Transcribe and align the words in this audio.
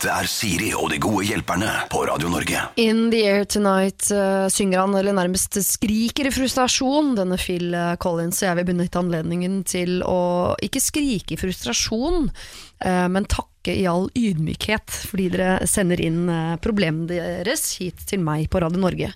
Dette 0.00 0.14
er 0.16 0.28
Siri 0.32 0.70
og 0.72 0.86
de 0.88 0.96
gode 0.96 1.26
hjelperne 1.28 1.68
på 1.92 2.06
Radio 2.08 2.30
Norge. 2.32 2.56
In 2.80 3.10
the 3.12 3.18
air 3.28 3.42
tonight 3.44 4.06
uh, 4.16 4.46
synger 4.48 4.80
han, 4.80 4.96
eller 4.96 5.12
nærmest 5.12 5.58
skriker 5.60 6.24
i 6.24 6.32
frustrasjon, 6.32 7.10
denne 7.18 7.36
Phil 7.36 7.76
uh, 7.76 7.98
Collins. 8.00 8.40
Og 8.40 8.48
jeg 8.48 8.58
vil 8.62 8.68
benytte 8.70 8.96
anledningen 8.96 9.60
til 9.68 10.00
å 10.08 10.56
ikke 10.64 10.80
skrike 10.80 11.36
i 11.36 11.40
frustrasjon, 11.42 12.30
uh, 12.32 13.06
men 13.12 13.28
takke 13.28 13.76
i 13.76 13.84
all 13.92 14.08
ydmykhet, 14.16 14.88
fordi 15.12 15.28
dere 15.36 15.68
sender 15.68 16.00
inn 16.00 16.24
uh, 16.32 16.56
problemene 16.64 17.20
deres 17.20 17.68
hit 17.76 18.00
til 18.08 18.24
meg 18.24 18.48
på 18.48 18.64
Radio 18.64 18.80
Norge. 18.80 19.12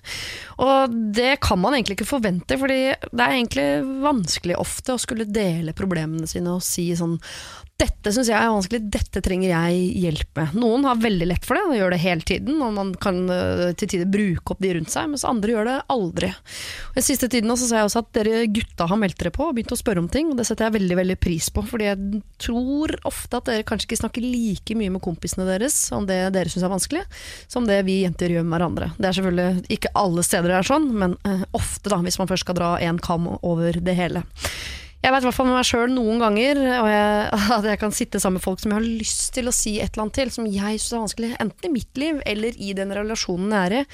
Og 0.61 1.01
det 1.17 1.39
kan 1.41 1.65
man 1.65 1.73
egentlig 1.73 1.97
ikke 1.97 2.11
forvente, 2.13 2.61
fordi 2.61 2.81
det 2.93 3.25
er 3.25 3.39
egentlig 3.39 3.69
vanskelig 4.05 4.61
ofte 4.61 4.93
å 4.93 5.01
skulle 5.01 5.25
dele 5.25 5.73
problemene 5.73 6.29
sine 6.29 6.59
og 6.59 6.61
si 6.61 6.91
sånn 6.93 7.17
dette 7.75 8.11
syns 8.15 8.29
jeg 8.31 8.37
er 8.39 8.53
vanskelig, 8.53 8.79
dette 8.87 9.19
trenger 9.23 9.49
jeg 9.49 9.79
hjelp 9.99 10.37
med. 10.39 10.53
Noen 10.61 10.85
har 10.87 10.99
veldig 11.01 11.25
lett 11.27 11.43
for 11.47 11.57
det, 11.57 11.63
og 11.67 11.75
gjør 11.75 11.91
det 11.91 11.99
hele 12.05 12.23
tiden, 12.23 12.61
og 12.63 12.71
man 12.77 12.93
kan 13.03 13.17
uh, 13.27 13.73
til 13.75 13.89
tider 13.91 14.07
bruke 14.07 14.53
opp 14.53 14.61
de 14.63 14.71
rundt 14.77 14.93
seg, 14.93 15.09
mens 15.11 15.25
andre 15.27 15.51
gjør 15.51 15.67
det 15.67 15.73
aldri. 15.91 16.29
Og 16.31 16.99
Den 16.99 17.07
siste 17.09 17.27
tiden 17.31 17.51
så 17.51 17.67
har 17.73 17.83
jeg 17.83 17.89
også 17.89 18.03
at 18.05 18.13
dere 18.15 18.45
gutta 18.55 18.87
har 18.87 19.01
meldt 19.01 19.19
dere 19.19 19.33
på 19.35 19.49
og 19.49 19.57
begynt 19.57 19.75
å 19.75 19.79
spørre 19.79 20.03
om 20.05 20.07
ting, 20.11 20.31
og 20.31 20.39
det 20.39 20.47
setter 20.47 20.69
jeg 20.69 20.77
veldig 20.77 20.99
veldig 21.01 21.17
pris 21.25 21.49
på, 21.51 21.65
fordi 21.67 21.89
jeg 21.89 22.21
tror 22.45 22.95
ofte 23.11 23.41
at 23.41 23.51
dere 23.51 23.67
kanskje 23.67 23.89
ikke 23.89 23.99
snakker 24.05 24.23
like 24.23 24.79
mye 24.79 24.95
med 24.95 25.03
kompisene 25.03 25.49
deres 25.49 25.81
om 25.95 26.07
det 26.07 26.21
dere 26.37 26.53
syns 26.53 26.63
er 26.63 26.73
vanskelig, 26.77 27.03
som 27.51 27.67
det 27.67 27.81
vi 27.89 27.99
jenter 28.05 28.31
gjør 28.31 28.47
med 28.47 28.55
hverandre. 28.55 28.91
Det 28.95 29.11
er 29.11 29.19
selvfølgelig 29.19 29.75
ikke 29.75 29.93
alle 29.99 30.23
steder 30.23 30.53
det 30.53 30.61
er 30.61 30.71
sånn, 30.71 30.87
men 30.95 31.19
uh, 31.27 31.43
ofte, 31.51 31.91
da, 31.91 31.99
hvis 32.07 32.21
man 32.23 32.31
først 32.31 32.47
skal 32.47 32.59
dra 32.61 32.73
en 32.87 33.03
kam 33.03 33.27
over 33.41 33.83
det 33.83 33.99
hele. 33.99 34.23
Jeg 35.03 35.13
vet 35.13 35.21
i 35.21 35.27
hvert 35.27 35.37
fall 35.37 35.49
med 35.49 35.59
meg 35.59 35.67
sjøl 35.67 35.91
noen 35.93 36.21
ganger 36.23 36.61
jeg, 36.65 37.41
at 37.59 37.67
jeg 37.69 37.81
kan 37.81 37.93
sitte 37.93 38.21
sammen 38.21 38.39
med 38.39 38.45
folk 38.45 38.61
som 38.61 38.71
jeg 38.71 38.79
har 38.79 38.87
lyst 39.03 39.27
til 39.35 39.51
å 39.51 39.53
si 39.55 39.77
et 39.79 39.91
eller 39.91 40.07
annet 40.07 40.21
til, 40.21 40.31
som 40.33 40.47
jeg 40.49 40.79
syns 40.79 40.95
er 40.95 41.03
vanskelig, 41.03 41.35
enten 41.43 41.69
i 41.69 41.75
mitt 41.75 42.01
liv 42.01 42.23
eller 42.25 42.57
i 42.57 42.71
den 42.77 42.95
relasjonen 42.95 43.53
jeg 43.53 43.69
er 43.69 43.77
i. 43.81 43.85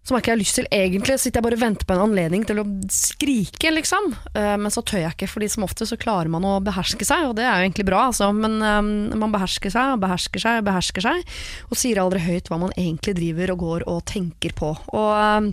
Som 0.00 0.16
jeg 0.16 0.24
ikke 0.24 0.32
har 0.32 0.40
lyst 0.40 0.56
til 0.56 0.68
egentlig. 0.72 1.16
Så 1.18 1.26
sitter 1.26 1.38
jeg 1.38 1.44
bare 1.44 1.56
og 1.58 1.60
venter 1.60 1.86
på 1.86 1.92
en 1.92 2.02
anledning 2.06 2.44
til 2.48 2.62
å 2.62 2.64
skrike, 2.94 3.68
liksom. 3.74 4.06
Eh, 4.32 4.54
men 4.56 4.72
så 4.72 4.80
tør 4.80 5.02
jeg 5.02 5.12
ikke, 5.12 5.28
fordi 5.28 5.50
som 5.52 5.66
ofte 5.66 5.84
så 5.86 5.98
klarer 6.00 6.30
man 6.32 6.46
å 6.48 6.54
beherske 6.64 7.04
seg, 7.04 7.26
og 7.28 7.34
det 7.36 7.44
er 7.44 7.58
jo 7.58 7.66
egentlig 7.68 7.86
bra, 7.90 8.06
altså. 8.08 8.30
Men 8.32 8.56
um, 8.64 8.88
man 9.20 9.34
behersker 9.34 9.74
seg 9.74 9.92
og 9.98 10.00
behersker 10.06 10.40
seg 10.40 10.62
og 10.62 10.70
behersker 10.70 11.04
seg, 11.04 11.34
og 11.68 11.82
sier 11.82 12.00
aldri 12.00 12.22
høyt 12.24 12.48
hva 12.48 12.62
man 12.62 12.72
egentlig 12.80 13.18
driver 13.20 13.52
og 13.52 13.66
går 13.66 13.86
og 13.92 14.00
tenker 14.08 14.56
på. 14.56 14.72
Og 14.96 15.10
um, 15.12 15.52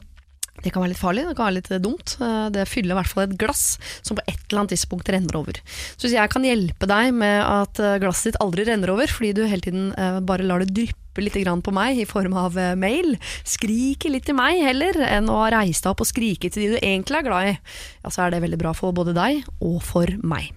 det 0.64 0.74
kan 0.74 0.84
være 0.84 0.92
litt 0.94 1.02
farlig, 1.02 1.26
det 1.30 1.36
kan 1.38 1.48
være 1.48 1.58
litt 1.60 1.72
dumt. 1.84 2.16
Det 2.54 2.68
fyller 2.70 2.96
i 2.96 3.00
hvert 3.00 3.12
fall 3.12 3.26
et 3.28 3.38
glass 3.40 3.64
som 4.02 4.18
på 4.18 4.24
et 4.26 4.40
eller 4.50 4.64
annet 4.64 4.74
tidspunkt 4.76 5.12
renner 5.14 5.38
over. 5.40 5.60
Så 5.96 6.08
hvis 6.08 6.18
jeg 6.18 6.34
kan 6.34 6.48
hjelpe 6.48 6.90
deg 6.90 7.12
med 7.16 7.38
at 7.46 7.82
glasset 8.02 8.32
ditt 8.32 8.42
aldri 8.44 8.66
renner 8.68 8.92
over, 8.94 9.12
fordi 9.12 9.36
du 9.38 9.44
hele 9.46 9.64
tiden 9.64 9.92
bare 10.28 10.48
lar 10.48 10.66
det 10.66 10.74
dryppe 10.74 11.07
litt 11.24 11.38
på 11.38 11.74
meg 11.74 12.02
i 12.02 12.08
form 12.10 12.36
av 12.38 12.58
mail, 12.78 13.16
skrike 13.48 14.12
litt 14.12 14.28
til 14.28 14.38
meg 14.38 14.62
heller, 14.66 14.98
enn 15.06 15.30
å 15.32 15.44
reise 15.52 15.84
deg 15.84 15.92
opp 15.92 16.04
og 16.04 16.10
skrike 16.10 16.50
til 16.50 16.64
de 16.64 16.70
du 16.76 16.78
egentlig 16.82 17.20
er 17.20 17.28
glad 17.28 17.52
i, 17.52 17.58
ja, 18.04 18.12
så 18.12 18.26
er 18.26 18.34
det 18.34 18.44
veldig 18.44 18.62
bra 18.62 18.74
for 18.78 18.96
både 18.96 19.16
deg 19.18 19.44
og 19.64 19.82
for 19.86 20.12
meg. 20.24 20.52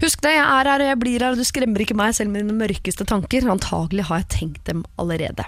Husk 0.00 0.22
det, 0.24 0.32
jeg 0.36 0.44
er 0.44 0.68
her, 0.70 0.80
og 0.80 0.88
jeg 0.88 1.00
blir 1.00 1.22
her, 1.24 1.34
og 1.34 1.40
du 1.40 1.44
skremmer 1.44 1.82
ikke 1.84 1.96
meg 1.98 2.14
selv 2.16 2.32
med 2.32 2.44
dine 2.44 2.56
mørkeste 2.56 3.04
tanker. 3.08 3.48
Antagelig 3.52 4.06
har 4.08 4.22
jeg 4.22 4.30
tenkt 4.32 4.62
dem 4.70 4.84
allerede. 5.00 5.44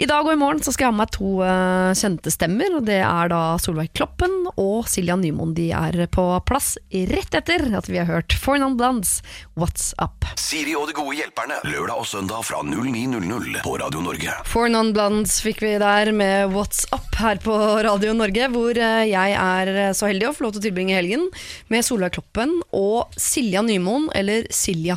I 0.00 0.08
dag 0.08 0.24
og 0.24 0.32
i 0.32 0.38
morgen 0.40 0.62
så 0.64 0.72
skal 0.72 0.86
jeg 0.86 0.90
ha 0.90 0.94
med 0.96 1.02
meg 1.02 1.12
to 1.14 1.32
uh, 1.44 1.92
kjente 1.98 2.32
stemmer, 2.32 2.78
og 2.78 2.86
det 2.88 3.00
er 3.04 3.30
da 3.30 3.40
Solveig 3.60 3.92
Kloppen 3.96 4.48
og 4.54 4.88
Silja 4.90 5.18
Nymoen. 5.20 5.52
De 5.58 5.68
er 5.76 5.98
på 6.12 6.24
plass 6.48 6.74
rett 7.12 7.36
etter 7.36 7.68
at 7.76 7.90
vi 7.90 8.00
har 8.00 8.08
hørt 8.08 8.32
Four 8.32 8.62
Non 8.62 8.78
Blondes, 8.80 9.20
What's 9.58 9.92
Up. 10.02 10.24
Siri 10.40 10.74
og 10.78 10.88
de 10.88 10.96
gode 10.96 11.18
hjelperne, 11.18 11.60
lørdag 11.68 12.00
og 12.00 12.08
søndag 12.08 12.46
fra 12.48 12.62
09.00 12.64 13.60
på 13.66 13.76
Radio 13.82 14.00
Norge. 14.00 14.30
Four 14.46 14.68
Non 14.70 14.92
Blondes 14.94 15.40
fikk 15.42 15.58
vi 15.64 15.72
der 15.82 16.12
med 16.14 16.52
What's 16.54 16.84
Up 16.94 17.16
her 17.18 17.40
på 17.42 17.54
Radio 17.82 18.12
Norge, 18.14 18.46
hvor 18.54 18.78
uh, 18.78 19.02
jeg 19.08 19.34
er 19.34 19.70
så 19.98 20.06
heldig 20.06 20.28
å 20.28 20.34
få 20.36 20.44
lov 20.44 20.52
til 20.54 20.62
å 20.62 20.64
tilbringe 20.68 20.94
helgen 20.94 21.24
med 21.72 21.82
Solveig 21.82 22.14
Kloppen 22.14 22.60
og 22.78 23.10
Silja 23.18 23.64
Nymoen, 23.66 24.06
eller 24.14 24.46
Silja. 24.54 24.94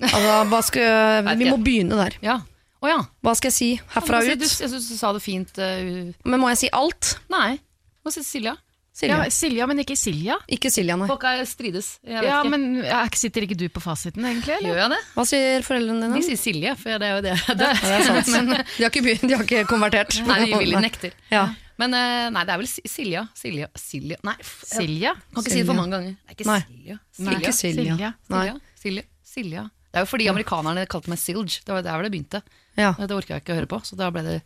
Altså, 0.00 0.38
hva 0.48 0.62
skal, 0.64 1.28
vi 1.42 1.50
må 1.50 1.58
begynne 1.60 1.98
der. 2.00 2.16
Ja. 2.24 2.38
Oh, 2.80 2.88
ja. 2.88 3.02
Hva 3.20 3.36
skal 3.36 3.52
jeg 3.52 3.58
si 3.58 3.70
herfra 3.92 4.22
ut? 4.24 4.32
jeg 4.32 4.72
syns 4.72 4.88
du 4.88 4.96
sa 4.96 5.12
det 5.12 5.20
fint. 5.20 5.52
Uh, 5.60 6.08
Men 6.24 6.40
må 6.40 6.48
jeg 6.54 6.62
si 6.64 6.72
alt? 6.72 7.18
nei. 7.28 7.58
Hva 8.00 8.14
sier 8.14 8.24
Silja? 8.24 8.56
Silja. 9.00 9.16
Ja, 9.24 9.30
Silja, 9.32 9.66
men 9.70 9.80
ikke 9.82 9.96
Silja. 9.96 10.36
Ikke 10.52 10.70
Silja, 10.72 10.96
nei. 11.00 11.08
Folk 11.08 11.24
er 11.30 11.40
strides. 11.48 11.88
Jeg 12.04 12.20
vet 12.20 12.28
Ja, 12.28 12.42
ikke. 12.42 12.50
men 12.52 12.84
er 12.84 13.16
Sitter 13.20 13.46
ikke 13.48 13.56
du 13.56 13.64
på 13.72 13.80
fasiten, 13.84 14.24
egentlig? 14.28 14.58
Eller? 14.58 14.68
Gjør 14.74 14.80
jeg 14.84 14.90
det? 14.94 15.00
Hva 15.16 15.24
sier 15.30 15.64
foreldrene 15.66 16.04
dine? 16.06 16.20
De 16.20 16.26
sier 16.28 16.40
Silje, 16.40 16.76
for 16.80 17.00
det 17.00 17.08
er 17.08 17.16
jo 17.16 17.24
det. 17.26 17.34
Ja, 17.48 17.56
det 17.62 17.70
er 17.72 18.28
sant. 18.28 18.30
de, 18.54 18.84
har 18.84 18.90
ikke, 18.92 19.02
begynt- 19.08 19.26
de 19.26 19.34
har 19.38 19.44
ikke 19.48 19.64
konvertert. 19.72 20.20
Nei, 20.28 20.38
de 20.46 20.60
vil 20.62 20.76
nekter. 20.84 21.16
Ja. 21.36 21.48
Men 21.80 21.94
eh, 21.96 22.26
nei, 22.28 22.42
det 22.44 22.52
er 22.52 22.58
vel 22.60 22.68
Si- 22.68 22.84
Silja. 22.92 23.22
Silja. 23.32 23.70
Silja. 23.80 24.18
Nei, 24.28 24.34
f- 24.44 24.66
jeg 24.68 24.82
Silja? 24.84 25.14
kan 25.32 25.40
ikke 25.46 25.52
si 25.54 25.60
det 25.62 25.68
for 25.70 25.78
mange 25.80 25.96
ganger. 25.96 26.16
Det 26.20 26.28
er 26.28 26.36
ikke. 26.36 26.56
Silja. 26.60 26.96
Ikke 27.40 27.52
Silja. 27.56 27.84
Silja. 27.96 28.10
Silja. 28.28 28.56
Silja. 28.84 29.04
Silja. 29.24 29.62
Det 29.90 29.98
er 29.98 30.04
jo 30.04 30.08
fordi 30.10 30.26
amerikanerne 30.30 30.84
kalte 30.92 31.08
meg 31.10 31.18
Silge. 31.18 31.62
Det 31.64 31.72
var 31.72 31.82
der 31.86 32.04
det 32.04 32.10
begynte. 32.12 32.42
Ja. 32.76 32.92
Det 33.00 33.10
orka 33.16 33.32
jeg 33.38 33.42
ikke 33.46 33.54
å 33.56 33.58
høre 33.62 33.70
på, 33.72 33.80
så 33.88 33.96
da 33.98 34.10
ble 34.12 34.22
det 34.28 34.36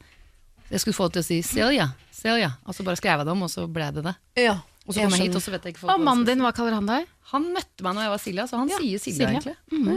Jeg 0.74 0.82
skulle 0.82 0.96
få 0.96 1.06
det 1.06 1.20
til 1.20 1.22
å 1.22 1.26
si 1.28 1.36
Celia, 1.46 1.88
Celia. 2.10 2.48
Og 2.66 2.74
så 2.74 2.82
bare 2.86 2.98
skrev 2.98 3.20
jeg 3.20 3.28
det 3.28 3.34
om, 3.36 3.44
og 3.46 3.50
så 3.52 3.68
ble 3.70 3.90
det 3.94 4.02
det. 4.10 4.16
ja. 4.42 4.58
Og 4.84 4.92
så 4.92 5.00
kommer 5.00 5.14
kom 5.14 5.22
jeg 5.22 5.30
hit, 5.30 5.36
og 5.38 5.40
så 5.40 5.52
vet 5.54 5.64
jeg 5.64 5.72
ikke 5.72 5.80
folk 5.80 5.92
Og 5.94 6.02
mannen 6.04 6.26
din, 6.28 6.42
hva 6.44 6.50
kaller 6.52 6.74
han 6.76 6.88
deg? 6.90 7.06
Han 7.32 7.46
møtte 7.54 7.82
meg 7.82 7.94
når 7.96 8.02
jeg 8.04 8.10
var 8.12 8.20
Silja, 8.20 8.44
så 8.46 8.58
han 8.60 8.68
Ja, 8.70 8.76
sier 8.78 9.00
Silja, 9.00 9.26
Silja. 9.26 9.28
egentlig. 9.32 9.54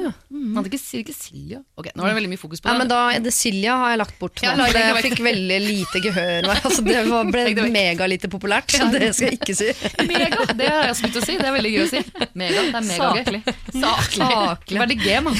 Ja. 0.07 0.11
Han 0.55 0.65
ikke, 0.69 0.79
sier 0.79 1.01
ikke 1.03 1.13
Silja. 1.13 1.59
Ok, 1.77 1.89
nå 1.93 2.05
er 2.05 2.07
det 2.13 2.15
veldig 2.17 2.29
mye 2.31 2.39
fokus 2.41 2.61
på 2.63 2.69
det. 2.69 2.71
det. 2.73 2.79
men 2.79 2.88
da, 2.91 2.99
det 3.27 3.33
Silja 3.35 3.75
har 3.81 3.91
jeg 3.93 3.99
lagt 4.01 4.15
bort. 4.21 4.41
Ja, 4.45 4.53
legg 4.57 4.71
det 4.73 4.83
jeg 4.85 5.03
fikk 5.09 5.21
veldig 5.27 5.59
lite 5.66 6.01
gehør. 6.07 6.47
Altså, 6.55 6.81
det 6.87 7.03
var, 7.09 7.29
ble 7.35 7.67
megalite 7.73 8.29
populært, 8.31 8.71
så 8.73 8.87
det 8.95 9.11
skal 9.17 9.27
jeg 9.33 9.39
ikke 9.41 9.55
si. 9.59 9.69
Mega, 10.07 10.47
det 10.57 10.71
har 10.71 10.87
jeg 10.87 10.95
også 10.95 11.03
begynt 11.05 11.19
å 11.21 11.25
si. 11.27 11.37
Det 11.37 11.47
er 11.51 11.55
veldig 11.59 11.73
gøy 11.75 11.83
å 11.83 11.89
si. 11.91 12.01
Mega, 12.41 12.63
det 12.63 12.81
er 12.81 12.87
megagøy. 12.87 13.41
Saklig. 13.75 14.23
Saklig. 14.23 14.81
Veldig 14.85 14.99
gøy, 15.03 15.19
mann. 15.27 15.37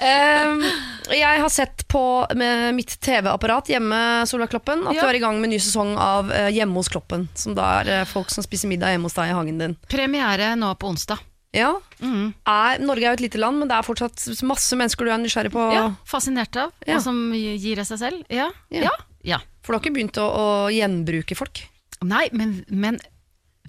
um, 0.00 0.64
jeg 1.12 1.40
har 1.42 1.48
sett 1.52 1.84
på 1.90 2.02
med 2.38 2.74
mitt 2.78 2.94
TV-apparat 3.04 3.68
hjemme 3.74 3.98
Solveig 4.28 4.50
Kloppen, 4.54 4.86
at 4.88 4.94
Ja. 4.96 5.02
du 5.04 5.08
er 5.10 5.18
i 5.18 5.22
gang 5.22 5.36
med 5.40 5.50
en 5.50 5.54
ny 5.56 5.60
sesong 5.60 5.94
av 6.00 6.30
eh, 6.32 6.48
Hjemme 6.54 6.74
hos 6.80 6.88
Kloppen. 6.88 7.28
Som 7.38 7.54
da 7.58 7.66
er 7.82 7.90
eh, 8.00 8.04
folk 8.08 8.30
som 8.32 8.44
spiser 8.46 8.68
middag 8.70 8.94
hjemme 8.94 9.08
hos 9.10 9.16
deg 9.18 9.30
i 9.30 9.36
hagen 9.36 9.58
din. 9.60 9.76
Premiere 10.04 10.54
nå 10.60 10.74
på 10.78 10.90
onsdag. 10.92 11.18
Ja, 11.54 11.72
Mm. 12.02 12.34
er, 12.50 12.78
Norge 12.82 13.04
er 13.06 13.12
jo 13.14 13.18
et 13.18 13.20
lite 13.30 13.38
land, 13.38 13.58
men 13.60 13.68
det 13.68 13.76
er 13.76 13.82
fortsatt 13.86 14.42
masse 14.42 14.74
mennesker 14.76 15.04
du 15.06 15.10
er 15.12 15.18
nysgjerrig 15.22 15.52
på. 15.54 15.72
Ja, 15.72 15.94
fascinert 16.04 16.56
av, 16.56 16.72
Ja. 16.86 16.96
og 16.96 17.02
som 17.02 17.32
gir 17.32 17.78
av 17.78 17.86
seg 17.86 17.98
selv. 17.98 18.24
Ja. 18.28 18.50
Ja. 18.70 18.90
Ja. 19.22 19.38
For 19.62 19.72
du 19.72 19.78
har 19.78 19.84
ikke 19.84 19.94
begynt 19.94 20.18
å, 20.18 20.26
å 20.28 20.46
gjenbruke 20.74 21.36
folk? 21.36 21.62
Nei, 22.02 22.28
men, 22.32 22.64
men 22.68 22.98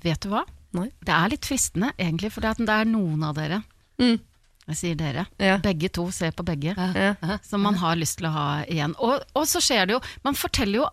vet 0.03 0.19
du 0.21 0.29
hva? 0.29 0.43
Nei. 0.73 0.89
Det 1.05 1.13
er 1.13 1.29
litt 1.29 1.45
fristende, 1.45 1.93
egentlig, 1.97 2.31
for 2.33 2.41
det 2.41 2.57
er- 2.59 2.85
noen 2.85 3.23
av 3.23 3.35
dere 3.35 3.63
Mm. 3.99 4.19
Jeg 4.67 4.75
sier 4.75 4.95
dere. 4.95 5.27
Ja. 5.39 5.57
Begge 5.59 5.89
to 5.93 6.09
ser 6.11 6.31
på 6.31 6.43
begge. 6.43 6.73
Ja. 6.75 7.37
Som 7.43 7.61
man 7.61 7.75
har 7.75 7.95
lyst 7.95 8.17
til 8.17 8.25
å 8.25 8.31
ha 8.33 8.63
igjen. 8.65 8.95
Og, 8.99 9.21
og 9.35 9.45
så 9.45 9.61
skjer 9.61 9.85
det 9.85 9.93
jo 9.93 10.01
Man 10.23 10.33
forteller 10.33 10.81
jo 10.81 10.89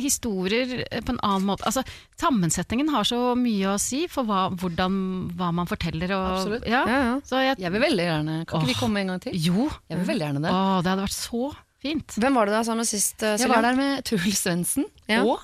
historier 0.00 0.84
eh, 0.90 1.00
på 1.06 1.14
en 1.14 1.20
annen 1.22 1.46
måte. 1.48 1.64
Altså, 1.68 1.82
Sammensetningen 2.20 2.88
har 2.94 3.04
så 3.08 3.20
mye 3.38 3.74
å 3.74 3.78
si 3.80 4.04
for 4.10 4.26
hva, 4.28 4.46
hvordan, 4.54 4.96
hva 5.38 5.50
man 5.54 5.68
forteller. 5.70 6.12
Og, 6.16 6.26
Absolutt. 6.40 6.66
Ja. 6.68 6.82
Ja, 6.90 7.00
ja. 7.10 7.16
Så 7.26 7.42
jeg, 7.44 7.58
Jeg 7.62 7.72
vil 7.74 7.84
veldig 7.86 8.06
gjerne 8.08 8.36
Kan 8.48 8.62
ikke 8.64 8.72
vi 8.72 8.78
komme 8.80 9.00
en 9.04 9.12
gang 9.14 9.20
til? 9.26 9.36
jo, 9.48 9.68
Jeg 9.88 10.00
vil 10.02 10.08
veldig 10.12 10.26
gjerne 10.30 10.42
det. 10.46 10.52
Å, 10.54 10.62
det 10.82 10.92
hadde 10.94 11.06
vært 11.06 11.16
så 11.18 11.42
fint. 11.82 12.16
Hvem 12.18 12.34
var 12.38 12.46
det 12.48 12.54
du 12.54 12.58
var 12.58 12.64
sammen 12.70 12.82
med 12.86 12.90
sist, 12.90 13.20
Uh, 13.22 13.36
Jeg 13.38 13.48
var 13.52 13.62
der 13.62 13.76
med 13.78 14.04
Tull 14.08 14.32
Svendsen 14.32 14.88
og 15.22 15.38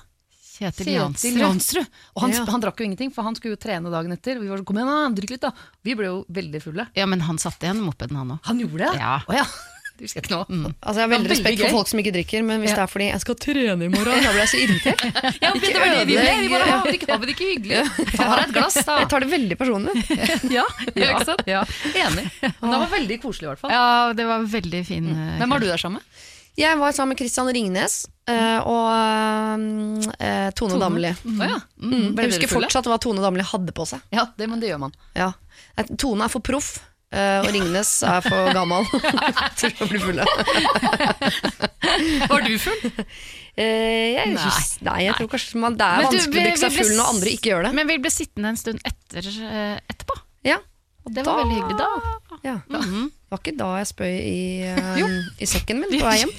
Kjetil. 0.53 0.91
Jansrud. 0.93 1.87
Og 2.13 2.21
han, 2.21 2.31
Ja. 2.35 2.43
han 2.45 2.61
drakk 2.61 2.77
jo 2.77 2.85
ingenting, 2.85 3.09
for 3.13 3.25
han 3.25 3.33
skulle 3.35 3.55
jo 3.55 3.61
trene 3.61 3.89
dagen 3.89 4.11
etter. 4.13 4.37
Vi 4.39 4.47
var 4.51 4.59
sånn, 4.61 4.67
kom 4.69 4.77
igjen 4.77 4.91
da, 4.91 5.09
drikk 5.17 5.31
litt 5.33 5.41
da. 5.41 5.49
Vi 5.83 5.95
ble 5.97 6.05
jo 6.11 6.19
veldig 6.29 6.61
fulle. 6.61 6.85
Ja, 6.93 7.07
men 7.09 7.23
han 7.25 7.39
satte 7.41 7.65
igjen 7.65 7.81
mopeden, 7.81 8.19
han 8.21 8.35
òg. 8.35 8.39
Han 8.45 8.59
gjorde 8.61 8.83
det? 8.85 8.91
Ja. 9.01 9.15
Oh, 9.27 9.33
ja. 9.33 9.47
Det 9.93 10.07
husker 10.07 10.19
jeg 10.19 10.25
ikke 10.25 10.33
nå. 10.33 10.69
Altså, 10.81 10.97
jeg 10.99 11.03
har 11.05 11.11
veldig 11.13 11.29
respekt 11.31 11.59
for 11.61 11.75
folk 11.77 11.89
som 11.91 11.99
ikke 12.01 12.11
drikker, 12.15 12.41
men 12.47 12.63
hvis 12.63 12.71
Ja. 12.73 12.75
det 12.79 12.83
er 12.83 12.89
fordi 12.91 13.07
jeg 13.11 13.21
skal 13.21 13.35
trene 13.45 13.85
i 13.85 13.91
morgen, 13.93 14.23
da 14.25 14.31
blir 14.33 14.41
jeg 14.41 14.49
så 14.53 14.61
irritert. 14.63 15.03
Ja, 15.43 15.51
men 15.53 15.61
det 15.61 15.73
var 15.77 15.93
det 15.93 16.01
vi 16.09 16.15
ble. 16.17 16.33
Vi 16.41 16.49
bare, 16.53 16.67
har 16.71 16.87
det 16.89 16.95
ikke, 16.97 17.09
har 17.13 17.21
vi 17.21 17.29
det 17.29 17.35
ikke 17.37 17.49
hyggelig? 17.51 17.81
Ta 18.17 18.29
deg 18.33 18.43
et 18.47 18.53
glass, 18.57 18.77
da. 18.87 18.97
Jeg 19.03 19.09
tar 19.13 19.25
det 19.25 19.29
veldig 19.35 19.57
personlig. 19.61 19.93
Ja, 20.57 20.65
ja, 20.97 21.11
ikke 21.13 21.27
sant? 21.29 21.45
Enig. 21.47 22.25
Men 22.41 22.73
det 22.73 22.79
var 22.83 22.89
veldig 22.97 23.19
koselig 23.23 23.45
i 23.47 23.51
hvert 23.53 23.61
fall. 23.61 23.71
Ja, 23.75 23.85
det 24.17 24.25
var 24.27 24.47
veldig 24.57 24.81
fin. 24.89 25.11
eh, 25.13 25.35
Hvem 25.43 25.53
var 25.55 25.61
du 25.63 25.69
der 25.69 25.77
sammen 25.85 26.01
med? 26.01 26.23
Jeg 26.57 26.77
var 26.77 26.91
sammen 26.93 27.13
med 27.15 27.17
Christian 27.23 27.47
Ringnes 27.49 27.93
øh, 28.29 28.59
og 28.69 29.63
øh, 30.21 30.49
Tone 30.57 30.77
Damli. 30.81 31.09
Å 31.13 31.47
ja. 31.49 31.59
Mm. 31.81 32.11
Jeg 32.17 32.29
husker 32.33 32.51
fortsatt 32.51 32.89
hva 32.89 32.97
Tone 33.01 33.23
Damli 33.23 33.45
hadde 33.47 33.73
på 33.75 33.85
seg. 33.89 34.03
Ja, 34.13 34.27
det, 34.37 34.49
men 34.51 34.61
det 34.61 34.69
gjør 34.73 34.83
man. 34.87 34.93
Ja. 35.17 35.31
Tone 35.97 36.27
er 36.27 36.33
for 36.33 36.43
proff, 36.45 36.75
og 37.13 37.49
Ringnes 37.53 37.91
er 38.09 38.25
for 38.25 38.49
gammel 38.55 38.87
til 39.61 39.73
å 39.77 39.87
bli 39.91 40.01
fulle. 40.01 40.27
Var 42.31 42.45
du 42.47 42.53
full? 42.61 42.91
Eh, 43.53 44.15
jeg, 44.15 44.33
Nei. 44.33 44.51
nei, 44.87 44.99
jeg 45.05 45.13
tror 45.19 45.27
kanskje 45.29 45.59
man, 45.61 45.75
det 45.77 45.85
er 45.85 45.99
Men 46.01 46.07
vanskelig 46.09 46.39
å 46.41 46.45
drikke 46.47 46.61
seg 46.63 46.73
full 46.73 46.93
når 46.97 47.09
andre 47.11 47.33
ikke 47.35 47.51
gjør 47.51 47.67
det. 47.67 47.73
Men 47.77 47.89
vi 47.91 47.97
ble 48.01 48.11
sittende 48.13 48.53
en 48.53 48.57
stund 48.57 48.87
etter, 48.89 49.27
eh, 49.29 49.75
etterpå. 49.93 50.17
Ja. 50.47 50.57
Det 51.03 51.25
var 51.27 51.41
veldig 51.41 51.57
hyggelig 51.59 51.77
da. 51.77 51.89
Ja. 52.47 52.55
Mhm. 52.71 53.11
Det 53.11 53.33
var 53.33 53.41
ikke 53.41 53.57
da 53.57 53.67
jeg 53.79 53.87
spøy 53.89 54.11
i, 54.13 54.41
uh, 54.77 55.41
i 55.41 55.47
sekken 55.49 55.79
min 55.81 55.89
på 55.89 56.05
vei 56.05 56.19
hjem. 56.21 56.33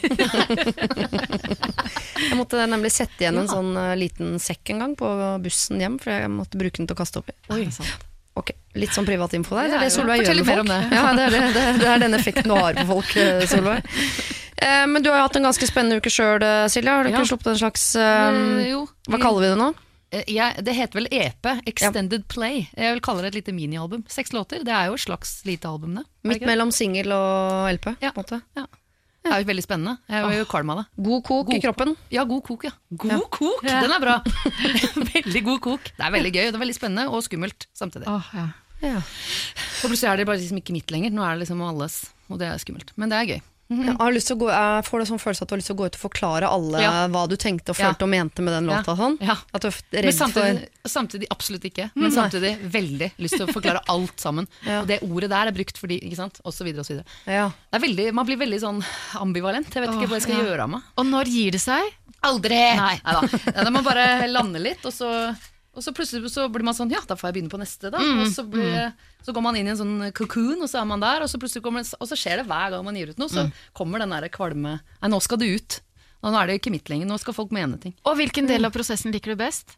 jeg 2.31 2.39
måtte 2.39 2.63
nemlig 2.71 2.93
sette 2.95 3.19
igjen 3.19 3.41
en 3.43 3.51
sånn 3.51 3.73
uh, 3.75 3.97
liten 3.99 4.39
sekk 4.39 4.71
en 4.71 4.85
gang 4.85 4.95
på 4.99 5.11
bussen 5.43 5.83
hjem, 5.83 5.99
for 5.99 6.15
jeg 6.15 6.31
måtte 6.31 6.61
bruke 6.61 6.79
den 6.79 6.87
til 6.87 6.95
å 6.95 7.01
kaste 7.03 7.19
opp 7.21 7.33
i. 7.35 7.37
Oi, 7.51 7.65
sant. 7.75 8.07
Litt 8.75 8.95
sånn 8.97 9.07
privatinfo 9.07 9.55
der. 9.55 9.69
Det 9.71 9.77
er 9.77 9.85
det 9.85 9.91
ja. 9.91 9.95
Solveig 9.95 10.21
gjør 10.25 10.41
med 10.41 10.49
folk. 10.51 10.67
det. 10.71 10.81
Ja, 10.99 11.13
det, 11.15 11.27
er 11.29 11.31
det, 11.31 11.65
det, 11.81 11.87
er 11.93 12.03
den 12.03 12.15
effekten 12.19 12.49
du 12.51 12.55
har 12.59 12.75
på 12.81 12.87
folk, 12.91 13.13
eh, 13.23 13.45
Solveig. 13.47 13.87
Eh, 14.57 14.85
men 14.91 15.03
du 15.03 15.11
har 15.13 15.21
jo 15.23 15.27
hatt 15.29 15.37
en 15.39 15.47
ganske 15.51 15.69
spennende 15.71 16.01
uke 16.03 16.11
sjøl, 16.11 16.43
Silje. 16.73 16.91
Har 16.91 17.05
du 17.07 17.11
Ja. 17.13 17.17
ikke 17.21 17.31
sluppet 17.33 17.53
en 17.55 17.61
slags 17.63 17.89
eh, 17.95 18.29
Eh, 18.35 18.69
jo. 18.73 18.85
Hva 19.11 19.21
kaller 19.23 19.45
vi 19.47 19.53
det 19.55 19.59
nå? 19.63 19.71
Eh, 20.15 20.25
Jeg, 20.35 20.63
det 20.67 20.75
heter 20.75 21.01
vel 21.01 21.09
EP, 21.11 21.51
Extended 21.71 22.27
Play. 22.31 22.69
Jeg 22.75 22.95
vil 22.97 23.03
kalle 23.05 23.23
det 23.23 23.33
et 23.35 23.41
lite 23.43 23.55
minialbum. 23.55 24.05
Seks 24.11 24.33
låter, 24.35 24.65
det 24.67 24.75
er 24.75 24.91
jo 24.91 24.95
et 24.99 25.07
slags 25.07 25.41
lite 25.47 25.71
album, 25.71 25.95
det. 26.01 26.05
Midt 26.27 26.43
mellom 26.47 26.71
singel 26.75 27.13
og 27.15 27.71
LP? 27.79 27.95
Ja. 28.03 28.11
på 28.15 28.23
en 28.23 28.27
måte. 28.27 28.67
Det 29.25 29.33
er 29.33 29.41
jo 29.41 29.47
veldig 29.49 29.63
spennende. 29.65 29.95
Jeg 30.13 30.21
var 30.27 30.35
jo 30.37 30.45
kvalm 30.45 30.71
av 30.75 30.83
det. 30.83 30.85
God 31.07 31.23
kok 31.25 31.53
i 31.57 31.61
kroppen. 31.63 31.95
Ja, 32.13 32.27
god 32.29 32.43
kok, 32.45 32.67
ja. 32.69 32.75
God 32.93 33.23
kok, 33.33 33.63
den 33.65 33.95
er 33.95 34.03
bra! 34.03 34.19
veldig 35.15 35.43
god 35.47 35.61
kok. 35.65 35.87
Det 35.97 36.05
er 36.05 36.13
veldig 36.13 36.33
gøy, 36.35 36.43
det 36.51 36.59
er 36.59 36.61
veldig 36.61 36.77
spennende 36.77 37.07
og 37.09 37.25
skummelt 37.25 37.65
samtidig. 37.73 38.05
Åh, 38.11 38.29
ja. 38.37 38.45
Ja. 38.83 38.99
Og 38.99 39.91
plutselig 39.91 40.11
er 40.11 40.17
det 40.21 40.27
bare 40.29 40.41
liksom 40.41 40.61
ikke 40.61 40.77
mitt 40.77 40.91
lenger, 40.95 41.15
nå 41.15 41.25
er 41.25 41.35
det 41.35 41.45
liksom 41.45 41.63
alles, 41.65 42.05
og 42.29 42.41
det 42.41 42.49
er 42.51 42.63
skummelt. 42.63 42.95
Men 43.01 43.13
det 43.13 43.19
er 43.21 43.31
gøy. 43.35 43.43
Jeg 43.65 43.79
-hmm. 43.81 44.15
jeg, 44.15 44.39
gå, 44.39 44.49
jeg 44.51 44.85
får 44.85 44.99
det 44.99 45.07
sånn 45.09 45.19
følelse 45.19 45.43
at 45.43 45.49
du 45.49 45.53
har 45.55 45.59
lyst 45.59 45.67
til 45.71 45.75
å 45.75 45.79
gå 45.79 45.87
ut 45.87 45.97
og 45.97 46.01
forklare 46.01 46.49
alle 46.53 46.83
Ja. 46.83 47.09
hva 47.09 47.27
du 47.27 47.37
tenkte 47.37 47.71
og 47.71 47.79
Ja. 47.79 47.95
og 47.99 48.09
mente 48.09 48.43
med 48.43 48.53
den 48.53 48.67
låta. 48.67 48.95
Sånn. 48.95 49.17
Ja. 49.21 49.37
At 49.55 49.63
du 49.63 49.69
er 49.69 49.75
Men 49.93 50.05
redd 50.05 50.15
samtidig, 50.15 50.69
samtidig 50.85 51.27
absolutt 51.31 51.65
ikke. 51.65 51.91
Men 51.95 52.11
samtidig 52.11 52.59
veldig 52.61 53.13
lyst 53.19 53.37
til 53.37 53.47
å 53.47 53.53
forklare 53.53 53.81
alt 53.89 54.21
sammen. 54.21 54.47
Ja. 54.67 54.81
Og 54.83 54.87
det 54.87 55.01
ordet 55.03 55.31
der 55.31 55.47
er 55.47 55.53
brukt 55.53 55.79
fordi, 55.79 55.99
ikke 56.01 56.17
sant, 56.17 56.41
og 56.45 56.53
så 56.53 56.65
videre 56.65 56.81
og 56.81 56.87
så 56.87 56.95
videre. 56.95 57.07
ja. 57.27 57.49
Det 57.49 57.83
er 57.83 57.87
veldig, 57.89 58.15
man 58.15 58.27
blir 58.27 58.37
veldig 58.37 58.61
sånn 58.61 58.85
ambivalent. 59.15 59.73
Jeg 59.73 59.83
vet 59.83 59.95
ikke 59.95 60.09
hva 60.09 60.17
jeg 60.21 60.23
skal 60.23 60.37
ja. 60.37 60.45
gjøre 60.45 60.63
av 60.63 60.69
meg. 60.69 60.83
Og 60.97 61.07
når 61.07 61.25
gir 61.25 61.51
det 61.53 61.61
seg? 61.61 61.83
Aldri! 62.23 62.77
Nei. 62.77 63.01
Neida. 63.05 63.53
Da 63.65 63.71
må 63.71 63.81
man 63.81 63.85
bare 63.85 64.29
lande 64.29 64.61
litt, 64.61 64.85
og 64.85 64.93
så, 64.93 65.35
og 65.75 65.83
så 65.85 65.93
plutselig 65.97 66.31
så 66.33 66.47
blir 66.53 66.65
man 66.67 66.77
sånn 66.77 66.93
Ja, 66.95 67.01
da 67.07 67.17
får 67.19 67.29
jeg 67.31 67.35
begynne 67.39 67.53
på 67.53 67.61
neste, 67.61 67.91
da. 67.93 67.99
Og 67.99 68.29
så, 68.33 68.45
blir, 68.49 68.93
så 69.27 69.35
går 69.35 69.45
man 69.45 69.57
inn 69.59 69.69
i 69.69 69.73
en 69.75 69.81
sånn 69.81 69.97
cocoon, 70.17 70.63
og 70.63 70.69
så 70.71 70.81
er 70.83 70.89
man 70.91 71.03
der, 71.03 71.25
og 71.27 71.31
så 71.31 71.39
kommer 71.65 71.85
Og 71.99 72.09
så 72.11 72.17
skjer 72.19 72.43
det 72.43 72.47
hver 72.51 72.75
gang 72.75 72.85
man 72.87 72.97
gir 72.99 73.13
ut 73.15 73.21
noe, 73.23 73.31
så 73.33 73.49
kommer 73.77 74.03
den 74.05 74.15
der 74.15 74.29
kvalme 74.33 74.79
Nei, 74.81 75.11
nå 75.13 75.21
skal 75.25 75.41
det 75.43 75.51
ut. 75.55 75.81
Nå 76.25 76.33
er 76.41 76.49
det 76.49 76.61
ikke 76.63 76.73
mitt 76.73 76.89
lenger, 76.89 77.09
nå 77.11 77.19
skal 77.21 77.35
folk 77.37 77.51
mene 77.53 77.77
ting. 77.83 77.93
Og 78.09 78.17
hvilken 78.17 78.47
del 78.49 78.65
av 78.65 78.73
prosessen 78.73 79.13
liker 79.13 79.35
du 79.35 79.41
best? 79.43 79.77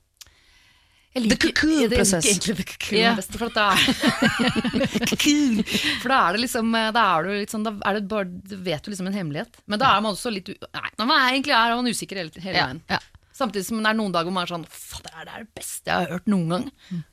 Jeg 1.16 1.30
The 1.30 1.36
cocoon-prosess. 1.40 2.26
Egentlig 2.28 2.54
the 2.58 2.64
cocoon 2.68 2.98
Ja. 3.00 3.14
best, 3.16 3.32
for 3.40 3.48
da. 3.48 3.70
For 6.02 6.12
da 6.12 6.18
er 6.28 6.36
det 6.36 6.42
liksom 6.44 6.74
Da 6.92 7.04
er 7.16 7.24
du 7.24 7.30
litt 7.32 7.52
sånn 7.54 7.64
Da 7.64 7.72
er 7.88 7.96
det 8.00 8.08
bare, 8.10 8.28
vet 8.66 8.84
du 8.84 8.90
liksom 8.92 9.08
en 9.08 9.16
hemmelighet. 9.16 9.56
Men 9.66 9.80
da 9.80 9.94
er 9.96 10.02
man 10.04 10.12
også 10.16 10.32
litt 10.34 10.50
Nei, 10.52 10.90
nå 10.98 11.06
er 11.06 11.08
man 11.08 11.22
egentlig 11.30 11.54
er 11.56 11.72
man 11.78 11.88
usikker 11.88 12.20
hele, 12.20 12.42
hele 12.44 12.58
veien. 12.58 12.82
ja. 12.92 13.00
Samtidig 13.36 13.66
som 13.66 13.82
det 13.82 13.90
er 13.90 13.98
noen 13.98 14.14
dager 14.14 14.30
hvor 14.30 14.36
man 14.38 14.46
er 14.46 14.52
sånn 14.54 14.66
Fader, 14.72 15.16
det 15.26 15.32
er 15.34 15.42
det 15.44 15.50
beste 15.58 15.90
jeg 15.90 16.06
har 16.06 16.14
hørt 16.14 16.30
noen 16.32 16.52
gang. 16.54 16.68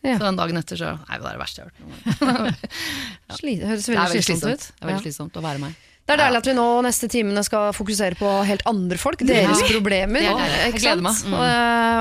Ja. 0.05 0.13
Så 0.15 0.21
den 0.23 0.37
dagen 0.39 0.59
etter 0.61 0.79
så 0.79 0.91
Nei, 1.01 1.17
det 1.19 1.25
er 1.27 1.33
det 1.33 1.41
verste 1.41 1.63
jeg 1.63 1.65
har 1.65 1.73
hørt 1.73 1.81
noen 1.83 1.97
gang. 1.97 2.61
ja. 3.27 3.39
det 3.43 3.71
høres 3.73 3.89
veldig 3.91 4.05
slitsomt 4.13 4.29
slitsomt. 4.29 4.53
ut. 4.53 4.69
Det 4.69 4.85
er 4.85 4.91
veldig 4.93 5.03
slitsomt 5.07 5.41
å 5.41 5.43
være 5.43 5.63
meg. 5.65 5.81
Det 6.03 6.17
er 6.17 6.19
deilig 6.19 6.39
at 6.41 6.47
vi 6.49 6.53
nå 6.57 6.63
neste 6.83 7.07
timene 7.07 7.41
skal 7.47 7.69
fokusere 7.71 8.17
på 8.19 8.27
helt 8.43 8.63
andre 8.67 8.97
folk, 8.99 9.21
deres 9.23 9.61
Ja. 9.63 9.67
problemer. 9.71 10.19
Er. 10.19 10.55
Jeg 10.65 10.73
gleder 10.81 11.01
meg. 11.05 11.15
Mm. 11.23 11.33
Og, 11.33 11.43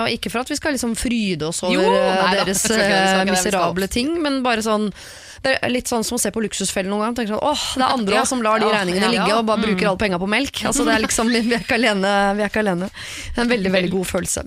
og 0.03 0.09
ikke 0.17 0.33
for 0.33 0.41
at 0.43 0.49
vi 0.51 0.57
skal 0.59 0.75
liksom 0.75 0.97
fryde 0.99 1.47
oss 1.47 1.63
over 1.63 1.77
Jo, 1.77 1.85
eh, 1.87 2.23
nei 2.25 2.33
deres 2.43 2.65
eh, 2.75 3.23
miserable 3.31 3.87
ting, 3.87 4.17
men 4.23 4.43
bare 4.43 4.65
sånn 4.67 4.91
det 5.43 5.57
er 5.59 5.71
litt 5.75 5.89
sånn 5.91 6.05
som 6.07 6.15
å 6.15 6.21
se 6.23 6.31
på 6.31 6.39
Luksusfellen 6.39 6.87
noen 6.93 7.03
gang. 7.03 7.15
Tenker 7.19 7.35
sånn, 7.35 7.43
åh, 7.43 7.63
Det 7.75 7.83
er 7.83 7.95
andre 7.99 8.15
Ja. 8.15 8.25
som 8.31 8.43
lar 8.43 8.61
de 8.63 8.67
Ja, 8.69 8.77
regningene 8.79 9.09
ja, 9.09 9.11
ligge 9.11 9.39
og 9.41 9.47
bare 9.47 9.59
bruker 9.65 9.89
alle 9.91 9.99
penga 9.99 10.19
på 10.23 10.29
melk. 10.31 10.61
Altså, 10.71 10.85
det 10.87 10.95
er 10.95 11.03
liksom, 11.03 11.31
vi 11.35 11.41
er 11.55 11.59
ikke 11.65 11.75
alene. 11.81 12.13
Vi 12.39 12.43
er 12.45 12.51
ikke 12.51 12.63
alene. 12.63 12.87
Det 12.91 13.39
er 13.39 13.43
en 13.43 13.51
veldig 13.51 13.73
veldig 13.75 13.91
god 13.91 14.07
følelse. 14.07 14.45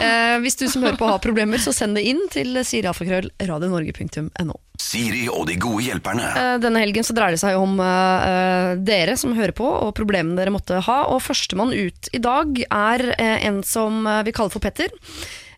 Eh, 0.00 0.36
hvis 0.42 0.56
du 0.58 0.64
som 0.70 0.82
hører 0.84 0.98
på 0.98 1.06
har 1.08 1.20
problemer, 1.22 1.58
så 1.62 1.72
send 1.74 1.94
det 1.98 2.02
inn 2.10 2.20
til 2.32 2.56
sirialfakrøll.radionorge.no. 2.66 4.56
Siri 4.80 5.28
og 5.30 5.46
de 5.48 5.54
gode 5.62 5.84
hjelperne. 5.86 6.26
Eh, 6.34 6.56
Denne 6.62 6.82
helgen 6.82 7.06
så 7.06 7.14
dreier 7.16 7.36
det 7.36 7.42
seg 7.42 7.56
om 7.60 7.78
eh, 7.82 8.26
eh, 8.30 8.70
dere 8.82 9.14
som 9.20 9.36
hører 9.38 9.54
på, 9.56 9.66
og 9.68 9.94
problemene 9.96 10.36
dere 10.40 10.54
måtte 10.54 10.80
ha. 10.86 10.98
Og 11.14 11.22
førstemann 11.24 11.72
ut 11.74 12.10
i 12.12 12.20
dag 12.22 12.46
er 12.66 13.06
eh, 13.18 13.46
en 13.48 13.62
som 13.66 14.02
eh, 14.10 14.22
vi 14.26 14.34
kaller 14.34 14.52
for 14.54 14.64
Petter. 14.64 14.90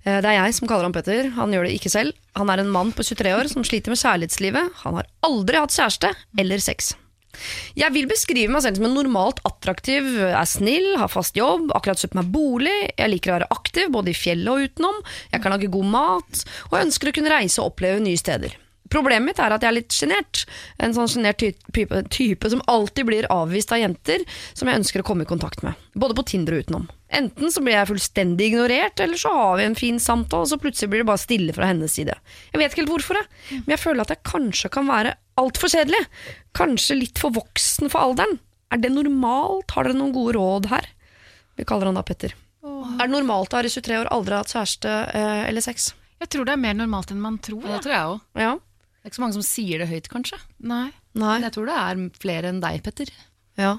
Det 0.07 0.23
er 0.23 0.37
jeg 0.37 0.55
som 0.55 0.69
kaller 0.71 0.87
han 0.87 0.93
Petter, 0.95 1.33
han 1.35 1.51
gjør 1.51 1.65
det 1.67 1.73
ikke 1.81 1.91
selv. 1.91 2.15
Han 2.39 2.47
er 2.53 2.61
en 2.63 2.69
mann 2.71 2.93
på 2.95 3.03
23 3.03 3.33
år 3.35 3.49
som 3.51 3.65
sliter 3.67 3.91
med 3.91 3.99
kjærlighetslivet. 3.99 4.77
Han 4.85 4.95
har 5.01 5.09
aldri 5.27 5.59
hatt 5.59 5.75
kjæreste 5.75 6.13
eller 6.39 6.63
sex. 6.63 6.93
Jeg 7.79 7.93
vil 7.97 8.09
beskrive 8.11 8.53
meg 8.53 8.65
selv 8.65 8.81
som 8.81 8.89
en 8.89 8.97
normalt 8.99 9.41
attraktiv, 9.49 10.09
er 10.27 10.49
snill, 10.49 10.93
har 11.01 11.13
fast 11.13 11.37
jobb, 11.39 11.71
akkurat 11.77 12.03
kjøpt 12.03 12.19
meg 12.19 12.31
bolig, 12.35 12.77
jeg 12.97 13.13
liker 13.13 13.33
å 13.33 13.39
være 13.41 13.51
aktiv 13.57 13.91
både 13.95 14.13
i 14.13 14.19
fjellet 14.19 14.53
og 14.53 14.69
utenom, 14.71 15.03
jeg 15.33 15.43
kan 15.45 15.57
lage 15.57 15.73
god 15.73 15.91
mat, 15.97 16.47
og 16.71 16.79
jeg 16.79 16.89
ønsker 16.91 17.11
å 17.13 17.17
kunne 17.21 17.35
reise 17.35 17.61
og 17.63 17.73
oppleve 17.75 18.03
nye 18.05 18.21
steder. 18.21 18.57
Problemet 18.87 19.27
mitt 19.27 19.41
er 19.43 19.51
at 19.51 19.65
jeg 19.65 19.69
er 19.73 19.75
litt 19.75 19.95
sjenert. 19.95 20.45
En 20.79 20.93
sånn 20.95 21.09
sjenert 21.11 21.41
ty- 21.43 21.57
type, 21.75 22.03
type 22.15 22.51
som 22.53 22.61
alltid 22.71 23.09
blir 23.09 23.27
avvist 23.35 23.73
av 23.75 23.81
jenter 23.83 24.23
som 24.55 24.71
jeg 24.71 24.79
ønsker 24.79 25.03
å 25.03 25.07
komme 25.09 25.27
i 25.27 25.29
kontakt 25.29 25.65
med. 25.67 25.75
Både 25.99 26.15
på 26.15 26.23
Tinder 26.31 26.55
og 26.55 26.63
utenom. 26.63 26.85
Enten 27.11 27.51
så 27.51 27.63
blir 27.67 27.75
jeg 27.75 27.91
fullstendig 27.91 28.53
ignorert, 28.53 29.03
eller 29.03 29.19
så 29.19 29.35
har 29.35 29.59
vi 29.59 29.67
en 29.67 29.75
fin 29.79 29.99
samtale, 30.03 30.47
og 30.47 30.51
så 30.53 30.59
plutselig 30.63 30.93
blir 30.93 31.03
det 31.03 31.11
bare 31.11 31.23
stille 31.23 31.55
fra 31.57 31.67
hennes 31.73 31.99
side. 31.99 32.15
Jeg 32.53 32.63
vet 32.63 32.71
ikke 32.71 32.85
helt 32.85 32.95
hvorfor, 32.95 33.19
jeg. 33.19 33.61
men 33.65 33.75
jeg 33.75 33.83
føler 33.83 34.07
at 34.07 34.15
jeg 34.15 34.25
kanskje 34.31 34.71
kan 34.79 34.87
være 34.87 35.17
altfor 35.41 35.69
kjedelig. 35.73 36.03
Kanskje 36.57 36.97
litt 36.99 37.19
for 37.23 37.35
voksen 37.37 37.91
for 37.93 38.01
alderen. 38.09 38.39
Er 38.73 38.81
det 38.83 38.91
normalt? 38.95 39.71
Har 39.77 39.87
dere 39.87 39.97
noen 39.99 40.15
gode 40.17 40.35
råd 40.39 40.67
her? 40.73 40.89
Vi 41.57 41.65
kaller 41.69 41.87
han 41.91 41.97
da 41.99 42.03
Petter. 42.07 42.35
Er 42.67 43.07
det 43.07 43.13
normalt 43.13 43.53
å 43.55 43.61
være 43.61 43.71
23 43.71 44.01
år, 44.03 44.09
aldri 44.13 44.35
ha 44.35 44.43
hatt 44.43 44.53
kjæreste 44.53 44.93
eh, 45.15 45.43
eller 45.49 45.63
sex? 45.65 45.93
Jeg 46.21 46.31
tror 46.33 46.47
det 46.49 46.55
er 46.57 46.61
mer 46.63 46.75
normalt 46.75 47.13
enn 47.13 47.21
man 47.23 47.37
tror. 47.39 47.63
Ja, 47.63 47.69
Ja. 47.69 47.77
det 47.77 47.85
tror 47.87 47.95
jeg 47.95 48.11
òg. 48.11 48.21
Ja? 48.43 48.53
Det 48.57 49.05
er 49.05 49.11
ikke 49.13 49.19
så 49.21 49.23
mange 49.23 49.37
som 49.39 49.47
sier 49.47 49.79
det 49.83 49.89
høyt, 49.91 50.09
kanskje. 50.11 50.39
Nei. 50.59 50.87
Nei? 51.15 51.35
Men 51.39 51.47
jeg 51.47 51.55
tror 51.55 51.69
det 51.71 51.77
er 51.79 52.01
flere 52.21 52.51
enn 52.51 52.61
deg, 52.65 52.81
Petter. 52.83 53.13
Ja. 53.61 53.77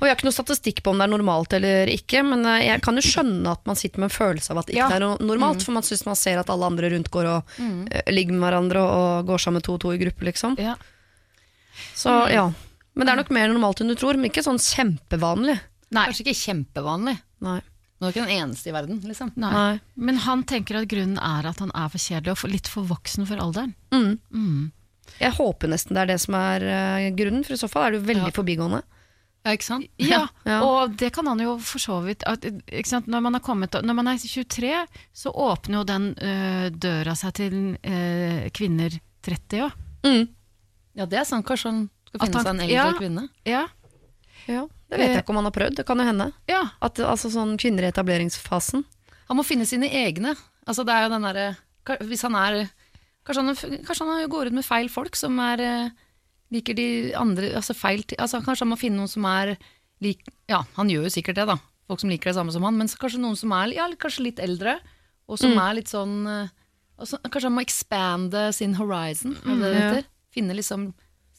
Og 0.00 0.04
jeg 0.06 0.10
har 0.10 0.16
ikke 0.18 0.28
noe 0.28 0.36
statistikk 0.36 0.82
på 0.82 0.90
om 0.92 0.98
det 1.00 1.06
er 1.08 1.12
normalt 1.14 1.52
eller 1.56 1.90
ikke, 1.92 2.22
men 2.26 2.44
eh, 2.46 2.64
jeg 2.68 2.82
kan 2.82 2.96
jo 2.96 3.04
skjønne 3.04 3.52
at 3.52 3.64
man 3.66 3.76
sitter 3.76 4.00
med 4.02 4.10
en 4.10 4.16
følelse 4.16 4.50
av 4.54 4.58
at 4.62 4.66
det 4.70 4.76
ikke 4.76 4.90
Ja. 4.90 4.96
er 4.96 5.04
no- 5.04 5.18
normalt, 5.20 5.62
for 5.62 5.72
man 5.76 5.82
syns 5.86 6.04
man 6.06 6.16
ser 6.16 6.38
at 6.40 6.50
alle 6.50 6.66
andre 6.66 6.90
rundt 6.94 7.10
går 7.10 7.26
og 7.30 7.54
eh, 7.60 8.02
ligger 8.12 8.32
med 8.36 8.46
hverandre 8.48 8.82
og 8.82 9.26
går 9.26 9.38
sammen 9.44 9.62
to 9.62 9.74
og 9.74 9.80
to 9.80 9.92
i 9.92 9.98
gruppe, 9.98 10.24
liksom. 10.30 10.56
Ja. 10.58 10.76
Så 11.94 12.10
ja. 12.30 12.48
Men 12.94 13.06
det 13.08 13.12
er 13.12 13.16
nok 13.24 13.30
mer 13.34 13.48
normalt 13.50 13.80
enn 13.82 13.88
du 13.90 13.96
tror, 13.98 14.14
men 14.14 14.30
ikke 14.30 14.44
sånn 14.46 14.60
kjempevanlig. 14.62 15.56
Nei. 15.94 16.04
Kanskje 16.06 16.24
ikke 16.28 16.38
kjempevanlig. 16.38 17.16
Nei. 17.42 17.60
Men 17.64 18.00
du 18.00 18.06
er 18.06 18.12
ikke 18.14 18.26
den 18.28 18.36
eneste 18.38 18.70
i 18.70 18.74
verden, 18.74 19.00
liksom. 19.06 19.32
Nei. 19.40 19.50
Nei. 19.54 19.80
Men 19.96 20.16
han 20.22 20.44
tenker 20.46 20.78
at 20.80 20.88
grunnen 20.90 21.18
er 21.18 21.46
at 21.50 21.58
han 21.62 21.72
er 21.74 21.90
for 21.90 21.98
kjedelig 22.02 22.34
og 22.36 22.50
litt 22.52 22.70
for 22.70 22.86
voksen 22.86 23.26
for 23.26 23.42
alderen. 23.42 23.74
Mm. 23.94 24.18
Mm. 24.34 24.72
Jeg 25.20 25.34
håper 25.36 25.68
nesten 25.70 25.94
det 25.94 26.02
er 26.04 26.10
det 26.14 26.20
som 26.22 26.34
er 26.38 26.64
eh, 26.64 27.10
grunnen, 27.18 27.44
for 27.46 27.54
i 27.54 27.60
så 27.60 27.68
fall 27.70 27.86
er 27.88 27.94
det 27.94 28.00
jo 28.02 28.08
veldig 28.12 28.30
Ja. 28.30 28.34
forbigående. 28.38 28.82
Ja, 29.44 29.52
ikke 29.52 29.66
sant? 29.66 29.88
Ja, 30.00 30.22
Ja. 30.48 30.58
og 30.64 30.94
det 31.00 31.10
kan 31.12 31.26
han 31.28 31.40
jo 31.44 31.58
for 31.60 31.82
så 31.82 31.98
vidt 32.04 32.22
at, 32.28 32.44
ikke 32.48 32.88
sant? 32.88 33.06
Når, 33.12 33.20
man 33.26 33.34
har 33.36 33.42
kommet, 33.44 33.76
når 33.84 33.94
man 33.98 34.08
er 34.08 34.16
23, 34.22 34.70
så 35.12 35.32
åpner 35.32 35.82
jo 35.82 35.84
den 35.88 36.06
øh, 36.16 36.68
døra 36.72 37.12
seg 37.18 37.34
til 37.40 37.56
øh, 37.76 38.46
kvinner 38.56 38.96
30 39.24 39.66
òg. 39.66 39.76
Mm. 40.06 40.24
Ja, 40.96 41.06
det 41.10 41.18
er 41.20 41.24
sant. 41.28 41.44
Kanskje 41.48 41.70
han 41.72 41.82
skal 42.08 42.20
finne 42.24 42.36
han- 42.40 42.44
seg 42.46 42.54
en 42.54 42.64
eldre 42.64 42.76
ja. 42.78 42.92
kvinne. 42.98 43.26
Ja. 43.48 43.62
Ja, 44.48 44.62
det 44.92 44.98
vet 45.00 45.08
jeg 45.14 45.22
ikke 45.22 45.32
om 45.32 45.38
han 45.40 45.46
har 45.48 45.54
prøvd, 45.56 45.76
det 45.78 45.86
kan 45.88 46.00
jo 46.00 46.04
hende. 46.04 46.26
ja. 46.50 46.62
At, 46.84 46.98
altså 47.00 47.30
sånn 47.32 47.54
kvinner 47.60 47.86
i 47.86 47.88
etableringsfasen. 47.92 48.82
Han 49.30 49.38
må 49.38 49.44
finne 49.48 49.64
sine 49.68 49.88
egne. 49.88 50.34
Altså, 50.68 50.84
det 50.84 50.92
er 50.92 51.06
jo 51.06 51.12
den 51.14 51.24
derre 51.24 51.46
Hvis 52.08 52.22
han 52.24 52.36
er 52.40 52.58
Kanskje 53.24 53.40
han, 53.44 53.80
kanskje 53.88 54.04
han 54.08 54.28
går 54.32 54.50
ut 54.50 54.56
med 54.56 54.64
feil 54.64 54.90
folk 54.92 55.16
som 55.16 55.38
er 55.40 55.60
eh, 55.64 55.88
liker 56.54 56.76
de 56.78 56.86
andre 57.18 57.52
altså 57.58 57.74
feil, 57.76 58.04
altså 58.18 58.40
Kanskje 58.44 58.64
han 58.64 58.72
må 58.72 58.78
finne 58.80 59.00
noen 59.02 59.10
som 59.10 59.26
er 59.30 59.56
lik 60.04 60.24
Ja, 60.50 60.62
han 60.78 60.90
gjør 60.92 61.08
jo 61.08 61.14
sikkert 61.14 61.38
det, 61.40 61.46
da. 61.50 61.58
Folk 61.90 62.00
som 62.00 62.08
liker 62.12 62.30
det 62.30 62.36
samme 62.38 62.52
som 62.54 62.64
han. 62.64 62.76
Men 62.80 62.88
så 62.88 62.96
kanskje 63.00 63.20
noen 63.22 63.36
som 63.36 63.52
er 63.52 63.74
ja, 63.76 63.88
kanskje 64.00 64.28
litt 64.30 64.38
eldre, 64.42 64.78
og 65.28 65.38
som 65.40 65.52
er 65.60 65.76
litt 65.78 65.90
sånn 65.92 66.18
eh, 66.28 66.48
altså, 67.00 67.18
Kanskje 67.26 67.48
han 67.50 67.56
må 67.58 67.64
expande 67.64 68.46
sin 68.56 68.76
horizon, 68.80 69.36
er 69.44 69.56
det 69.58 69.64
det 69.64 69.72
Ja. 69.80 69.88
heter? 69.90 70.06
Finne 70.34 70.56
liksom 70.56 70.92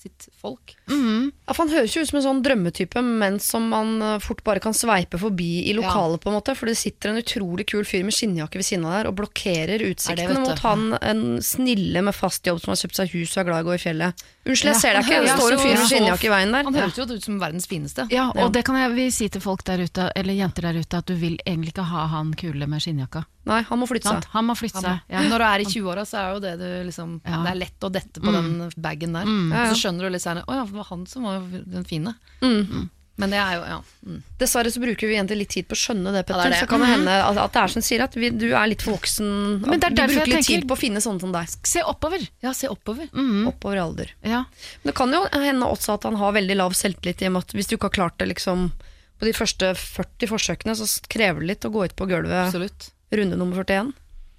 sitt 0.06 0.28
folk. 0.38 0.76
Mm. 0.88 1.32
Ja, 1.48 1.54
for 1.56 1.64
Han 1.66 1.72
høres 1.74 1.96
jo 1.96 2.04
ut 2.04 2.10
som 2.12 2.20
en 2.20 2.24
sånn 2.28 2.42
drømmetype, 2.46 3.02
men 3.02 3.40
som 3.42 3.66
man 3.72 3.96
eh, 4.06 4.20
fort 4.22 4.44
bare 4.46 4.62
kan 4.62 4.76
sveipe 4.78 5.18
forbi 5.20 5.66
i 5.70 5.74
lokalet. 5.74 6.22
på 6.22 6.30
en 6.30 6.36
måte 6.38 6.54
For 6.56 6.70
det 6.70 6.78
sitter 6.78 7.10
en 7.10 7.18
utrolig 7.24 7.66
kul 7.72 7.84
fyr 7.90 8.04
med 8.06 8.14
skinnjakke 8.14 8.62
ved 8.62 8.68
siden 8.70 8.86
av 8.86 8.94
der 9.00 9.10
og 9.10 9.16
blokkerer 9.18 9.82
utsiktene 9.82 10.30
utsikten 10.30 10.46
mot 10.46 10.62
han 10.62 10.86
en 11.02 11.24
snille 11.42 12.04
med 12.06 12.14
fast 12.16 12.46
jobb 12.46 12.62
som 12.62 12.72
har 12.76 12.82
kjøpt 12.84 13.00
seg 13.02 13.16
hus 13.18 13.34
og 13.36 13.42
er 13.42 13.50
glad 13.50 13.64
i 13.64 13.66
å 13.66 13.70
gå 13.72 13.76
i 13.80 13.84
fjellet. 13.88 14.26
Unnskyld, 14.46 14.70
jeg 14.70 14.78
ser 14.78 14.94
deg 14.94 15.08
ikke. 15.08 15.22
Det 15.26 15.36
står 15.40 15.54
en 15.56 15.62
fyr 15.64 15.72
med 15.74 15.88
skinnjakke 15.90 16.28
i 16.28 16.30
veien 16.30 16.52
der. 16.54 16.66
Han 16.68 16.76
høres 16.78 16.98
jo 17.00 17.06
ut 17.10 17.24
som 17.26 17.40
verdens 17.42 17.66
fineste. 17.70 18.06
Ja, 18.14 18.28
og 18.30 18.52
det 18.54 18.62
kan 18.68 18.78
jeg 18.78 18.92
vi 18.94 19.06
si 19.14 19.30
til 19.34 19.42
folk 19.42 19.64
der 19.66 19.82
ute, 19.82 20.12
eller 20.16 20.38
jenter 20.38 20.68
der 20.70 20.78
ute, 20.78 21.00
at 21.02 21.10
du 21.10 21.16
vil 21.18 21.40
egentlig 21.46 21.74
ikke 21.74 21.88
ha 21.90 22.06
han 22.14 22.34
kule 22.38 22.68
med 22.70 22.84
skinnjakka. 22.86 23.24
Nei, 23.50 23.62
han 23.66 23.82
må 23.82 23.88
flytte 23.90 24.10
seg. 24.10 24.28
Han 24.34 24.46
må 24.46 24.56
flytte 24.58 24.82
seg. 24.82 25.02
Ja. 25.10 25.24
Når 25.30 25.42
du 25.42 25.48
er 25.48 25.64
i 25.64 25.66
20-åra, 25.70 26.06
så 26.06 26.22
er 26.22 26.36
jo 26.36 26.44
det 26.46 26.54
du 26.62 26.68
liksom 26.90 27.18
Ja. 27.26 27.42
Det 27.46 27.52
er 27.56 27.60
lett 27.64 27.86
å 27.86 27.90
dette 27.94 28.22
på 28.22 28.34
den 28.34 28.70
bagen 28.78 29.18
der. 29.18 29.26
Ja. 29.26 29.66
Så 29.74 29.82
skjønner 29.82 30.06
du 30.06 30.14
litt 30.14 30.22
senere 30.24 30.46
Å 30.46 30.60
ja, 30.60 30.66
det 30.66 30.78
var 30.78 30.88
han 30.92 31.06
som 31.10 31.26
var 31.26 31.42
den 31.50 31.86
fine. 31.90 32.14
Mm. 32.42 32.90
Men 33.18 33.32
det 33.32 33.38
er 33.40 33.54
jo 33.56 33.62
Ja. 33.64 33.76
Mm. 34.06 34.18
Dessverre 34.38 34.72
så 34.72 34.82
bruker 34.84 35.08
vi 35.08 35.16
egentlig 35.16 35.38
litt 35.40 35.50
tid 35.56 35.68
på 35.70 35.76
å 35.78 35.80
skjønne 35.80 36.12
det, 36.12 36.26
Petter. 36.28 36.42
Ja, 36.42 36.44
det 36.50 36.56
det. 36.58 36.60
Så 36.60 36.68
kan 36.68 36.82
det 36.84 36.90
hende 36.92 37.14
at, 37.30 37.38
at 37.40 37.54
det 37.56 37.62
er 37.62 37.72
som 37.72 37.82
sier, 37.88 38.04
at 38.04 38.16
vi, 38.20 38.30
du 38.30 38.50
er 38.54 38.68
litt 38.68 38.82
for 38.84 38.98
voksen. 38.98 39.30
Men 39.64 39.80
det 39.80 39.88
er 39.88 39.96
du 39.96 40.00
derfor 40.02 40.20
bruker 40.20 40.32
jeg 40.34 40.42
litt 40.44 40.50
tid 40.52 40.68
på 40.68 40.76
å 40.76 40.82
finne 40.82 41.00
sånne 41.04 41.24
som 41.24 41.32
deg. 41.32 41.54
Se 41.64 41.84
oppover. 41.88 42.26
Ja, 42.44 42.52
se 42.54 42.68
oppover. 42.68 43.08
Oppover 43.48 43.80
i 43.80 43.84
alder. 43.86 44.12
Ja. 44.28 44.44
Men 44.84 44.92
det 44.92 44.96
kan 45.00 45.16
jo 45.16 45.24
hende 45.32 45.66
også 45.72 45.96
at 45.96 46.04
han 46.10 46.20
har 46.20 46.36
veldig 46.36 46.60
lav 46.60 46.76
selvtillit 46.76 47.24
i 47.24 47.30
og 47.32 47.38
med 47.38 47.48
at 47.48 47.56
hvis 47.56 47.72
du 47.72 47.78
ikke 47.78 47.88
har 47.90 47.98
klart 48.02 48.20
det 48.20 48.28
liksom 48.36 48.68
på 49.16 49.24
de 49.30 49.32
første 49.32 49.72
40 49.80 50.28
forsøkene, 50.28 50.76
så 50.76 50.86
krever 51.08 51.40
det 51.40 51.48
litt 51.54 51.66
å 51.66 51.72
gå 51.72 51.86
ut 51.88 51.96
på 51.96 52.08
gulvet 52.12 52.50
Absolutt. 52.50 52.90
runde 53.16 53.38
nummer 53.40 53.64
41. 53.64 53.94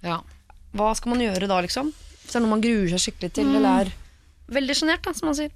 Ja. 0.05 0.21
Hva 0.77 0.91
skal 0.99 1.15
man 1.17 1.23
gjøre 1.25 1.49
da, 1.49 1.63
liksom? 1.65 1.95
Hvis 1.97 2.35
det 2.35 2.37
er 2.37 2.45
noe 2.45 2.53
man 2.53 2.61
gruer 2.65 2.91
seg 2.93 3.01
skikkelig 3.07 3.33
til, 3.39 3.47
Mm. 3.49 3.57
eller 3.57 3.87
er 3.87 3.93
veldig 4.53 4.77
sjenert, 4.77 5.09
som 5.17 5.31
man 5.31 5.39
sier. 5.39 5.51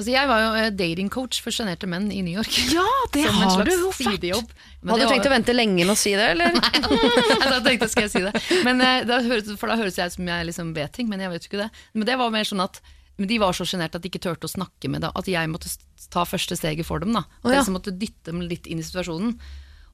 Altså, 0.00 0.14
jeg 0.14 0.28
var 0.30 0.38
jo 0.40 0.52
eh, 0.56 0.70
datingcoach 0.72 1.42
for 1.44 1.52
sjenerte 1.52 1.88
menn 1.90 2.06
i 2.08 2.22
New 2.24 2.32
York. 2.32 2.54
ja, 2.72 2.86
det 3.12 3.26
Som 3.26 3.40
har 3.42 3.66
du 3.68 3.72
jo 3.74 3.90
vært. 3.92 4.54
Hadde 4.80 5.02
du 5.04 5.10
tenkt 5.12 5.28
å 5.28 5.32
vente 5.34 5.52
lenge 5.52 5.82
med 5.82 5.92
å 5.92 5.96
si 5.98 6.14
det, 6.16 6.30
eller? 6.32 6.54
Nei, 6.56 7.58
tenkte 7.66 7.84
jeg 7.84 7.92
skal 7.92 8.06
jeg 8.06 8.12
si 8.14 8.22
det. 8.24 8.32
Men, 8.64 8.80
eh, 8.80 9.02
da 9.04 9.18
høres, 9.26 9.50
for 9.60 9.68
da 9.68 9.76
høres 9.76 9.98
jeg 10.00 10.08
ut 10.08 10.16
som 10.16 10.30
jeg 10.32 10.48
liksom 10.48 10.72
vet 10.78 10.94
ting, 10.96 11.10
men 11.10 11.20
jeg 11.20 11.34
vet 11.34 11.44
jo 11.44 11.52
ikke 11.52 11.60
det. 11.66 11.68
Men 11.92 12.08
det 12.08 12.16
var 12.22 12.32
mer 12.32 12.48
sånn 12.48 12.64
at 12.64 12.80
men 13.20 13.28
de 13.28 13.36
var 13.36 13.52
så 13.52 13.66
sjenerte 13.68 13.98
at 13.98 14.04
de 14.04 14.08
ikke 14.08 14.22
turte 14.24 14.48
å 14.48 14.52
snakke 14.54 14.88
med 14.88 15.02
det. 15.04 15.10
At 15.12 15.26
jeg 15.28 15.48
måtte 15.52 15.68
ta 16.08 16.22
første 16.24 16.56
steget 16.56 16.88
for 16.88 17.04
dem. 17.04 17.12
da 17.12 17.26
At 17.26 17.44
Å, 17.44 17.50
ja. 17.50 17.52
jeg 17.52 17.58
liksom 17.58 17.76
måtte 17.76 17.92
dytte 17.92 18.32
dem 18.32 18.40
litt 18.48 18.64
inn 18.64 18.80
i 18.80 18.86
situasjonen. 18.86 19.34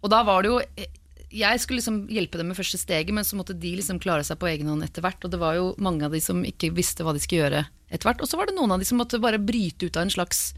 Og 0.07 0.13
da 0.13 0.21
var 0.29 0.47
det 0.47 0.53
jo 0.53 0.61
eh, 0.63 0.93
Jeg 1.35 1.59
skulle 1.61 1.81
liksom 1.81 2.05
hjelpe 2.13 2.39
dem 2.39 2.53
med 2.53 2.59
første 2.59 2.79
steget, 2.79 3.11
men 3.15 3.27
så 3.27 3.35
måtte 3.39 3.57
de 3.59 3.73
liksom 3.79 3.99
klare 4.03 4.23
seg 4.27 4.39
på 4.39 4.47
egen 4.51 4.69
hånd 4.71 4.85
etter 4.87 5.03
hvert. 5.03 5.25
Og 5.27 5.33
det 5.33 5.41
var 5.43 5.57
jo 5.59 5.73
mange 5.83 6.07
av 6.07 6.15
de 6.15 6.21
som 6.23 6.45
ikke 6.47 6.71
visste 6.77 7.03
hva 7.07 7.15
de 7.17 7.23
skulle 7.23 7.43
gjøre 7.45 7.65
etter 7.91 8.07
hvert. 8.09 8.23
Og 8.23 8.31
så 8.31 8.39
var 8.39 8.47
det 8.47 8.55
noen 8.57 8.77
av 8.77 8.83
de 8.83 8.87
som 8.89 9.01
måtte 9.01 9.19
bare 9.23 9.41
bryte 9.43 9.89
ut 9.89 9.99
av 9.99 10.07
en 10.07 10.15
slags 10.15 10.53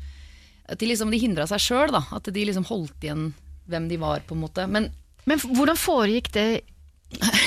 At 0.69 0.81
de 0.83 0.91
liksom 0.91 1.09
de 1.11 1.17
hindra 1.23 1.47
seg 1.49 1.63
sjøl, 1.65 1.89
da. 1.95 2.03
At 2.13 2.29
de 2.29 2.45
liksom 2.45 2.67
holdt 2.69 3.01
igjen 3.07 3.31
hvem 3.69 3.89
de 3.89 3.97
var, 4.01 4.21
på 4.29 4.37
en 4.37 4.43
måte. 4.45 4.67
Men 4.69 4.91
Men 5.29 5.41
hvordan 5.41 5.77
foregikk 5.77 6.33
det 6.33 6.49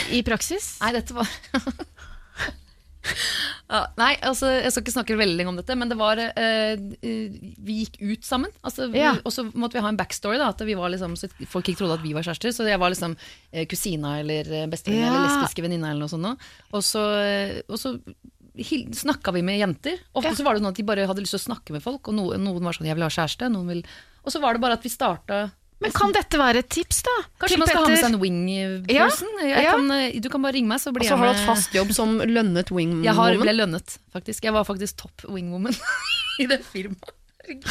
i 0.10 0.24
praksis? 0.26 0.76
Nei, 0.82 0.92
dette 0.98 1.14
var 1.14 1.30
ja, 3.72 3.80
Nei, 3.98 4.10
altså, 4.28 4.50
jeg 4.52 4.72
skal 4.74 4.84
ikke 4.84 4.94
snakke 4.98 5.16
veldig 5.20 5.38
lenge 5.40 5.52
om 5.54 5.60
dette, 5.62 5.76
men 5.80 5.90
det 5.92 5.98
var 5.98 6.20
eh, 6.20 6.74
eh, 6.76 7.38
Vi 7.64 7.78
gikk 7.86 7.96
ut 8.04 8.28
sammen. 8.28 8.52
Altså, 8.68 8.90
vi, 8.92 9.00
Ja. 9.00 9.14
Og 9.24 9.32
så 9.32 9.46
måtte 9.56 9.80
vi 9.80 9.84
ha 9.86 9.88
en 9.94 9.98
backstory, 10.00 10.38
da, 10.42 10.50
at 10.52 10.60
vi 10.68 10.76
var 10.76 10.92
liksom, 10.92 11.16
så 11.18 11.30
folk 11.48 11.66
ikke 11.72 11.80
trodde 11.86 11.98
at 12.00 12.04
vi 12.04 12.14
var 12.14 12.28
kjærester. 12.28 12.52
Så 12.52 12.68
jeg 12.68 12.80
var 12.82 12.92
liksom 12.92 13.16
eh, 13.54 13.66
kusina 13.72 14.20
eller 14.20 14.44
eh, 14.52 14.68
bestevenninne 14.68 15.08
Ja. 15.08 15.16
eller 15.16 15.40
lesbiske 15.40 15.64
venninna 15.64 15.92
eller 15.94 16.04
noe 16.06 16.12
sånt. 16.12 16.28
nå. 16.28 16.36
Og 16.74 16.84
så, 16.84 17.06
eh, 17.24 17.62
og 17.70 17.80
så 17.80 17.96
hil- 18.60 18.92
snakka 18.94 19.32
vi 19.34 19.42
med 19.42 19.58
jenter. 19.62 19.98
Ofte 20.14 20.36
så 20.36 20.44
var 20.44 20.54
det 20.54 20.62
sånn 20.62 20.74
at 20.74 20.76
de 20.76 20.84
bare 20.84 21.08
hadde 21.08 21.24
lyst 21.24 21.32
til 21.38 21.40
å 21.40 21.48
snakke 21.56 21.72
med 21.72 21.82
folk, 21.82 22.08
og 22.12 22.14
noen, 22.20 22.44
noen 22.44 22.62
var 22.68 22.74
sånn 22.76 22.86
'jeg 22.92 22.96
vil 23.00 23.08
ha 23.08 23.10
kjæreste', 23.10 23.50
noen 23.52 23.68
vil 23.68 23.84
Og 24.24 24.32
så 24.32 24.40
var 24.40 24.54
det 24.54 24.62
bare 24.62 24.74
at 24.74 24.84
vi 24.84 24.90
starta 24.90 25.52
Men 25.82 25.94
kan 25.96 26.14
dette 26.14 26.38
være 26.38 26.62
et 26.62 26.70
tips, 26.70 27.02
da? 27.08 27.14
Kanskje 27.42 27.58
man 27.58 27.70
skal 27.72 27.82
ha 27.82 27.90
med 27.90 28.00
seg 28.02 28.10
en 28.12 28.20
wing 28.22 28.42
person? 28.86 29.32
Jeg 29.42 29.66
ja. 29.66 29.72
kan, 29.74 29.88
eh, 29.96 30.20
du 30.22 30.30
kan 30.30 30.44
bare 30.46 30.54
ringe 30.60 30.70
meg, 30.70 30.82
så 30.84 30.92
Og 30.92 31.00
blir 31.00 31.08
så 31.10 31.16
jeg 31.16 31.18
har 31.18 31.26
du 31.26 31.32
med. 31.32 31.40
hatt 31.42 31.50
fast 31.50 31.78
jobb 31.78 31.94
som 31.98 32.20
lønnet 32.22 32.70
wingwoman. 32.70 33.08
Jeg 33.08 33.18
har, 33.18 33.38
ble 33.42 33.56
lønnet, 33.56 33.98
faktisk. 34.14 34.46
Jeg 34.46 34.54
var 34.54 34.68
faktisk 34.68 35.02
topp 35.02 35.26
wingwoman 35.26 35.74
i 36.44 36.48
det 36.52 36.62
firmaet. 36.70 37.18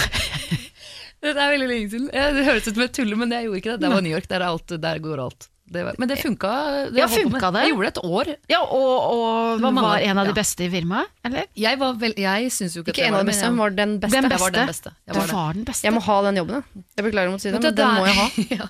Det 1.20 1.34
er 1.36 1.50
veldig 1.52 1.66
lenge 1.68 1.88
siden. 1.92 2.06
Det 2.08 2.44
høres 2.46 2.64
ut 2.64 2.72
som 2.72 2.80
jeg 2.80 2.92
tuller, 2.96 3.18
men 3.20 3.32
jeg 3.34 3.44
gjorde 3.44 3.58
ikke 3.60 3.72
det. 3.74 3.80
Det 3.82 3.88
var 3.92 4.04
New 4.06 4.14
York, 4.14 4.28
der, 4.30 4.40
er 4.40 4.54
alt, 4.54 4.72
der 4.80 5.00
går 5.04 5.20
alt. 5.20 5.50
Det 5.70 5.84
var, 5.86 5.94
men 6.02 6.08
det 6.10 6.16
funka. 6.18 6.50
Det 6.90 6.98
Ja, 6.98 7.06
funka 7.06 7.50
det? 7.54 7.60
Jeg 7.62 7.70
gjorde 7.70 7.86
det 7.86 7.90
et 7.94 7.98
år. 8.02 8.30
Ja, 8.50 8.58
og, 8.64 8.88
og 9.14 9.60
Det 9.60 9.62
var 9.68 9.76
var, 9.76 9.98
en 10.02 10.18
av 10.18 10.26
de 10.26 10.32
ja. 10.32 10.36
beste 10.40 10.64
i 10.66 10.70
firmaet, 10.72 11.12
eller? 11.28 11.44
Jeg, 11.54 11.78
var 11.78 11.92
vel, 12.00 12.14
jeg 12.18 12.48
syns 12.50 12.74
jo 12.74 12.82
ikke, 12.82 12.90
Ikke 12.90 13.04
at 13.04 13.06
en 13.06 13.14
av 13.14 13.20
de 13.20 13.22
var 13.22 13.28
beste, 13.30 13.44
det, 13.44 13.50
hun 13.52 13.60
var 13.62 13.76
den 13.76 13.92
beste. 14.02 14.16
Den 14.16 14.26
Jeg 14.30 14.40
var 14.42 14.50
den 14.56 14.66
beste. 14.66 14.90
beste. 14.90 14.92
Jeg 15.06 15.14
Du 15.14 15.20
var 15.20 15.30
var 15.30 15.52
den 15.60 15.68
beste. 15.68 15.86
Jeg 15.86 15.94
må 15.94 16.02
ha 16.08 16.16
den 16.26 16.40
jobben, 16.40 16.58
jeg. 16.58 16.82
Jeg 16.98 17.06
beklager 17.06 17.30
å 17.30 17.38
si 17.38 17.52
det, 17.54 17.60
men 17.62 17.78
den 17.78 17.94
må 17.94 18.08
jeg 18.08 18.16
ha. 18.18 18.26
ja. 18.58 18.66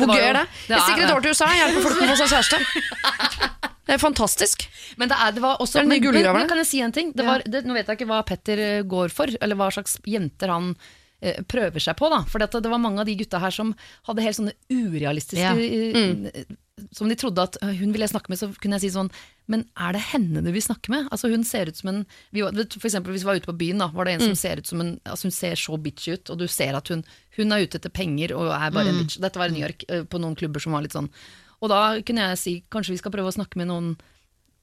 Hvor 0.00 0.14
gøy 0.14 0.24
er 0.24 0.38
det? 0.40 0.46
det 0.48 0.72
Jeg 0.72 0.78
er 0.78 0.86
stikker 0.86 1.02
et 1.04 1.10
det. 1.10 1.16
år 1.18 1.26
til 1.26 1.36
USA, 1.36 1.50
hjelper 1.60 1.84
folk 1.88 2.00
med 2.00 2.06
å 2.06 2.14
få 2.14 2.18
seg 2.22 2.32
kjæreste. 2.32 3.60
Det 3.90 3.96
er 3.96 4.00
fantastisk. 4.00 4.64
Men 4.96 5.10
det, 5.10 5.16
er, 5.20 5.32
det 5.36 5.42
var 5.42 5.60
også 5.60 5.80
Det 5.80 5.84
er 5.84 6.12
men, 6.12 6.32
men, 6.38 6.48
Kan 6.48 6.60
jeg 6.62 6.68
si 6.70 6.80
en 6.80 6.92
ting? 6.94 7.12
Det 7.12 7.26
var, 7.26 7.42
det, 7.44 7.64
nå 7.66 7.74
vet 7.76 7.88
jeg 7.90 7.98
ikke 8.00 8.08
hva 8.08 8.22
Petter 8.24 8.62
går 8.88 9.12
for, 9.12 9.32
eller 9.36 9.58
hva 9.58 9.68
slags 9.74 9.98
jenter 10.06 10.52
han 10.52 10.72
prøver 11.50 11.82
seg 11.84 11.96
på. 12.00 12.08
da 12.12 12.22
For 12.30 12.38
det, 12.42 12.50
det 12.64 12.70
var 12.72 12.80
mange 12.82 13.02
av 13.02 13.06
de 13.08 13.16
gutta 13.20 13.40
her 13.42 13.52
som 13.54 13.74
hadde 14.08 14.24
helt 14.24 14.38
sånne 14.38 14.54
urealistiske 14.72 15.44
Ja. 15.44 15.54
mm. 15.54 16.56
Som 16.96 17.10
de 17.10 17.14
trodde 17.20 17.42
at 17.44 17.58
«Øh, 17.60 17.74
hun 17.76 17.90
ville 17.92 18.06
jeg 18.06 18.14
snakke 18.14 18.30
med, 18.32 18.38
så 18.40 18.46
kunne 18.56 18.78
jeg 18.78 18.86
si 18.86 18.94
sånn 18.94 19.10
Men 19.52 19.66
er 19.76 19.92
det 19.92 20.00
henne 20.14 20.40
du 20.40 20.48
vil 20.50 20.62
snakke 20.64 20.88
med? 20.88 21.10
Altså 21.12 21.28
Hun 21.28 21.44
ser 21.44 21.68
ut 21.68 21.76
som 21.76 21.90
en 21.92 21.98
vi 22.32 22.40
var, 22.40 22.56
For 22.72 22.88
eksempel 22.88 23.12
hvis 23.12 23.20
vi 23.26 23.28
var 23.28 23.36
ute 23.36 23.50
på 23.50 23.56
byen, 23.60 23.82
da 23.82 23.90
var 23.92 24.08
det 24.08 24.14
en 24.14 24.24
som 24.30 24.38
ser 24.38 24.62
ut 24.62 24.66
som 24.70 24.80
en 24.80 24.94
Altså 25.04 25.28
Hun 25.28 25.34
ser 25.36 25.60
så 25.60 25.76
bitch 25.76 26.08
ut, 26.08 26.30
og 26.32 26.38
du 26.40 26.46
ser 26.48 26.72
at 26.78 26.88
hun, 26.88 27.04
hun 27.36 27.52
er 27.52 27.66
ute 27.66 27.76
etter 27.76 27.92
penger 27.92 28.32
og 28.32 28.48
er 28.48 28.72
bare 28.72 28.88
en 28.94 29.02
bitch. 29.02 29.20
Dette 29.20 29.38
var 29.38 29.52
i 29.52 29.54
New 29.58 29.60
York, 29.60 29.84
eh, 29.92 30.04
på 30.08 30.18
noen 30.22 30.34
klubber 30.40 30.60
som 30.64 30.72
var 30.72 30.82
litt 30.86 30.96
sånn. 30.96 31.10
Og 31.60 31.68
da 31.68 32.00
kunne 32.00 32.30
jeg 32.30 32.38
si 32.40 32.54
kanskje 32.72 32.94
vi 32.96 33.02
skal 33.02 33.12
prøve 33.12 33.28
å 33.28 33.36
snakke 33.36 33.60
med 33.60 33.68
noen 33.68 33.90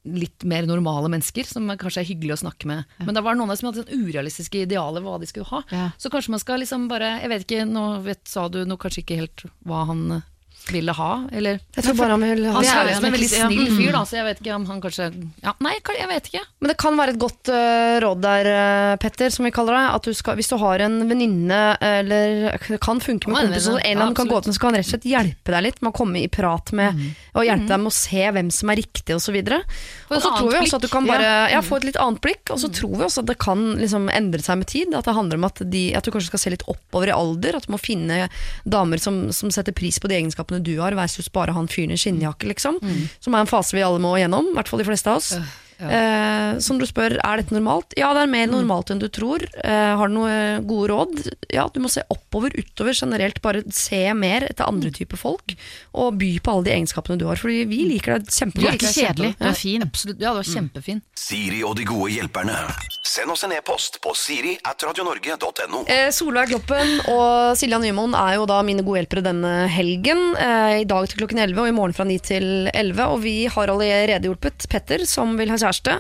litt 0.08 0.46
mer 0.48 0.68
normale 0.70 1.10
mennesker, 1.12 1.48
som 1.48 1.68
kanskje 1.80 2.04
er 2.04 2.10
hyggelig 2.12 2.38
å 2.38 2.42
snakke 2.46 2.70
med. 2.70 2.98
Men 3.04 3.18
det 3.18 3.24
var 3.26 3.38
noen 3.38 3.50
av 3.50 3.56
dem 3.56 3.62
som 3.62 3.70
hadde 3.70 3.84
sånn 3.84 4.08
urealistiske 4.08 4.64
idealer 4.64 5.04
hva 5.06 5.18
de 5.22 5.30
skulle 5.30 5.50
ha. 5.52 5.64
Ja. 5.74 5.90
Så 5.98 6.12
kanskje 6.14 6.34
man 6.36 6.44
skal 6.44 6.62
liksom 6.64 6.88
bare 6.92 7.18
Jeg 7.18 7.30
vet 7.32 7.46
ikke, 7.46 7.66
nå 7.68 7.86
vet, 8.06 8.24
sa 8.30 8.48
du 8.52 8.62
nå 8.68 8.78
kanskje 8.80 9.04
ikke 9.04 9.20
helt 9.22 9.46
hva 9.68 9.84
han 9.90 10.22
ville 10.74 10.94
ha, 10.98 11.12
eller 11.32 11.60
Jeg 11.76 11.86
tror 11.86 11.98
bare 12.00 12.16
han 12.16 12.24
vil 12.26 12.46
ha 12.48 12.54
Han 12.58 12.66
er 12.66 12.70
ser 12.70 12.78
jo 12.78 12.92
ut 12.92 12.98
som 12.98 13.08
en 13.08 13.16
veldig 13.16 13.30
snill 13.32 13.72
fyr, 13.78 13.92
da, 13.96 14.02
så 14.08 14.18
jeg 14.20 14.28
vet 14.28 14.42
ikke 14.44 14.56
om 14.56 14.66
han 14.70 14.82
kanskje 14.84 15.08
ja, 15.44 15.54
Nei, 15.64 15.74
jeg 15.78 16.10
vet 16.12 16.30
ikke. 16.32 16.44
Men 16.62 16.72
det 16.72 16.78
kan 16.82 17.00
være 17.00 17.16
et 17.16 17.22
godt 17.22 17.52
uh, 17.54 17.98
råd 18.04 18.22
der, 18.24 18.50
eh, 18.52 18.94
Petter, 19.02 19.32
som 19.34 19.48
vi 19.48 19.52
kaller 19.56 19.78
det. 19.78 19.84
At 19.98 20.08
du 20.08 20.16
skal, 20.18 20.38
hvis 20.40 20.50
du 20.52 20.58
har 20.62 20.84
en 20.86 20.98
venninne, 21.10 21.62
eller 21.84 22.58
det 22.68 22.80
kan 22.84 23.02
funke 23.04 23.32
med 23.32 23.38
Ja, 23.38 23.48
kompiser, 23.48 23.78
en 23.78 23.84
eller 23.84 24.06
annen 24.08 24.16
Ja, 24.16 24.20
kan 24.22 24.32
gå 24.32 24.42
til, 24.44 24.56
så 24.56 24.64
kan 24.64 24.72
han 24.72 24.80
rett 24.80 24.90
og 24.90 24.94
slett 24.96 25.08
hjelpe 25.10 25.56
deg 25.56 25.66
litt 25.66 25.82
med 25.82 25.92
å 25.92 25.98
komme 25.98 26.22
i 26.22 26.30
prat 26.32 26.74
med, 26.78 27.02
og 27.34 27.48
hjelpe 27.48 27.70
deg 27.72 27.84
med 27.84 27.92
å 27.92 27.96
se 27.98 28.24
hvem 28.38 28.52
som 28.54 28.74
er 28.74 28.82
riktig, 28.82 29.18
osv. 29.18 29.38
Få 29.38 30.18
Og 30.18 30.24
så 30.24 30.34
tror 30.38 30.52
vi 30.52 30.62
også 30.62 30.80
at 30.80 30.88
du 30.88 30.92
kan 30.92 31.10
bare 31.10 31.32
ja, 31.54 31.62
få 31.66 31.80
et 31.80 31.88
litt 31.90 32.00
annet 32.02 32.22
blikk, 32.24 32.54
og 32.54 32.62
så 32.62 32.72
tror 32.74 32.96
vi 32.96 33.08
også 33.08 33.24
at 33.24 33.32
det 33.32 33.38
kan 33.42 33.64
liksom 33.80 34.10
endre 34.14 34.44
seg 34.44 34.62
med 34.62 34.72
tid. 34.72 34.96
At 34.98 35.08
det 35.10 35.16
handler 35.18 35.40
om 35.40 35.48
at, 35.48 35.62
de, 35.64 35.84
at 35.98 36.06
du 36.06 36.14
kanskje 36.14 36.32
skal 36.32 36.44
se 36.44 36.54
litt 36.54 36.66
oppover 36.70 37.12
i 37.12 37.16
alder, 37.16 37.58
at 37.58 37.68
du 37.68 37.74
må 37.74 37.82
finne 37.82 38.28
damer 38.68 39.02
som, 39.02 39.28
som 39.36 39.52
setter 39.54 39.76
pris 39.76 40.00
på 40.02 40.10
de 40.12 40.20
egenskapene 40.20 40.57
du 40.64 40.74
har, 40.80 40.96
versus 40.98 41.30
bare 41.34 41.54
han 41.56 41.68
fyren 41.72 41.92
i 41.96 42.00
skinnjakke, 42.02 42.48
liksom. 42.54 42.82
Som 43.20 43.34
er 43.38 43.46
en 43.46 43.50
fase 43.50 43.76
vi 43.78 43.84
alle 43.86 44.00
må 44.04 44.16
gjennom, 44.20 44.52
i 44.52 44.58
hvert 44.58 44.68
fall 44.72 44.80
de 44.84 44.90
fleste 44.90 45.10
av 45.14 45.22
oss. 45.22 45.34
Eh, 45.78 46.58
som 46.58 46.80
du 46.82 46.86
spør, 46.90 47.20
er 47.22 47.38
dette 47.38 47.54
normalt? 47.54 47.94
Ja, 48.00 48.10
det 48.18 48.24
er 48.26 48.32
mer 48.32 48.48
normalt 48.50 48.90
enn 48.90 48.98
du 48.98 49.06
tror. 49.14 49.44
Eh, 49.62 49.92
har 50.00 50.10
du 50.10 50.16
noen 50.16 50.66
gode 50.66 50.90
råd? 50.90 51.20
Ja, 51.54 51.68
du 51.70 51.78
må 51.84 51.92
se 51.94 52.02
oppover, 52.10 52.50
utover 52.58 52.98
generelt. 52.98 53.38
Bare 53.46 53.62
se 53.70 54.02
mer 54.18 54.48
etter 54.50 54.66
andre 54.66 54.90
typer 54.96 55.22
folk, 55.22 55.54
og 55.94 56.18
by 56.18 56.32
på 56.42 56.56
alle 56.56 56.66
de 56.72 56.76
egenskapene 56.80 57.22
du 57.22 57.28
har. 57.30 57.38
Fordi 57.38 57.62
vi 57.70 57.84
liker 57.94 58.18
deg 58.18 58.26
Du 58.26 58.32
er 58.34 58.40
kjempegodt. 58.42 58.80
ikke 58.82 58.94
kjedelig, 58.96 59.34
du 59.38 59.46
er 59.52 59.60
fin. 59.62 59.86
Absolutt, 59.86 60.18
ja, 60.20 60.34
du 60.34 60.42
var 60.42 60.50
kjempefin. 60.50 61.04
Siri 61.28 61.62
og 61.62 61.78
de 61.78 61.86
gode 61.86 62.10
hjelperne. 62.16 62.58
Send 63.08 63.32
oss 63.32 63.46
en 63.48 63.54
e-post 63.56 64.02
på 64.04 64.12
siri 64.20 64.58
at 64.68 64.84
radionorge.no. 64.84 65.86
Eh, 65.88 66.10
Solveig 66.12 66.50
Kloppen 66.52 66.90
og 67.14 67.56
Silja 67.56 67.80
Nymoen 67.80 68.12
er 68.20 68.34
jo 68.36 68.48
da 68.50 68.58
mine 68.68 68.84
gode 68.84 69.00
hjelpere 69.00 69.24
denne 69.30 69.52
helgen. 69.72 70.34
Eh, 70.36 70.82
I 70.82 70.88
dag 70.90 71.08
til 71.08 71.22
klokken 71.22 71.40
11 71.40 71.62
og 71.64 71.70
i 71.70 71.76
morgen 71.78 71.96
fra 71.96 72.04
9 72.10 72.18
til 72.28 72.48
11. 72.74 73.00
Og 73.08 73.22
vi 73.24 73.36
har 73.54 73.72
allerede 73.72 74.28
hjulpet 74.28 74.68
Petter, 74.68 75.06
som 75.08 75.38
vil 75.40 75.54
ha 75.54 75.60
kjæreste. 75.62 75.96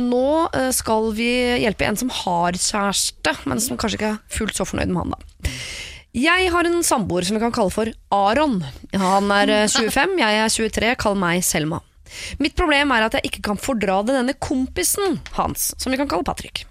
Nå 0.00 0.24
eh, 0.56 0.70
skal 0.72 1.10
vi 1.18 1.28
hjelpe 1.66 1.90
en 1.90 2.00
som 2.00 2.14
har 2.22 2.56
kjæreste, 2.56 3.36
men 3.44 3.60
som 3.60 3.76
kanskje 3.76 4.00
ikke 4.00 4.14
er 4.14 4.38
fullt 4.38 4.56
så 4.56 4.64
fornøyd 4.68 4.94
med 4.94 5.04
han, 5.04 5.18
da. 5.18 5.52
Jeg 6.16 6.48
har 6.50 6.66
en 6.66 6.80
samboer 6.82 7.28
som 7.28 7.36
vi 7.36 7.42
kan 7.44 7.52
kalle 7.54 7.74
for 7.74 7.92
Aron. 8.14 8.62
Han 8.96 9.28
er 9.36 9.52
eh, 9.52 9.68
25, 9.68 10.16
jeg 10.24 10.40
er 10.46 10.56
23, 10.56 10.96
kall 11.04 11.20
meg 11.20 11.44
Selma. 11.44 11.84
Mitt 12.42 12.56
problem 12.58 12.94
er 12.94 13.06
at 13.06 13.18
jeg 13.18 13.30
ikke 13.30 13.44
kan 13.50 13.60
fordra 13.60 14.00
det 14.06 14.16
denne 14.16 14.36
kompisen 14.38 15.20
hans, 15.38 15.72
som 15.78 15.94
vi 15.94 16.00
kan 16.00 16.10
kalle 16.10 16.26
Patrick. 16.26 16.64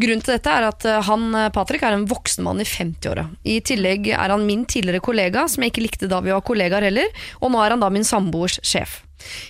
Grunnen 0.00 0.22
til 0.24 0.36
dette 0.36 0.52
er 0.52 0.68
at 0.68 0.86
eh, 0.88 1.02
han, 1.08 1.26
eh, 1.36 1.50
Patrick 1.54 1.84
er 1.84 1.96
en 1.96 2.06
voksen 2.08 2.46
mann 2.46 2.62
i 2.62 2.68
50-åra. 2.68 3.26
I 3.44 3.58
tillegg 3.64 4.08
er 4.14 4.32
han 4.32 4.46
min 4.48 4.64
tidligere 4.68 5.04
kollega, 5.04 5.44
som 5.48 5.64
jeg 5.64 5.74
ikke 5.74 5.84
likte 5.84 6.10
da 6.10 6.22
vi 6.24 6.34
var 6.34 6.44
kollegaer 6.46 6.88
heller, 6.88 7.12
og 7.42 7.52
nå 7.52 7.62
er 7.62 7.76
han 7.76 7.84
da 7.84 7.92
min 7.92 8.06
samboers 8.06 8.60
sjef. 8.66 9.02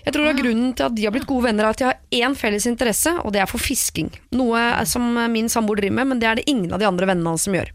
Jeg 0.05 0.15
tror 0.15 0.31
at 0.31 0.39
grunnen 0.41 0.73
til 0.77 0.89
at 0.89 0.97
de 0.97 1.05
har 1.07 1.15
blitt 1.15 1.29
gode 1.29 1.49
venner 1.49 1.67
er 1.67 1.75
at 1.75 1.81
de 1.81 1.89
har 1.89 1.99
én 2.15 2.37
felles 2.39 2.67
interesse, 2.69 3.13
og 3.23 3.35
det 3.35 3.43
er 3.43 3.51
for 3.51 3.63
fisking. 3.63 4.11
Noe 4.37 4.61
som 4.89 5.05
min 5.33 5.51
samboer 5.53 5.83
driver 5.83 5.99
med, 6.01 6.13
men 6.13 6.23
det 6.23 6.29
er 6.31 6.41
det 6.41 6.49
ingen 6.51 6.73
av 6.73 6.81
de 6.83 6.89
andre 6.89 7.09
vennene 7.11 7.35
hans 7.35 7.47
som 7.49 7.57
gjør. 7.57 7.73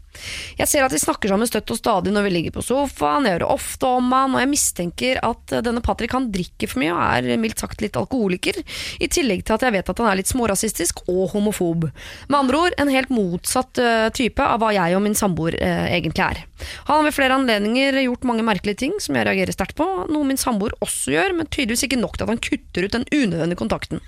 Jeg 0.58 0.70
ser 0.70 0.84
at 0.86 0.94
de 0.94 1.00
snakker 1.02 1.30
sammen 1.30 1.48
støtt 1.48 1.72
og 1.74 1.78
stadig 1.78 2.12
når 2.14 2.26
vi 2.26 2.34
ligger 2.36 2.54
på 2.54 2.64
sofaen, 2.64 3.26
jeg 3.26 3.38
hører 3.38 3.54
ofte 3.54 3.90
om 3.98 4.12
han, 4.14 4.36
og 4.36 4.42
jeg 4.42 4.52
mistenker 4.52 5.20
at 5.26 5.56
denne 5.66 5.82
Patrick 5.84 6.14
han 6.14 6.30
drikker 6.34 6.70
for 6.70 6.82
mye 6.82 6.94
og 6.94 7.32
er 7.34 7.40
mildt 7.42 7.62
sagt 7.62 7.82
litt 7.82 7.98
alkoholiker, 7.98 8.60
i 9.02 9.10
tillegg 9.10 9.44
til 9.44 9.56
at 9.56 9.66
jeg 9.66 9.76
vet 9.76 9.90
at 9.90 10.02
han 10.02 10.10
er 10.10 10.20
litt 10.20 10.30
smårasistisk 10.30 11.04
og 11.08 11.34
homofob. 11.34 11.88
Med 12.28 12.38
andre 12.38 12.64
ord 12.66 12.78
en 12.78 12.92
helt 12.94 13.12
motsatt 13.14 13.82
eh, 13.82 14.08
type 14.14 14.42
av 14.44 14.62
hva 14.62 14.72
jeg 14.76 14.96
og 14.96 15.04
min 15.04 15.18
samboer 15.18 15.58
eh, 15.58 15.86
egentlig 15.98 16.26
er. 16.26 16.44
Han 16.88 17.00
har 17.00 17.06
ved 17.08 17.16
flere 17.16 17.38
anledninger 17.38 18.00
gjort 18.06 18.26
mange 18.28 18.46
merkelige 18.46 18.82
ting 18.84 18.98
som 19.02 19.16
jeg 19.18 19.28
reagerer 19.28 19.56
sterkt 19.56 19.78
på, 19.78 19.86
noe 20.10 20.28
min 20.28 20.40
samboer 20.40 20.76
også 20.84 21.14
gjør, 21.14 21.38
men 21.38 21.50
tydeligvis 21.50 21.86
ikke 21.88 22.00
nok 22.00 22.18
til 22.18 22.26
at 22.26 22.34
han 22.34 22.44
kutter 22.44 22.86
ut 22.86 22.98
den 22.98 23.08
unødvendige 23.12 23.60
kontakten. 23.60 24.04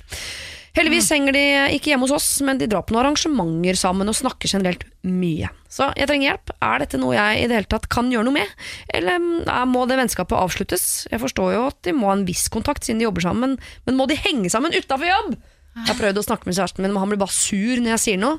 Heldigvis 0.76 1.08
henger 1.08 1.32
de 1.32 1.42
ikke 1.72 1.88
hjemme 1.88 2.04
hos 2.04 2.12
oss, 2.12 2.28
men 2.44 2.58
de 2.60 2.66
drar 2.68 2.82
på 2.84 2.92
noen 2.92 3.06
arrangementer 3.06 3.78
sammen 3.80 4.10
og 4.12 4.16
snakker 4.18 4.50
generelt 4.50 4.84
mye. 5.08 5.48
Så 5.72 5.88
jeg 5.96 6.08
trenger 6.10 6.28
hjelp. 6.28 6.52
Er 6.68 6.82
dette 6.82 7.00
noe 7.00 7.14
jeg 7.16 7.38
i 7.40 7.46
det 7.48 7.56
hele 7.56 7.70
tatt 7.72 7.88
kan 7.92 8.10
gjøre 8.12 8.28
noe 8.28 8.36
med, 8.36 8.66
eller 8.92 9.16
eh, 9.16 9.64
må 9.72 9.86
det 9.88 9.96
vennskapet 10.02 10.36
avsluttes? 10.36 11.06
Jeg 11.08 11.22
forstår 11.22 11.54
jo 11.54 11.64
at 11.70 11.80
de 11.88 11.96
må 11.96 12.10
ha 12.10 12.18
en 12.18 12.26
viss 12.28 12.44
kontakt 12.52 12.84
siden 12.84 13.00
de 13.00 13.08
jobber 13.08 13.24
sammen, 13.24 13.56
men 13.88 13.96
må 13.96 14.08
de 14.10 14.20
henge 14.20 14.52
sammen 14.52 14.76
utafor 14.76 15.08
jobb? 15.08 15.38
Jeg 15.78 15.90
har 15.94 15.98
prøvd 15.98 16.20
å 16.20 16.26
snakke 16.28 16.48
med 16.48 16.56
kjæresten 16.58 16.84
min, 16.84 16.92
men 16.92 17.00
han 17.00 17.12
blir 17.12 17.24
bare 17.24 17.36
sur 17.36 17.80
når 17.80 17.94
jeg 17.94 18.04
sier 18.04 18.20
noe. 18.20 18.36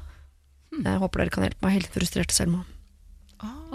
Jeg 0.78 1.02
håper 1.02 1.24
dere 1.24 1.34
kan 1.34 1.46
hjelpe 1.46 1.66
meg. 1.66 1.78
Helt 1.80 1.94
frustrert 1.94 2.34
selv. 2.34 2.62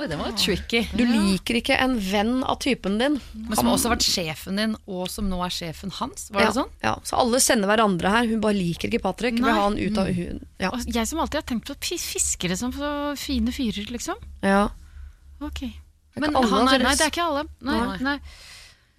Oi, 0.03 0.09
det 0.11 0.17
var 0.19 0.33
tricky. 0.35 0.81
Du 0.99 1.05
liker 1.07 1.61
ikke 1.61 1.77
en 1.79 1.93
venn 2.03 2.41
av 2.43 2.57
typen 2.65 2.97
din. 2.99 3.21
Men 3.37 3.55
som 3.55 3.69
også 3.71 3.87
har 3.87 3.93
vært 3.95 4.07
sjefen 4.09 4.57
din, 4.59 4.73
og 4.91 5.05
som 5.13 5.29
nå 5.31 5.39
er 5.47 5.53
sjefen 5.55 5.93
hans. 5.95 6.25
Var 6.35 6.43
det 6.43 6.49
ja, 6.49 6.55
sånn? 6.57 6.73
Ja, 6.83 6.95
så 7.07 7.21
alle 7.23 7.39
sender 7.45 7.71
hverandre 7.71 8.11
her. 8.11 8.27
Hun 8.27 8.41
bare 8.43 8.57
liker 8.59 8.91
ikke 8.91 9.05
Patrick. 9.05 9.39
Vil 9.39 9.47
ha 9.47 9.69
han 9.69 9.79
ut 9.79 10.01
av 10.03 10.11
hun. 10.11 10.41
Ja. 10.59 10.73
Jeg 10.89 11.07
som 11.07 11.23
alltid 11.23 11.39
har 11.39 11.47
tenkt 11.53 11.71
på 11.71 11.77
fiskere 12.03 12.59
som 12.59 12.75
så 12.75 12.91
fine 13.21 13.55
fyrer, 13.55 13.87
liksom. 13.95 14.19
ja. 14.43 14.65
Ok. 15.43 15.65
Men 16.19 16.35
han 16.37 16.69
er, 16.69 16.83
Nei, 16.83 16.97
det 16.99 17.07
er 17.07 17.15
ikke 17.15 17.25
alle. 17.25 17.47
Nei, 17.65 17.79
Nei. 17.79 17.97
nei. 18.05 18.19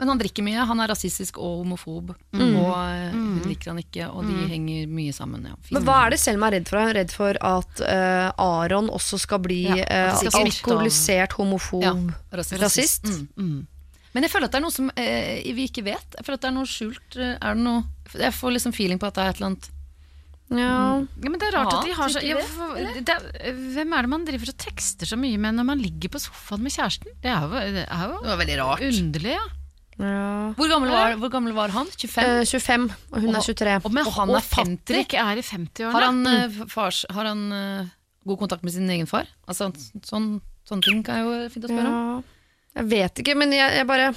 Men 0.02 0.10
han 0.10 0.20
drikker 0.20 0.44
mye, 0.44 0.64
han 0.66 0.80
er 0.82 0.90
rasistisk 0.90 1.38
og 1.38 1.60
homofob. 1.62 2.14
Mm. 2.34 2.56
Og 2.60 2.72
eh, 2.82 3.12
hun 3.14 3.44
liker 3.46 3.70
han 3.72 3.82
ikke, 3.84 4.08
og 4.10 4.26
de 4.26 4.48
henger 4.50 4.88
mye 4.90 5.14
sammen. 5.14 5.46
Ja. 5.48 5.54
Men 5.76 5.86
hva 5.86 6.00
er 6.08 6.16
det 6.16 6.20
Selma 6.24 6.50
er 6.50 6.58
redd 6.58 6.72
for? 6.72 6.80
Er 6.82 6.90
hun 6.90 6.98
redd 6.98 7.14
for 7.14 7.38
at 7.50 7.84
uh, 7.86 8.32
Aron 8.42 8.90
også 8.90 9.20
skal 9.22 9.44
bli 9.46 9.62
Ja, 9.70 10.16
skal 10.18 10.34
smitte 10.34 10.42
alkoholisert 10.50 11.38
homofob 11.38 11.86
Ja, 11.86 11.94
rasist. 12.34 12.60
rasist? 12.64 13.06
Mm. 13.06 13.30
Mm. 13.38 13.62
Men 14.14 14.28
jeg 14.28 14.34
føler 14.34 14.50
at 14.50 14.56
det 14.56 14.60
er 14.60 14.66
noe 14.66 14.74
som 14.76 14.90
uh, 14.90 15.54
vi 15.62 15.70
ikke 15.70 15.86
vet. 15.86 16.18
Jeg 16.18 16.26
føler 16.26 16.42
at 16.42 16.44
det 16.44 16.52
er 16.52 16.58
noe 16.58 16.70
skjult. 16.74 17.22
Er 17.22 17.56
det 17.56 17.64
noe 17.64 17.86
Jeg 18.26 18.36
får 18.42 18.58
liksom 18.58 18.76
feeling 18.76 19.00
på 19.02 19.08
at 19.10 19.16
det 19.18 19.24
er 19.24 19.32
et 19.34 19.40
eller 19.42 19.52
annet 19.54 19.72
Ja. 20.54 20.74
Ja, 21.24 21.30
men 21.32 21.40
det 21.42 21.48
er 21.48 21.56
rart 21.56 21.72
at 21.80 21.88
de 21.88 21.96
har 21.98 22.12
så 22.14 22.22
ja, 22.22 22.38
for, 22.46 22.76
det 22.78 23.10
er, 23.10 23.56
Hvem 23.78 23.94
er 23.96 24.06
det 24.06 24.12
man 24.12 24.26
driver 24.28 24.52
og 24.52 24.58
tekster 24.62 25.10
så 25.10 25.18
mye 25.18 25.40
med 25.42 25.56
når 25.58 25.66
man 25.70 25.82
ligger 25.82 26.12
på 26.14 26.22
sofaen 26.22 26.62
med 26.66 26.74
kjæresten? 26.76 27.14
Det 27.24 27.32
er 27.32 27.46
jo, 27.46 27.62
det 27.78 27.86
er 27.88 28.04
jo 28.12 28.20
Det 28.20 28.34
var 28.34 28.42
veldig 28.44 28.58
rart. 28.60 28.84
underlig, 28.90 29.38
ja. 29.38 29.46
Ja. 30.04 30.28
Hvor 30.58 30.70
gammel 30.70 30.92
var, 30.94 31.16
hvor 31.22 31.32
gammel 31.34 31.56
var 31.56 31.74
han? 31.74 31.90
25? 31.90 32.24
Eh, 32.24 32.44
25, 32.50 32.88
og 33.12 33.24
hun 33.24 33.34
er 33.34 33.48
23. 33.48 33.76
og, 33.80 33.92
men, 33.96 34.12
han 34.18 34.34
er 34.34 34.48
50. 34.48 34.78
Patrick 34.84 35.18
er 35.24 35.42
i 35.42 35.46
50-årene. 35.48 35.94
Har 35.96 36.08
han, 36.10 36.22
eh, 36.30 36.62
fars, 36.72 37.04
har 37.14 37.30
han 37.32 37.44
eh, 37.58 37.92
god 38.28 38.42
kontakt 38.44 38.64
med 38.68 38.76
sin 38.76 38.90
egen 38.94 39.10
far? 39.10 39.30
Altså, 39.48 39.72
sånn, 40.06 40.38
sånne 40.68 40.88
ting 40.88 41.04
kan 41.08 41.24
jo 41.24 41.36
fint 41.54 41.68
å 41.68 41.72
spørre 41.72 41.92
om. 41.92 42.24
Jeg 42.74 42.90
vet 42.90 43.22
ikke, 43.22 43.38
men 43.38 43.54
jeg, 43.54 43.78
jeg 43.80 43.90
bare 43.90 44.12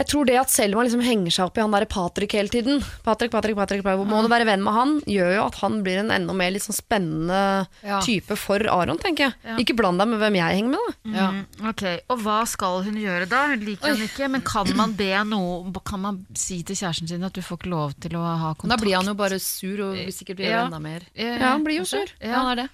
Jeg 0.00 0.08
tror 0.08 0.24
det 0.30 0.36
at 0.40 0.48
Selma 0.52 0.80
liksom 0.86 1.02
henger 1.04 1.34
seg 1.34 1.50
opp 1.50 1.58
i 1.58 1.60
han 1.60 1.74
der 1.74 1.84
Patrick 1.90 2.32
hele 2.32 2.48
tiden 2.48 2.78
Patrick, 3.04 3.28
Patrick, 3.34 3.56
Patrick, 3.58 3.82
Patrick 3.84 4.08
Må 4.08 4.22
du 4.24 4.28
være 4.32 4.46
venn 4.48 4.62
med 4.64 4.72
han? 4.72 4.94
Gjør 5.04 5.34
jo 5.34 5.42
at 5.44 5.58
han 5.60 5.82
blir 5.84 6.00
en 6.00 6.10
enda 6.14 6.32
mer 6.36 6.54
litt 6.54 6.64
sånn 6.64 6.76
spennende 6.78 7.40
Ja. 7.84 7.98
type 8.00 8.32
for 8.40 8.64
Aron, 8.72 8.96
tenker 9.02 9.28
jeg. 9.28 9.34
Ja. 9.44 9.58
Ikke 9.60 9.76
bland 9.76 10.00
deg 10.00 10.08
med 10.08 10.22
hvem 10.22 10.38
jeg 10.40 10.56
henger 10.56 10.72
med, 10.72 10.80
da. 10.80 11.12
Ja. 11.18 11.28
Mm, 11.36 11.68
ok, 11.68 11.84
Og 12.08 12.24
hva 12.24 12.38
skal 12.48 12.82
hun 12.88 12.96
gjøre 12.96 13.28
da? 13.28 13.42
Hun 13.52 13.60
liker 13.68 13.92
han 13.92 14.02
ikke, 14.08 14.30
men 14.30 14.40
kan 14.40 14.72
man 14.76 14.96
be 14.96 15.10
noe 15.28 15.70
Kan 15.84 16.00
man 16.00 16.24
si 16.34 16.62
til 16.62 16.76
kjæresten 16.76 17.08
sin 17.08 17.24
at 17.24 17.32
du 17.36 17.42
får 17.44 17.58
ikke 17.60 17.70
lov 17.76 17.94
til 18.00 18.16
å 18.16 18.24
ha 18.24 18.54
kontakt? 18.54 18.72
Da 18.72 18.80
blir 18.82 18.96
han 18.96 19.06
jo 19.12 19.14
bare 19.14 19.38
sur 19.38 19.84
og 19.90 19.96
vil 20.00 20.12
sikkert 20.16 20.40
gjøre 20.40 20.50
Ja. 20.56 20.64
enda 20.66 20.80
mer. 20.80 21.00
Ja, 21.14 21.52
han 21.52 21.64
blir 21.64 21.76
jo 21.80 21.84
sur. 21.84 22.06
Ja, 22.22 22.40
han 22.40 22.52
er 22.58 22.62
det. 22.64 22.68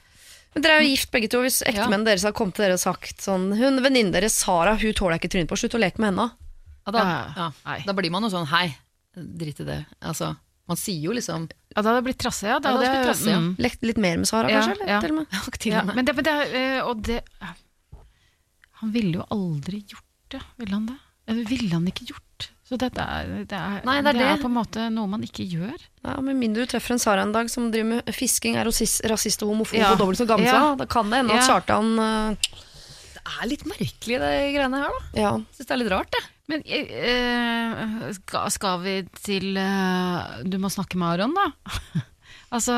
Men 0.55 0.63
Dere 0.63 0.79
er 0.79 0.83
jo 0.83 0.89
gift 0.95 1.11
begge 1.11 1.29
to. 1.29 1.43
Hvis 1.43 1.63
ektemennene 1.67 2.05
deres 2.07 2.23
hadde 2.25 2.37
kommet 2.39 2.55
til 2.55 2.65
dere 2.65 2.79
og 2.79 2.81
sagt 2.81 3.19
sånn 3.21 3.51
Hun 3.59 3.83
Venninnen 3.83 4.13
deres, 4.13 4.33
Sara, 4.33 4.77
hun 4.77 4.93
tåler 4.95 5.19
jeg 5.19 5.21
ikke 5.27 5.33
trynet 5.35 5.49
på. 5.51 5.59
Slutt 5.59 5.75
å 5.77 5.81
leke 5.83 5.99
med 5.99 6.15
henne. 6.15 6.31
Ja, 6.87 6.93
da, 6.93 6.99
Ja, 7.03 7.33
ja. 7.37 7.53
nei. 7.67 7.79
da 7.87 7.93
blir 7.93 8.11
man 8.15 8.23
jo 8.23 8.29
sånn 8.31 8.47
hei, 8.47 8.77
drit 9.17 9.61
i 9.61 9.65
det. 9.65 9.85
Altså, 10.01 10.37
man 10.69 10.77
sier 10.77 11.01
jo 11.03 11.13
liksom 11.13 11.49
Ja, 11.77 11.83
da 11.83 11.91
hadde 11.91 12.01
det 12.03 12.05
blitt 12.09 12.19
trasse, 12.23 12.47
ja. 12.47 12.59
Da 12.59 12.71
Ja, 12.71 12.77
det 12.79 12.87
hadde 12.87 12.87
hadde- 12.87 12.97
blitt 12.97 13.11
trasse, 13.11 13.31
ja. 13.31 13.39
mm. 13.41 13.57
Lekt 13.59 13.83
litt 13.83 13.99
mer 13.99 14.17
med 14.17 14.27
Sara, 14.29 14.49
Ja, 14.51 14.61
kanskje? 14.61 14.77
Eller, 14.81 14.89
ja. 14.95 15.01
til 15.01 15.11
og 15.11 15.17
med? 15.17 15.59
til 15.59 15.73
Ja, 15.73 15.81
og 15.81 15.87
med. 15.87 15.95
men 15.97 16.05
det, 16.05 16.15
men 16.17 16.25
det, 16.25 16.37
eh, 16.55 16.81
og 16.87 17.03
det 17.03 17.21
Han 18.81 18.93
ville 18.93 19.19
jo 19.21 19.25
aldri 19.33 19.83
gjort 19.89 20.05
det, 20.31 20.41
ville 20.59 20.75
han 20.75 20.87
det? 20.87 20.97
Eller 21.29 21.45
ville 21.49 21.73
han 21.73 21.87
ikke 21.89 22.07
gjort? 22.13 22.51
Så 22.67 22.77
dette 22.77 22.99
er, 22.99 23.29
det, 23.47 23.55
er, 23.57 23.81
Nei, 23.87 24.01
det 24.03 24.11
er 24.11 24.19
det. 24.19 24.41
på 24.43 24.49
en 24.51 24.57
måte 24.57 24.89
noe 24.91 25.07
man 25.07 25.23
ikke 25.23 25.45
gjør. 25.47 25.77
Ja, 26.05 26.17
Med 26.21 26.35
mindre 26.37 26.65
du 26.67 26.73
treffer 26.73 26.93
en 26.97 26.99
Sara 26.99 27.23
en 27.23 27.31
dag 27.33 27.49
som 27.49 27.71
driver 27.71 27.87
med 28.03 28.11
fisking, 28.15 28.57
er 28.59 28.67
rasist, 28.67 29.05
rasist 29.07 29.43
og 29.47 29.53
homofob 29.55 29.79
Ja. 29.79 29.93
og 29.93 29.99
dobbelt 29.99 30.19
så 30.19 30.27
gammel, 30.27 30.47
Ja. 30.51 30.75
da 30.75 30.85
kan 30.85 31.09
det 31.09 31.21
hende 31.23 31.31
at 31.35 31.47
Ja. 31.47 31.61
Kjartan 31.61 31.99
eh, 31.99 32.37
er 33.27 33.49
litt 33.51 33.65
merkelig, 33.69 34.19
det 34.23 34.33
greiene 34.55 34.81
her, 34.83 34.95
da. 34.97 35.21
Ja. 35.21 35.31
Syns 35.57 35.67
det 35.69 35.75
er 35.77 35.81
litt 35.83 35.93
rart, 35.93 36.11
det. 36.15 36.23
Men 36.47 36.63
eh, 36.63 38.11
skal, 38.21 38.51
skal 38.55 38.79
vi 38.85 38.93
til 39.19 39.57
eh, 39.59 40.43
Du 40.47 40.59
må 40.63 40.69
snakke 40.71 40.95
med 41.01 41.17
Aron, 41.17 41.35
da. 41.35 41.49
altså, 42.55 42.77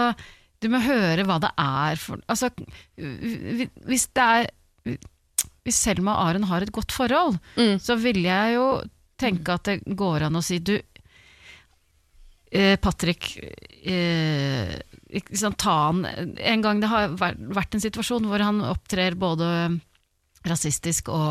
du 0.65 0.71
må 0.73 0.81
høre 0.83 1.27
hva 1.29 1.37
det 1.45 1.51
er 1.61 2.01
for 2.01 2.23
Altså, 2.33 2.49
hvi- 2.97 3.69
hvis 3.91 4.07
det 4.17 4.25
er 4.25 4.97
Hvis 5.69 5.83
Selma 5.85 6.15
og 6.17 6.31
Aron 6.31 6.49
har 6.49 6.65
et 6.65 6.73
godt 6.73 6.95
forhold, 6.97 7.37
Mm. 7.61 7.77
så 7.79 7.99
vil 8.01 8.23
jeg 8.25 8.55
jo 8.57 8.65
tenke 9.21 9.53
at 9.59 9.69
det 9.69 9.83
går 10.01 10.25
an 10.31 10.41
å 10.41 10.43
si 10.43 10.59
Du, 10.65 10.79
eh, 12.51 12.77
Patrick 12.81 13.35
eh, 13.85 14.79
ikke 15.09 15.39
sant, 15.41 15.59
ta 15.61 15.75
han 15.91 16.03
En 16.39 16.65
gang 16.65 16.81
det 16.83 16.89
har 16.91 17.13
vært, 17.21 17.39
vært 17.57 17.77
en 17.77 17.85
situasjon 17.85 18.27
hvor 18.29 18.43
han 18.45 18.61
opptrer 18.65 19.15
både 19.19 19.51
rasistisk 20.51 21.11
og, 21.13 21.29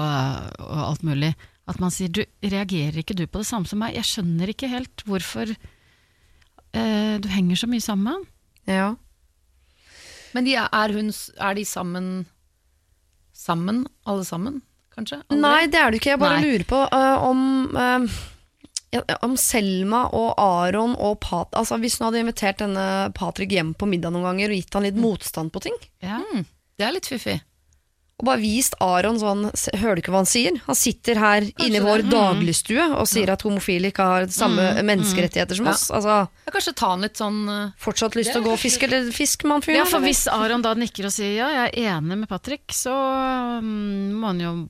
og 0.63 0.83
alt 0.83 1.03
mulig, 1.07 1.33
at 1.67 1.81
man 1.83 1.91
sier 1.93 2.11
du, 2.13 2.23
reagerer 2.43 3.01
ikke 3.01 3.17
du 3.17 3.25
på 3.27 3.41
det 3.41 3.49
samme 3.49 3.67
som 3.69 3.81
meg? 3.83 3.97
Jeg 3.97 4.07
skjønner 4.07 4.53
ikke 4.53 4.69
helt 4.71 5.03
hvorfor 5.07 5.51
eh, 5.51 7.15
du 7.19 7.27
henger 7.31 7.59
så 7.59 7.69
mye 7.71 7.83
sammen 7.83 8.07
med 8.07 8.17
han. 8.17 8.25
ja. 8.77 8.87
Men 10.35 10.45
de 10.45 10.57
er, 10.59 10.67
er, 10.75 10.91
hun, 10.93 11.07
er 11.41 11.55
de 11.57 11.63
sammen 11.65 12.07
sammen, 13.37 13.85
alle 14.05 14.25
sammen, 14.27 14.61
kanskje? 14.93 15.21
Aldri? 15.27 15.37
Nei, 15.41 15.67
det 15.71 15.79
er 15.79 15.93
det 15.93 16.01
ikke. 16.01 16.11
Jeg 16.15 16.21
bare 16.21 16.39
Nei. 16.41 16.49
lurer 16.49 16.65
på 16.67 16.81
uh, 16.89 17.25
om 17.25 17.41
uh, 17.77 18.17
ja, 18.93 19.01
om 19.25 19.35
Selma 19.39 20.05
og 20.15 20.37
Aron 20.41 20.95
og 20.95 21.19
Pat... 21.23 21.51
Altså, 21.57 21.77
hvis 21.81 21.99
hun 21.99 22.07
hadde 22.07 22.23
invitert 22.23 22.61
denne 22.63 22.87
Patrick 23.17 23.53
hjem 23.53 23.73
på 23.77 23.89
middag 23.89 24.13
noen 24.15 24.29
ganger 24.29 24.53
og 24.53 24.61
gitt 24.61 24.77
han 24.77 24.87
litt 24.87 24.99
motstand 24.99 25.53
på 25.53 25.63
ting, 25.67 25.77
Ja. 26.03 26.21
Mm, 26.23 26.45
det 26.77 26.85
er 26.85 26.93
litt 26.93 27.09
fiffig. 27.09 27.39
Og 28.17 28.25
bare 28.25 28.41
vist 28.41 28.73
Aron 28.81 29.19
sånn 29.21 29.43
Hører 29.77 29.95
du 29.95 30.01
ikke 30.01 30.09
hva 30.15 30.23
han 30.23 30.29
sier? 30.29 30.55
Han 30.65 30.75
sitter 30.75 31.19
her 31.21 31.45
inne 31.61 31.77
i 31.77 31.83
vår 31.85 32.01
det. 32.01 32.09
dagligstue 32.15 32.87
og 32.97 33.05
sier 33.07 33.29
at 33.29 33.43
homofile 33.45 33.91
ikke 33.91 34.07
har 34.09 34.25
samme 34.33 34.65
menneskerettigheter 34.81 35.55
som 35.59 35.67
Ja. 35.69 35.75
oss. 35.75 35.91
Altså, 35.93 36.15
Ja, 36.47 36.51
kanskje 36.55 36.73
ta 36.75 36.89
han 36.95 37.01
litt 37.05 37.15
sånn 37.21 37.43
eh, 37.47 37.71
fortsatt 37.77 38.15
lyst 38.17 38.33
til 38.33 38.41
å 38.41 38.45
gå 38.49 38.53
og 38.53 38.59
fiske 38.59 38.83
eller 38.89 39.11
fisk 39.13 39.43
med 39.45 39.51
han 39.59 39.61
fyren? 39.61 39.77
Ja, 39.83 39.85
for 39.85 39.99
hvis 40.01 40.25
Aron 40.33 40.61
da 40.65 40.73
nikker 40.73 41.05
og 41.05 41.13
sier 41.13 41.35
ja, 41.37 41.47
jeg 41.67 41.73
er 41.85 41.97
enig 42.01 42.17
med 42.17 42.27
Patrick, 42.29 42.65
så 42.73 42.89
mm, 43.61 44.13
må 44.17 44.27
han 44.33 44.39
jo 44.41 44.67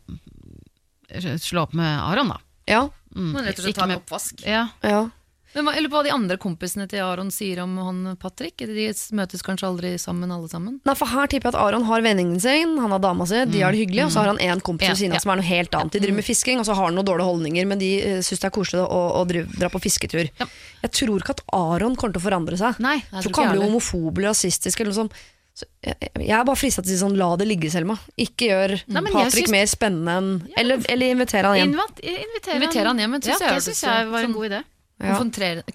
slå 1.40 1.62
opp 1.64 1.74
med 1.74 2.00
Aron, 2.04 2.28
da. 2.36 2.40
Ja, 2.68 2.90
Mm. 3.18 3.32
Må 3.34 3.42
rett 3.42 3.58
og 3.58 3.64
slett 3.66 3.76
ta 3.80 3.86
en 3.88 3.96
oppvask. 3.98 4.42
Ja. 4.46 4.68
ja. 4.84 5.10
Men 5.58 5.65
hva, 5.65 5.74
eller 5.74 5.89
hva 5.89 6.04
de 6.06 6.12
andre 6.13 6.36
kompisene 6.38 6.86
til 6.89 7.02
Aron 7.02 7.32
sier 7.34 7.63
om 7.63 7.72
han 7.82 8.02
Patrick? 8.22 8.62
De 8.62 8.88
møtes 9.17 9.41
kanskje 9.46 9.65
aldri 9.65 9.93
sammen, 9.98 10.30
alle 10.34 10.50
sammen? 10.52 10.76
Nei, 10.86 10.93
for 11.00 11.10
her 11.10 11.30
tipper 11.32 11.50
jeg 11.50 11.56
at 11.56 11.62
Aron 11.63 11.88
har 11.88 12.04
venningen 12.06 12.38
sin, 12.43 12.76
han 12.78 12.93
har 12.93 13.02
dama 13.02 13.26
si, 13.26 13.39
de 13.50 13.63
har 13.65 13.74
det 13.74 13.82
hyggelig, 13.82 14.04
og 14.06 14.12
så 14.13 14.22
har 14.22 14.30
han 14.36 14.41
en 14.46 14.62
kompis 14.62 14.86
Ja, 14.86 14.93
ved 14.93 15.02
siden 15.02 15.15
av 15.15 15.17
ja. 15.17 15.24
som 15.26 15.34
er 15.34 15.39
noe 15.41 15.48
helt 15.50 15.78
annet. 15.80 15.96
De 15.96 16.02
driver 16.04 16.20
med 16.20 16.28
fisking, 16.28 16.62
og 16.62 16.67
så 16.70 16.76
har 16.78 16.91
han 16.91 17.00
noen 17.00 17.10
dårlige 17.10 17.30
holdninger, 17.32 17.70
men 17.74 17.82
de 17.82 17.89
uh, 18.04 18.20
syns 18.22 18.43
det 18.43 18.52
er 18.52 18.54
koselig 18.60 18.84
å, 18.86 19.02
å 19.17 19.24
drive, 19.30 19.50
dra 19.58 19.72
på 19.74 19.82
fisketur. 19.82 20.30
Ja. 20.38 20.50
Jeg 20.84 20.93
tror 21.00 21.26
ikke 21.26 21.36
at 21.39 21.43
Aron 21.58 21.98
kommer 21.98 22.13
til 22.13 22.22
å 22.22 22.28
forandre 22.28 22.62
seg. 22.62 22.78
Nei. 22.84 23.00
Jeg 23.02 23.10
Jeg 23.17 23.26
tror 23.26 23.34
ikke 23.34 23.48
han 23.48 23.56
blir 23.56 23.65
jeg 23.65 23.72
homofob 23.72 24.22
eller 24.22 24.34
rasistisk 24.36 24.86
eller 24.86 24.93
noe 24.93 25.02
sånt. 25.02 25.20
Så 25.58 25.65
jeg, 25.82 25.98
jeg 26.22 26.34
er 26.38 26.46
bare 26.46 26.60
frista 26.60 26.84
til 26.86 26.91
å 26.91 26.93
si 26.93 27.02
sånn, 27.02 27.17
la 27.17 27.32
det 27.41 27.48
ligge, 27.50 27.74
Selma. 27.74 27.98
Ikke 28.13 28.52
gjør 28.52 28.76
Nei, 28.93 29.02
Patrick 29.10 29.48
synes... 29.48 29.54
mer 29.56 29.70
spennende 29.72 30.17
enn 30.22 30.28
eller, 30.62 30.84
eller 30.93 31.15
inviter 31.15 31.50
han 31.50 31.58
hjem. 31.58 31.72
Invit, 31.74 32.02
inviter, 32.13 32.58
Inviter 32.60 32.89
han 32.91 33.02
hjem, 33.02 33.15
men 33.15 33.26
ja, 33.26 33.39
jeg 33.41 33.56
det 33.58 33.63
syns 33.65 33.82
jeg 33.88 34.12
var 34.12 34.22
en 34.22 34.30
sånn- 34.30 34.36
god 34.38 34.52
idé. 34.52 34.60
Ja. 35.00 35.20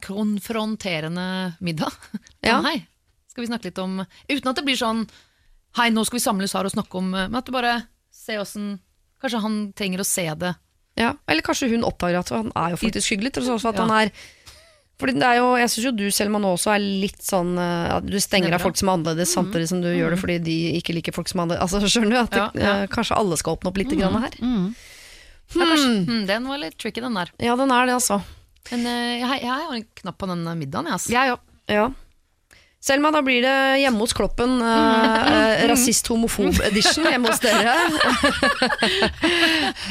Konfronterende 0.03 1.53
middag. 1.61 1.93
Ja. 2.43 2.59
Hei, 2.67 2.81
skal 3.31 3.45
vi 3.45 3.47
snakke 3.47 3.69
litt 3.71 3.79
om 3.79 4.01
Uten 4.29 4.49
at 4.51 4.57
det 4.59 4.65
blir 4.67 4.75
sånn 4.79 5.05
Hei, 5.79 5.91
nå 5.95 6.03
skal 6.05 6.19
vi 6.19 6.23
samles 6.25 6.53
her 6.59 6.67
og 6.67 6.73
snakke 6.75 6.99
om 6.99 7.13
Men 7.15 7.37
at 7.39 7.47
du 7.47 7.53
bare 7.55 7.77
ser 8.11 8.41
åssen 8.43 8.81
Kanskje 9.23 9.41
han 9.45 9.59
trenger 9.79 10.03
å 10.03 10.07
se 10.09 10.25
det 10.41 10.51
Ja. 10.99 11.13
Eller 11.31 11.47
kanskje 11.47 11.71
hun 11.71 11.87
oppdager 11.87 12.19
at 12.19 12.33
han 12.35 12.51
er 12.59 12.75
jo 12.75 12.81
faktisk 12.83 13.15
hyggelig, 13.15 13.31
tross 13.39 13.47
for 13.63 13.71
at 13.71 13.79
Ja. 13.79 13.87
han 13.87 13.95
er 14.09 14.13
fordi 15.01 15.15
det 15.19 15.27
er 15.27 15.39
jo, 15.41 15.47
Jeg 15.59 15.71
syns 15.73 15.87
jo 15.87 15.95
du 16.03 16.05
Selma 16.15 16.39
nå 16.43 16.51
også 16.59 16.75
er 16.75 16.83
litt 16.83 17.23
sånn 17.27 17.55
eh, 17.59 17.95
at 17.97 18.05
Du 18.11 18.19
stenger 18.23 18.55
av 18.59 18.61
folk 18.67 18.77
som 18.79 18.91
er 18.91 18.99
annerledes, 18.99 19.33
samtidig 19.35 19.71
som 19.71 19.81
du 19.83 19.89
gjør 19.91 20.15
det 20.15 20.19
fordi 20.21 20.37
de 20.45 20.59
ikke 20.83 20.95
liker 20.99 21.15
folk 21.17 21.31
som 21.31 21.41
er 21.41 21.47
annerledes. 21.47 21.73
Altså, 21.79 21.89
skjønner 21.95 22.13
du? 22.13 22.19
At 22.21 22.31
det, 22.35 22.43
Ja, 22.43 22.51
ja. 22.67 22.75
eh, 22.83 22.91
kanskje 22.93 23.17
alle 23.23 23.39
skal 23.41 23.57
åpne 23.57 23.71
opp 23.73 23.79
litt 23.81 23.95
grann 23.97 24.19
her. 24.23 24.37
Mm. 24.43 24.69
Ja, 25.57 25.65
kanskje, 25.65 25.89
hmm, 26.07 26.21
den 26.29 26.47
var 26.53 26.61
litt 26.63 26.77
tricky, 26.79 27.01
den 27.03 27.15
der. 27.19 27.33
Ja, 27.43 27.57
den 27.59 27.71
er 27.75 27.87
det, 27.89 27.97
altså. 27.99 28.21
Men 28.71 28.87
eh, 28.87 29.19
jeg, 29.21 29.43
jeg 29.43 29.51
har 29.51 29.75
en 29.77 29.87
knapp 30.03 30.19
på 30.23 30.29
den 30.31 30.45
middagen, 30.59 30.87
jeg. 30.89 30.99
altså. 30.99 31.13
Jeg 31.13 31.35
òg. 31.35 31.49
Ja. 31.73 31.87
Selma, 32.83 33.13
da 33.15 33.21
blir 33.23 33.45
det 33.45 33.79
hjemme 33.79 34.03
hos 34.03 34.15
Kloppen, 34.19 34.57
eh, 34.59 35.61
rasist-homofob-edition 35.71 37.07
hjemme 37.13 37.31
hos 37.31 37.43
dere. 37.45 37.77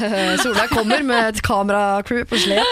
Eh, 0.01 0.33
Solveig 0.41 0.71
kommer 0.71 1.03
med 1.05 1.27
et 1.35 1.41
kameracrew 1.45 2.23
på 2.25 2.37
slep. 2.41 2.65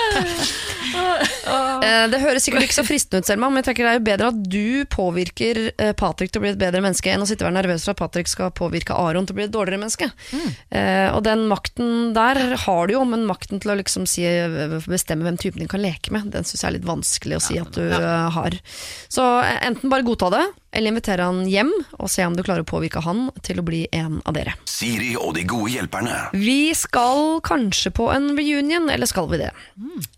Eh, 0.90 2.06
det 2.12 2.20
høres 2.22 2.46
sikkert 2.46 2.66
ikke 2.66 2.78
så 2.78 2.86
fristende 2.86 3.24
ut, 3.24 3.28
Selma, 3.30 3.50
men 3.50 3.62
jeg 3.62 3.70
tenker 3.70 3.86
det 3.86 3.92
er 3.92 4.00
jo 4.00 4.06
bedre 4.08 4.30
at 4.32 4.40
du 4.54 4.86
påvirker 4.92 5.60
eh, 5.72 5.92
Patrick 5.98 6.34
til 6.34 6.42
å 6.42 6.46
bli 6.46 6.52
et 6.54 6.60
bedre 6.62 6.82
menneske, 6.84 7.12
enn 7.12 7.24
å 7.24 7.28
sitte 7.30 7.46
og 7.46 7.50
være 7.50 7.60
nervøs 7.62 7.86
for 7.86 7.96
at 7.96 8.02
Patrick 8.02 8.32
skal 8.32 8.52
påvirke 8.56 8.98
Aron 8.98 9.28
til 9.28 9.36
å 9.36 9.40
bli 9.40 9.46
et 9.48 9.54
dårligere 9.54 9.82
menneske. 9.82 10.10
Eh, 10.70 11.08
og 11.14 11.24
den 11.28 11.46
makten 11.52 12.12
der 12.18 12.42
har 12.66 12.90
du 12.90 12.96
jo, 12.96 13.04
men 13.10 13.28
makten 13.30 13.62
til 13.62 13.74
å 13.74 13.78
liksom 13.80 14.08
si, 14.10 14.26
bestemme 14.90 15.28
hvem 15.28 15.40
typen 15.42 15.64
din 15.64 15.72
kan 15.72 15.84
leke 15.84 16.14
med, 16.16 16.30
den 16.34 16.48
syns 16.48 16.64
jeg 16.64 16.70
er 16.72 16.78
litt 16.78 16.90
vanskelig 16.90 17.40
å 17.40 17.44
si 17.44 17.60
at 17.62 17.74
du 17.78 17.86
eh, 17.86 18.28
har. 18.36 18.60
Så 19.12 19.26
eh, 19.46 19.58
enten 19.70 19.94
bare 19.94 20.08
godta 20.10 20.30
det, 20.34 20.46
eller 20.76 20.92
invitere 20.92 21.26
han 21.26 21.42
hjem, 21.50 21.72
og 21.98 22.10
se 22.12 22.26
om 22.26 22.36
du 22.38 22.44
klarer 22.46 22.66
å 22.66 22.70
påvirke 22.70 23.02
han 23.06 23.28
til 23.46 23.62
å 23.62 23.66
bli 23.66 23.84
en 23.96 24.20
av 24.30 24.36
dere. 24.38 24.54
Siri 24.70 25.16
og 25.18 25.34
de 25.38 25.46
gode 25.50 25.74
hjelperne. 25.74 26.18
Vi 26.38 26.74
skal 26.78 27.40
kanskje 27.46 27.92
på 27.96 28.10
en 28.14 28.32
reunion, 28.38 28.90
eller 28.92 29.10
skal 29.10 29.30
vi 29.32 29.42
det? 29.42 29.52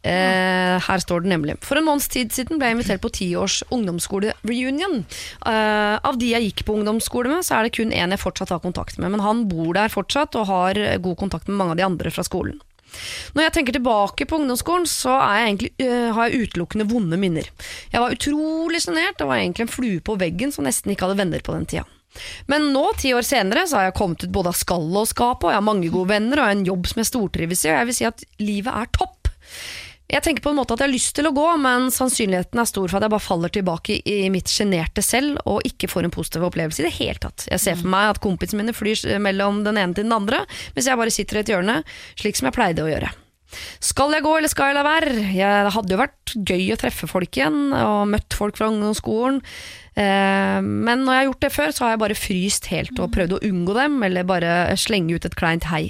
Eh, 0.08 0.76
her 0.84 1.04
står 1.04 1.24
det 1.24 1.32
nemlig. 1.34 1.58
For 1.66 1.80
en 1.80 1.88
måneds 1.88 2.10
tid 2.12 2.34
siden 2.36 2.60
ble 2.60 2.72
jeg 2.72 2.80
invitert 2.80 3.04
på 3.04 3.14
tiårs 3.22 3.62
ungdomsskole-reunion. 3.72 5.04
Eh, 5.52 5.96
av 6.02 6.20
de 6.20 6.34
jeg 6.34 6.50
gikk 6.50 6.66
på 6.68 6.80
ungdomsskole 6.80 7.32
med, 7.32 7.48
så 7.48 7.60
er 7.60 7.68
det 7.68 7.76
kun 7.78 7.96
én 7.96 8.16
jeg 8.16 8.24
fortsatt 8.24 8.56
har 8.56 8.64
kontakt 8.64 9.00
med. 9.00 9.14
Men 9.14 9.24
han 9.24 9.48
bor 9.52 9.74
der 9.78 9.94
fortsatt, 9.94 10.36
og 10.40 10.50
har 10.52 10.84
god 11.04 11.18
kontakt 11.20 11.48
med 11.48 11.60
mange 11.60 11.78
av 11.78 11.82
de 11.82 11.90
andre 11.92 12.14
fra 12.14 12.28
skolen. 12.28 12.60
Når 13.36 13.48
jeg 13.48 13.56
tenker 13.56 13.78
tilbake 13.78 14.28
på 14.28 14.42
ungdomsskolen, 14.42 14.88
så 14.90 15.16
jeg 15.20 15.48
egentlig, 15.48 15.72
uh, 15.84 16.12
har 16.18 16.30
jeg 16.30 16.48
utelukkende 16.48 16.90
vonde 16.92 17.20
minner. 17.22 17.48
Jeg 17.94 18.04
var 18.04 18.16
utrolig 18.16 18.84
sjenert 18.84 19.24
og 19.24 19.32
var 19.32 19.42
egentlig 19.42 19.68
en 19.68 19.74
flue 19.74 20.04
på 20.04 20.18
veggen 20.22 20.54
som 20.56 20.68
nesten 20.68 20.94
ikke 20.94 21.08
hadde 21.08 21.22
venner 21.24 21.46
på 21.46 21.56
den 21.58 21.68
tida. 21.72 21.88
Men 22.52 22.72
nå, 22.74 22.84
ti 23.00 23.14
år 23.16 23.24
senere, 23.24 23.64
så 23.68 23.80
har 23.80 23.90
jeg 23.90 23.98
kommet 24.00 24.26
ut 24.26 24.34
både 24.36 24.52
av 24.52 24.60
skallet 24.60 25.00
og 25.06 25.10
skapet, 25.10 25.48
og 25.48 25.54
jeg 25.54 25.62
har 25.62 25.68
mange 25.68 25.92
gode 25.94 26.12
venner 26.12 26.36
og 26.36 26.44
jeg 26.44 26.50
har 26.50 26.58
en 26.60 26.68
jobb 26.68 26.90
som 26.92 27.00
jeg 27.02 27.12
stortrives 27.12 27.64
i, 27.64 27.72
og 27.72 27.78
jeg 27.78 27.90
vil 27.90 27.98
si 27.98 28.08
at 28.10 28.26
livet 28.44 28.82
er 28.82 28.92
topp. 28.98 29.32
Jeg 30.12 30.26
tenker 30.26 30.44
på 30.44 30.52
en 30.52 30.58
måte 30.60 30.76
at 30.76 30.82
jeg 30.84 30.90
har 30.90 30.92
lyst 30.92 31.14
til 31.16 31.30
å 31.30 31.34
gå, 31.36 31.46
men 31.64 31.88
sannsynligheten 31.94 32.60
er 32.60 32.68
stor 32.68 32.90
for 32.90 33.00
at 33.00 33.06
jeg 33.06 33.14
bare 33.14 33.24
faller 33.24 33.54
tilbake 33.56 34.02
i 34.04 34.28
mitt 34.34 34.52
sjenerte 34.52 35.04
selv 35.06 35.40
og 35.48 35.64
ikke 35.68 35.88
får 35.88 36.08
en 36.08 36.14
positiv 36.14 36.44
opplevelse 36.50 36.84
i 36.84 36.88
det 36.90 36.96
hele 36.98 37.22
tatt. 37.24 37.48
Jeg 37.48 37.64
ser 37.64 37.80
for 37.80 37.92
meg 37.94 38.12
at 38.12 38.20
kompisene 38.24 38.60
mine 38.60 38.76
flyr 38.76 39.22
mellom 39.24 39.64
den 39.64 39.80
ene 39.80 39.96
til 39.96 40.10
den 40.10 40.18
andre, 40.18 40.44
mens 40.76 40.90
jeg 40.90 41.00
bare 41.00 41.16
sitter 41.16 41.40
i 41.40 41.44
et 41.46 41.54
hjørne, 41.54 41.78
slik 42.20 42.40
som 42.40 42.50
jeg 42.50 42.58
pleide 42.58 42.84
å 42.84 42.92
gjøre. 42.92 43.14
Skal 43.84 44.16
jeg 44.16 44.24
gå, 44.24 44.34
eller 44.38 44.52
skal 44.52 44.72
jeg 44.72 44.78
la 44.78 44.84
være? 44.86 45.16
Jeg, 45.36 45.64
det 45.68 45.74
hadde 45.76 45.96
jo 45.96 46.02
vært 46.02 46.36
gøy 46.36 46.68
å 46.74 46.80
treffe 46.80 47.10
folk 47.10 47.40
igjen, 47.40 47.72
og 47.76 48.12
møtt 48.12 48.36
folk 48.38 48.60
fra 48.60 48.70
ungdomsskolen. 48.72 49.42
Eh, 50.00 50.60
men 50.64 51.04
når 51.04 51.12
jeg 51.12 51.22
har 51.22 51.28
gjort 51.30 51.44
det 51.48 51.56
før, 51.56 51.74
så 51.76 51.86
har 51.86 51.96
jeg 51.96 52.04
bare 52.06 52.20
fryst 52.20 52.70
helt 52.72 53.00
og 53.00 53.12
prøvd 53.16 53.38
å 53.38 53.42
unngå 53.48 53.76
dem, 53.80 53.98
eller 54.08 54.28
bare 54.28 54.54
slenge 54.80 55.18
ut 55.18 55.28
et 55.28 55.40
kleint 55.40 55.68
hei. 55.72 55.90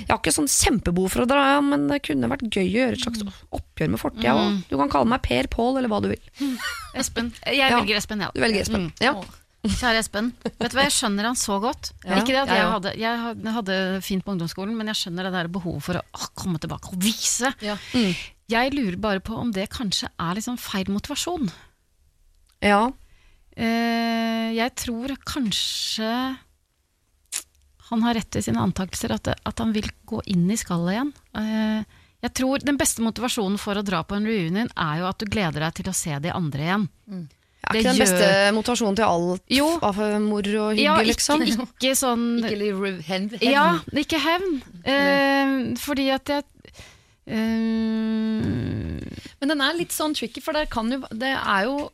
Jeg 0.00 0.08
har 0.10 0.18
ikke 0.20 0.34
sånn 0.36 0.48
kjempebehov 0.50 1.10
for 1.12 1.24
å 1.24 1.28
dra 1.30 1.42
igjen, 1.52 1.68
men 1.70 1.86
det 1.88 2.02
kunne 2.06 2.28
vært 2.32 2.44
gøy 2.50 2.66
å 2.66 2.74
gjøre 2.76 2.92
et 2.98 3.04
slags 3.06 3.24
oppgjør 3.52 3.90
med 3.94 4.00
fortida 4.00 4.34
Mm. 4.36 4.60
Du 4.68 4.76
kan 4.76 4.88
kalle 4.92 5.08
meg 5.10 5.22
Per 5.22 5.48
Pål, 5.52 5.78
eller 5.78 5.88
hva 5.92 6.00
du 6.02 6.08
vil. 6.08 6.22
Espen. 6.94 7.32
Jeg 7.46 7.58
Ja. 7.70 7.80
velger 7.80 7.96
Espen, 7.96 8.20
ja. 8.20 8.30
Du 8.34 8.40
velger 8.40 8.60
Espen. 8.62 8.92
Ja. 9.00 9.14
Kjære 9.66 9.98
Espen. 9.98 10.28
Vet 10.44 10.70
du 10.70 10.76
hva, 10.76 10.84
jeg 10.86 10.94
skjønner 10.94 11.24
han 11.26 11.34
så 11.34 11.56
godt. 11.60 11.90
Ja, 12.04 12.20
ikke 12.20 12.34
det 12.36 12.42
at 12.44 12.48
jeg 12.52 12.60
jeg 12.60 12.70
hadde, 12.70 12.92
jeg 13.00 13.52
hadde- 13.56 14.02
fint 14.06 14.22
på 14.24 14.30
ungdomsskolen, 14.36 14.76
men 14.78 14.86
jeg 14.92 14.94
skjønner 15.00 15.26
det 15.26 15.32
der 15.34 15.48
behovet 15.50 15.82
for 15.82 15.98
å 15.98 16.02
å 16.14 16.28
komme 16.38 16.60
tilbake 16.62 16.92
og 16.92 17.00
vise. 17.02 17.50
Ja. 17.60 17.74
Jeg 18.48 18.72
lurer 18.76 18.96
bare 19.00 19.18
på 19.20 19.34
om 19.36 19.50
det 19.50 19.68
kanskje 19.70 20.06
er 20.20 20.38
sånn 20.44 20.58
feil 20.60 20.86
motivasjon. 20.86 21.50
ja. 22.62 22.92
Eh, 23.56 24.52
jeg 24.52 24.74
tror 24.76 25.08
kanskje 25.24 26.36
han 27.90 28.02
har 28.02 28.14
rett 28.18 28.36
i 28.36 28.42
sine 28.42 28.58
antakelser, 28.62 29.12
at, 29.14 29.28
at 29.46 29.58
han 29.62 29.72
vil 29.76 29.86
gå 30.06 30.20
inn 30.32 30.48
i 30.50 30.56
skallet 30.58 30.96
igjen. 30.96 31.12
Eh, 31.38 31.84
jeg 32.26 32.32
tror 32.34 32.58
Den 32.64 32.78
beste 32.80 33.02
motivasjonen 33.04 33.58
for 33.60 33.78
å 33.78 33.84
dra 33.86 34.00
på 34.02 34.16
en 34.16 34.26
reunion 34.26 34.70
er 34.74 34.98
jo 35.02 35.06
at 35.10 35.18
du 35.22 35.26
gleder 35.30 35.60
deg 35.66 35.74
til 35.78 35.90
å 35.92 35.94
se 35.94 36.16
de 36.24 36.32
andre 36.34 36.64
igjen. 36.66 36.86
Er 37.66 37.72
Det 37.72 37.80
ikke 37.80 37.86
den 37.92 37.96
gjør- 37.96 38.04
beste 38.06 38.54
motivasjonen 38.56 38.96
til 38.96 39.04
alt 39.04 39.42
Jo. 39.50 39.68
av 39.82 39.96
moro 40.22 40.60
og 40.68 40.74
hygge, 40.74 40.82
Ja, 40.82 40.96
ikke, 40.98 41.06
liksom? 41.12 41.42
ikke 41.46 41.94
sånn 42.04 42.26
Ikke 42.42 43.02
hevn. 43.06 43.38
Ja, 43.42 43.66
ikke 44.02 44.20
hevn. 44.22 44.62
Eh, 44.86 45.54
fordi 45.82 46.08
at 46.14 46.26
jeg 46.34 46.44
eh, 47.26 49.02
Men 49.40 49.52
den 49.52 49.60
er 49.64 49.76
litt 49.78 49.94
sånn 49.94 50.14
tricky, 50.16 50.40
for 50.44 50.56
det, 50.56 50.68
kan 50.72 50.90
jo, 50.92 51.02
det 51.12 51.34
er 51.36 51.66
jo 51.68 51.90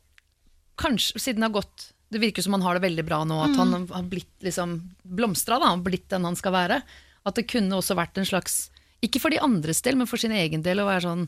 Kanskje, 0.83 1.21
siden 1.23 1.43
det 1.43 1.51
har 1.51 1.61
gått 1.61 1.89
Det 2.13 2.21
virker 2.21 2.45
som 2.45 2.57
han 2.57 2.65
har 2.67 2.77
det 2.77 2.85
veldig 2.85 3.05
bra 3.09 3.23
nå, 3.25 3.39
at 3.41 3.55
han 3.57 3.73
har 3.89 4.09
blitt 4.11 4.45
liksom 4.45 4.75
blomstra, 5.03 5.57
da, 5.63 5.71
blitt 5.81 6.11
den 6.13 6.27
han 6.29 6.37
skal 6.37 6.53
være. 6.53 6.83
At 7.25 7.39
det 7.39 7.47
kunne 7.49 7.79
også 7.79 7.97
vært 7.97 8.19
en 8.21 8.29
slags 8.29 8.67
Ikke 9.05 9.23
for 9.23 9.33
de 9.33 9.41
andres 9.43 9.81
del, 9.87 9.97
men 9.97 10.11
for 10.11 10.21
sin 10.21 10.35
egen 10.37 10.65
del, 10.67 10.83
å 10.83 10.91
være 10.91 11.07
sånn 11.07 11.25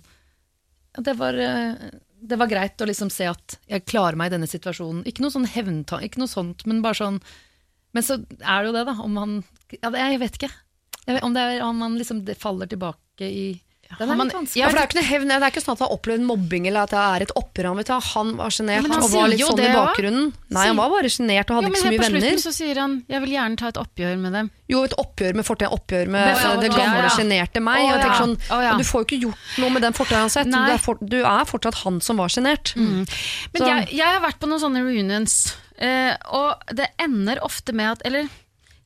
det, 0.94 1.16
var, 1.18 1.34
eh, 1.34 1.72
det 2.22 2.36
var 2.38 2.50
greit 2.50 2.82
å 2.82 2.86
liksom 2.86 3.08
se 3.10 3.26
at 3.26 3.56
jeg 3.66 3.86
klarer 3.88 4.18
meg 4.18 4.30
i 4.30 4.34
denne 4.36 4.46
situasjonen. 4.46 5.02
Ikke 5.10 5.24
noe 5.24 5.34
sånn 5.34 5.48
hevnta, 5.50 5.98
ikke 6.04 6.20
noe 6.22 6.30
sånt, 6.30 6.62
men 6.70 6.84
bare 6.84 7.00
sånn 7.00 7.18
Men 7.94 8.02
så 8.02 8.18
er 8.42 8.62
det 8.62 8.68
jo 8.68 8.74
det, 8.74 8.84
da. 8.88 8.94
Om 9.02 9.18
han 9.18 9.34
ja, 9.78 9.90
Jeg 9.94 10.20
vet 10.22 10.38
ikke. 10.38 10.50
Jeg 11.04 11.16
vet, 11.16 11.24
om, 11.26 11.34
det 11.34 11.42
er, 11.42 11.60
om 11.62 11.82
han 11.84 11.98
liksom 11.98 12.22
faller 12.38 12.70
tilbake 12.70 13.26
i 13.28 13.44
Den 13.98 14.10
er 14.10 14.16
man- 14.16 14.26
litt 14.28 14.36
vanskelig. 14.36 14.60
Ja, 14.60 14.68
for 14.68 14.78
det 14.78 14.82
er 14.82 14.88
ikke 14.88 14.98
noe 15.00 15.10
hevn, 15.10 15.28
det 15.28 15.36
er 15.36 15.52
ikke 15.52 15.62
sånn 15.62 15.74
at 15.74 15.78
han 15.78 15.88
har 15.88 15.96
opplevd 15.96 16.24
mobbing 16.26 16.66
eller 16.66 16.82
at 16.82 16.90
det 16.90 17.02
er 17.02 17.24
et 17.26 17.32
oppgjør. 17.38 17.68
Han, 17.68 17.76
vet 17.76 17.86
du, 17.86 17.92
han 17.92 18.36
var 18.36 18.50
sjenert 18.50 18.82
men 18.82 18.92
og 18.98 19.10
var 19.10 19.28
litt 19.28 19.40
sånn 19.44 19.58
i 19.58 19.62
det 19.62 19.74
bakgrunnen. 19.74 20.32
Nei, 20.50 20.66
han 20.66 20.76
var 20.76 20.90
bare 20.90 21.10
sjenert 21.14 21.50
og 21.50 21.56
hadde 21.58 21.68
Jo, 21.68 21.72
ikke 21.72 21.80
så 21.80 21.84
helt 21.84 21.94
mye 21.94 22.04
på 22.04 22.10
slutten 22.14 22.42
så 22.44 22.52
sier 22.54 22.80
han 22.80 23.04
Jeg 23.08 23.20
vil 23.24 23.34
gjerne 23.34 23.56
ta 23.56 23.68
et 23.68 23.80
oppgjør 23.80 24.18
med 24.18 24.32
dem. 24.32 24.50
Jo, 24.68 24.82
et 24.84 24.94
oppgjør 24.98 25.34
med 25.34 25.44
fortida. 25.44 25.70
oppgjør 25.74 26.08
med 26.14 26.24
Det 26.24 26.34
var 26.34 26.56
det 26.62 26.70
gamle, 26.70 26.84
gamle, 26.84 27.34
ja. 27.34 27.60
meg. 27.60 27.80
Oh, 27.84 27.90
ja. 27.94 28.14
sånn, 28.18 28.36
oh. 28.50 28.78
Du 28.78 28.84
får 28.84 29.04
jo 29.04 29.04
ikke 29.08 29.20
gjort 29.26 29.58
noe 29.58 29.70
med 29.70 29.82
den 29.82 29.92
fortiden 29.92 30.24
han 30.24 30.30
sett. 30.30 30.50
Du 30.50 30.58
er, 30.58 30.78
for, 30.78 30.98
du 31.00 31.20
er 31.22 31.44
fortsatt 31.44 31.82
han 31.84 32.00
som 32.00 32.16
var 32.16 32.28
sjenert. 32.28 32.74
Men 32.76 33.06
jeg, 33.60 33.88
jeg 33.92 34.06
har 34.06 34.22
vært 34.24 34.40
på 34.40 34.48
noen 34.48 34.62
sånne 34.62 34.82
reunions, 34.84 35.54
uh, 35.80 36.14
og 36.32 36.74
det 36.74 36.88
ender 37.02 37.42
ofte 37.44 37.74
med 37.74 37.98
at 37.98 38.02
Eller 38.04 38.28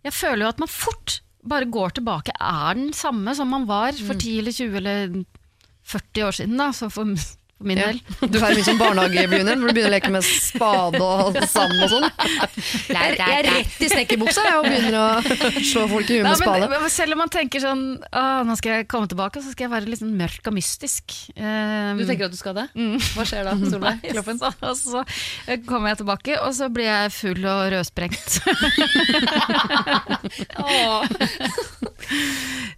jeg 0.04 0.14
føler 0.14 0.46
jo 0.46 0.52
at 0.52 0.60
man 0.62 0.70
fort 0.70 1.20
bare 1.50 1.70
går 1.72 1.98
tilbake, 1.98 2.34
er 2.34 2.78
den 2.78 2.92
samme 2.96 3.34
som 3.36 3.50
man 3.52 3.66
var 3.68 3.96
for 3.98 4.18
10 4.18 4.38
eller 4.42 4.54
20 4.54 4.80
eller 4.82 5.18
40 5.88 6.26
år 6.26 6.36
siden, 6.36 6.56
da, 6.60 6.70
så 6.76 6.90
for, 6.92 7.14
for 7.58 7.66
min 7.66 7.78
Ja. 7.78 7.86
del. 7.90 7.98
Du 8.30 8.38
er 8.38 8.54
mye 8.54 8.64
som 8.64 8.78
barnehagebegynner, 8.78 9.56
hvor 9.58 9.66
du 9.68 9.72
begynner 9.74 9.90
å 9.90 9.96
leke 9.96 10.10
med 10.14 10.22
spade 10.24 11.00
og 11.02 11.34
sand 11.50 11.82
og 11.82 11.88
sånn. 11.90 12.06
Jeg, 12.88 13.16
jeg 13.18 13.32
er 13.34 13.42
rett 13.48 13.80
i 13.82 13.88
snekkerbuksa 13.92 14.42
og 14.60 14.64
begynner 14.68 14.94
å 14.98 15.00
slå 15.66 15.82
folk 15.90 16.10
i 16.10 16.12
huet 16.20 16.26
med 16.28 16.36
spade. 16.38 16.68
men, 16.70 16.78
selv 16.94 17.12
om 17.16 17.20
man 17.24 17.30
tenker 17.34 17.58
sånn 17.62 17.82
Å, 17.98 18.00
nå 18.46 18.54
skal 18.60 18.70
jeg 18.78 18.86
komme 18.88 19.06
tilbake, 19.10 19.36
så 19.42 19.48
skal 19.52 19.64
jeg 19.66 19.72
være 19.74 19.88
litt 19.90 20.00
sånn 20.00 20.14
mørk 20.18 20.44
og 20.48 20.54
mystisk. 20.56 21.04
Um, 21.36 21.98
Du 21.98 22.04
tenker 22.08 22.24
at 22.30 22.34
du 22.34 22.38
skal 22.40 22.54
det? 22.56 22.66
Hva 23.16 23.24
skjer 23.28 23.42
da, 23.50 23.54
Solveig? 23.58 23.98
Kroppen 24.14 24.36
Så, 24.42 24.48
og 24.62 24.74
så 24.78 25.02
kommer 25.66 25.86
jeg 25.92 25.98
tilbake, 26.04 26.32
og 26.44 26.50
så 26.54 26.64
blir 26.72 26.86
jeg 26.88 27.04
full 27.18 27.42
og 27.50 27.60
rødsprengt. 27.74 28.30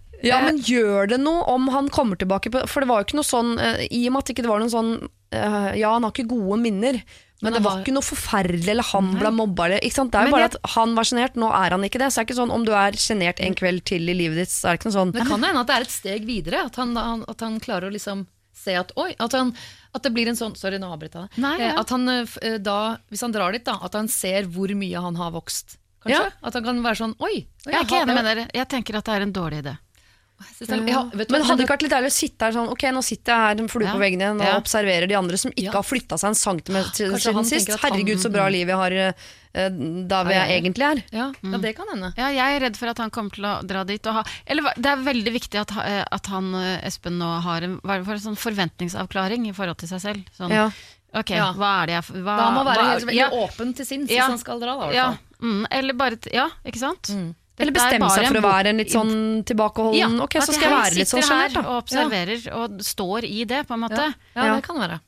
Ja, 0.23 0.41
men 0.45 0.57
gjør 0.61 1.07
det 1.09 1.19
noe 1.21 1.41
om 1.49 1.67
han 1.73 1.89
kommer 1.89 2.15
tilbake 2.19 2.51
på 2.53 2.61
For 2.69 2.81
det 2.83 2.89
var 2.91 3.01
jo 3.01 3.07
ikke 3.09 3.17
noe 3.19 3.27
sånn 3.27 3.55
eh, 3.59 3.87
I 3.89 4.03
og 4.07 4.13
med 4.13 4.19
at 4.21 4.27
det 4.29 4.35
ikke 4.37 4.47
var 4.49 4.59
noen 4.61 4.73
sånn 4.73 4.91
eh, 5.33 5.71
Ja, 5.81 5.93
han 5.95 6.03
har 6.05 6.11
ikke 6.13 6.27
gode 6.29 6.59
minner, 6.61 6.99
men, 7.41 7.47
Men 7.47 7.53
det 7.57 7.61
var 7.65 7.79
ikke 7.81 7.93
noe 7.95 8.05
forferdelig, 8.05 8.67
eller 8.69 8.85
han 8.91 9.07
ble 9.17 9.31
mobba, 9.33 9.65
eller 9.65 9.79
ikke 9.81 9.97
sant? 9.97 10.11
Det 10.13 10.19
er 10.21 10.27
jo 10.29 10.35
bare 10.35 10.45
jeg- 10.45 10.53
at 10.61 10.71
han 10.75 10.93
var 10.93 11.07
sjenert, 11.09 11.33
nå 11.41 11.47
er 11.49 11.71
han 11.73 11.81
ikke 11.87 11.97
det. 12.03 12.11
Så 12.13 12.19
det 12.19 12.21
er 12.21 12.27
ikke 12.29 12.39
sånn 12.41 12.51
om 12.53 12.65
du 12.67 12.71
er 12.77 12.91
sjenert 13.01 13.39
en 13.41 13.55
kveld 13.57 13.83
til 13.89 14.09
i 14.09 14.13
livet 14.13 14.37
ditt, 14.43 14.53
så 14.53 14.69
er 14.69 14.77
det 14.77 14.81
ikke 14.83 14.91
noe 14.91 14.97
sånn 14.99 15.11
Det 15.15 15.25
kan 15.25 15.41
hende 15.47 15.63
at 15.63 15.67
det 15.71 15.75
er 15.79 15.81
et 15.87 15.95
steg 15.95 16.25
videre. 16.29 16.65
At 16.69 16.75
han, 16.77 16.93
han, 16.95 17.25
at 17.27 17.39
han 17.41 17.57
klarer 17.59 17.89
å 17.89 17.95
liksom 17.97 18.27
se 18.53 18.75
at 18.77 18.91
oi, 18.95 19.15
at, 19.17 19.31
han, 19.33 19.55
at 19.95 20.03
det 20.05 20.11
blir 20.13 20.27
en 20.29 20.37
sånn 20.37 20.53
Sorry, 20.55 20.77
nå 20.77 20.91
avbrøt 20.93 21.15
jeg 21.17 21.29
deg. 21.31 21.37
Nei, 21.41 21.55
ja. 21.63 21.71
Eh, 21.71 21.79
At 21.81 21.89
han 21.89 22.07
eh, 22.13 22.35
eh, 22.45 22.57
da, 22.61 22.97
hvis 23.09 23.21
han 23.25 23.31
drar 23.33 23.51
dit, 23.57 23.63
da, 23.65 23.79
at 23.81 23.93
han 23.97 24.07
ser 24.07 24.43
hvor 24.45 24.69
mye 24.77 25.01
han 25.01 25.15
har 25.17 25.31
vokst. 25.33 25.79
Kanskje? 26.05 26.19
Ja. 26.21 26.29
At 26.45 26.53
han 26.53 26.63
kan 26.63 26.83
være 26.85 26.99
sånn 27.01 27.15
oi. 27.17 27.47
oi 27.65 27.71
Jeg 27.71 27.73
er 27.79 27.85
ikke 27.87 28.03
enig 28.05 28.13
med 28.21 28.25
dere. 28.29 28.45
Jeg 28.53 28.69
tenker 28.69 28.97
at 29.01 29.05
det 29.09 29.15
er 29.17 29.25
en 29.25 29.33
dårlig 29.33 29.63
idé. 29.65 29.77
Det 30.59 30.69
er- 30.69 30.87
ja, 30.87 31.03
Men 31.13 31.25
hva, 31.27 31.43
hadde 31.43 31.57
det 31.57 31.65
ikke 31.67 31.75
vært 31.77 31.81
litt 31.81 31.91
deilig 31.91 32.11
å 32.11 32.17
sitte 32.17 32.41
her 32.45 32.51
sånn 32.51 32.69
Ok, 32.69 32.81
nå 32.91 33.03
sitter 33.03 33.31
jeg 33.33 33.41
her 33.41 33.61
en 33.63 33.67
flue 33.67 33.85
Ja. 33.85 33.93
på 33.93 33.99
veggen 33.99 34.19
igjen 34.21 34.39
og 34.41 34.47
Ja. 34.47 34.59
observerer 34.59 35.07
de 35.07 35.15
andre 35.15 35.37
som 35.37 35.51
ikke 35.51 35.63
Ja. 35.63 35.71
har 35.71 35.83
flytta 35.83 36.17
seg 36.19 36.27
en 36.29 36.35
centimeter 36.35 37.11
Kanskje 37.11 37.33
siden 37.33 37.45
sist. 37.45 37.69
han- 37.69 37.91
Herregud, 37.91 38.17
så 38.19 38.31
bra 38.31 38.47
liv 38.49 38.67
jeg 38.67 38.75
har 38.77 38.91
uh, 38.91 39.13
der 39.53 40.23
hvor 40.23 40.31
Ja, 40.31 40.45
jeg 40.45 40.47
ja, 40.47 40.55
ja. 40.55 40.61
egentlig 40.61 40.85
er. 40.91 41.03
ja, 41.11 41.31
ja, 41.43 41.57
det 41.57 41.75
kan 41.75 41.85
hende. 41.91 42.13
Ja, 42.17 42.27
jeg 42.29 42.55
er 42.55 42.59
redd 42.69 42.77
for 42.77 42.87
at 42.87 42.97
han 42.97 43.09
kommer 43.11 43.31
til 43.31 43.43
å 43.43 43.61
dra 43.67 43.83
dit 43.83 44.05
og 44.07 44.13
ha 44.13 44.23
Eller 44.47 44.63
det 44.77 44.85
er 44.85 44.95
veldig 44.97 45.33
viktig 45.33 45.59
at, 45.59 45.71
eh, 45.77 46.05
at 46.09 46.25
han 46.27 46.55
eh, 46.55 46.79
Espen 46.87 47.17
nå 47.19 47.41
har 47.41 47.61
en, 47.61 47.79
hva 47.81 47.95
er 47.95 47.99
det 47.99 48.05
for 48.05 48.13
en 48.13 48.35
sånn 48.35 48.37
forventningsavklaring 48.37 49.47
i 49.49 49.51
forhold 49.51 49.77
til 49.77 49.89
seg 49.89 49.99
selv. 50.01 50.25
Sånn, 50.39 50.49
Ja. 50.51 50.69
ok, 51.13 51.29
Ja. 51.31 51.53
hva 51.53 51.83
er 51.83 51.85
det 51.87 51.93
jeg 52.05 52.23
hva, 52.23 52.37
Da 52.37 52.49
må 52.51 52.63
man 52.63 52.65
være 52.67 52.77
hva- 52.77 52.91
helt 52.93 53.05
veldig 53.05 53.15
ja, 53.15 53.29
åpen 53.29 53.75
til 53.75 53.85
sinns 53.85 54.09
Ja. 54.09 54.23
hvis 54.23 54.29
han 54.29 54.37
skal 54.37 54.59
dra, 54.59 54.77
da. 54.79 54.91
ja, 54.93 55.17
mm, 55.41 55.65
Eller 55.69 55.93
bare 55.93 56.17
Ja, 56.33 56.49
ikke 56.65 56.79
sant? 56.79 57.03
Mm. 57.11 57.35
Eller 57.61 57.71
er 57.71 57.77
bestemme 57.77 58.09
seg 58.15 58.27
for 58.31 58.39
å 58.41 58.43
være 58.47 58.73
en 58.73 58.81
litt 58.81 58.91
sånn 58.93 59.13
tilbakeholden 59.47 60.17
Ok, 60.25 60.35
at 60.41 60.47
så 60.49 60.55
skal 60.57 60.67
jeg 60.69 60.75
være 60.79 60.99
litt 60.99 61.11
sånn 61.13 61.23
sjenert, 61.29 61.53
da. 61.55 61.63
og 61.67 61.77
observerer 61.83 62.49
og 62.57 62.81
står 62.83 63.29
i 63.29 63.45
det, 63.45 63.63
på 63.69 63.77
en 63.77 63.85
måte. 63.87 64.03
Ja, 64.09 64.11
ja, 64.35 64.45
Ja. 64.51 64.55
det 64.59 64.65
kan 64.67 64.77
være. 64.81 64.99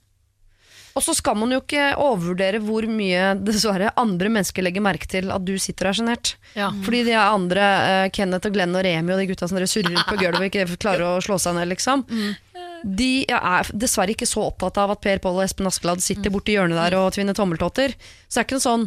Og 0.94 1.02
så 1.02 1.16
skal 1.18 1.34
man 1.36 1.50
jo 1.50 1.58
ikke 1.58 1.96
overvurdere 1.98 2.60
hvor 2.62 2.86
mye 2.86 3.32
dessverre 3.42 3.90
andre 3.98 4.30
mennesker 4.30 4.62
legger 4.62 4.84
merke 4.86 5.08
til 5.10 5.32
at 5.34 5.42
du 5.44 5.56
sitter 5.58 5.90
her 5.90 5.98
sjenert. 5.98 6.36
Ja. 6.54 6.68
Fordi 6.86 7.00
de 7.08 7.16
andre, 7.18 7.64
uh, 8.06 8.10
Kenneth 8.14 8.46
og 8.46 8.54
Glenn 8.54 8.76
og 8.78 8.84
Remi 8.86 9.12
og 9.16 9.18
de 9.18 9.26
gutta 9.32 9.50
som 9.50 9.58
dere 9.58 9.66
surrer 9.72 9.90
rundt 9.90 10.06
på 10.06 10.20
gulvet 10.22 10.38
og 10.38 10.46
ikke 10.52 10.78
klarer 10.78 11.08
å 11.16 11.22
slå 11.26 11.40
seg 11.42 11.58
ned, 11.58 11.72
liksom. 11.74 12.06
De 12.86 13.26
er 13.26 13.72
dessverre 13.74 14.14
ikke 14.14 14.28
så 14.30 14.44
opptatt 14.52 14.78
av 14.78 14.92
at 14.94 15.02
Per 15.02 15.18
Pål 15.24 15.40
og 15.40 15.46
Espen 15.48 15.66
Askeladd 15.72 16.04
sitter 16.04 16.30
borti 16.30 16.54
hjørnet 16.60 16.78
der 16.78 16.98
og 17.00 17.14
tvinner 17.16 17.34
tommeltotter. 17.34 17.96
Så 18.30 18.38
det 18.38 18.44
er 18.44 18.48
ikke 18.50 18.60
noe 18.60 18.68
sånn 18.70 18.86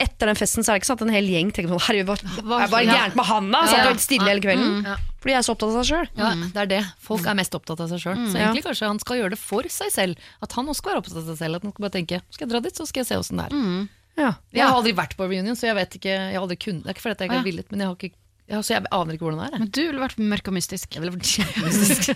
etter 0.00 0.26
den 0.26 0.34
festen 0.36 0.64
så 0.64 0.72
er 0.72 0.76
det 0.78 0.82
ikke 0.82 0.88
sånn 0.90 0.98
at 1.00 1.02
en 1.06 1.14
hel 1.14 1.28
gjeng 1.30 1.50
tenker 1.54 1.70
sånn 1.70 1.82
Herregud, 1.86 2.22
hva 2.44 2.62
er 2.64 2.68
bare 2.72 2.86
gærent 2.88 3.14
med 3.14 3.24
han, 3.28 3.50
da? 3.54 3.60
Så 3.66 3.76
Ja. 3.78 3.84
helt 3.88 4.00
stille 4.02 4.26
hele 4.26 4.40
kvelden. 4.42 4.84
Ja. 4.84 4.96
Fordi 5.22 5.32
jeg 5.32 5.38
er 5.38 5.46
så 5.46 5.54
opptatt 5.54 5.70
av 5.70 5.84
seg 5.84 5.88
sjøl. 5.94 6.08
Ja, 6.18 6.30
det 6.34 6.56
er 6.64 6.66
det. 6.66 6.80
Folk 7.00 7.26
er 7.26 7.34
mest 7.38 7.54
opptatt 7.54 7.80
av 7.80 7.88
seg 7.88 7.98
sjøl. 8.02 8.18
Så 8.28 8.34
Ja. 8.36 8.48
egentlig 8.50 8.64
kanskje 8.66 8.86
han 8.90 8.98
skal 8.98 9.16
gjøre 9.16 9.30
det 9.30 9.38
for 9.38 9.62
seg 9.62 9.90
selv. 9.94 10.16
At 10.42 10.52
han 10.52 10.66
også 10.66 10.76
skal 10.82 10.92
være 10.92 11.00
opptatt 11.04 11.16
av 11.16 11.24
seg 11.30 11.38
selv. 11.38 11.54
At 11.56 11.62
han 11.62 11.72
skal 11.72 11.82
bare 11.88 11.94
tenke 11.96 12.20
skal 12.30 12.46
jeg 12.48 12.52
dra 12.52 12.60
dit, 12.60 12.74
så 12.76 12.86
skal 12.86 13.00
jeg 13.04 13.06
se 13.06 13.16
åssen 13.16 13.38
det 13.38 13.46
er. 13.52 13.88
Ja. 14.18 14.34
Jeg 14.52 14.62
har 14.68 14.74
aldri 14.76 14.92
vært 14.94 15.16
på 15.16 15.26
reunion, 15.28 15.56
så 15.56 15.66
jeg 15.70 15.74
vet 15.74 15.90
ikke 15.98 16.10
jeg 16.10 16.34
har 16.34 16.42
aldri 16.42 16.58
kunnet, 16.58 16.84
Det 16.84 16.90
er 16.90 16.94
ikke 16.94 17.02
fordi 17.02 17.18
jeg 17.18 17.28
ikke 17.30 17.38
har 17.38 17.44
villet, 17.48 17.70
men 17.70 17.80
jeg 17.80 17.88
har 17.88 17.96
ikke 17.96 18.12
ja, 18.46 18.58
Så 18.60 18.74
jeg 18.76 18.84
aner 18.92 19.14
ikke 19.16 19.24
hvordan 19.24 19.40
det 19.40 19.46
er. 19.46 19.50
jeg. 19.52 19.60
Men 19.60 19.68
du 19.72 19.80
ville 19.88 20.00
vært 20.04 20.18
mørk 20.20 20.48
og 20.48 20.54
mystisk. 20.54 20.86
Jeg 20.92 21.00
ville 21.00 21.16
vært 21.16 21.32
kjempemystisk. 21.32 22.14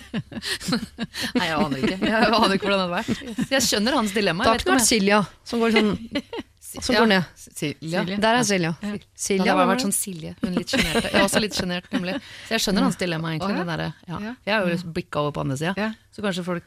Nei, 1.39 1.47
jeg 1.49 1.57
aner 1.57 1.79
ikke. 1.79 1.99
Jeg 2.05 2.29
aner 2.29 2.55
ikke 2.55 2.69
hvordan 2.69 2.83
det 2.83 2.85
hadde 2.85 2.99
vært. 2.99 3.49
Jeg 3.51 3.63
skjønner 3.65 3.97
hans 3.97 4.13
dilemma. 4.13 4.45
Da 4.45 4.53
Jeg 4.53 4.65
det 4.65 4.73
vært 4.75 4.87
Silja 4.87 5.23
som 5.49 5.61
går 5.65 5.73
sånn 5.73 5.91
som 6.69 6.95
går 6.95 7.07
ned. 7.09 7.25
Silja. 7.41 8.03
Der 8.05 8.39
er 8.39 8.43
Silja. 8.45 8.73
Silja 9.17 9.45
hadde 9.49 9.63
jeg 9.63 9.69
vært 9.73 9.85
sånn 9.87 9.95
Silje. 9.97 10.33
Hun 10.43 10.55
litt 10.59 10.73
sjenert. 10.75 11.05
Jeg 11.09 11.15
er 11.15 11.25
også 11.27 11.41
litt 11.43 11.57
sjenert, 11.57 11.87
nemlig. 11.95 12.17
Så 12.49 12.57
jeg 12.57 12.65
skjønner 12.67 12.87
hans 12.89 12.99
dilemma, 13.01 13.33
egentlig. 13.35 13.57
Den 13.63 13.71
der, 13.73 13.85
ja. 14.09 14.19
Jeg 14.47 14.55
har 14.55 14.69
jo 14.69 14.93
blikka 14.99 15.23
over 15.25 15.33
på 15.39 15.45
andre 15.47 15.57
sida. 15.61 15.89
Så 16.15 16.25
kanskje 16.25 16.45
folk 16.45 16.65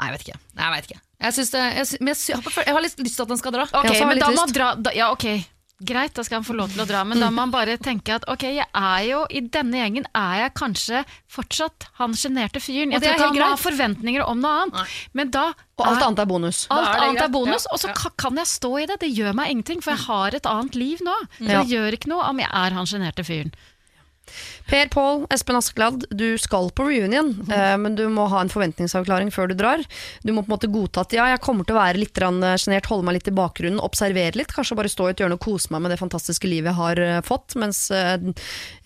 Nei, 0.00 0.06
jeg 0.08 0.14
vet 0.16 0.22
ikke. 0.26 0.38
Nei, 0.56 0.64
jeg 0.64 0.72
vet 0.74 0.86
ikke. 0.88 1.00
Jeg, 1.22 1.34
det, 1.52 1.60
jeg, 1.76 2.16
jeg, 2.26 2.36
har- 2.42 2.64
jeg 2.66 2.74
har 2.74 2.82
litt 2.82 3.02
lyst 3.04 3.14
til 3.20 3.22
at 3.22 3.28
han 3.34 3.38
skal 3.38 3.52
dra. 3.54 3.66
Ok, 3.78 3.90
men 4.08 4.18
da 4.18 4.30
må 4.34 4.46
dra 4.50 4.70
da, 4.74 4.90
Ja, 4.96 5.10
ok, 5.14 5.26
greit, 5.84 6.14
da 6.14 6.22
skal 6.24 6.38
han 6.40 6.44
få 6.46 6.54
lov 6.56 6.70
til 6.72 6.82
å 6.82 6.86
dra, 6.86 7.02
men 7.04 7.20
da 7.20 7.28
må 7.30 7.42
han 7.44 7.50
bare 7.50 7.76
tenke 7.78 8.14
at 8.14 8.24
ok, 8.30 8.42
jeg 8.56 8.66
er 8.74 9.02
jo 9.08 9.20
i 9.30 9.40
denne 9.40 9.80
gjengen 9.80 10.06
er 10.14 10.34
jeg 10.44 10.54
kanskje 10.54 11.04
fortsatt 11.28 11.88
han 11.98 12.12
sjenerte 12.18 12.60
fyren. 12.62 12.92
Jeg 12.92 13.00
det 13.02 13.08
tror 13.10 13.18
ikke 13.18 13.26
han 13.28 13.36
greit. 13.36 13.42
har 13.48 13.56
ha 13.56 13.62
forventninger 13.62 14.26
om 14.28 14.40
noe 14.40 14.62
annet. 14.62 14.74
Nei. 14.74 14.86
Men 15.14 15.30
da 15.30 15.44
Og 15.78 15.86
alt 15.86 15.98
er- 16.02 16.06
annet 16.06 16.18
er 16.18 16.26
bonus. 16.26 16.66
Alt 16.70 16.88
er 16.94 17.00
annet 17.08 17.22
er 17.22 17.28
bonus, 17.28 17.64
Ja, 17.66 17.72
og 17.72 17.80
så 17.80 17.88
ja. 17.88 18.10
kan 18.16 18.36
jeg 18.36 18.46
stå 18.46 18.72
i 18.82 18.86
det. 18.86 19.00
Det 19.00 19.10
gjør 19.16 19.34
meg 19.34 19.50
ingenting, 19.50 19.80
for 19.82 19.90
jeg 19.96 20.04
har 20.06 20.34
et 20.34 20.46
annet 20.46 20.74
liv 20.74 20.98
nå. 21.02 21.16
Så 21.38 21.48
Ja. 21.50 21.62
det 21.62 21.70
gjør 21.70 21.92
ikke 21.98 22.08
noe 22.08 22.22
om 22.28 22.38
jeg 22.38 22.48
er 22.52 22.70
han 22.70 22.86
sjenerte 22.86 23.24
fyren. 23.24 23.52
Per 24.68 24.88
Pål, 24.92 25.26
Espen 25.34 25.58
Askeladd, 25.58 26.06
du 26.10 26.38
skal 26.40 26.70
på 26.74 26.86
reunion, 26.88 27.32
eh, 27.52 27.76
men 27.80 27.96
du 27.98 28.04
må 28.12 28.26
ha 28.32 28.42
en 28.42 28.52
forventningsavklaring 28.52 29.30
før 29.34 29.52
du 29.52 29.56
drar. 29.58 29.82
Du 30.22 30.32
må 30.32 30.42
på 30.42 30.50
en 30.50 30.56
måte 30.56 30.70
godta 30.72 31.04
at 31.06 31.14
ja, 31.16 31.28
jeg 31.32 31.42
kommer 31.44 31.68
til 31.68 31.76
å 31.76 31.80
være 31.80 32.00
litt 32.00 32.14
grann, 32.16 32.42
eh, 32.44 32.58
sjenert, 32.60 32.88
holde 32.90 33.06
meg 33.08 33.18
litt 33.20 33.30
i 33.30 33.36
bakgrunnen, 33.36 33.82
observere 33.82 34.38
litt, 34.38 34.54
kanskje 34.54 34.78
bare 34.78 34.92
stå 34.92 35.08
i 35.08 35.14
et 35.14 35.22
hjørne 35.24 35.38
og 35.38 35.44
kose 35.44 35.72
meg 35.74 35.84
med 35.84 35.94
det 35.94 36.00
fantastiske 36.00 36.48
livet 36.48 36.72
jeg 36.72 36.78
har 36.78 37.02
eh, 37.02 37.20
fått, 37.26 37.56
mens 37.60 37.84
eh, 37.90 38.16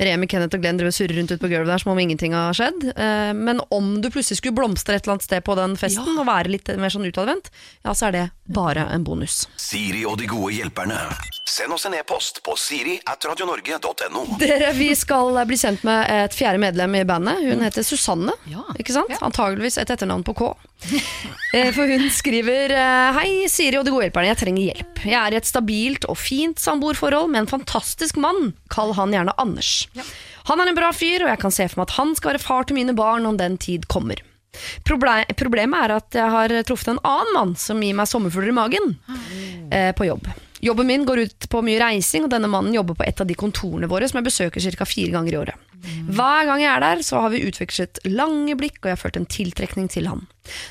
Remi, 0.03 0.29
Kenneth 0.31 0.57
og 0.57 0.65
Glenn 0.65 0.81
driver 0.81 0.93
og 0.93 0.99
surrer 0.99 1.21
rundt 1.21 1.35
ute 1.35 1.43
på 1.43 1.51
gulvet 1.53 1.71
der 1.71 1.83
som 1.83 1.93
om 1.95 2.03
ingenting 2.03 2.35
har 2.37 2.57
skjedd. 2.57 2.89
Eh, 2.97 3.33
men 3.37 3.63
om 3.71 4.01
du 4.03 4.11
plutselig 4.11 4.41
skulle 4.41 4.57
blomstre 4.57 4.97
et 4.97 5.05
eller 5.07 5.17
annet 5.17 5.29
sted 5.29 5.45
på 5.47 5.57
den 5.59 5.77
festen 5.81 6.17
og 6.17 6.27
være 6.29 6.53
litt 6.57 6.73
mer 6.81 6.93
sånn 6.93 7.07
utadvendt, 7.07 7.53
ja, 7.85 7.95
så 7.95 8.11
er 8.11 8.17
det 8.17 8.27
bare 8.47 8.89
en 8.95 9.07
bonus. 9.07 9.45
Siri 9.61 10.05
og 10.07 10.19
de 10.21 10.29
gode 10.31 10.55
hjelperne. 10.57 10.99
Send 11.47 11.73
oss 11.73 11.87
en 11.87 11.95
e-post 11.95 12.41
på 12.43 12.57
siri 12.59 12.97
at 13.07 13.23
radionorge.no. 13.25 14.25
Dere, 14.41 14.73
Vi 14.75 14.89
skal 14.99 15.37
bli 15.47 15.59
kjent 15.61 15.76
med 15.85 16.07
et 16.15 16.35
fjerde 16.37 16.61
medlem 16.63 16.95
i 16.97 17.05
bandet. 17.09 17.43
Hun 17.45 17.61
heter 17.67 17.85
Susanne. 17.85 18.33
Ja. 18.49 18.63
Ikke 18.81 18.95
sant? 18.95 19.13
Antageligvis 19.21 19.77
et 19.83 19.91
etternavn 19.93 20.25
på 20.27 20.35
K. 20.39 20.53
Eh, 21.57 21.71
For 21.73 21.89
hun 21.89 22.09
skriver 22.13 22.73
eh, 22.75 23.17
Hei, 23.17 23.47
Siri 23.49 23.79
og 23.79 23.85
de 23.87 23.93
gode 23.95 24.05
hjelperne. 24.09 24.29
Jeg 24.33 24.41
trenger 24.43 24.65
hjelp. 24.67 24.99
Jeg 25.07 25.17
er 25.17 25.33
i 25.33 25.39
et 25.39 25.49
stabilt 25.49 26.05
og 26.11 26.19
fint 26.21 26.59
samboerforhold 26.61 27.31
med 27.33 27.45
en 27.45 27.49
fantastisk 27.49 28.19
mann. 28.21 28.51
Kall 28.73 28.93
han 28.99 29.15
gjerne 29.15 29.33
Anders. 29.41 29.87
Han 30.51 30.61
er 30.61 30.69
en 30.73 30.77
bra 30.77 30.91
fyr, 30.93 31.25
og 31.25 31.31
jeg 31.33 31.41
kan 31.43 31.55
se 31.55 31.69
for 31.71 31.81
meg 31.81 31.89
at 31.89 31.97
han 31.97 32.13
skal 32.19 32.35
være 32.35 32.43
far 32.45 32.67
til 32.69 32.77
mine 32.77 32.93
barn 32.99 33.25
om 33.31 33.39
den 33.41 33.57
tid 33.63 33.87
kommer. 33.89 34.21
Proble 34.89 35.23
problemet 35.39 35.87
er 35.87 35.97
at 35.99 36.17
jeg 36.19 36.33
har 36.35 36.53
truffet 36.69 36.93
en 36.95 37.01
annen 37.05 37.33
mann 37.39 37.55
som 37.61 37.81
gir 37.83 37.97
meg 37.97 38.09
sommerfugler 38.11 38.53
i 38.53 38.59
magen 38.59 38.95
eh, 39.71 39.93
på 39.97 40.07
jobb. 40.11 40.29
Jobben 40.65 40.89
min 40.89 41.05
går 41.09 41.25
ut 41.27 41.49
på 41.53 41.63
mye 41.65 41.81
reising, 41.83 42.27
og 42.27 42.33
denne 42.33 42.51
mannen 42.51 42.75
jobber 42.75 42.97
på 42.99 43.07
et 43.07 43.21
av 43.21 43.29
de 43.29 43.37
kontorene 43.39 43.89
våre 43.91 44.09
som 44.09 44.21
jeg 44.21 44.29
besøker 44.29 44.77
ca. 44.77 44.89
fire 44.89 45.13
ganger 45.13 45.35
i 45.35 45.41
året. 45.41 45.67
Hver 45.87 46.47
gang 46.49 46.63
jeg 46.63 46.71
er 46.73 46.83
der, 46.83 47.03
så 47.05 47.21
har 47.23 47.31
vi 47.31 47.45
utvekslet 47.47 48.01
lange 48.09 48.57
blikk, 48.59 48.81
og 48.81 48.89
jeg 48.89 48.97
har 48.97 49.03
følt 49.03 49.19
en 49.21 49.29
tiltrekning 49.29 49.91
til 49.93 50.09
han. 50.11 50.25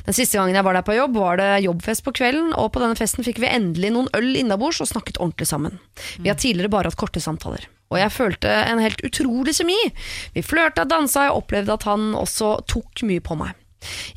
Den 0.07 0.17
siste 0.17 0.39
gangen 0.39 0.57
jeg 0.57 0.65
var 0.65 0.75
der 0.77 0.87
på 0.87 0.95
jobb, 0.97 1.19
var 1.19 1.39
det 1.39 1.51
jobbfest 1.65 2.05
på 2.05 2.15
kvelden, 2.15 2.51
og 2.57 2.71
på 2.73 2.81
denne 2.83 2.97
festen 2.99 3.25
fikk 3.27 3.39
vi 3.43 3.51
endelig 3.51 3.93
noen 3.93 4.09
øl 4.17 4.33
innabords 4.35 4.81
og 4.83 4.89
snakket 4.91 5.21
ordentlig 5.21 5.47
sammen. 5.51 5.79
Vi 6.17 6.31
har 6.31 6.39
tidligere 6.39 6.73
bare 6.73 6.91
hatt 6.91 6.99
korte 6.99 7.23
samtaler. 7.23 7.69
Og 7.93 7.99
jeg 8.01 8.11
følte 8.11 8.49
en 8.49 8.81
helt 8.81 9.03
utrolig 9.05 9.53
semi. 9.55 9.77
Vi 10.33 10.43
flørta, 10.43 10.87
dansa, 10.89 11.21
og 11.21 11.27
jeg 11.27 11.37
opplevde 11.43 11.77
at 11.77 11.85
han 11.87 12.09
også 12.17 12.57
tok 12.71 13.05
mye 13.05 13.23
på 13.23 13.37
meg. 13.39 13.53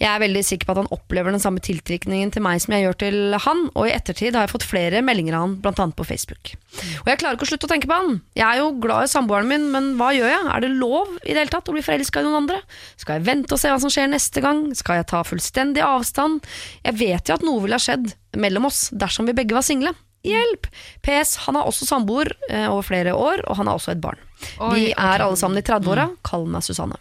Jeg 0.00 0.08
er 0.10 0.22
veldig 0.22 0.44
sikker 0.46 0.68
på 0.68 0.74
at 0.74 0.80
han 0.82 0.90
opplever 0.94 1.34
den 1.34 1.42
samme 1.42 1.62
tiltrekningen 1.64 2.32
til 2.34 2.44
meg 2.44 2.62
som 2.62 2.74
jeg 2.74 2.86
gjør 2.86 2.98
til 3.02 3.18
han, 3.44 3.64
og 3.74 3.88
i 3.88 3.94
ettertid 3.94 4.36
har 4.36 4.46
jeg 4.46 4.54
fått 4.54 4.66
flere 4.68 5.02
meldinger 5.04 5.38
av 5.38 5.46
han, 5.46 5.58
annet 5.68 5.98
på 5.98 6.06
Facebook. 6.08 6.54
Og 7.02 7.10
jeg 7.10 7.20
klarer 7.20 7.38
ikke 7.38 7.46
å 7.48 7.50
slutte 7.52 7.68
å 7.68 7.72
tenke 7.72 7.90
på 7.90 7.98
han. 7.98 8.18
Jeg 8.38 8.46
er 8.46 8.62
jo 8.62 8.72
glad 8.82 9.06
i 9.06 9.12
samboeren 9.12 9.48
min, 9.50 9.68
men 9.74 9.92
hva 10.00 10.10
gjør 10.16 10.32
jeg? 10.32 10.48
Er 10.54 10.64
det 10.64 10.72
lov 10.76 11.14
i 11.22 11.32
det 11.32 11.42
hele 11.42 11.52
tatt 11.52 11.70
å 11.70 11.76
bli 11.76 11.84
forelska 11.84 12.22
i 12.22 12.26
noen 12.26 12.42
andre? 12.42 12.60
Skal 13.00 13.18
jeg 13.18 13.28
vente 13.28 13.54
og 13.56 13.62
se 13.62 13.72
hva 13.72 13.80
som 13.82 13.92
skjer 13.92 14.10
neste 14.12 14.42
gang? 14.44 14.66
Skal 14.78 15.00
jeg 15.00 15.08
ta 15.12 15.22
fullstendig 15.26 15.84
avstand? 15.84 16.44
Jeg 16.84 16.98
vet 17.00 17.30
jo 17.30 17.38
at 17.38 17.46
noe 17.46 17.64
ville 17.64 17.78
ha 17.78 17.82
skjedd 17.82 18.12
mellom 18.38 18.68
oss 18.68 18.88
dersom 18.92 19.28
vi 19.28 19.36
begge 19.36 19.56
var 19.56 19.66
single. 19.66 19.94
Hjelp! 20.26 20.66
PS, 21.06 21.36
han 21.46 21.56
har 21.58 21.68
også 21.68 21.86
samboer 21.88 22.32
eh, 22.50 22.66
over 22.66 22.86
flere 22.86 23.14
år, 23.14 23.44
og 23.46 23.60
han 23.60 23.70
har 23.70 23.78
også 23.78 23.94
et 23.94 24.02
barn. 24.02 24.18
Oi, 24.58 24.72
Vi 24.74 24.88
er 24.92 24.98
er 25.14 25.24
alle 25.24 25.38
sammen 25.38 25.60
i 25.60 25.66
30-åra. 25.66 26.10
Kall 26.26 26.48
meg 26.50 26.66
Susanne. 26.66 26.98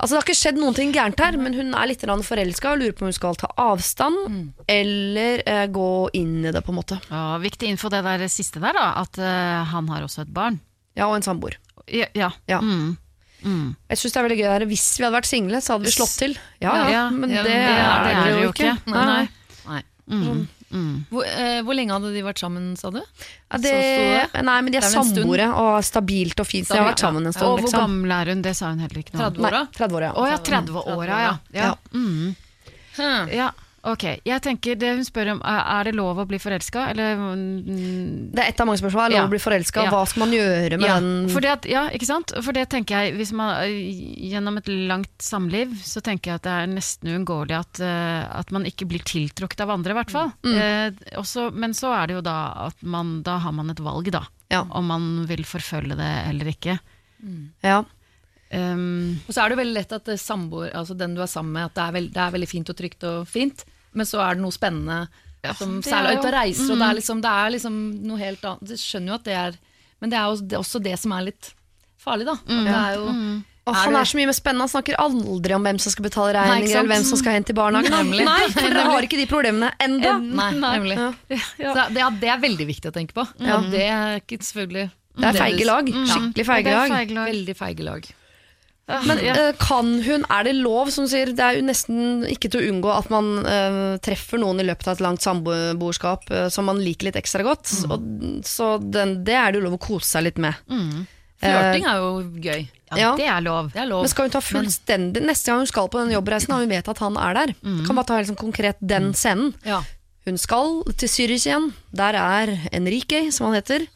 Altså 0.00 0.14
Det 0.14 0.18
har 0.18 0.24
ikke 0.24 0.38
skjedd 0.38 0.60
noen 0.60 0.76
ting 0.76 0.92
gærent 0.96 1.20
her, 1.20 1.36
men 1.36 1.52
hun 1.52 1.74
er 1.76 1.90
litt 1.90 2.04
forelska 2.24 2.72
og 2.72 2.80
lurer 2.80 2.94
på 2.96 3.04
om 3.04 3.10
hun 3.10 3.16
skal 3.16 3.36
ta 3.36 3.50
avstand 3.60 4.54
eller 4.66 5.42
eh, 5.44 5.66
gå 5.68 5.90
inn 6.16 6.38
i 6.40 6.52
det, 6.54 6.62
på 6.64 6.72
en 6.72 6.78
måte. 6.80 6.96
Ja, 7.10 7.36
viktig 7.42 7.68
info 7.68 7.90
det 7.92 8.00
der 8.06 8.24
siste 8.32 8.62
der, 8.64 8.72
da. 8.72 8.86
At 9.02 9.20
uh, 9.20 9.60
han 9.68 9.90
har 9.92 10.06
også 10.06 10.24
et 10.24 10.32
barn. 10.32 10.56
Ja, 10.96 11.10
og 11.10 11.18
en 11.18 11.26
samboer. 11.26 11.58
Ja. 11.86 12.08
ja. 12.16 12.30
Ja. 12.48 12.60
Mm. 12.64 12.96
Mm. 13.44 13.76
Jeg 13.88 14.00
synes 14.00 14.14
det 14.14 14.20
er 14.20 14.26
veldig 14.28 14.38
gøy 14.40 14.48
der. 14.48 14.64
Hvis 14.70 14.86
vi 14.96 15.04
hadde 15.04 15.18
vært 15.18 15.28
single, 15.28 15.60
så 15.60 15.76
hadde 15.76 15.88
vi 15.88 15.94
slått 15.94 16.16
til. 16.22 16.38
Ja, 16.64 16.72
ja, 16.92 17.04
men 17.12 17.28
det, 17.28 17.42
men 17.42 17.50
det 17.50 17.58
er 17.60 18.08
er 18.14 18.32
det 18.32 18.46
jo 18.46 18.54
ikke. 18.54 18.72
Nei, 18.88 19.04
Nei. 19.10 19.20
Nei. 19.68 20.48
Mm. 20.70 21.04
Hvor, 21.10 21.24
eh, 21.26 21.60
hvor 21.66 21.74
lenge 21.74 21.90
hadde 21.96 22.12
de 22.14 22.20
vært 22.22 22.38
sammen, 22.38 22.76
sa 22.78 22.90
du? 22.94 23.00
Ja, 23.00 23.58
det, 23.58 23.72
det? 23.74 24.42
nei, 24.46 24.58
men 24.62 24.70
de 24.70 24.78
er, 24.78 24.86
er 24.86 24.92
samboere 24.94 25.48
og 25.58 25.80
stabilt 25.84 26.38
og 26.40 26.46
fint. 26.46 26.68
Så 26.68 26.76
de 26.76 26.82
har 26.82 26.92
vært 26.92 27.02
sammen 27.02 27.24
en 27.24 27.32
Og 27.32 27.34
stund. 27.34 27.48
hvor 27.58 27.64
Liksom. 27.66 27.80
gammel 27.80 28.14
er 28.20 28.30
hun? 28.34 28.42
Det 28.46 28.54
sa 28.56 28.70
hun 28.70 28.78
heller 28.84 29.02
ikke 29.02 29.16
noe 29.18 29.26
om. 29.26 29.34
30 29.34 29.48
år, 29.50 29.56
ja 29.58 29.64
30 29.80 29.98
år, 29.98 30.06
ja. 30.06 30.12
Å 30.14 30.28
ja, 30.30 30.38
30-åra, 30.50 31.18
ja. 31.24 31.34
ja. 31.58 31.74
Mm. 31.92 32.36
Hm. 32.96 33.28
ja. 33.34 33.50
Ok, 33.88 34.02
jeg 34.28 34.42
tenker 34.44 34.76
det 34.76 34.90
hun 34.92 35.06
spør 35.06 35.30
om, 35.32 35.38
er 35.46 35.86
det 35.88 35.94
lov 35.96 36.18
å 36.20 36.26
bli 36.28 36.36
forelska, 36.40 36.82
eller 36.92 37.14
mm, 37.16 38.32
Det 38.34 38.42
er 38.42 38.50
ett 38.50 38.60
av 38.60 38.68
mange 38.68 38.80
spørsmål. 38.82 39.06
Er 39.06 39.14
lov 39.14 39.16
Ja. 39.16 39.24
å 39.24 39.32
bli 39.32 39.40
forelska? 39.40 39.84
Ja. 39.86 39.92
Hva 39.94 40.02
skal 40.08 40.20
man 40.26 40.34
gjøre 40.36 40.76
med 40.76 40.84
ja, 40.84 40.98
den 41.00 41.46
at, 41.48 41.68
ja, 41.70 41.86
ikke 41.88 42.08
sant? 42.08 42.34
For 42.44 42.52
det 42.52 42.66
tenker 42.68 43.06
jeg, 43.06 43.14
hvis 43.16 43.32
man 43.32 43.56
gjennom 43.64 44.58
et 44.60 44.68
langt 44.68 45.24
samliv, 45.24 45.72
så 45.80 46.02
tenker 46.04 46.32
jeg 46.34 46.42
at 46.42 46.44
det 46.44 46.56
er 46.58 46.66
nesten 46.74 47.08
uunngåelig 47.14 47.56
at, 47.56 47.80
eh, 47.80 48.26
at 48.42 48.52
man 48.52 48.68
ikke 48.68 48.88
blir 48.90 49.00
tiltrukket 49.00 49.64
av 49.64 49.72
andre, 49.72 49.94
i 49.94 49.98
hvert 50.02 50.12
fall. 50.12 50.32
Mm. 50.44 50.58
Eh, 50.60 51.16
også, 51.16 51.48
men 51.54 51.72
så 51.72 51.94
er 51.96 52.10
det 52.10 52.18
jo 52.18 52.26
da 52.26 52.36
at 52.66 52.84
man, 52.84 53.22
da 53.24 53.38
har 53.40 53.56
man 53.56 53.72
et 53.72 53.80
valg, 53.80 54.12
da. 54.12 54.26
Om 54.50 54.86
man 54.92 55.08
vil 55.30 55.44
forfølge 55.46 55.96
det 55.96 56.12
eller 56.28 56.52
ikke. 56.52 56.76
Ja. 57.64 57.80
Um, 58.50 59.20
Og 59.28 59.34
så 59.34 59.44
er 59.44 59.52
det 59.52 59.60
veldig 59.60 59.76
lett 59.76 59.92
at 59.94 60.08
er 60.10 60.16
samboer, 60.18 60.72
altså 60.74 60.96
den 60.98 61.12
du 61.14 61.20
er 61.22 61.30
sammen 61.30 61.52
med, 61.54 61.68
at 61.70 61.76
det 61.76 61.82
er, 61.84 61.92
veld, 61.94 62.08
det 62.16 62.22
er 62.24 62.32
veldig 62.34 62.48
fint 62.50 62.72
og 62.72 62.78
trygt 62.80 63.04
og 63.06 63.28
fint, 63.30 63.62
men 63.94 64.08
så 64.08 64.18
er 64.24 64.34
det 64.34 64.42
noe 64.42 64.54
spennende, 64.54 65.04
som, 65.56 65.76
er 65.78 65.86
særlig 65.86 66.16
ute 66.18 66.26
og 66.28 66.34
reiser, 66.34 66.72
og 66.72 66.80
det 66.80 66.88
er, 66.88 66.96
liksom, 66.98 67.20
det 67.24 67.30
er 67.30 67.52
liksom 67.54 67.76
noe 68.10 68.18
helt 68.20 68.42
annet. 68.50 68.72
Du 68.72 68.74
skjønner 68.76 69.14
jo 69.14 69.20
at 69.20 69.28
det 69.28 69.36
er 69.38 69.54
Men 70.00 70.10
det 70.12 70.18
er 70.18 70.26
jo 70.28 70.36
det 70.48 70.56
er 70.56 70.60
også 70.64 70.80
det 70.82 70.96
som 71.00 71.12
er 71.12 71.24
litt 71.30 71.48
farlig, 72.00 72.26
da. 72.28 72.34
Det 72.48 72.74
er 72.74 72.94
jo 72.98 73.06
Og 73.70 73.74
han 73.76 73.96
er 74.00 74.08
så 74.08 74.16
mye 74.16 74.26
mer 74.26 74.36
spennende. 74.36 74.66
Han 74.66 74.72
snakker 74.72 74.96
aldri 74.98 75.54
om 75.54 75.66
hvem 75.68 75.78
som 75.78 75.92
skal 75.92 76.06
betale 76.08 76.32
regninger, 76.34 76.78
eller 76.80 76.90
hvem 76.94 77.04
som 77.06 77.20
skal 77.20 77.36
hente 77.36 77.52
i 77.52 77.58
barnehagen. 77.58 78.12
Nei, 78.24 78.46
for 78.56 78.66
dere 78.66 78.86
har 78.88 79.06
ikke 79.06 79.20
de 79.20 79.26
problemene. 79.30 79.70
Nei, 79.78 80.52
nemlig. 80.58 80.96
Ja. 81.60 81.74
Så 81.76 81.88
det, 81.92 82.00
ja, 82.00 82.08
det 82.24 82.32
er 82.34 82.40
veldig 82.40 82.66
viktig 82.66 82.90
å 82.90 82.94
tenke 82.96 83.14
på. 83.14 83.26
Ja, 83.38 83.60
det 83.70 83.84
er 83.86 84.16
ikke 84.22 84.40
selvfølgelig 84.42 84.88
Det 85.20 85.28
er 85.28 85.38
feige 85.44 85.68
lag. 85.68 85.92
Ja. 85.92 86.06
Skikkelig 86.14 86.44
er 86.44 86.50
feige 86.50 86.74
lag. 87.20 87.28
Veldig 87.30 87.56
feige 87.60 87.86
lag. 87.86 88.10
Men 88.90 89.20
ja. 89.22 89.34
eh, 89.38 89.52
kan 89.60 89.92
hun, 90.02 90.24
er 90.26 90.46
det 90.48 90.54
lov, 90.58 90.88
som 90.90 91.06
sier, 91.06 91.30
det 91.36 91.44
er 91.44 91.58
jo 91.60 91.66
nesten 91.68 92.24
ikke 92.26 92.48
til 92.50 92.58
å 92.58 92.70
unngå 92.72 92.90
at 92.90 93.10
man 93.12 93.28
uh, 93.44 93.94
treffer 94.02 94.40
noen 94.42 94.58
i 94.58 94.66
løpet 94.66 94.88
av 94.88 94.96
et 94.96 95.04
langt 95.04 95.22
samboerskap 95.22 96.26
uh, 96.34 96.48
som 96.50 96.66
man 96.66 96.80
liker 96.82 97.06
litt 97.06 97.18
ekstra 97.20 97.46
godt. 97.46 97.70
Og, 97.86 98.08
så 98.48 98.72
den, 98.82 99.20
det 99.26 99.36
er 99.38 99.52
det 99.52 99.60
jo 99.60 99.66
lov 99.68 99.76
å 99.78 99.82
kose 99.84 100.08
seg 100.16 100.26
litt 100.26 100.42
med. 100.42 100.58
Flørting 101.40 101.86
er 101.86 102.02
jo 102.02 102.10
gøy. 102.42 102.66
ja, 102.90 102.98
Ja. 102.98 103.12
det 103.16 103.30
er 103.30 103.46
lov. 103.46 103.70
Det 103.72 103.80
er 103.84 103.88
lov. 103.92 104.02
Men 104.02 104.10
skal 104.12 104.26
hun 104.26 104.34
ta 104.34 104.42
fullstendig 104.44 105.22
Neste 105.22 105.52
gang 105.52 105.62
hun 105.62 105.70
skal 105.70 105.86
på 105.88 106.02
den 106.02 106.10
jobbreisen, 106.16 106.50
har 106.52 106.66
hun 106.66 106.74
vet 106.74 106.90
at 106.90 106.98
han 107.06 107.16
er 107.16 107.38
der. 107.38 107.54
Kan 107.86 107.94
bare 107.94 108.08
ta 108.10 108.18
helt 108.18 108.32
sånn 108.32 108.42
konkret 108.42 108.82
den 108.82 109.12
scenen. 109.14 109.54
Ja. 109.64 109.84
Hun 110.26 110.36
skal 110.36 110.82
til 111.00 111.08
Zürich 111.08 111.46
igjen. 111.46 111.70
Der 111.96 112.18
er 112.18 112.56
Enrique, 112.76 113.30
som 113.32 113.48
han 113.48 113.56
heter. 113.62 113.86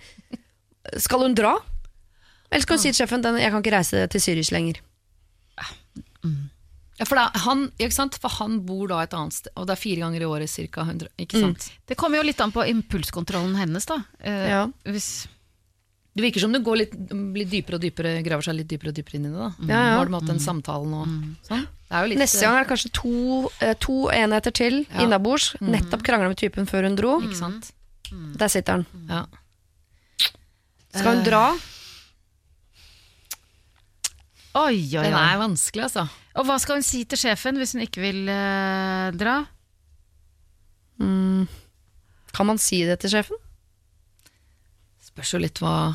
Skal 1.03 1.27
hun 1.27 1.35
dra? 1.37 1.57
Eller 2.55 2.63
skal 2.63 2.79
hun 2.79 2.83
si 2.85 2.93
til 2.93 3.01
sjefen 3.03 3.25
at 3.27 3.41
jeg 3.43 3.51
kan 3.51 3.63
ikke 3.65 3.75
reise 3.75 4.05
til 4.15 4.23
Syris 4.23 4.53
lenger? 4.55 4.79
Ja, 6.95 7.05
for, 7.11 7.19
er, 7.19 7.35
han, 7.43 7.65
ikke 7.83 7.91
sant? 7.97 8.15
for 8.23 8.31
han 8.39 8.61
bor 8.69 8.87
da 8.93 9.01
et 9.03 9.15
annet 9.19 9.35
sted, 9.35 9.51
og 9.59 9.67
det 9.67 9.75
er 9.75 9.81
fire 9.83 10.05
ganger 10.05 10.23
i 10.23 10.29
året 10.31 10.51
cirka 10.53 10.85
100, 10.87 11.09
ikke 11.25 11.41
sant? 11.43 11.65
Det 11.91 11.97
kommer 11.99 12.21
jo 12.21 12.27
litt 12.29 12.39
an 12.45 12.53
på 12.55 12.63
impulskontrollen 12.71 13.57
hennes, 13.59 13.87
da. 13.91 13.97
Eh, 14.23 14.45
Ja. 14.53 14.61
Hvis, 14.87 15.27
Det 16.15 16.23
virker 16.23 16.39
som 16.45 16.53
du 16.55 16.61
går 16.63 16.77
litt, 16.79 16.93
blir 17.35 17.49
dypere 17.51 17.75
og 17.75 17.83
dypere, 17.83 18.13
graver 18.23 18.47
seg 18.47 18.55
litt 18.55 18.69
dypere 18.71 18.93
og 18.93 18.95
dypere 18.95 19.17
inn 19.19 19.25
i 19.27 19.31
det. 19.33 19.41
da. 19.41 19.49
Ja, 19.67 19.67
ja. 19.75 19.91
Nå 19.91 19.99
har 19.99 20.07
du 20.07 20.13
måttet 20.15 20.31
den 20.31 20.39
samtalen 20.45 20.93
og 20.95 21.09
sånn. 21.49 21.65
Det 21.67 21.91
er 21.99 22.05
jo 22.05 22.11
litt, 22.13 22.19
Neste 22.23 22.41
gang 22.47 22.55
er 22.55 22.63
det 22.63 22.71
kanskje 22.71 22.93
to, 22.95 23.51
eh, 23.61 23.75
to 23.83 23.97
enheter 24.15 24.53
til 24.55 24.87
Ja. 24.87 25.01
innabords. 25.03 25.57
Nettopp 25.61 26.05
krangla 26.07 26.29
med 26.31 26.37
typen 26.39 26.67
før 26.71 26.85
hun 26.87 26.95
dro. 26.95 27.21
Ikke 27.21 27.35
sant? 27.35 27.73
Der 28.39 28.47
sitter 28.47 28.73
han. 28.79 28.87
Ja. 29.11 29.27
Skal 30.95 31.17
hun 31.17 31.25
dra? 31.27 31.59
Oi, 34.55 34.79
oi, 34.97 35.05
Den 35.05 35.17
er 35.19 35.41
vanskelig, 35.41 35.89
altså. 35.89 36.07
Og 36.39 36.47
hva 36.49 36.57
skal 36.63 36.79
hun 36.79 36.87
si 36.87 37.05
til 37.09 37.21
sjefen 37.21 37.59
hvis 37.61 37.75
hun 37.77 37.85
ikke 37.85 38.03
vil 38.03 38.25
eh, 38.31 39.11
dra? 39.19 39.41
Mm. 41.03 41.47
Kan 42.35 42.49
man 42.51 42.61
si 42.63 42.83
det 42.87 42.99
til 43.03 43.15
sjefen? 43.15 43.41
Spørs 45.05 45.35
jo 45.35 45.41
litt 45.43 45.61
hva, 45.63 45.95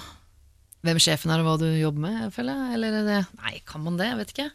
hvem 0.85 0.99
sjefen 1.01 1.33
er 1.33 1.43
og 1.43 1.47
hva 1.49 1.57
du 1.59 1.67
jobber 1.75 2.05
med, 2.05 2.17
jeg 2.25 2.35
føler. 2.37 2.65
Eller 2.75 2.99
er 3.01 3.07
det 3.07 3.21
Nei, 3.41 3.55
kan 3.67 3.83
man 3.83 3.99
det? 3.99 4.11
Jeg 4.11 4.19
vet 4.21 4.35
ikke. 4.35 4.49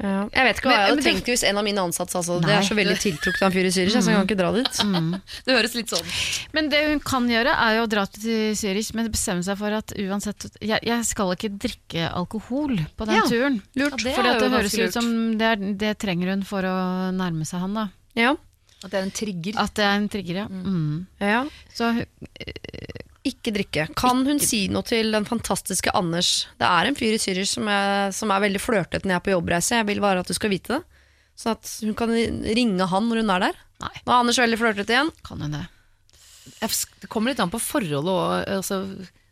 Jeg 0.00 0.44
vet 0.46 0.56
ikke 0.60 0.70
hva 0.70 0.72
Men- 0.72 0.80
jeg 0.80 0.88
hadde 0.88 0.96
men 0.96 1.04
tenkt 1.04 1.26
hvis 1.28 1.42
en 1.44 1.58
av 1.60 1.64
mine 1.66 1.82
ansatte 1.84 2.14
sa 2.14 2.22
så. 2.24 2.38
Det 2.40 2.48
er 2.54 2.62
så 2.64 2.74
veldig 2.78 2.96
tiltrukket 3.02 3.42
av 3.42 3.50
en 3.50 3.52
fyr 3.52 3.66
i 3.68 3.72
Zürich, 3.74 3.92
så 3.92 4.08
jeg 4.08 4.16
kan 4.16 4.26
ikke 4.26 4.38
dra 4.40 4.50
dit. 4.56 4.80
Det 5.44 5.56
høres 5.56 5.74
litt 5.76 5.92
sånn 5.92 6.06
Men 6.56 6.70
det 6.72 6.80
hun 6.88 7.00
kan 7.04 7.28
gjøre, 7.28 7.52
er 7.52 7.76
jo 7.76 7.84
å 7.84 7.90
dra 7.90 8.06
til 8.06 8.54
Zürich, 8.56 8.94
men 8.96 9.10
bestemme 9.12 9.44
seg 9.44 9.58
for 9.60 9.76
at 9.76 9.92
uansett 9.98 10.48
Jeg, 10.60 10.80
jeg 10.88 11.04
skal 11.04 11.34
ikke 11.36 11.52
drikke 11.60 12.08
alkohol 12.16 12.78
på 12.96 13.06
den 13.10 13.16
Ja, 13.20 13.26
turen. 13.28 13.60
Ja, 13.74 13.90
det 13.90 14.14
Fordi 14.16 14.28
at 14.32 14.40
det 14.40 14.50
høres 14.54 14.78
ut 14.78 14.92
som 14.96 15.10
det, 15.36 15.52
er, 15.52 15.56
det 15.84 15.98
trenger 16.00 16.32
hun 16.32 16.42
for 16.48 16.64
å 16.64 16.76
nærme 17.12 17.44
seg 17.44 17.60
han, 17.60 17.74
da. 17.74 17.88
Ja. 18.16 18.34
At 18.82 18.90
det 18.94 18.98
er 19.02 19.04
en 19.04 19.12
trigger. 19.12 19.60
At 19.60 19.74
det 19.76 19.84
er 19.84 19.96
en 20.00 20.08
trigger, 20.08 20.34
ja. 20.40 20.46
Mm. 20.48 21.06
ja. 21.20 21.44
Så 21.76 21.92
Ikke 23.28 23.52
drikke. 23.52 23.84
Kan 23.98 24.22
hun 24.24 24.38
si 24.40 24.62
noe 24.72 24.86
til 24.86 25.12
den 25.12 25.26
fantastiske 25.28 25.92
Anders? 25.96 26.46
Det 26.60 26.68
er 26.68 26.88
en 26.88 26.96
fyr 26.96 27.16
i 27.16 27.20
Zürich 27.20 27.50
som 27.52 27.68
som 28.16 28.30
er 28.32 28.46
veldig 28.46 28.62
flørtete 28.62 29.04
når 29.04 29.12
jeg 29.14 29.20
er 29.20 29.26
på 29.26 29.34
jobbreise. 29.34 29.76
Jeg 29.82 29.88
vil 29.90 30.00
bare 30.00 30.22
at 30.24 30.30
du 30.30 30.36
skal 30.36 30.52
vite 30.54 30.78
det. 30.78 30.80
Så 31.36 31.52
at 31.54 31.68
hun 31.84 31.94
kan 31.96 32.12
ringe 32.12 32.86
han 32.88 33.08
når 33.08 33.22
hun 33.22 33.34
er 33.36 33.44
der. 33.48 33.60
Nei. 33.80 33.92
Nå 34.04 34.12
er 34.12 34.22
Anders 34.22 34.40
veldig 34.40 34.58
flørtete 34.60 34.96
igjen. 34.96 35.12
kan 35.26 35.40
hun 35.44 35.56
det. 35.56 35.66
Det 36.60 37.08
kommer 37.08 37.32
litt 37.32 37.40
an 37.40 37.52
på 37.52 37.60
forholdet 37.62 38.10
òg. 38.12 38.48
Altså, 38.56 38.82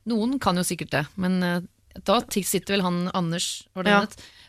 noen 0.09 0.39
kan 0.41 0.57
jo 0.57 0.65
sikkert 0.65 0.93
det, 0.95 1.03
men 1.21 1.43
eh, 1.45 1.61
da 2.09 2.21
sitter 2.31 2.77
vel 2.77 2.85
han 2.87 3.01
Anders 3.17 3.67
Ja. 3.77 4.05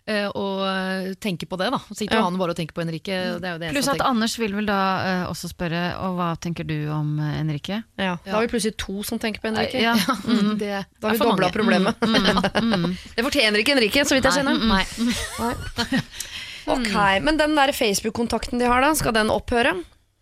Het, 0.10 0.26
eh, 0.26 0.28
og 0.36 0.64
eh, 0.66 1.46
på 1.50 1.58
det, 1.58 1.70
da. 1.72 1.80
Sitter 1.94 2.16
jo 2.16 2.20
Ja. 2.20 2.24
han 2.24 2.38
bare 2.38 2.52
og 2.52 2.58
tenker 2.58 2.74
på 2.74 2.82
Henrike. 2.84 3.40
Pluss 3.72 3.88
at. 3.88 4.02
Anders 4.02 4.38
vil 4.40 4.54
vel 4.56 4.66
da 4.66 5.26
uh, 5.26 5.30
også 5.30 5.50
spørre 5.50 5.98
Og 6.04 6.16
hva 6.18 6.30
tenker 6.40 6.64
du 6.66 6.90
om 6.90 7.20
eh, 7.20 7.40
Enrique? 7.40 7.84
Ja. 7.98 8.18
Da 8.26 8.32
har 8.38 8.42
vi 8.42 8.52
plutselig 8.52 8.78
to 8.78 9.04
som 9.04 9.20
tenker 9.20 9.42
på 9.42 9.52
Henrike. 9.52 9.80
Ja. 9.90 9.96
Mm, 10.26 10.58
det 10.60 10.86
Da 11.00 11.08
har 11.08 11.16
er 11.16 11.20
vi 11.20 11.26
dobla 11.26 11.50
problemet. 11.54 11.96
Mm, 12.02 12.96
det 13.16 13.24
fortjener 13.24 13.62
ikke 13.62 13.76
Henrike, 13.76 14.04
så 14.06 14.18
vidt 14.18 14.28
jeg 14.28 14.42
kjenner. 14.42 14.60
Nei. 14.60 14.84
Ok, 16.70 16.92
Men 17.26 17.38
den 17.40 17.56
der 17.58 17.72
Facebook-kontakten 17.74 18.60
de 18.60 18.68
har, 18.70 18.84
da, 18.84 18.92
skal 18.94 19.16
den 19.16 19.32
opphøre? 19.34 19.72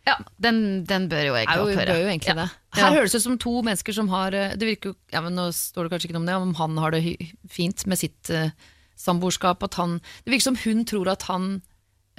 Ja, 0.07 0.13
den, 0.39 0.85
den 0.87 1.09
bør 1.11 1.25
jo 1.25 1.33
egentlig 1.35 1.57
jo, 1.57 1.65
opphøre. 1.65 1.89
bør 1.89 1.99
jo 2.05 2.11
egentlig 2.13 2.35
det. 2.37 2.45
Ja. 2.77 2.77
Her 2.85 2.95
høres 2.95 3.11
det 3.11 3.19
ut 3.19 3.25
som 3.25 3.39
to 3.41 3.55
mennesker 3.65 3.95
som 3.97 4.07
har 4.13 4.31
Det 4.31 4.63
virker 4.69 4.93
jo, 4.93 4.95
ja, 5.11 5.19
men 5.25 5.35
Nå 5.35 5.49
står 5.51 5.87
det 5.87 5.91
kanskje 5.91 6.07
ikke 6.07 6.15
noe 6.15 6.23
om 6.23 6.29
det, 6.29 6.37
om 6.45 6.53
han 6.61 6.79
har 6.85 6.95
det 6.95 7.01
fint 7.51 7.83
med 7.89 7.99
sitt 7.99 8.31
uh, 8.31 8.47
samboerskap. 8.97 9.63
at 9.63 9.73
han- 9.75 10.01
Det 10.25 10.31
virker 10.33 10.43
som 10.49 10.55
hun 10.65 10.85
tror 10.85 11.07
at 11.11 11.21
han 11.23 11.61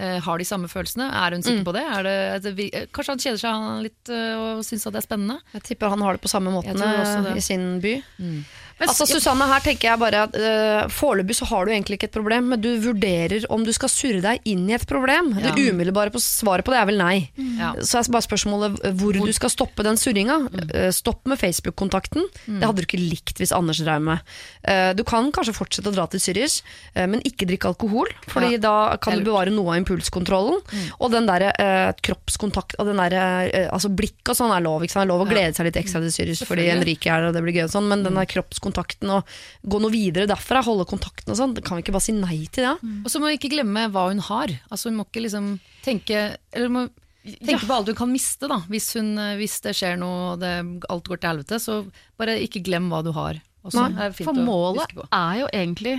eh, 0.00 0.20
har 0.20 0.38
de 0.38 0.44
samme 0.44 0.68
følelsene. 0.68 1.10
Er 1.12 1.30
hun 1.34 1.42
Mm. 1.58 1.64
på 1.64 1.72
det? 1.74 1.82
Er 1.82 2.02
det, 2.04 2.12
er 2.34 2.38
det 2.38 2.56
vir- 2.56 2.70
eh, 2.72 2.86
kanskje 2.86 3.08
han 3.08 3.18
kjeder 3.18 3.38
seg 3.42 3.82
litt 3.82 4.08
eh, 4.08 4.36
og 4.38 4.62
syns 4.62 4.84
det 4.84 4.94
er 4.94 5.06
spennende? 5.08 5.40
Jeg 5.52 5.62
tipper 5.64 5.88
han 5.90 6.00
har 6.00 6.12
det 6.12 6.22
på 6.22 6.28
samme 6.30 6.50
måten 6.54 6.76
det. 7.24 7.36
i 7.36 7.40
sin 7.40 7.80
by. 7.80 8.04
Men, 8.78 8.92
Altså 8.92 9.06
Susanne, 9.10 9.46
her 9.50 9.62
tenker 9.64 9.90
jeg 9.90 10.00
bare 10.00 10.24
at 10.28 10.36
uh, 10.38 10.90
Foreløpig 10.92 11.36
så 11.38 11.48
har 11.50 11.66
du 11.66 11.72
egentlig 11.72 11.98
ikke 11.98 12.08
et 12.10 12.14
problem, 12.14 12.52
men 12.52 12.62
du 12.62 12.70
vurderer 12.82 13.46
om 13.52 13.64
du 13.66 13.72
skal 13.74 13.90
surre 13.90 14.22
deg 14.22 14.46
inn 14.48 14.68
i 14.70 14.76
et 14.76 14.86
problem. 14.88 15.32
Ja. 15.34 15.50
Det 15.50 15.72
umiddelbare 15.72 16.12
på 16.14 16.22
svaret 16.22 16.66
på 16.66 16.74
det 16.74 16.78
er 16.80 16.88
vel 16.90 17.00
nei. 17.00 17.16
ja. 17.58 17.72
Så 17.82 17.98
er 17.98 18.10
bare 18.14 18.26
spørsmålet 18.26 18.78
hvor, 19.00 19.18
hvor, 19.18 19.26
du 19.26 19.34
skal 19.34 19.52
stoppe 19.52 19.84
den 19.86 19.98
surringa. 19.98 20.38
Uh, 20.70 20.88
stopp 20.94 21.26
med 21.30 21.40
Facebook-kontakten. 21.40 22.28
Det 22.46 22.62
hadde 22.62 22.84
du 22.84 22.86
ikke 22.86 23.00
likt 23.02 23.42
hvis 23.42 23.54
Anders 23.56 23.82
drev 23.82 24.04
med. 24.04 24.22
Uh, 24.62 24.92
du 24.94 25.02
kan 25.08 25.32
kanskje 25.34 25.56
fortsette 25.58 25.90
å 25.90 25.96
dra 25.96 26.06
til 26.12 26.22
syris 26.22 26.60
uh, 26.94 27.06
men 27.10 27.24
ikke 27.26 27.48
drikke 27.50 27.72
alkohol. 27.72 28.12
Fordi 28.30 28.54
Ja. 28.54 28.62
da 28.62 28.76
kan 29.02 29.18
du 29.18 29.26
bevare 29.26 29.50
noe 29.54 29.74
av 29.74 29.82
impulskontrollen. 29.82 30.62
Og 31.02 31.10
den 31.14 31.26
der 31.26 31.48
uh, 31.50 31.90
kroppskontakt 31.98 32.78
og 32.78 32.92
den 32.92 33.02
der, 33.02 33.18
uh, 33.50 33.74
altså 33.74 33.90
blikk 33.90 34.22
og 34.30 34.38
sånn 34.38 34.54
er 34.54 34.62
lov. 34.62 34.86
Ikke 34.86 34.94
sant? 34.94 35.08
Det 35.08 35.10
er 35.10 35.14
lov 35.16 35.26
å 35.26 35.30
glede 35.30 35.58
seg 35.58 35.66
litt 35.66 35.82
ekstra 35.82 36.04
til 36.04 36.14
syris 36.14 36.46
fordi 36.48 36.68
en 36.70 36.78
Henrike 36.78 37.10
er 37.10 37.22
der 37.22 37.30
og 37.32 37.36
det 37.36 37.42
blir 37.44 37.56
gøy 37.58 37.66
og 37.66 37.72
sånn, 37.72 37.88
men 37.90 38.04
den 38.06 38.16
der 38.18 38.28
kroppskontakten 38.28 38.67
og 38.76 39.24
gå 39.68 39.80
noe 39.80 39.90
videre 39.90 40.26
derfra, 40.26 40.62
holde 40.64 40.84
kontakten 40.86 41.30
og 41.32 41.36
sånn, 41.40 41.54
kan 41.62 41.76
vi 41.78 41.82
ikke 41.86 41.92
bare 41.96 42.06
si 42.08 42.12
nei 42.12 42.46
til 42.52 42.64
det? 42.68 42.76
Og 43.04 43.10
så 43.10 43.18
må 43.20 43.28
vi 43.32 43.38
ikke 43.38 43.50
glemme 43.56 43.88
hva 43.90 44.08
hun 44.10 44.18
har. 44.20 44.48
Altså 44.70 44.88
Hun 44.90 44.96
må 45.00 45.06
ikke 45.08 45.22
liksom 45.24 45.60
tenke 45.84 46.36
Eller 46.52 46.68
må 46.68 46.88
tenke 47.44 47.66
på 47.66 47.74
alt 47.74 47.86
hun 47.88 47.94
kan 47.98 48.12
miste, 48.12 48.48
da. 48.48 48.60
Hvis, 48.68 48.92
hun, 48.96 49.18
eh, 49.18 49.36
hvis 49.36 49.60
det 49.64 49.74
skjer 49.76 49.98
noe 50.00 50.34
og 50.34 50.40
det, 50.40 50.52
alt 50.88 51.04
går 51.08 51.20
til 51.20 51.28
helvete, 51.34 51.58
så 51.60 51.80
bare 52.16 52.38
ikke 52.40 52.62
glem 52.64 52.88
hva 52.88 53.02
du 53.04 53.10
har. 53.12 53.40
Også. 53.64 53.82
Nei, 53.88 54.06
er 54.06 54.12
fint 54.16 54.28
For 54.30 54.38
å 54.38 54.44
målet 54.46 54.80
huske 54.86 55.00
på. 55.02 55.08
er 55.12 55.40
jo 55.42 55.48
egentlig 55.52 55.96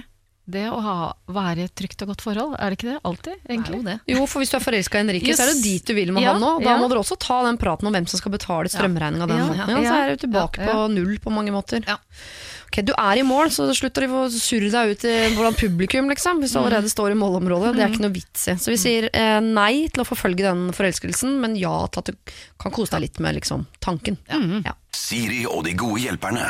det 0.50 0.64
å 0.74 0.80
ha, 0.82 0.94
være 1.30 1.62
i 1.62 1.66
et 1.68 1.76
trygt 1.78 2.02
og 2.02 2.08
godt 2.10 2.24
forhold. 2.26 2.56
Er 2.58 2.72
det 2.74 2.80
ikke 2.80 2.88
det? 2.90 3.00
Alltid, 3.06 3.36
egentlig. 3.46 3.76
jo 3.78 3.84
det. 3.86 3.98
Jo, 4.10 4.24
for 4.26 4.42
hvis 4.42 4.50
du 4.50 4.56
er 4.58 4.64
forelska 4.66 4.98
i 4.98 5.04
Henrike, 5.04 5.28
Yes. 5.30 5.38
så 5.38 5.44
er 5.46 5.52
det 5.54 5.62
dit 5.62 5.86
du 5.86 5.94
vil 5.94 6.10
med 6.16 6.24
Ja, 6.26 6.32
han 6.34 6.42
nå. 6.42 6.56
Da 6.64 6.72
ja. 6.74 6.78
må 6.82 6.88
dere 6.90 7.04
også 7.04 7.20
ta 7.22 7.44
den 7.46 7.60
praten 7.62 7.86
om 7.86 7.94
hvem 7.94 8.08
som 8.10 8.18
skal 8.18 8.32
betale 8.34 8.66
strømregninga 8.74 9.28
den 9.30 9.38
Ja, 9.38 9.46
måneden. 9.46 9.70
ja, 9.70 9.78
Ja, 9.78 9.92
så 9.92 9.94
ja. 9.94 10.02
er 10.08 10.16
du 10.18 10.26
tilbake 10.26 10.58
Ja, 10.58 10.66
ja. 10.66 10.74
på 10.74 10.88
null 10.96 11.20
på 11.22 11.30
mange 11.30 11.54
måter. 11.54 11.86
Ja. 12.70 12.80
Ok, 12.80 12.86
Du 12.86 12.94
er 12.94 13.18
i 13.18 13.26
mål, 13.26 13.50
så 13.50 13.66
slutt 13.74 13.98
å 13.98 14.30
surre 14.30 14.70
deg 14.70 14.94
ut 14.94 15.06
i 15.10 15.14
hvordan 15.34 15.58
publikum, 15.58 16.10
liksom. 16.12 16.40
Hvis 16.44 16.54
du 16.54 16.60
allerede 16.62 16.90
står 16.92 17.12
i 17.16 17.18
målområdet. 17.20 17.74
Det 17.76 17.84
er 17.84 17.90
ikke 17.94 18.06
noe 18.06 18.14
vits 18.14 18.48
i. 18.48 18.56
Så 18.62 18.70
vi 18.74 18.78
sier 18.78 19.10
eh, 19.10 19.40
nei 19.42 19.88
til 19.90 20.04
å 20.04 20.08
forfølge 20.08 20.46
den 20.46 20.70
forelskelsen, 20.78 21.40
men 21.42 21.58
ja 21.58 21.88
til 21.90 22.04
at 22.04 22.12
du 22.14 22.36
kan 22.62 22.72
kose 22.76 22.94
deg 22.96 23.08
litt 23.08 23.20
med 23.24 23.40
liksom, 23.40 23.66
tanken. 23.84 24.20
Ja. 24.66 24.76
Siri 24.96 25.46
og 25.50 25.66
de 25.66 25.74
gode 25.80 26.04
hjelperne. 26.06 26.46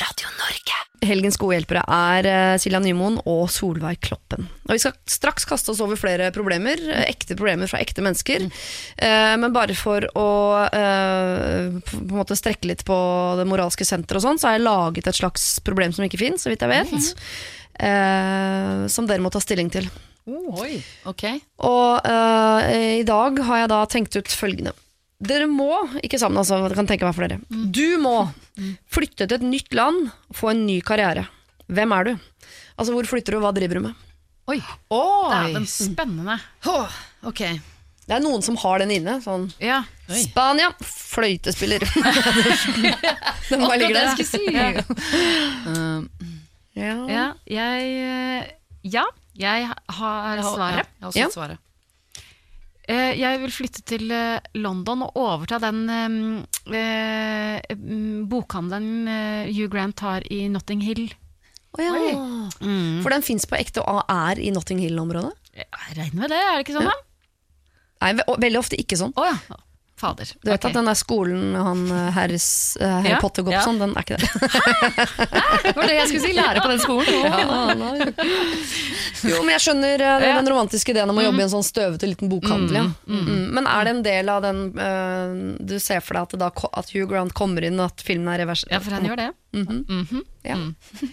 Radio 0.00 0.30
Norge. 0.40 0.78
Helgens 1.04 1.36
gode 1.38 1.58
hjelpere 1.58 1.82
er 1.90 2.26
eh, 2.26 2.54
Silja 2.62 2.80
Nymoen 2.82 3.18
og 3.28 3.44
Solveig 3.52 4.00
Kloppen. 4.02 4.46
Og 4.64 4.72
Vi 4.72 4.80
skal 4.82 4.94
straks 5.10 5.44
kaste 5.48 5.70
oss 5.74 5.82
over 5.84 5.98
flere 6.00 6.30
problemer, 6.34 6.80
eh, 6.90 7.04
ekte 7.10 7.36
problemer 7.36 7.70
fra 7.70 7.82
ekte 7.84 8.02
mennesker. 8.04 8.46
Mm. 8.48 9.40
men 9.42 9.52
bare 9.54 9.76
for 9.76 10.06
å 10.18 10.28
eh, 10.66 11.76
på 11.84 12.00
en 12.00 12.16
måte 12.16 12.38
strekke 12.38 12.70
litt 12.70 12.86
på 12.88 12.96
det 13.38 13.46
moralske 13.50 13.86
senteret 13.86 14.22
og 14.22 14.26
sånn, 14.26 14.40
så 14.40 14.50
har 14.50 14.58
jeg 14.58 14.66
laget 14.66 15.10
et 15.10 15.20
slags 15.20 15.46
problem 15.66 15.92
som 15.92 16.06
ikke 16.06 16.22
fins, 16.22 16.46
så 16.46 16.52
vidt 16.52 16.64
jeg 16.64 16.72
vet. 16.72 17.12
eh, 17.90 18.86
som 18.88 19.06
dere 19.10 19.22
må 19.22 19.32
ta 19.34 19.42
stilling 19.44 19.70
til. 19.74 19.90
Oi. 20.24 20.78
okay. 21.04 21.42
Og 21.60 22.00
uh, 22.08 22.60
i 22.72 23.04
dag 23.04 23.42
har 23.44 23.58
jeg 23.60 23.70
da 23.74 23.80
tenkt 23.92 24.16
ut 24.16 24.32
følgende. 24.32 24.72
Dere 25.24 25.46
må, 25.48 25.68
ikke 26.02 26.18
sammen 26.18 26.38
altså, 26.40 26.58
jeg 26.66 26.74
kan 26.76 26.88
tenke 26.90 27.06
meg 27.06 27.14
for 27.14 27.26
dere. 27.26 27.38
Du 27.72 27.98
må 28.02 28.16
flytte 28.92 29.28
til 29.28 29.36
et 29.38 29.46
nytt 29.46 29.74
land 29.76 30.08
og 30.10 30.36
få 30.36 30.50
en 30.52 30.64
ny 30.66 30.80
karriere. 30.84 31.26
Hvem 31.70 31.92
er 31.96 32.04
du? 32.10 32.10
Altså, 32.76 32.92
hvor 32.92 33.06
flytter 33.08 33.36
du, 33.36 33.40
hva 33.44 33.52
driver 33.56 33.78
du 33.78 33.86
med? 33.86 33.94
Oi. 34.50 34.58
Dæven, 34.90 35.64
spennende. 35.70 36.36
Åh, 36.68 36.98
ok. 37.30 37.40
Det 38.04 38.12
er 38.12 38.20
noen 38.20 38.42
som 38.44 38.58
har 38.60 38.82
den 38.82 38.90
inne. 38.92 39.14
Sånn 39.24 39.46
Ja. 39.62 39.78
Spania, 40.12 40.68
fløytespiller. 40.84 41.80
den 43.48 43.62
bare 43.64 43.78
ligger 43.80 43.94
det 43.94 44.02
der. 44.02 44.10
jeg 44.10 44.26
skulle 44.26 44.28
si. 44.28 44.42
Um, 45.70 46.10
Ja. 46.74 46.94
ja 47.08 47.24
jeg, 47.46 47.94
eh, 48.02 48.50
Ja, 48.84 49.04
jeg 49.38 49.70
har 49.70 50.42
svaret. 50.42 50.84
Jeg 50.84 51.00
har 51.00 51.08
også 51.08 51.18
Ja. 51.22 51.28
svaret. 51.32 51.58
Eh, 52.88 53.14
Jeg 53.16 53.40
vil 53.40 53.52
flytte 53.54 53.82
til 53.88 54.10
eh, 54.12 54.44
London 54.60 55.06
og 55.06 55.16
overta 55.16 55.58
den 55.62 55.84
eh, 55.88 56.76
eh, 56.76 57.76
mm, 57.76 58.26
bokhandelen 58.28 59.08
Hugh 59.54 59.70
Grant 59.72 60.00
har 60.04 60.26
i 60.30 60.42
Notting 60.52 60.82
Hill. 60.84 61.06
Oh, 61.74 61.82
ja. 61.82 61.94
For 63.02 63.10
den 63.10 63.24
fins 63.26 63.48
på 63.50 63.56
ekte 63.58 63.82
og 63.82 64.04
er 64.12 64.38
i 64.38 64.52
Notting 64.54 64.78
Hill-området? 64.84 65.32
Jeg 65.58 65.96
regner 65.96 66.20
med 66.20 66.30
det, 66.30 66.38
er 66.38 66.58
det 66.58 66.66
ikke 66.66 66.76
sånn? 66.76 66.90
da? 66.90 66.94
Nei, 68.04 68.36
veldig 68.44 68.60
ofte 68.60 68.78
ikke 68.78 68.98
sånn. 69.00 69.14
Oh, 69.18 69.26
ja. 69.26 69.58
Fader. 69.96 70.26
Du 70.42 70.50
vet 70.50 70.58
okay. 70.58 70.70
at 70.70 70.74
den 70.74 70.88
der 70.90 70.96
skolen 70.98 71.54
han 71.54 71.82
herr 71.86 72.10
Harris, 72.16 72.76
eh, 72.80 72.88
Harry 72.88 73.12
Ja, 73.12 73.20
Potter 73.22 73.44
går 73.46 73.52
på 73.52 73.58
ja. 73.58 73.62
sånn, 73.62 73.78
den 73.78 73.92
er 73.94 74.02
ikke 74.02 74.16
det. 74.18 74.26
Det 75.64 75.74
var 75.76 75.86
det 75.86 75.94
jeg 75.94 76.08
skulle 76.10 76.24
si, 76.24 76.32
lære 76.34 76.64
på 76.64 76.70
den 76.72 76.82
skolen. 76.82 77.14
Jo, 79.24 79.38
men 79.44 79.54
jeg 79.54 79.62
skjønner 79.64 80.02
eh, 80.02 80.24
Ja. 80.26 80.34
den 80.40 80.50
romantiske 80.50 80.90
ideen 80.92 81.12
om 81.12 81.20
å 81.20 81.24
jobbe 81.24 81.40
i 81.40 81.44
en 81.46 81.52
sånn 81.52 81.66
støvete 81.66 82.10
liten 82.10 82.32
bokhandel. 82.32 82.74
Ja. 82.76 82.84
Mm. 83.06 83.54
Men 83.54 83.68
er 83.70 83.86
det 83.86 83.94
en 83.94 84.02
del 84.04 84.32
av 84.32 84.42
den 84.44 84.60
uh, 84.74 85.30
Du 85.62 85.76
ser 85.80 86.02
for 86.04 86.18
deg 86.18 86.26
at, 86.26 86.36
da, 86.42 86.50
at 86.50 86.90
Hugh 86.92 87.06
Grant 87.10 87.32
kommer 87.36 87.64
inn, 87.64 87.78
og 87.78 87.92
at 87.92 88.04
filmen 88.04 88.32
er 88.34 88.42
revers? 88.42 88.66
Ja, 88.72 88.82
for 88.82 88.98
han 88.98 89.06
gjør 89.06 89.22
det. 89.22 89.30
Ja. 90.44 90.58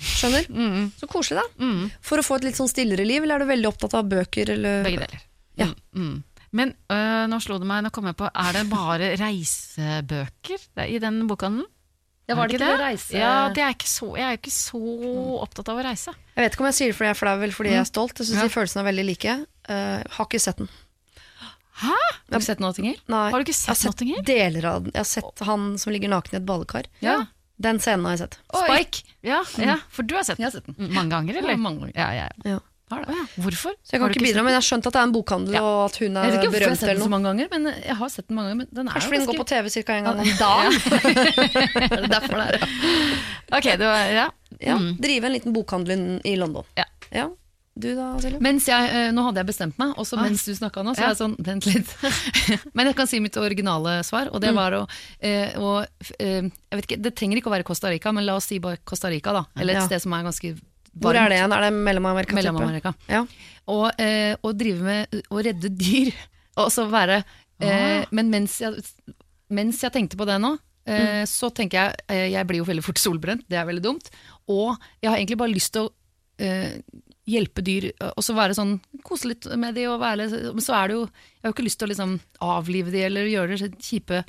Skjønner. 0.02 0.50
Så 1.00 1.12
koselig, 1.12 1.46
da. 1.46 1.70
For 2.02 2.20
å 2.20 2.26
få 2.26 2.42
et 2.42 2.50
litt 2.50 2.60
sånn 2.60 2.72
stillere 2.72 3.06
liv, 3.06 3.22
eller 3.24 3.38
er 3.38 3.46
du 3.46 3.54
veldig 3.54 3.72
opptatt 3.72 3.96
av 4.02 4.10
bøker? 4.10 4.56
Eller? 4.58 4.82
Begge 4.90 5.06
deler. 5.06 5.24
Ja. 5.62 5.70
Mm, 6.52 6.60
mm. 6.60 6.62
Men 6.62 6.74
øh, 6.92 7.28
nå 7.32 7.40
slo 7.44 7.58
det 7.62 7.68
meg, 7.68 7.84
nå 7.86 7.92
kom 7.96 8.10
jeg 8.10 8.18
på, 8.20 8.28
er 8.28 8.58
det 8.58 8.66
bare 8.72 9.12
reisebøker 9.24 10.66
i 10.88 11.00
den 11.00 11.24
bokhandelen? 11.30 11.68
Ja, 12.30 12.36
var 12.38 12.48
det 12.48 12.56
ikke 12.56 12.68
det 12.70 12.80
reise... 12.80 13.18
Ja, 13.18 13.32
det 13.52 13.64
er 13.66 13.74
så, 13.84 14.14
jeg 14.16 14.24
er 14.24 14.38
ikke 14.38 14.54
så 14.54 14.80
opptatt 15.42 15.72
av 15.72 15.82
å 15.82 15.84
reise. 15.84 16.14
Jeg 16.36 16.46
vet 16.46 16.54
ikke 16.56 16.64
om 16.64 16.70
jeg 16.70 16.78
sier 16.78 16.92
det 16.94 16.96
fordi 16.96 17.10
jeg 17.10 17.16
er 17.16 17.20
flau, 17.20 17.34
eller 17.42 17.58
fordi 17.58 17.74
jeg 17.74 17.82
er 17.82 17.90
stolt. 17.90 18.22
Jeg 18.22 18.30
syns 18.30 18.40
Ja. 18.40 18.46
de 18.48 18.54
følelsene 18.54 18.84
er 18.84 18.88
veldig 18.88 19.06
like. 19.10 19.34
Uh, 19.68 20.00
har 20.16 20.30
ikke 20.30 20.40
sett 20.40 20.62
den. 20.62 20.70
Hæ? 21.82 21.98
Har 22.32 22.40
du 22.40 22.46
sett 22.46 22.64
Nottinger? 22.64 23.02
Nei. 23.12 23.26
Har 23.34 23.42
du 23.42 23.44
ikke 23.44 23.58
sett, 23.58 23.68
Jeg 23.68 23.74
har 23.74 23.80
sett 23.82 23.92
Nottinger? 23.92 24.24
Deler 24.30 24.68
av 24.70 24.84
den. 24.86 24.94
Jeg 24.96 25.02
har 25.02 25.10
sett 25.12 25.44
han 25.50 25.68
som 25.82 25.92
ligger 25.96 26.14
naken 26.14 26.38
i 26.38 26.40
et 26.40 26.48
badekar. 26.48 26.88
Ja. 27.04 27.18
Den 27.62 27.82
scenen 27.84 28.06
har 28.08 28.16
jeg 28.16 28.24
sett. 28.24 28.40
Spike. 28.54 29.04
Ja, 29.28 29.42
ja, 29.62 29.78
for 29.94 30.08
du 30.08 30.16
har 30.18 30.24
sett 30.26 30.40
Jeg 30.40 30.46
den 30.46 30.48
har 30.48 30.56
sett 30.56 30.70
den. 30.70 30.78
Mm, 30.80 30.94
mange 30.96 31.14
ganger, 31.18 31.42
eller? 31.42 31.56
Ja, 31.58 31.62
mange 31.62 31.84
ganger. 31.84 31.98
Ja, 32.00 32.30
ja. 32.48 32.60
Ja. 32.92 32.96
Har 32.98 33.06
det. 33.08 33.16
Ja. 33.16 33.26
Hvorfor? 33.46 33.74
Så 33.82 33.96
jeg 33.96 34.02
kan 34.04 34.10
ikke 34.12 34.26
bidra, 34.28 34.44
men 34.44 34.52
jeg 34.54 34.60
har 34.60 34.68
skjønt 34.68 34.86
at 34.90 34.94
det 34.94 35.00
er 35.02 35.08
en 35.08 35.14
bokhandel, 35.16 35.54
Ja. 35.56 35.62
og 35.64 35.86
at 35.90 35.96
hun 36.02 36.12
Jeg 36.12 36.18
er 36.18 36.32
vet 36.32 36.38
ikke 36.38 36.52
hvorfor 36.52 36.62
jeg 36.62 36.70
har 36.70 36.76
sett 36.82 36.92
den 36.92 37.04
så 37.06 37.10
mange 37.10 37.28
ganger, 37.32 37.48
men 37.52 37.66
jeg 37.72 37.96
har 37.96 38.10
sett 38.10 38.28
den 38.28 38.36
mange 38.36 38.50
ganger. 38.52 38.60
Men 38.62 38.68
den 38.72 38.88
er 38.88 38.92
Kanskje 38.92 39.08
fordi 39.08 39.20
den 39.22 39.30
går 39.32 39.40
på 39.42 39.48
TV 39.48 39.66
ca. 39.70 39.94
en 39.94 40.04
gang 40.04 40.20
om 40.20 40.32
dagen. 40.44 40.74
Er 42.02 42.08
derfor 42.12 42.36
det 42.38 42.48
er? 42.52 42.66
Ok, 43.58 43.64
det 43.80 43.88
var, 43.88 44.06
ja. 44.12 44.28
Ja, 44.62 44.76
drive 45.00 45.26
en 45.26 45.34
liten 45.34 45.54
bokhandel 45.56 46.20
i 46.28 46.36
London. 46.36 46.64
Ja. 46.76 47.30
Du 47.74 47.88
da, 47.96 48.18
Silje? 48.20 48.38
Mens 48.44 48.66
jeg, 48.68 48.90
eh, 48.92 49.12
Nå 49.16 49.24
hadde 49.24 49.40
jeg 49.40 49.48
bestemt 49.48 49.78
meg, 49.80 49.94
også 49.98 50.18
mens 50.20 50.44
du 50.44 50.52
snakka 50.54 50.84
nå, 50.84 50.92
så 50.94 51.00
Ja. 51.00 51.06
er 51.06 51.14
jeg 51.16 51.20
sånn 51.22 51.36
Vent 51.40 51.66
litt. 51.66 51.88
Men 52.76 52.86
jeg 52.90 52.96
kan 52.98 53.08
si 53.08 53.22
mitt 53.24 53.38
originale 53.40 54.04
svar, 54.04 54.28
og 54.34 54.42
det 54.44 54.52
var 54.54 54.72
å, 54.76 54.82
eh, 55.24 55.54
å 55.56 55.80
eh, 56.20 56.42
Jeg 56.44 56.52
vet 56.76 56.84
ikke, 56.86 57.02
Det 57.02 57.16
trenger 57.16 57.38
ikke 57.40 57.48
å 57.48 57.56
være 57.56 57.64
Costa 57.64 57.88
Rica, 57.90 58.12
men 58.12 58.26
la 58.26 58.36
oss 58.36 58.46
si 58.52 58.60
bare 58.60 58.78
Costa 58.84 59.08
Rica, 59.08 59.32
da. 59.32 59.46
Eller 59.58 59.76
et 59.76 59.80
Ja. 59.80 59.86
sted 59.88 60.02
som 60.02 60.14
er 60.14 60.24
ganske 60.28 60.60
Hvor 61.00 61.16
er 61.16 61.32
det 61.32 61.38
igjen? 61.40 61.54
Er 61.56 61.66
det 61.68 61.72
Mellom-Amerika? 61.88 62.36
Mellom-Amerika. 62.36 62.92
Ja. 63.08 63.24
Og, 63.72 63.88
eh, 64.02 64.34
og 64.42 64.58
drive 64.60 64.84
med 64.84 65.22
å 65.32 65.44
redde 65.44 65.72
dyr. 65.72 66.12
Og 66.60 66.68
så 66.74 66.84
være 66.92 67.22
eh, 67.64 68.04
Men 68.12 68.28
mens 68.28 68.58
jeg, 68.60 68.84
mens 69.56 69.80
jeg 69.80 69.94
tenkte 69.96 70.18
på 70.20 70.28
det 70.28 70.36
nå, 70.44 70.50
eh, 70.84 71.24
så 71.30 71.48
tenker 71.56 71.78
jeg 71.80 72.02
eh, 72.12 72.26
Jeg 72.34 72.50
blir 72.50 72.60
jo 72.60 72.68
veldig 72.68 72.84
fort 72.84 73.00
solbrent, 73.06 73.46
det 73.48 73.60
er 73.60 73.70
veldig 73.70 73.86
dumt. 73.86 74.12
Og 74.52 74.76
jeg 75.00 75.08
har 75.12 75.16
egentlig 75.18 75.40
bare 75.40 75.54
lyst 75.54 75.72
til 75.78 75.88
å 75.88 75.94
eh, 76.44 76.76
hjelpe 77.32 77.64
dyr, 77.64 77.92
og 78.12 78.24
så 78.26 78.36
være 78.36 78.58
sånn 78.58 78.76
Kose 79.08 79.30
litt 79.30 79.48
med 79.56 79.78
de 79.78 79.86
og 79.88 80.02
være 80.02 80.26
Men 80.52 80.64
så 80.66 80.74
er 80.76 80.90
det 80.90 80.96
jo 80.98 81.04
Jeg 81.06 81.44
har 81.46 81.52
jo 81.52 81.56
ikke 81.56 81.68
lyst 81.70 81.80
til 81.80 81.88
å 81.88 81.92
liksom 81.94 82.16
avlive 82.44 82.92
de 82.92 83.06
eller 83.08 83.30
gjøre 83.32 83.60
det 83.62 83.72
kjipe. 83.80 84.24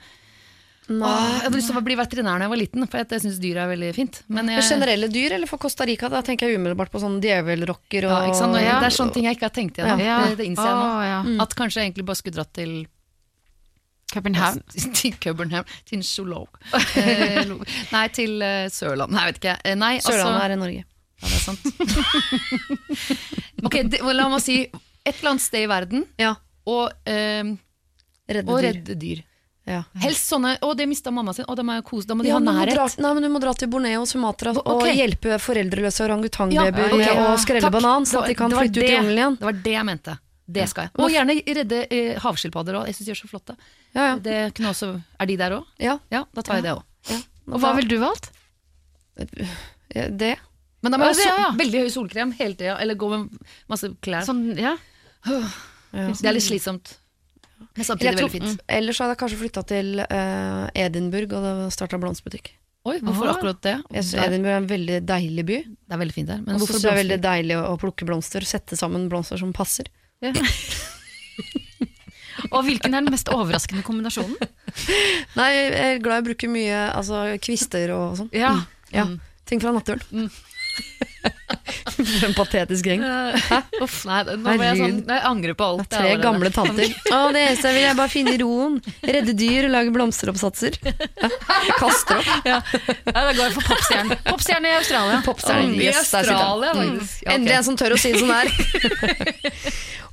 Åh, 0.90 1.26
Jeg 1.38 1.42
hadde 1.44 1.56
lyst 1.60 1.68
til 1.70 1.78
å 1.78 1.82
bli 1.86 1.94
veterinær 1.96 2.40
da 2.42 2.46
jeg 2.48 2.52
var 2.52 2.58
liten, 2.58 2.86
for 2.90 2.98
jeg 3.04 3.22
syns 3.22 3.36
dyr 3.42 3.60
er 3.62 3.68
veldig 3.70 3.90
fint. 3.94 4.16
Men 4.34 4.48
jeg, 4.50 4.64
generelle 4.66 5.08
dyr, 5.12 5.36
eller 5.36 5.46
for 5.50 5.62
Costa 5.62 5.86
Rica? 5.86 6.08
Da 6.10 6.22
tenker 6.26 6.50
jeg 6.50 6.58
umiddelbart 6.58 6.90
på 6.90 6.98
sånn 7.02 7.20
djevelrocker 7.22 8.08
og 8.08 8.14
ja, 8.16 8.22
ikke 8.26 8.40
sant? 8.40 8.56
Og 8.58 8.64
Ja. 8.64 8.80
Det 8.82 8.88
er 8.90 8.96
sånne 8.96 9.14
ting 9.14 9.28
jeg 9.28 9.38
ikke 9.38 9.46
har 9.46 9.54
tenkt 9.54 9.78
igjen. 9.78 10.02
Ja. 10.02 10.18
Det, 10.26 10.36
det 10.40 10.48
innser 10.50 10.66
jeg 10.66 10.80
nå. 10.80 10.88
Ja. 11.06 11.20
At 11.46 11.54
kanskje 11.58 11.80
jeg 11.80 11.92
egentlig 11.92 12.06
bare 12.10 12.18
skulle 12.18 12.36
dratt 12.40 12.52
til 12.58 12.74
København. 14.12 14.60
til 14.98 15.14
København, 15.22 15.64
til 15.88 15.98
en 16.00 16.02
zoolog. 16.04 16.58
Eh, 17.00 17.46
Nei, 17.94 18.06
til 18.12 18.42
eh, 18.44 18.66
Sørland. 18.74 19.14
Nei, 19.14 19.24
vet 19.30 19.38
ikke. 19.40 19.54
jeg. 19.64 19.78
Nei, 19.80 19.94
Sørlandet 20.04 20.34
altså, 20.34 20.44
er 20.44 20.52
i 20.52 20.60
Norge. 20.66 20.84
Ja, 21.22 21.26
det 21.30 21.36
er 21.38 21.44
sant. 21.46 21.62
ok, 23.66 23.76
det, 23.88 24.00
la 24.18 24.26
meg 24.32 24.42
si 24.44 24.56
et 24.66 25.14
eller 25.16 25.32
annet 25.32 25.44
sted 25.46 25.64
i 25.64 25.70
verden, 25.70 26.04
Ja. 26.20 26.34
og, 26.68 26.90
eh, 27.08 27.54
Redde 28.32 28.50
og 28.52 28.60
dyr. 28.60 28.68
redde 28.72 28.94
dyr. 28.98 29.22
Ja. 29.64 29.84
Helst 30.02 30.26
sånne 30.26 30.56
Å, 30.58 30.72
det 30.74 30.88
mista 30.90 31.12
mamma 31.14 31.32
sin. 31.36 31.44
Å, 31.46 31.54
de 31.54 31.62
jeg 31.68 31.84
kose. 31.86 32.06
Da 32.10 32.16
må 32.18 32.24
de 32.24 32.28
Ja, 32.32 32.34
ha 32.34 32.40
må 32.42 32.50
nærhet. 32.50 32.74
dra, 32.74 32.86
nei, 32.98 33.12
men 33.14 33.22
du 33.22 33.28
må 33.30 33.40
dra 33.40 33.52
til 33.54 33.68
Borneo 33.70 34.00
og 34.02 34.08
Sumatra 34.10 34.50
og 34.58 34.82
hjelpe 34.90 35.38
foreldreløse 35.38 36.02
orangutangbabyer 36.08 36.98
Ja, 36.98 37.14
med 37.14 37.30
å 37.30 37.38
skrelle 37.38 37.62
Takk. 37.68 37.76
banan, 37.78 38.02
så 38.04 38.18
Det 38.18 38.22
at 38.22 38.28
de 38.32 38.34
kan 38.34 38.50
det 38.50 38.58
flytte 38.58 38.76
ut 38.76 38.82
i 38.82 38.86
det- 38.86 38.96
jungelen 38.96 39.18
igjen. 39.22 39.36
Det 39.38 39.44
var 39.44 39.52
det 39.52 39.72
jeg 39.76 39.84
mente. 39.86 40.18
Det 40.52 40.68
skal 40.68 40.82
jeg. 40.84 40.90
Og 40.98 41.10
gjerne 41.14 41.36
redde 41.46 41.86
eh, 41.90 42.18
havskilpadder 42.18 42.74
òg. 42.80 42.86
Jeg 42.90 42.94
syns 42.98 43.06
de 43.06 43.12
er 43.12 43.20
så 43.22 43.28
flotte. 43.30 43.56
Ja, 43.94 44.02
ja. 44.10 44.16
Det 44.18 44.54
kunne 44.54 44.72
også, 44.74 45.00
er 45.20 45.26
de 45.26 45.36
der 45.36 45.50
òg? 45.52 45.64
ja. 45.78 45.98
Ja, 46.10 46.24
da 46.34 46.42
tar 46.42 46.54
jeg 46.58 46.64
det 46.64 46.72
òg. 46.74 46.82
ja. 47.10 47.20
Og 47.52 47.60
hva 47.60 47.74
ville 47.76 47.88
du 47.88 47.98
valgt? 47.98 48.30
Det. 49.16 50.36
Men 50.82 50.90
da 50.92 50.98
må 50.98 51.06
jeg 51.14 51.28
ha 51.30 51.50
det, 51.52 51.58
veldig 51.62 51.80
høy 51.84 51.90
solkrem 51.94 52.32
hele 52.34 52.54
tida, 52.58 52.76
eller 52.80 52.94
gå 52.98 53.08
med 53.10 53.28
masse 53.70 53.86
klær. 54.02 54.24
Sånn, 54.26 54.56
ja. 54.58 54.76
Det 55.92 56.24
er 56.24 56.32
litt 56.34 56.42
slitsomt. 56.46 56.96
Men 57.76 57.86
samtidig 57.88 58.16
tror, 58.16 58.30
veldig 58.32 58.50
fint. 58.50 58.64
ellers 58.78 58.98
hadde 59.02 59.14
jeg 59.14 59.20
kanskje 59.22 59.38
flytta 59.42 59.62
til 59.68 60.02
uh, 60.02 60.66
Edinburgh 60.84 61.38
og 61.38 61.62
starta 61.74 62.00
blomsterbutikk. 62.02 62.52
Oi, 62.82 62.96
hvorfor 62.98 63.28
Aha. 63.28 63.34
akkurat 63.36 63.60
det? 63.62 63.76
Jeg 63.94 64.04
synes 64.08 64.24
Edinburgh 64.26 64.54
er 64.56 64.60
en 64.60 64.70
veldig 64.70 64.96
deilig 65.06 65.44
by. 65.46 65.58
det 65.70 65.94
er 65.94 66.00
veldig 66.00 66.16
fint 66.16 66.30
der. 66.32 66.40
Men 66.42 66.56
Og 66.56 66.64
hvorfor 66.64 66.80
det 66.82 66.90
er 66.90 66.98
veldig 66.98 67.18
deilig 67.22 67.58
å, 67.60 67.76
plukke 67.78 68.08
blomster, 68.08 68.46
sette 68.48 68.78
sammen 68.78 69.06
blomster 69.12 69.38
som 69.38 69.52
passer. 69.54 69.86
Og 72.52 72.64
hvilken 72.66 72.90
er 72.90 73.04
den 73.04 73.12
mest 73.14 73.30
overraskende 73.30 73.84
kombinasjonen? 73.86 74.34
Nei, 75.38 75.48
jeg 75.54 75.68
er 75.78 76.02
glad 76.02 76.20
i 76.20 76.24
å 76.24 76.26
bruke 76.26 76.50
mye 76.50 76.80
altså, 76.90 77.22
kvister 77.44 77.94
og 77.94 78.16
sånn. 78.18 78.32
Ja. 78.34 78.56
Ja, 78.92 79.06
Ting 79.48 79.62
fra 79.62 79.72
Natturen. 79.74 80.02
For 81.92 82.26
en 82.28 82.34
patetisk 82.36 82.86
gjeng. 82.90 83.02
Uff, 83.82 84.02
nei, 84.08 84.20
nå 84.28 84.36
må 84.42 84.52
jeg, 84.56 84.78
sånn, 84.78 84.96
Herregud. 84.98 85.12
jeg 85.12 85.24
angrer 85.32 85.56
på 85.58 85.68
alt. 85.72 85.88
Tre 85.92 86.00
allerede. 86.02 86.22
gamle 86.24 86.52
tanter. 86.54 86.94
Å, 87.16 87.20
det 87.34 87.42
eneste 87.46 87.70
jeg 87.72 87.78
vil, 87.78 87.86
er 87.90 87.98
bare 87.98 88.12
finne 88.12 88.34
roen. 88.42 88.78
Redde 89.06 89.34
dyr 89.38 89.68
og 89.68 89.74
lage 89.76 89.94
blomsteroppsatser. 89.94 90.78
Ja. 90.82 91.76
Kaster 91.78 92.18
opp. 92.20 92.46
ja, 92.48 92.60
da 93.12 93.24
går 93.32 93.42
jeg 93.44 93.54
for 93.56 93.68
popstjerne. 93.72 94.18
Popstjerne 94.26 94.72
i 94.72 94.76
Australia. 94.80 95.20
Popstjerne. 95.28 95.72
I 95.76 95.86
Yes, 95.88 96.10
der 96.12 96.26
sitter 96.26 96.32
den. 96.32 96.38
Australia, 96.38 96.74
faktisk. 96.78 97.22
Ja, 97.22 97.28
ok. 97.28 97.34
Endelig 97.36 97.56
en 97.58 97.66
som 97.70 97.78
tør 97.80 97.96
å 97.96 98.00
si 98.02 98.12
det 98.14 98.22
sånn 98.22 98.32
her. 98.32 98.46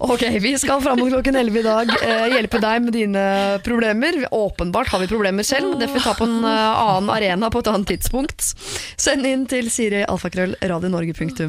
ok, 0.10 0.24
vi 0.42 0.54
skal 0.62 0.82
fram 0.84 1.00
mot 1.02 1.12
klokken 1.12 1.36
11 1.36 1.60
i 1.60 1.64
dag 1.66 1.92
eh, 1.98 2.26
hjelpe 2.36 2.62
deg 2.64 2.86
med 2.86 2.94
dine 2.96 3.24
problemer. 3.66 4.22
Åpenbart 4.36 4.92
har 4.94 5.02
vi 5.04 5.10
problemer 5.12 5.44
selv, 5.48 5.76
det 5.80 5.90
får 5.90 6.00
vi 6.00 6.04
ta 6.06 6.14
på 6.18 6.28
en 6.30 6.38
eh, 6.48 6.84
annen 6.86 7.12
arena 7.14 7.50
på 7.52 7.62
et 7.64 7.72
annet 7.72 7.90
tidspunkt. 7.96 8.52
Send 9.00 9.28
inn 9.28 9.46
til 9.50 9.70
Siri 9.74 10.04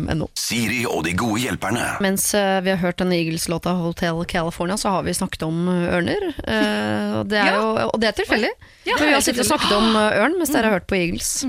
alfakrøll 0.08 0.28
Siri 0.50 0.82
og 0.88 1.04
de 1.06 1.12
gode 1.18 1.40
hjelperne. 1.44 1.84
Mens 2.02 2.30
eh, 2.34 2.58
vi 2.64 2.72
har 2.72 2.80
hørt 2.82 2.98
denne 3.00 3.16
Eagles-låta 3.18 3.74
Hotel 3.78 4.24
California, 4.28 4.76
så 4.80 4.96
har 4.96 5.06
vi 5.06 5.14
snakket 5.14 5.44
om 5.46 5.68
eh, 5.70 5.94
ørner. 5.96 6.26
Eh, 6.42 7.16
det 7.30 7.38
er 7.38 7.54
jo, 7.54 7.68
og 7.86 7.96
det 8.02 8.10
er 8.10 8.16
tilfeldig. 8.18 8.50
Ja, 8.88 8.96
for 8.96 9.06
vi 9.06 9.14
har 9.14 9.22
sittet 9.22 9.44
og 9.44 9.50
snakket 9.50 9.74
om 9.76 9.94
ørn 9.94 10.38
mens 10.40 10.50
dere 10.50 10.70
har 10.70 10.78
hørt 10.78 10.88
på 10.90 10.96
Eagles. 10.98 11.44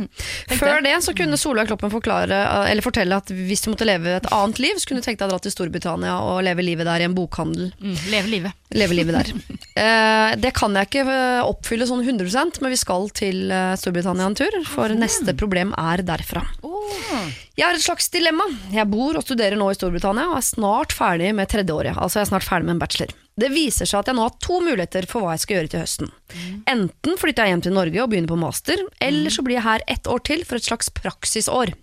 Før 0.52 0.84
det 0.84 0.98
så 1.06 1.16
kunne 1.18 1.40
Solveig 1.40 1.72
Kloppen 1.72 1.94
forklare, 1.94 2.42
eller 2.70 2.86
fortelle 2.86 3.18
at 3.18 3.32
hvis 3.32 3.64
du 3.64 3.72
måtte 3.72 3.88
leve 3.88 4.18
et 4.20 4.30
annet 4.36 4.60
liv, 4.62 4.78
så 4.78 4.90
kunne 4.90 5.02
du 5.02 5.08
tenke 5.08 5.24
deg 5.24 5.32
å 5.32 5.34
dra 5.34 5.42
til 5.42 5.56
Storbritannia 5.56 6.18
og 6.28 6.44
leve 6.46 6.66
livet 6.66 6.90
der 6.90 7.02
i 7.02 7.08
en 7.08 7.16
bokhandel. 7.18 7.72
Mm, 7.80 7.96
leve 8.12 8.34
livet. 8.36 8.60
Leve 8.78 9.00
livet 9.02 9.20
der. 9.22 9.34
Eh, 9.82 10.34
det 10.36 10.50
kan 10.52 10.76
jeg 10.76 10.90
ikke 10.90 11.14
oppfylle 11.48 11.86
sånn 11.88 12.02
100% 12.04 12.58
men 12.60 12.74
vi 12.74 12.78
skal 12.78 13.08
til 13.16 13.54
Storbritannia 13.80 14.28
en 14.28 14.36
tur, 14.36 14.58
for 14.68 14.92
neste 14.94 15.32
problem 15.40 15.72
er 15.80 16.04
derfra. 16.06 16.44
Jeg 17.62 17.68
har 17.70 17.78
et 17.78 17.84
slags 17.84 18.08
dilemma. 18.10 18.48
Jeg 18.74 18.90
bor 18.90 19.14
og 19.14 19.22
studerer 19.22 19.54
nå 19.54 19.68
i 19.70 19.76
Storbritannia 19.78 20.32
og 20.32 20.40
er 20.40 20.46
snart 20.48 20.96
ferdig 20.98 21.28
med 21.38 21.46
tredjeåret. 21.52 21.94
Altså 21.94 22.18
jeg 22.18 22.24
er 22.26 22.30
snart 22.32 22.48
ferdig 22.48 22.66
med 22.66 22.74
en 22.74 22.80
bachelor. 22.82 23.12
Det 23.38 23.52
viser 23.54 23.86
seg 23.86 24.00
at 24.00 24.10
jeg 24.10 24.18
nå 24.18 24.24
har 24.26 24.40
to 24.42 24.58
muligheter 24.66 25.06
for 25.10 25.22
hva 25.22 25.36
jeg 25.36 25.44
skal 25.44 25.56
gjøre 25.60 25.70
til 25.70 25.84
høsten. 25.84 26.10
Enten 26.74 27.20
flytter 27.22 27.46
jeg 27.46 27.54
hjem 27.54 27.64
til 27.68 27.76
Norge 27.78 28.02
og 28.02 28.10
begynner 28.10 28.32
på 28.34 28.40
master, 28.42 28.82
eller 28.98 29.34
så 29.34 29.46
blir 29.46 29.60
jeg 29.60 29.66
her 29.68 29.86
ett 29.94 30.10
år 30.10 30.24
til 30.26 30.42
for 30.48 30.58
et 30.58 30.66
slags 30.66 30.90
praksisår. 30.98 31.74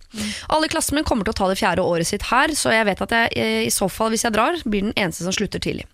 Alle 0.51 0.67
i 0.67 0.73
klassen 0.75 0.99
min 0.99 1.07
kommer 1.07 1.29
til 1.29 1.37
å 1.37 1.39
ta 1.45 1.49
det 1.53 1.61
fjerde 1.63 1.87
året 1.87 2.11
sitt 2.11 2.27
her, 2.33 2.57
så 2.59 2.75
jeg 2.75 2.91
vet 2.91 3.07
at 3.07 3.15
jeg 3.15 3.39
eh, 3.39 3.63
i 3.69 3.73
så 3.75 3.87
fall, 3.87 4.11
hvis 4.11 4.27
jeg 4.27 4.35
drar, 4.35 4.59
blir 4.67 4.91
den 4.91 4.97
eneste 4.99 5.29
som 5.29 5.39
slutter 5.39 5.63
tidlig. 5.63 5.87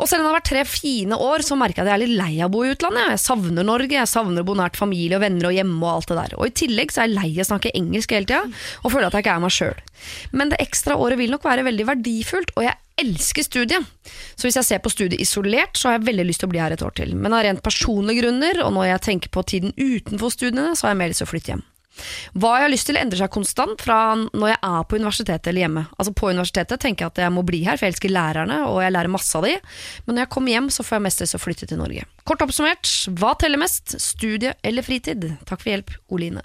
Og 0.00 0.08
selv 0.08 0.22
om 0.22 0.26
det 0.26 0.30
har 0.30 0.38
vært 0.38 0.48
tre 0.50 0.64
fine 0.68 1.16
år, 1.20 1.44
så 1.44 1.58
merker 1.60 1.82
jeg 1.82 1.86
at 1.86 1.90
jeg 1.92 1.98
er 1.98 2.02
litt 2.04 2.18
lei 2.20 2.32
av 2.40 2.48
å 2.48 2.54
bo 2.54 2.64
i 2.64 2.72
utlandet. 2.72 3.12
Jeg 3.14 3.22
savner 3.22 3.66
Norge, 3.66 3.96
jeg 3.96 4.10
savner 4.10 4.44
å 4.44 4.48
bo 4.48 4.56
nært 4.58 4.78
familie 4.80 5.18
og 5.18 5.24
venner 5.24 5.50
og 5.50 5.56
hjemme 5.56 5.80
og 5.80 5.90
alt 5.92 6.12
det 6.12 6.18
der. 6.20 6.36
Og 6.38 6.48
i 6.48 6.54
tillegg 6.62 6.94
så 6.94 7.02
er 7.02 7.10
jeg 7.10 7.16
lei 7.18 7.30
av 7.34 7.44
å 7.44 7.48
snakke 7.50 7.74
engelsk 7.76 8.14
hele 8.16 8.30
tida, 8.30 8.44
og 8.84 8.94
føler 8.94 9.08
at 9.08 9.18
jeg 9.18 9.26
ikke 9.26 9.34
er 9.36 9.44
meg 9.44 9.56
sjøl. 9.56 9.82
Men 10.32 10.52
det 10.52 10.60
ekstra 10.64 10.96
året 10.96 11.20
vil 11.20 11.34
nok 11.34 11.44
være 11.44 11.66
veldig 11.66 11.88
verdifullt, 11.90 12.54
og 12.56 12.64
jeg 12.64 12.78
elsker 13.00 13.44
studiet. 13.44 13.90
Så 14.36 14.48
hvis 14.48 14.58
jeg 14.60 14.68
ser 14.68 14.80
på 14.84 14.92
studiet 14.92 15.20
isolert, 15.22 15.76
så 15.76 15.90
har 15.90 15.98
jeg 15.98 16.08
veldig 16.10 16.26
lyst 16.28 16.44
til 16.44 16.50
å 16.50 16.54
bli 16.54 16.62
her 16.62 16.74
et 16.74 16.84
år 16.84 16.96
til. 16.96 17.12
Men 17.16 17.36
av 17.36 17.44
rent 17.46 17.64
personlige 17.64 18.24
grunner, 18.24 18.62
og 18.64 18.74
når 18.76 18.94
jeg 18.94 19.06
tenker 19.08 19.32
på 19.32 19.44
tiden 19.52 19.76
utenfor 19.76 20.32
studiene, 20.32 20.72
så 20.76 20.88
har 20.88 20.96
jeg 20.96 21.02
mer 21.02 21.12
lyst 21.12 21.24
til 21.24 21.28
å 21.28 21.34
flytte 21.34 21.54
hjem. 21.54 21.66
Hva 22.38 22.54
jeg 22.56 22.66
har 22.66 22.72
lyst 22.72 22.88
til 22.88 22.98
endrer 23.00 23.22
seg 23.22 23.32
konstant 23.34 23.82
fra 23.82 23.98
når 24.16 24.52
jeg 24.52 24.58
er 24.70 24.84
på 24.88 25.00
universitetet 25.00 25.50
eller 25.50 25.66
hjemme. 25.66 25.84
Altså 25.96 26.14
På 26.16 26.30
universitetet 26.30 26.82
tenker 26.82 27.06
jeg 27.06 27.14
at 27.14 27.22
jeg 27.24 27.34
må 27.34 27.44
bli 27.46 27.62
her, 27.66 27.78
for 27.78 27.88
jeg 27.88 27.96
elsker 27.96 28.14
lærerne, 28.14 28.60
og 28.70 28.80
jeg 28.84 28.94
lærer 28.94 29.12
masse 29.12 29.34
av 29.36 29.46
de. 29.46 29.56
Men 30.06 30.16
når 30.16 30.26
jeg 30.26 30.32
kommer 30.36 30.56
hjem, 30.56 30.70
så 30.74 30.86
får 30.86 30.98
jeg 30.98 31.06
mest 31.08 31.24
lyst 31.24 31.36
til 31.36 31.40
å 31.40 31.44
flytte 31.46 31.70
til 31.70 31.82
Norge. 31.82 32.06
Kort 32.28 32.46
oppsummert, 32.46 32.94
hva 33.20 33.34
teller 33.40 33.60
mest? 33.60 33.96
Studie 34.00 34.54
eller 34.66 34.86
fritid? 34.86 35.26
Takk 35.48 35.64
for 35.64 35.72
hjelp, 35.74 35.92
Oline. 36.14 36.44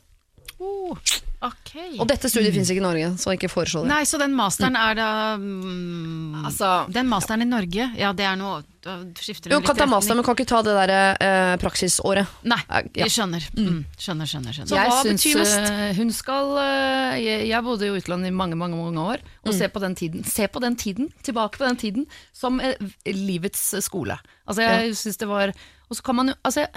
Oh, 0.59 0.97
ok. 1.41 1.71
Og 1.99 2.07
dette 2.07 2.29
studiet 2.31 2.53
finnes 2.55 2.69
ikke 2.71 2.81
i 2.81 2.85
Norge, 2.85 3.09
så 3.21 3.33
ikke 3.35 3.49
foreslå 3.51 3.81
det. 3.83 3.89
Nei, 3.91 4.03
så 4.07 4.19
den 4.21 4.33
masteren 4.37 4.75
er 4.79 4.95
da 4.97 5.09
mm, 5.41 6.45
Altså, 6.45 6.69
Den 6.93 7.07
masteren 7.11 7.41
i 7.43 7.47
Norge, 7.49 7.89
ja 7.99 8.11
det 8.15 8.25
er 8.27 8.37
noe 8.39 8.61
Da 8.85 8.95
skifter 9.19 9.51
Jo, 9.53 9.59
kan 9.65 9.77
ta 9.79 9.87
master, 9.89 10.15
men 10.17 10.25
kan 10.27 10.37
ikke 10.37 10.47
ta 10.49 10.61
det 10.65 10.75
der 10.77 10.93
eh, 11.25 11.55
praksisåret. 11.61 12.27
Nei, 12.45 12.59
Ja. 12.69 12.81
jeg 13.05 13.13
skjønner. 13.15 13.47
Mm. 13.57 13.79
Skjønner, 13.97 14.29
skjønner. 14.29 14.59
Så 14.61 14.75
jeg 14.77 14.91
hva 14.91 14.99
syns 15.01 15.23
betyr 15.25 15.39
mest? 15.41 15.71
eh, 15.71 15.93
hun 15.97 16.11
skal 16.13 16.51
eh, 16.61 17.15
jeg, 17.23 17.47
jeg 17.49 17.63
bodde 17.65 17.87
i 17.89 17.95
utlandet 17.97 18.29
i 18.29 18.35
mange 18.35 18.55
mange, 18.59 18.77
mange 18.77 19.01
år, 19.15 19.23
og 19.45 19.53
se, 19.57 19.67
på 19.73 19.81
den 19.81 19.95
tiden, 19.97 20.23
se 20.29 20.45
på 20.47 20.61
den 20.61 20.75
tiden, 20.77 21.09
tilbake 21.25 21.57
på 21.57 21.65
den 21.65 21.79
tiden, 21.81 22.05
som 22.33 22.61
eh, 22.61 22.77
livets 23.09 23.73
skole. 23.85 24.19
Altså 24.45 24.61
jeg 24.61 24.95
synes 25.01 25.17
det 25.17 25.27
var 25.27 25.51
Og 25.89 25.97
så 25.97 26.03
kan 26.05 26.15
man 26.15 26.27
jo 26.29 26.33
altså, 26.45 26.67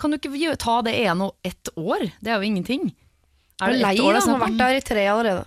Kan 0.00 0.10
du 0.10 0.16
ikke 0.16 0.56
ta 0.56 0.80
det 0.82 0.94
ene 1.04 1.28
og 1.28 1.36
ett 1.44 1.68
år? 1.76 2.08
Det 2.20 2.32
er 2.32 2.40
jo 2.40 2.48
ingenting. 2.48 2.88
Er 3.60 3.74
du 3.74 3.82
lei 3.82 3.94
ett 3.94 4.00
år 4.00 4.16
det 4.16 4.22
er 4.22 4.26
Du 4.26 4.32
har 4.32 4.44
vært 4.46 4.60
der 4.62 4.78
i 4.78 4.84
tre 4.86 5.04
allerede. 5.12 5.44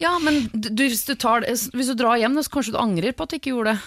Ja, 0.00 0.14
men 0.22 0.46
du, 0.54 0.70
hvis, 0.80 1.02
du 1.04 1.12
tar, 1.20 1.44
hvis 1.44 1.90
du 1.90 1.96
drar 1.98 2.16
hjem, 2.16 2.38
så 2.40 2.52
kanskje 2.54 2.72
du 2.72 2.78
angrer 2.80 3.12
på 3.12 3.26
at 3.26 3.32
du 3.32 3.36
ikke 3.36 3.52
gjorde 3.52 3.74
det. 3.74 3.82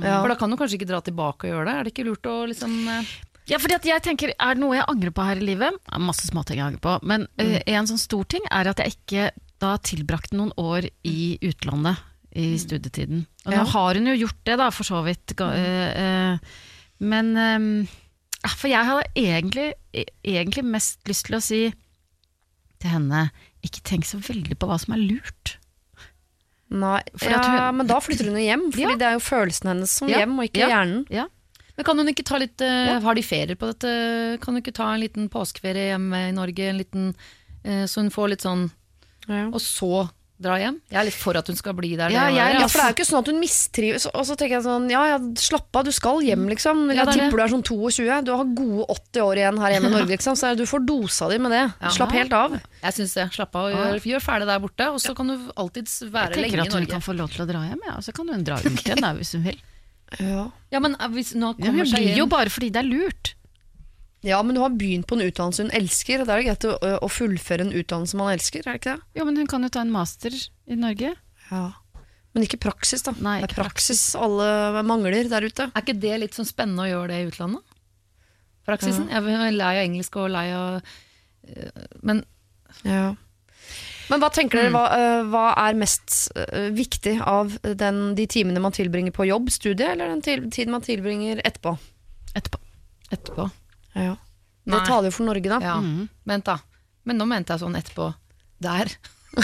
Ja. 0.00 0.22
For 0.22 0.32
da 0.32 0.36
kan 0.40 0.52
du 0.52 0.56
kanskje 0.56 0.78
ikke 0.78 0.88
dra 0.88 1.02
tilbake 1.04 1.44
og 1.44 1.52
gjøre 1.52 1.66
det. 1.68 1.74
Er 1.74 1.84
det 1.84 1.92
ikke 1.92 2.06
lurt 2.08 2.28
å 2.30 2.36
liksom 2.48 2.78
eh, 2.88 3.10
Ja, 3.50 3.58
fordi 3.60 3.76
at 3.76 3.88
jeg 3.90 4.04
tenker, 4.06 4.32
Er 4.38 4.56
det 4.56 4.62
noe 4.62 4.78
jeg 4.78 4.88
angrer 4.88 5.12
på 5.12 5.26
her 5.26 5.42
i 5.42 5.44
livet? 5.44 5.76
Det 5.76 5.92
er 5.98 6.04
masse 6.06 6.24
småting 6.30 6.62
jeg 6.62 6.70
angrer 6.70 6.84
på. 6.86 6.94
Men 7.04 7.26
eh, 7.36 7.58
en 7.74 7.90
sånn 7.90 8.00
stor 8.00 8.24
ting 8.32 8.46
er 8.48 8.70
at 8.72 8.80
jeg 8.80 8.96
ikke 8.96 9.28
da 9.62 9.76
tilbrakte 9.84 10.38
noen 10.38 10.54
år 10.58 10.88
i 11.04 11.36
utlandet 11.44 12.00
i 12.32 12.54
studietiden. 12.56 13.26
Og 13.44 13.52
Ja. 13.52 13.60
nå 13.60 13.68
har 13.74 13.94
hun 14.00 14.08
jo 14.08 14.16
gjort 14.24 14.40
det, 14.48 14.56
da, 14.56 14.70
for 14.72 14.88
så 14.88 15.02
vidt. 15.04 15.34
uh, 15.36 15.52
eh, 15.52 16.38
men 17.04 17.36
eh, 17.36 17.86
For 18.48 18.72
jeg 18.72 18.88
hadde 18.88 19.04
egentlig, 19.14 19.74
e- 19.92 20.08
egentlig 20.24 20.64
mest 20.64 21.04
lyst 21.06 21.26
til 21.28 21.36
å 21.36 21.42
si 21.44 21.74
til 22.82 22.90
henne 22.92 23.26
ikke 23.64 23.82
tenk 23.86 24.04
så 24.08 24.18
veldig 24.22 24.58
på 24.58 24.68
hva 24.70 24.78
som 24.82 24.94
er 24.96 25.02
lurt. 25.04 25.56
Nei, 26.72 27.02
ja, 27.20 27.68
hun- 27.68 27.76
men 27.76 27.86
da 27.86 27.98
flytter 28.00 28.24
hun 28.30 28.38
jo 28.38 28.46
hjem, 28.46 28.70
Fordi 28.72 28.82
Ja. 28.88 28.96
det 28.96 29.02
er 29.08 29.12
jo 29.18 29.20
følelsen 29.20 29.68
hennes 29.68 29.90
som 29.90 30.08
Ja. 30.08 30.20
hjem, 30.20 30.38
og 30.38 30.44
ikke 30.48 30.60
Ja. 30.64 30.68
hjernen. 30.68 31.06
Ja. 31.10 31.26
Men 31.76 31.84
kan 31.84 31.98
hun 31.98 32.08
ikke 32.08 32.24
ta 32.24 32.36
litt 32.38 32.60
uh, 32.60 33.00
Har 33.00 33.14
de 33.14 33.22
ferier 33.22 33.56
på 33.56 33.66
dette? 33.72 34.40
Kan 34.40 34.54
hun 34.54 34.62
ikke 34.62 34.74
ta 34.74 34.92
en 34.94 35.00
liten 35.00 35.28
påskeferie 35.28 35.92
hjemme 35.92 36.28
i 36.28 36.32
Norge? 36.32 36.68
En 36.68 36.78
liten, 36.78 37.14
uh, 37.64 37.84
så 37.86 37.96
hun 38.02 38.10
får 38.10 38.28
litt 38.30 38.40
sånn 38.42 38.70
Ja. 39.28 39.46
Og 39.48 39.60
så 39.60 40.10
dra 40.42 40.56
hjem? 40.60 40.76
Jeg 40.90 40.98
er 41.00 41.06
litt 41.08 41.16
for 41.18 41.38
at 41.38 41.46
hun 41.48 41.56
skal 41.56 41.74
bli 41.78 41.94
der. 41.96 42.10
Ja, 42.12 42.26
jeg- 42.28 42.60
Ja, 42.60 42.66
for 42.68 42.78
det 42.78 42.84
er 42.84 42.92
jo 42.92 42.96
ikke 42.98 43.08
sånn 43.08 43.18
at 43.22 43.30
hun 43.32 43.40
mistrives. 43.40 44.06
Og 44.12 44.26
så 44.26 44.36
tenker 44.36 44.58
jeg 44.58 44.64
sånn, 44.66 44.90
ja, 44.90 45.02
ja, 45.12 45.18
slapp 45.40 45.74
av, 45.80 45.84
du 45.84 45.92
skal 45.92 46.20
hjem, 46.22 46.46
liksom. 46.50 46.84
Jeg 46.92 46.98
er 47.06 47.12
tipper 47.12 47.36
du 47.38 47.42
er 47.42 47.52
sånn 47.54 47.64
22, 47.64 48.24
du 48.24 48.32
har 48.36 48.44
gode 48.44 48.86
80 48.90 49.20
år 49.22 49.36
igjen 49.42 49.58
her 49.62 49.70
hjemme 49.76 49.88
i 49.88 49.94
Norge, 49.96 50.12
liksom. 50.16 50.36
Så 50.36 50.52
du 50.56 50.64
får 50.66 50.84
dosa 50.86 51.28
di 51.30 51.38
med 51.38 51.50
det. 51.54 51.64
Ja. 51.80 51.88
Slapp 51.88 52.12
helt 52.12 52.32
av. 52.32 52.52
Jeg 52.82 52.92
syns 52.98 53.14
det. 53.14 53.28
Slapp 53.32 53.54
av 53.56 53.70
og 53.70 53.72
gjør, 53.76 54.00
gjør 54.12 54.20
ferdig 54.28 54.46
der 54.46 54.58
borte, 54.60 54.88
og 54.92 54.98
så 55.00 55.14
kan 55.16 55.26
du 55.28 55.36
alltids 55.56 56.00
Jeg 56.02 56.10
være 56.12 56.36
lenge 56.36 56.56
i 56.56 56.66
at 56.66 56.72
hun 56.72 56.86
kan 56.86 57.00
få 57.00 57.16
lov 57.16 57.30
til 57.30 57.44
å 57.44 57.48
dra 57.48 57.60
hjem, 57.68 57.80
ja. 57.86 57.96
og 57.96 58.02
så 58.02 58.12
kan 58.12 58.28
hun 58.28 58.42
dra 58.44 58.56
ut 58.58 58.64
igjen 58.84 59.00
da, 59.00 59.14
hvis 59.14 59.32
hun 59.32 59.42
vil. 59.44 59.58
Ja. 60.20 60.50
Ja, 60.70 60.78
men 60.80 60.94
eh, 61.00 61.08
hvis 61.08 61.34
nå 61.34 61.54
Ja, 61.58 61.66
kommer 61.66 61.78
hun 61.84 61.86
seg 61.86 62.02
blir 62.04 62.16
jo 62.16 62.26
bare 62.26 62.50
fordi 62.52 62.68
det 62.70 62.82
er 62.84 62.88
lurt. 62.88 63.34
Ja, 64.22 64.38
men 64.42 64.54
du 64.54 64.60
har 64.62 64.70
begynt 64.78 65.06
på 65.10 65.16
en 65.18 65.24
utdannelse 65.26 65.64
hun 65.66 65.72
elsker, 65.74 66.22
og 66.22 66.28
da 66.28 66.36
er 66.36 66.42
det 66.42 66.48
greit 66.50 66.66
å, 66.70 66.74
å 67.02 67.08
fullføre 67.10 67.66
en 67.66 67.74
utdannelse 67.74 68.18
man 68.18 68.32
elsker, 68.36 68.62
er 68.62 68.76
det 68.76 68.80
ikke 68.82 68.96
det? 68.96 69.06
Jo, 69.18 69.26
men 69.28 69.40
hun 69.40 69.48
kan 69.50 69.66
jo 69.66 69.70
ta 69.74 69.82
en 69.82 69.90
master 69.94 70.34
i 70.34 70.78
Norge. 70.78 71.14
Ja. 71.50 71.62
Men 72.32 72.46
ikke 72.46 72.60
praksis, 72.62 73.02
da. 73.04 73.12
Nei, 73.20 73.40
det 73.42 73.50
er 73.50 73.56
praksis, 73.58 74.04
praksis 74.14 74.20
alle 74.22 74.84
mangler 74.88 75.28
der 75.28 75.44
ute. 75.44 75.68
Er 75.68 75.84
ikke 75.84 75.98
det 76.00 76.20
litt 76.22 76.38
sånn 76.38 76.48
spennende 76.48 76.86
å 76.86 76.90
gjøre 76.92 77.10
det 77.12 77.18
i 77.20 77.26
utlandet? 77.32 77.74
Praksisen? 78.68 79.08
Jeg 79.10 79.18
er 79.18 79.56
lei 79.58 79.72
av 79.74 79.82
engelsk 79.82 80.16
og 80.22 80.30
lei 80.30 80.46
av 80.54 80.78
eh, 80.78 81.84
Men 82.06 82.22
Ja. 82.86 83.12
Men 84.10 84.20
hva 84.20 84.28
tenker 84.34 84.58
Mm. 84.58 84.64
dere, 84.64 84.72
hva, 84.74 84.84
eh, 84.98 85.22
hva 85.30 85.44
er 85.68 85.74
mest 85.78 86.30
eh, 86.36 86.70
viktig 86.74 87.20
av 87.20 87.54
den, 87.62 88.14
de 88.14 88.26
timene 88.26 88.60
man 88.60 88.74
tilbringer 88.74 89.12
på 89.14 89.26
jobb, 89.26 89.50
studie, 89.50 89.86
eller 89.92 90.08
den 90.08 90.22
til, 90.22 90.50
tiden 90.50 90.72
man 90.74 90.82
tilbringer 90.84 91.40
etterpå? 91.44 91.78
Etterpå. 92.34 92.60
etterpå 93.10 93.50
Ja. 93.94 94.14
Det 94.64 94.72
Nei. 94.76 94.84
taler 94.86 95.10
jo 95.10 95.16
for 95.16 95.24
Norge, 95.26 95.48
da. 95.50 95.58
Ja, 95.60 95.76
Mhm. 95.80 96.08
vent 96.26 96.44
da. 96.44 96.58
Men 97.04 97.18
nå 97.18 97.26
mente 97.26 97.52
jeg 97.52 97.60
sånn 97.60 97.76
etterpå 97.76 98.14
der. 98.62 98.86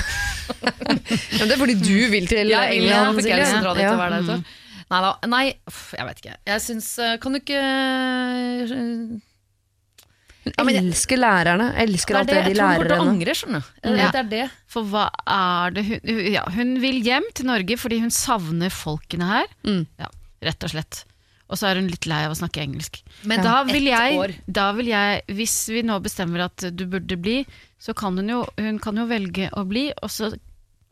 Men 1.38 1.49
det 1.49 1.53
er 1.55 1.61
fordi 1.61 1.74
du 1.80 2.09
vil 2.12 2.26
til 2.30 2.49
Jeg, 2.49 2.55
jeg, 2.55 2.82
England, 2.82 3.16
fikk 3.18 3.26
jeg 3.32 3.40
lyst 3.40 3.51
til 3.53 3.59
å 3.59 3.62
dra 3.66 3.74
dit 3.74 3.82
Ja. 3.82 3.96
være 3.96 4.11
der. 4.11 4.22
et 4.22 4.30
år. 4.38 4.44
Nei 4.90 5.01
da. 5.05 5.11
Nei, 5.28 5.46
uff, 5.68 5.80
jeg 5.99 6.07
vet 6.07 6.20
ikke. 6.22 6.36
Jeg 6.46 6.61
syns 6.64 6.86
eh, 6.99 7.16
Kan 7.20 7.32
du 7.32 7.38
ikke 7.40 7.59
eh, 7.61 9.18
Ja, 10.57 10.64
men 10.64 10.78
elsker 10.80 11.18
lærerne. 11.20 11.66
Elsker 11.82 12.14
Det 12.14 12.16
er 12.16 12.20
alt 12.22 12.28
det 12.28 12.36
de 12.36 12.40
jeg 12.40 12.57
tror 12.57 12.62
hun 12.62 12.62
lærer 12.62 12.78
kommer 12.78 12.88
til 12.88 12.94
å 12.94 13.01
henne. 13.03 13.12
angre, 13.18 13.34
skjønner 13.36 13.61
du. 13.61 13.99
Ja. 13.99 14.11
Det 14.14 14.20
er 14.22 14.28
det. 14.32 14.46
For 14.66 14.82
hva 14.88 15.11
er 15.26 15.70
det 15.76 15.84
hun 15.84 16.01
hun- 16.09 16.32
Ja, 16.32 16.44
hun 16.49 16.80
vil 16.80 17.03
hjem 17.05 17.26
til 17.34 17.46
Norge 17.46 17.76
fordi 17.76 18.01
hun 18.01 18.11
savner 18.11 18.70
folkene 18.72 19.26
her. 19.28 19.46
Mm. 19.64 19.86
Ja, 19.99 20.07
rett 20.42 20.64
og 20.64 20.70
slett. 20.70 21.05
Og 21.49 21.57
så 21.57 21.70
er 21.70 21.78
hun 21.80 21.88
litt 21.88 22.05
lei 22.11 22.20
av 22.26 22.34
å 22.34 22.38
snakke 22.38 22.61
engelsk. 22.61 22.99
Men 23.24 23.40
da 23.44 23.62
vil, 23.64 23.86
jeg, 23.88 24.34
da 24.46 24.66
vil 24.76 24.90
jeg, 24.90 25.22
hvis 25.32 25.55
vi 25.72 25.80
nå 25.86 25.96
bestemmer 26.05 26.44
at 26.51 26.66
du 26.76 26.84
burde 26.86 27.16
bli, 27.16 27.38
så 27.80 27.94
kan 27.96 28.18
hun 28.20 28.28
jo, 28.28 28.42
hun 28.59 28.76
kan 28.84 28.96
jo 29.01 29.07
velge 29.09 29.49
å 29.57 29.64
bli, 29.68 29.86
og 30.03 30.12
så 30.12 30.28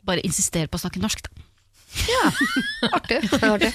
bare 0.07 0.23
insistere 0.25 0.67
på 0.71 0.79
å 0.79 0.81
snakke 0.81 1.03
norsk. 1.03 1.27
Da. 1.27 2.31
Artig. 2.93 3.21
Artig. 3.47 3.69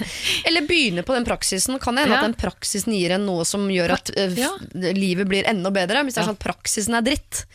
Eller 0.45 0.67
begynne 0.67 1.03
på 1.07 1.15
den 1.15 1.25
praksisen. 1.27 1.79
Kan 1.81 1.95
det 1.95 2.03
hende 2.05 2.15
Ja. 2.17 2.21
at 2.21 2.27
den 2.29 2.37
praksisen 2.39 2.93
gir 2.95 3.15
en 3.15 3.25
noe 3.27 3.45
som 3.47 3.65
gjør 3.71 3.95
at 3.97 4.11
eh, 4.17 4.35
Ja. 4.37 4.51
livet 4.73 5.27
blir 5.27 5.47
enda 5.49 5.71
bedre? 5.73 6.03
Hvis 6.03 6.15
det 6.17 6.23
er 6.23 6.29
sånn 6.29 6.37
at 6.39 6.43
praksisen 6.45 6.95
er 6.99 7.05
dritt, 7.05 7.45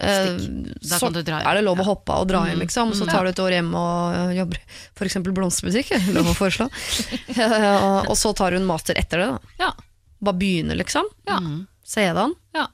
så 0.00 1.10
du 1.12 1.22
dra 1.22 1.40
er 1.44 1.58
det 1.58 1.64
lov 1.64 1.80
å 1.82 1.84
hoppe 1.84 2.12
av 2.14 2.24
og 2.24 2.28
dra 2.30 2.42
hjem, 2.48 2.60
liksom. 2.64 2.92
Så 2.96 3.04
Mm. 3.06 3.10
tar 3.12 3.24
du 3.24 3.30
et 3.30 3.42
år 3.44 3.50
hjem 3.56 3.74
og 3.74 4.14
eh, 4.14 4.36
jobber 4.40 4.58
eksempel 5.06 5.32
blomsterbutikk. 5.36 5.90
er 5.96 6.12
Lov 6.16 6.30
å 6.32 6.36
foreslå. 6.36 6.68
Eh, 7.40 8.08
og 8.10 8.16
så 8.18 8.32
tar 8.36 8.50
du 8.52 8.56
en 8.60 8.66
master 8.68 8.94
etter 8.98 9.18
det. 9.18 9.26
da 9.30 9.64
Ja. 9.66 9.72
Bare 10.20 10.36
begynner, 10.36 10.76
liksom. 10.76 11.04
Ja. 11.28 11.38
Sedan. 11.84 12.34
ja. 12.54 12.66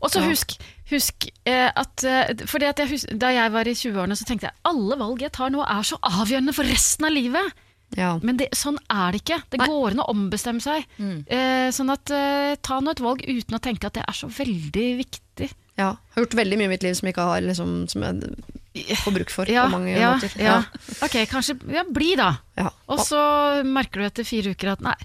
Og 0.00 0.10
så 0.12 0.20
husk, 0.22 0.52
husk 0.92 1.26
eh, 1.48 1.70
at 1.74 2.04
eh, 2.04 2.44
fordi 2.46 2.68
at 2.68 2.78
jeg 2.78 2.88
husk, 2.92 3.18
Da 3.18 3.30
jeg 3.34 3.50
var 3.50 3.66
i 3.66 3.72
20-årene, 3.74 4.14
så 4.14 4.24
tenkte 4.28 4.46
jeg 4.50 4.54
alle 4.68 4.96
valg 5.00 5.20
jeg 5.24 5.32
tar 5.32 5.50
nå 5.50 5.64
er 5.64 5.82
så 5.82 5.96
avgjørende 5.98 6.54
for 6.54 6.62
resten 6.68 7.04
av 7.08 7.12
livet. 7.16 7.52
Ja. 7.96 8.14
Men 8.22 8.36
det, 8.40 8.46
sånn 8.56 8.78
er 8.88 9.12
det 9.12 9.20
ikke. 9.24 9.40
Det 9.50 9.58
Nei. 9.60 9.66
går 9.68 9.90
an 9.96 10.00
å 10.04 10.06
ombestemme 10.12 10.62
seg. 10.64 10.86
Mm. 10.98 11.24
Eh, 11.26 11.68
sånn 11.74 11.90
at 11.92 12.10
eh, 12.14 12.54
Ta 12.62 12.78
nå 12.80 12.90
et 12.94 13.02
valg 13.04 13.20
uten 13.26 13.58
å 13.58 13.60
tenke 13.60 13.86
at 13.90 13.98
det 13.98 14.04
er 14.06 14.16
så 14.16 14.30
veldig 14.32 14.86
viktig. 15.02 15.50
Ja. 15.80 15.90
Har 16.14 16.24
gjort 16.26 16.34
veldig 16.36 16.58
mye 16.60 16.68
i 16.68 16.72
mitt 16.74 16.82
liv 16.84 16.94
som 16.98 17.06
jeg 17.08 17.14
ikke 17.14 17.24
har 17.30 17.40
liksom, 17.40 17.70
Som 17.88 18.02
jeg 18.04 18.96
får 19.02 19.14
bruk 19.14 19.30
for 19.32 19.48
Ja, 19.50 19.64
på 19.68 19.76
mange 19.78 19.94
ja, 19.96 20.14
måter. 20.14 20.34
ja. 20.40 20.58
Ok, 21.04 21.16
kanskje 21.30 21.56
ja, 21.72 21.84
bli, 21.88 22.14
da. 22.20 22.30
Ja. 22.60 22.70
Og 22.92 23.00
så 23.04 23.20
merker 23.64 24.00
du 24.02 24.06
etter 24.10 24.24
fire 24.28 24.52
uker 24.52 24.74
at 24.74 24.84
nei, 24.84 24.96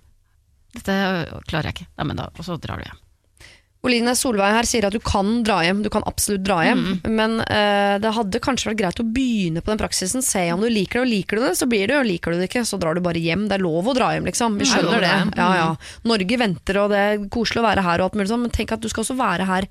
dette 0.75 0.95
klarer 1.47 1.71
jeg 1.71 1.77
ikke. 1.79 1.87
Nei, 1.97 2.05
men 2.11 2.19
da, 2.19 2.29
og 2.35 2.45
så 2.47 2.57
drar 2.61 2.81
du 2.83 2.87
hjem. 2.87 2.99
Oline 3.87 4.13
Solveig 4.19 4.53
her 4.53 4.67
sier 4.67 4.85
at 4.87 4.93
du 4.95 4.99
kan 5.03 5.29
dra 5.47 5.61
hjem, 5.65 5.79
du 5.85 5.89
kan 5.93 6.03
absolutt 6.09 6.43
dra 6.45 6.59
hjem, 6.67 6.83
Mm. 6.87 7.07
men 7.17 7.37
uh, 7.41 7.95
det 8.03 8.11
hadde 8.13 8.41
kanskje 8.43 8.69
vært 8.73 8.79
greit 8.83 8.99
å 9.01 9.05
begynne 9.15 9.63
på 9.63 9.71
den 9.73 9.79
praksisen, 9.81 10.21
se 10.25 10.43
om 10.53 10.61
du 10.61 10.67
liker 10.69 10.99
det, 10.99 11.05
og 11.05 11.11
liker 11.15 11.39
du 11.39 11.45
det, 11.47 11.53
så 11.57 11.67
blir 11.71 11.87
det, 11.89 11.97
og 11.97 12.05
liker 12.09 12.35
du 12.35 12.41
det 12.41 12.49
ikke, 12.51 12.65
så 12.67 12.77
drar 12.81 12.93
du 12.99 13.01
bare 13.05 13.21
hjem. 13.23 13.47
Det 13.49 13.57
er 13.57 13.63
lov 13.65 13.87
å 13.89 13.95
dra 13.97 14.11
hjem, 14.13 14.27
liksom. 14.29 14.59
Vi 14.61 14.67
er 14.67 14.71
skjønner 14.75 15.03
det. 15.07 15.15
Ja, 15.39 15.49
ja. 15.57 15.67
Norge 16.07 16.37
venter, 16.43 16.81
og 16.83 16.93
det 16.93 17.01
er 17.07 17.25
koselig 17.33 17.63
å 17.63 17.67
være 17.69 17.83
her, 17.87 18.03
og 18.03 18.09
alt 18.11 18.19
mulig 18.19 18.29
sånn, 18.31 18.43
men 18.45 18.53
tenk 18.53 18.75
at 18.75 18.83
du 18.83 18.89
skal 18.91 19.05
også 19.07 19.17
være 19.17 19.47
her, 19.49 19.67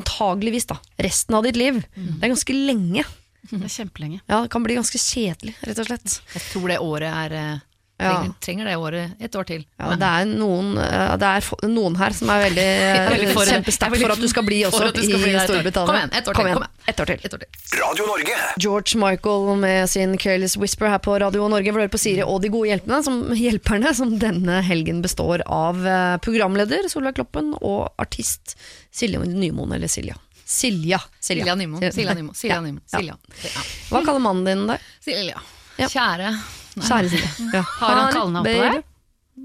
antageligvis 0.00 0.66
da, 0.72 0.78
resten 1.02 1.36
av 1.38 1.46
ditt 1.46 1.56
liv. 1.60 1.82
Mm. 1.96 2.10
Det 2.20 2.26
er 2.28 2.32
ganske 2.34 2.56
lenge. 2.58 3.04
Det 3.46 3.62
er 3.62 3.70
kjempelenge. 3.70 4.20
Ja, 4.26 4.40
det 4.42 4.50
kan 4.50 4.64
bli 4.66 4.74
ganske 4.74 4.98
kjedelig, 4.98 5.54
rett 5.62 5.78
og 5.78 5.86
slett. 5.86 6.16
Jeg 6.34 6.42
tror 6.50 6.68
det 6.72 6.78
året 6.82 7.12
er 7.26 7.36
eh. 7.38 7.56
Trenger, 7.96 8.32
trenger 8.44 8.66
det 8.68 8.74
året 8.76 9.22
et 9.24 9.36
år 9.40 9.46
til. 9.48 9.62
Ja, 9.80 9.94
det 9.96 10.08
er 10.08 10.26
noen, 10.28 10.74
eh, 10.76 11.12
det 11.16 11.28
er 11.30 11.68
noen 11.72 11.94
her 11.96 12.12
som 12.12 12.28
er 12.34 12.42
veldig, 12.44 12.66
Veldig 13.14 13.28
for- 13.32 13.48
kjempesterkt 13.48 14.00
for 14.02 14.12
at 14.12 14.20
du 14.20 14.26
skal 14.28 14.44
bli 14.44 14.58
også 14.68 14.90
skal 14.92 15.06
i 15.06 15.20
bli. 15.22 15.32
Storbritannia. 15.46 15.86
Kom 15.88 15.96
igjen, 15.96 16.12
ett 16.18 16.28
år 16.28 16.36
Kom 16.36 16.50
igjen, 16.50 16.58
kom 16.58 16.66
igjen. 16.66 16.92
Et, 16.92 17.00
år 17.00 17.08
til. 17.08 17.24
Et 17.24 17.36
år 17.38 17.40
til. 17.40 17.80
Radio 17.80 18.06
Norge. 18.10 18.36
George 18.66 19.00
Michael 19.00 19.56
med 19.62 19.88
sin 19.88 20.12
Careless 20.20 20.58
Whisper 20.60 20.92
her 20.92 20.98
på 20.98 21.16
Radio 21.24 21.48
Norge. 21.48 21.72
Vi 21.72 21.78
hører 21.80 21.88
på 21.88 21.98
Siri 22.02 22.20
og 22.26 22.42
de 22.44 22.50
gode 22.52 22.68
hjelperne, 22.68 23.00
som, 23.06 23.16
hjelperne, 23.32 23.94
som 23.96 24.12
denne 24.20 24.60
helgen 24.68 25.00
består 25.00 25.40
av 25.48 25.80
eh, 25.88 26.18
programleder 26.26 26.90
Solveig 26.92 27.16
Kloppen 27.16 27.54
og 27.62 27.88
artist 27.98 28.58
Silje 28.92 29.24
Nymoen, 29.24 29.72
eller 29.72 29.88
Silja. 29.88 30.18
Silja. 30.44 31.00
Silja 31.18 31.56
Nymoen. 31.56 31.80
Silja 31.96 32.12
Nymoen. 32.14 32.36
Silja 32.36 32.54
Ja, 32.54 32.60
Nymoen. 32.60 32.84
ja. 32.92 32.98
Silja. 33.00 33.16
Ja. 33.56 33.64
Hva 33.88 34.04
kaller 34.04 34.20
mannen 34.22 34.44
din 34.46 34.68
deg? 34.68 34.84
Silja. 35.02 35.40
Ja. 35.80 35.88
Kjære. 35.88 36.30
Kjære 36.76 37.10
Silje. 37.12 37.32
Ja. 37.54 37.64
Har 37.80 37.98
han 38.02 38.12
kallenavn 38.12 38.46
på 38.46 38.60
deg? 38.60 38.86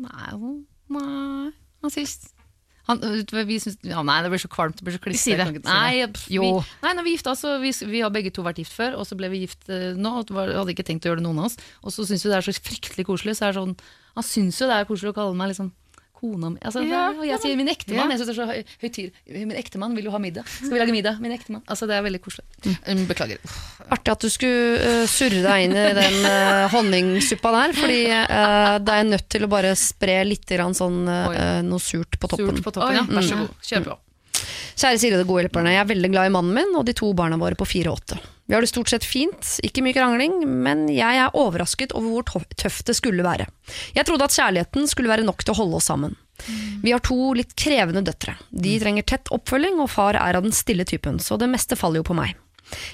Nei, 0.02 0.54
nei, 0.92 1.52
han 1.82 1.94
sier 1.94 2.08
han, 2.90 2.98
vi 3.48 3.58
synes, 3.62 3.78
ja, 3.86 4.02
nei, 4.04 4.18
det 4.26 4.32
blir 4.34 4.42
så 4.42 4.50
kvalmt, 4.52 4.80
det 4.80 4.86
blir 4.88 4.96
så 4.98 5.14
Si 5.14 5.20
si 5.22 5.36
det. 5.38 5.46
Nei. 5.64 6.08
Vi, 6.28 6.40
nei, 6.82 6.94
når 6.98 7.06
vi 7.06 7.14
gifta 7.14 7.36
oss, 7.36 7.44
vi, 7.62 7.72
vi 7.88 8.02
har 8.04 8.12
begge 8.14 8.34
to 8.34 8.44
vært 8.44 8.60
gift 8.60 8.74
før, 8.76 8.98
og 9.00 9.06
så 9.08 9.16
ble 9.20 9.30
vi 9.32 9.44
gift 9.46 9.70
eh, 9.72 9.92
nå. 9.96 10.16
og 10.24 10.34
hadde 10.34 10.74
ikke 10.74 10.88
tenkt 10.88 11.06
å 11.06 11.12
gjøre 11.12 11.22
det 11.22 11.28
noen 11.28 11.44
av 11.44 11.52
oss. 11.52 11.60
Og 11.86 11.94
så 11.94 12.08
syns 12.10 12.26
vi 12.26 12.32
det 12.34 12.40
er 12.40 12.48
så 12.48 12.56
fryktelig 12.58 13.06
koselig. 13.08 13.38
Så 13.38 13.48
er 13.48 13.54
det 13.54 13.62
sånn, 13.62 13.78
han 14.18 14.28
syns 14.28 14.60
jo 14.60 14.68
det 14.72 14.80
er 14.80 14.90
koselig 14.90 15.14
å 15.14 15.18
kalle 15.22 15.38
meg 15.38 15.54
liksom 15.54 15.72
kona 16.22 16.52
mi. 16.54 16.60
Altså, 16.62 16.84
Ja, 16.86 17.08
og 17.12 17.24
jeg 17.26 17.42
sier 17.42 17.58
min 17.58 17.72
ektemann. 17.72 18.12
Jeg 18.14 18.22
synes 18.22 18.30
det 18.30 18.36
er 18.36 18.40
så 18.40 18.48
høy, 18.52 18.76
høytidelig. 18.84 19.46
Min 19.50 19.58
ektemann 19.58 19.96
vil 19.98 20.06
jo 20.08 20.14
ha 20.14 20.20
middag. 20.22 20.46
Skal 20.60 20.76
vi 20.76 20.82
lage 20.84 20.94
middag? 20.96 21.18
Min 21.24 21.34
ektemann. 21.36 21.64
Altså, 21.66 21.90
det 21.90 21.98
er 21.98 22.06
veldig 22.06 22.22
koselig. 22.22 22.46
Mm, 22.86 23.04
Beklager. 23.10 23.42
Artig 23.92 24.14
at 24.14 24.26
du 24.26 24.30
skulle 24.32 24.78
uh, 25.02 25.08
surre 25.10 25.42
deg 25.48 25.66
inn 25.66 25.76
i 25.76 25.88
den 25.98 26.20
uh, 26.28 26.70
honningsuppa 26.76 27.52
der, 27.58 27.76
fordi 27.82 28.00
uh, 28.14 28.78
det 28.86 29.00
er 29.02 29.10
nødt 29.10 29.28
til 29.34 29.48
å 29.48 29.52
bare 29.52 29.74
spre 29.80 30.22
litt 30.30 30.46
grann 30.48 30.78
sånn 30.78 31.02
uh, 31.10 31.60
noe 31.66 31.82
surt 31.84 32.20
på 32.22 32.32
toppen. 32.32 32.56
Surt 32.62 32.70
på 32.70 32.76
toppen, 32.78 33.02
ja. 33.02 33.08
Vær 33.10 33.28
så 33.28 33.42
god. 33.44 33.58
Kjør 33.68 33.90
på. 33.90 33.98
Kjære 34.82 34.98
Siri 35.02 35.18
og 35.18 35.22
de 35.22 35.28
gode 35.30 35.44
hjelperne, 35.44 35.74
jeg 35.76 35.82
er 35.84 35.90
veldig 35.92 36.10
glad 36.14 36.30
i 36.30 36.34
mannen 36.34 36.56
min 36.56 36.78
og 36.80 36.86
de 36.88 36.94
to 36.98 37.10
barna 37.18 37.38
våre 37.42 37.58
på 37.60 37.68
fire 37.70 37.92
og 37.92 38.00
åtte. 38.00 38.18
Vi 38.52 38.56
har 38.56 38.62
det 38.62 38.68
stort 38.68 38.90
sett 38.92 39.06
fint, 39.08 39.48
ikke 39.64 39.80
mye 39.80 39.96
krangling, 39.96 40.34
men 40.44 40.82
jeg 40.92 41.20
er 41.24 41.38
overrasket 41.40 41.94
over 41.96 42.26
hvor 42.28 42.48
tøft 42.60 42.90
det 42.90 42.98
skulle 42.98 43.24
være. 43.24 43.46
Jeg 43.96 44.04
trodde 44.10 44.28
at 44.28 44.36
kjærligheten 44.36 44.90
skulle 44.92 45.08
være 45.08 45.24
nok 45.24 45.46
til 45.46 45.54
å 45.54 45.62
holde 45.62 45.80
oss 45.80 45.88
sammen. 45.88 46.18
Vi 46.84 46.92
har 46.92 47.00
to 47.00 47.30
litt 47.40 47.56
krevende 47.56 48.04
døtre. 48.04 48.36
De 48.52 48.74
trenger 48.84 49.08
tett 49.08 49.32
oppfølging, 49.32 49.80
og 49.80 49.88
far 49.94 50.20
er 50.20 50.36
av 50.36 50.44
den 50.44 50.52
stille 50.52 50.84
typen, 50.84 51.24
så 51.24 51.40
det 51.40 51.48
meste 51.48 51.80
faller 51.80 52.04
jo 52.04 52.10
på 52.12 52.18
meg. 52.20 52.36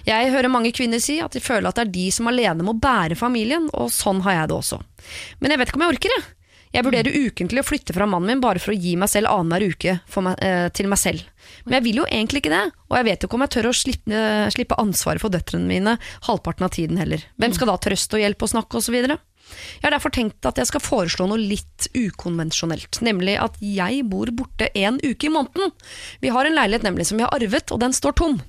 Jeg 0.06 0.30
hører 0.30 0.54
mange 0.54 0.76
kvinner 0.78 1.02
si 1.02 1.18
at 1.26 1.34
de 1.34 1.42
føler 1.42 1.72
at 1.72 1.82
det 1.82 1.88
er 1.88 1.96
de 1.96 2.06
som 2.14 2.30
alene 2.30 2.62
må 2.70 2.78
bære 2.78 3.18
familien, 3.18 3.66
og 3.74 3.90
sånn 3.98 4.22
har 4.30 4.44
jeg 4.44 4.52
det 4.54 4.60
også. 4.62 4.84
Men 5.42 5.56
jeg 5.56 5.64
vet 5.64 5.74
ikke 5.74 5.82
om 5.82 5.88
jeg 5.88 5.98
orker 5.98 6.14
det. 6.20 6.24
Jeg 6.78 6.86
vurderer 6.86 7.16
ukentlig 7.26 7.64
å 7.64 7.66
flytte 7.66 7.94
fra 7.96 8.06
mannen 8.06 8.30
min 8.30 8.42
bare 8.44 8.62
for 8.62 8.70
å 8.70 8.78
gi 8.78 8.92
meg 9.02 9.10
selv 9.10 9.32
annenhver 9.32 9.66
uke 9.74 9.96
meg, 10.22 10.44
eh, 10.46 10.68
til 10.70 10.90
meg 10.92 11.00
selv. 11.02 11.24
Men 11.66 11.80
jeg 11.80 11.86
vil 11.88 12.02
jo 12.04 12.06
egentlig 12.06 12.44
ikke 12.44 12.54
det, 12.54 12.66
og 12.86 12.98
jeg 13.00 13.08
vet 13.08 13.24
jo 13.24 13.30
ikke 13.30 13.38
om 13.40 13.46
jeg 13.46 13.54
tør 13.56 13.70
å 13.70 13.74
slippe, 13.74 14.20
slippe 14.54 14.78
ansvaret 14.78 15.24
for 15.24 15.34
døtrene 15.34 15.66
mine 15.66 15.96
halvparten 16.28 16.68
av 16.68 16.76
tiden 16.76 17.02
heller. 17.02 17.24
Hvem 17.42 17.56
skal 17.58 17.72
da 17.72 17.78
trøste 17.82 18.20
og 18.20 18.22
hjelpe 18.22 18.46
og 18.46 18.54
snakke 18.54 18.78
osv.? 18.78 18.94
Jeg 19.00 19.86
har 19.88 19.96
derfor 19.96 20.14
tenkt 20.14 20.46
at 20.46 20.60
jeg 20.60 20.70
skal 20.70 20.84
foreslå 20.84 21.26
noe 21.32 21.42
litt 21.42 21.88
ukonvensjonelt, 21.96 23.00
nemlig 23.02 23.38
at 23.42 23.58
jeg 23.64 24.04
bor 24.12 24.30
borte 24.36 24.70
en 24.76 25.00
uke 25.02 25.30
i 25.30 25.34
måneden. 25.34 25.72
Vi 26.22 26.30
har 26.36 26.46
en 26.46 26.58
leilighet 26.58 26.86
nemlig 26.86 27.08
som 27.10 27.18
vi 27.18 27.26
har 27.26 27.34
arvet, 27.34 27.72
og 27.72 27.82
den 27.82 27.96
står 27.96 28.20
tom. 28.20 28.42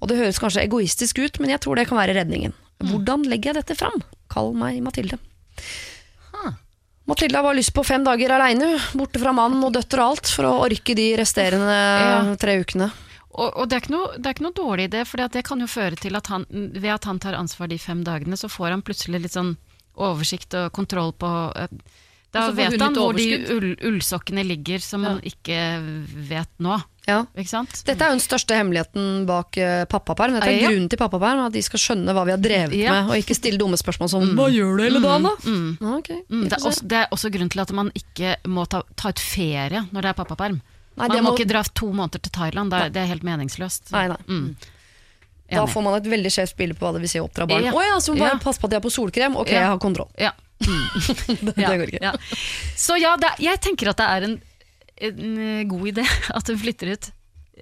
Og 0.00 0.08
det 0.08 0.20
høres 0.22 0.40
kanskje 0.40 0.64
egoistisk 0.64 1.20
ut, 1.20 1.40
men 1.42 1.52
jeg 1.52 1.60
tror 1.66 1.76
det 1.76 1.88
kan 1.90 2.00
være 2.00 2.16
redningen. 2.16 2.54
Hvordan 2.84 3.26
legger 3.28 3.52
jeg 3.52 3.60
dette 3.60 3.76
fram? 3.82 4.00
Kall 4.32 4.54
meg 4.56 4.80
Mathilde. 4.84 5.18
Mathilde 7.04 7.40
har 7.44 7.56
lyst 7.56 7.74
på 7.76 7.84
fem 7.84 8.04
dager 8.04 8.32
aleine, 8.32 8.78
borte 8.96 9.20
fra 9.20 9.32
mann 9.36 9.58
og 9.60 9.74
døtter 9.76 10.00
og 10.00 10.14
alt, 10.14 10.30
for 10.32 10.48
å 10.48 10.54
orke 10.64 10.96
de 10.96 11.10
resterende 11.20 12.36
tre 12.40 12.56
ukene. 12.62 12.88
Og, 13.34 13.48
og 13.50 13.68
det, 13.68 13.76
er 13.76 13.82
ikke 13.82 13.92
noe, 13.92 14.08
det 14.16 14.30
er 14.30 14.36
ikke 14.36 14.46
noe 14.46 14.56
dårlig 14.56 14.86
det, 14.94 15.02
for 15.10 15.20
det 15.20 15.42
kan 15.44 15.60
jo 15.60 15.68
føre 15.68 15.98
til 16.00 16.16
at 16.16 16.30
han, 16.32 16.46
ved 16.48 16.92
at 16.94 17.08
han 17.10 17.20
tar 17.20 17.36
ansvar 17.36 17.68
de 17.68 17.80
fem 17.82 18.04
dagene, 18.06 18.38
så 18.40 18.48
får 18.48 18.76
han 18.76 18.84
plutselig 18.86 19.24
litt 19.24 19.36
sånn 19.36 19.56
oversikt 19.94 20.54
og 20.58 20.70
kontroll 20.74 21.12
på 21.18 21.30
eh, 21.58 21.76
Da 22.34 22.48
vet 22.50 22.74
han 22.82 22.96
hvor 22.98 23.14
de 23.14 23.28
ull, 23.54 23.68
ullsokkene 23.78 24.42
ligger, 24.46 24.82
som 24.82 25.04
han 25.06 25.20
ikke 25.22 25.58
vet 26.28 26.50
nå. 26.58 26.80
Ja. 27.06 27.18
Dette 27.36 27.92
er 28.00 28.08
jo 28.08 28.14
den 28.16 28.22
største 28.24 28.56
hemmeligheten 28.56 29.26
bak 29.28 29.58
uh, 29.60 29.84
pappaperm. 29.92 30.38
Dette 30.38 30.48
er 30.48 30.56
Ja. 30.62 30.70
grunnen 30.72 30.88
til 30.90 30.98
pappaperm, 30.98 31.42
at 31.44 31.52
de 31.52 31.62
skal 31.62 31.82
skjønne 31.82 32.14
hva 32.16 32.24
vi 32.24 32.32
har 32.32 32.40
drevet 32.40 32.74
Ja. 32.78 32.94
med, 32.96 33.10
og 33.12 33.20
ikke 33.20 33.36
stille 33.36 33.60
dumme 33.60 33.76
spørsmål 33.76 34.08
som 34.10 34.22
'hva 34.34 34.48
gjør 34.50 34.76
du 34.78 34.82
hele 34.82 35.00
dagen', 35.04 35.22
da? 35.28 35.34
Mm. 35.44 35.78
Mm. 35.80 35.94
ok. 35.98 36.10
Mm, 36.30 36.44
det, 36.48 36.52
er 36.52 36.64
også, 36.64 36.88
det 36.88 36.98
er 36.98 37.06
også 37.12 37.30
grunnen 37.30 37.50
til 37.50 37.60
at 37.60 37.72
man 37.72 37.90
ikke 37.94 38.36
må 38.46 38.66
ta, 38.66 38.82
ta 38.96 39.08
ut 39.08 39.20
ferie 39.20 39.86
når 39.92 40.00
det 40.00 40.08
er 40.10 40.24
pappaperm. 40.24 40.60
Man 40.96 41.10
må 41.10 41.22
må, 41.22 41.36
ikke 41.36 41.48
dra 41.50 41.62
to 41.62 41.92
måneder 41.92 42.22
til 42.22 42.32
Thailand, 42.32 42.70
det 42.70 42.80
er, 42.80 42.88
det 42.88 43.02
er 43.02 43.06
helt 43.06 43.22
meningsløst. 43.22 43.92
nei, 43.92 44.08
nei. 44.08 44.16
Mm. 44.28 44.56
Da 45.50 45.66
får 45.66 45.82
man 45.82 45.94
et 45.94 46.06
veldig 46.08 46.30
skjevt 46.32 46.56
bilde 46.56 46.74
på 46.74 46.86
hva 46.86 46.94
det 46.94 47.02
vil 47.04 47.08
si 47.12 47.18
å 47.20 47.28
oppdra 47.28 47.46
barn. 47.46 47.66
Å 47.68 47.76
oh, 47.76 47.82
ja, 47.84 47.98
så 48.00 48.16
bare 48.16 48.38
Ja. 48.38 48.38
pass 48.42 48.58
på 48.58 48.64
at 48.64 48.70
de 48.70 48.76
er 48.76 48.80
på 48.80 48.90
solkrem. 48.90 49.36
Ok, 49.36 49.50
Ja. 49.50 49.60
jeg 49.60 49.66
har 49.66 49.78
kontroll. 49.78 50.08
Ja. 50.18 50.32
Det, 50.60 51.54
Ja, 51.62 51.70
det 51.70 51.78
går 51.82 51.92
ikke. 51.94 52.02
ja. 52.04 52.12
Så 52.76 52.96
ja, 53.00 53.16
det, 53.20 53.34
jeg 53.42 53.60
tenker 53.64 53.90
at 53.92 54.00
det 54.00 54.08
er 54.16 54.28
en, 54.28 54.36
en 55.10 55.38
eh, 55.38 55.64
god 55.70 55.88
idé 55.92 56.04
at 56.38 56.52
hun 56.52 56.60
flytter 56.62 56.92
ut 56.94 57.10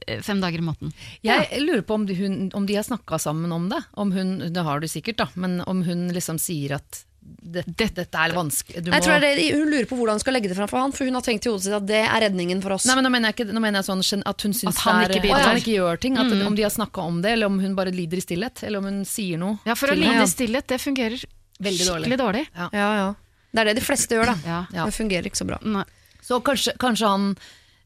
eh, 0.06 0.20
fem 0.24 0.40
dager 0.42 0.58
i 0.62 0.66
måneden. 0.66 0.92
Jeg 1.24 1.62
lurer 1.64 1.82
på 1.88 1.94
om 2.00 2.04
de, 2.08 2.14
hun, 2.18 2.36
om 2.58 2.66
de 2.68 2.76
har 2.78 2.86
snakka 2.88 3.18
sammen 3.22 3.52
om 3.52 3.70
det. 3.72 3.80
Om 3.94 4.12
hun, 4.16 4.36
det 4.52 4.66
har 4.68 4.80
du 4.84 4.88
sikkert, 4.90 5.22
da, 5.24 5.30
men 5.34 5.60
om 5.66 5.82
hun 5.86 6.08
liksom 6.14 6.38
sier 6.42 6.76
at 6.80 7.04
det, 7.22 7.62
dette 7.78 8.02
er 8.18 8.32
vanskelig 8.34 8.80
du 8.82 8.88
jeg 8.90 8.98
må- 8.98 9.04
tror 9.06 9.20
det 9.22 9.28
Hun 9.54 9.68
lurer 9.70 9.86
på 9.86 9.94
hvordan 9.94 10.16
hun 10.18 10.22
skal 10.24 10.34
legge 10.34 10.48
det 10.50 10.56
fram 10.58 10.66
for 10.66 10.82
han, 10.82 10.90
for 10.90 11.06
hun 11.06 11.14
har 11.14 11.22
tenkt 11.22 11.46
i 11.46 11.52
hodet 11.52 11.68
sitt 11.68 11.76
at 11.76 11.84
det 11.86 12.00
er 12.02 12.24
redningen 12.24 12.58
for 12.64 12.74
oss. 12.74 12.86
Nei, 12.88 12.96
men 12.98 13.06
nå 13.06 13.12
mener 13.14 13.30
jeg, 13.30 13.36
ikke, 13.36 13.54
nå 13.54 13.62
mener 13.62 13.78
jeg 13.78 13.86
sånn 13.86 14.24
at 14.26 14.42
hun 14.42 14.56
syns 14.58 14.72
At 14.74 14.80
han 14.88 15.04
er 15.04 15.14
ikke. 15.14 15.30
At 15.36 15.46
han 15.46 15.60
ikke 15.60 15.76
gjør 15.76 16.00
ting. 16.02 16.18
At, 16.18 16.32
Om 16.34 16.56
de 16.58 16.64
har 16.66 16.74
snakka 16.74 17.04
om 17.06 17.20
det, 17.22 17.36
eller 17.36 17.46
om 17.52 17.60
hun 17.62 17.76
bare 17.78 17.94
lider 17.94 18.18
i 18.18 18.24
stillhet. 18.26 18.64
Eller 18.66 18.82
om 18.82 18.88
hun 18.90 18.98
sier 19.06 19.38
noe. 19.38 19.60
Ja, 19.70 19.76
for 19.78 19.94
å 19.94 19.96
lide 19.98 20.18
i 20.26 20.32
stillhet, 20.34 20.66
det 20.74 20.80
fungerer 20.82 21.22
Veldig 21.62 21.86
dårlig. 21.88 22.04
skikkelig 22.06 22.18
dårlig. 22.22 22.44
Ja, 22.56 22.68
ja. 22.72 23.08
Det 23.52 23.60
er 23.60 23.68
det 23.70 23.74
de 23.80 23.84
fleste 23.84 24.16
gjør, 24.16 24.30
da. 24.32 24.36
Ja. 24.48 24.60
Ja. 24.72 24.84
Det 24.88 24.94
fungerer 24.96 25.28
ikke 25.28 25.40
så 25.42 25.46
bra. 25.48 25.58
Nei. 25.62 25.84
Så 26.22 26.38
kanskje, 26.44 26.72
kanskje 26.80 27.08
han 27.10 27.26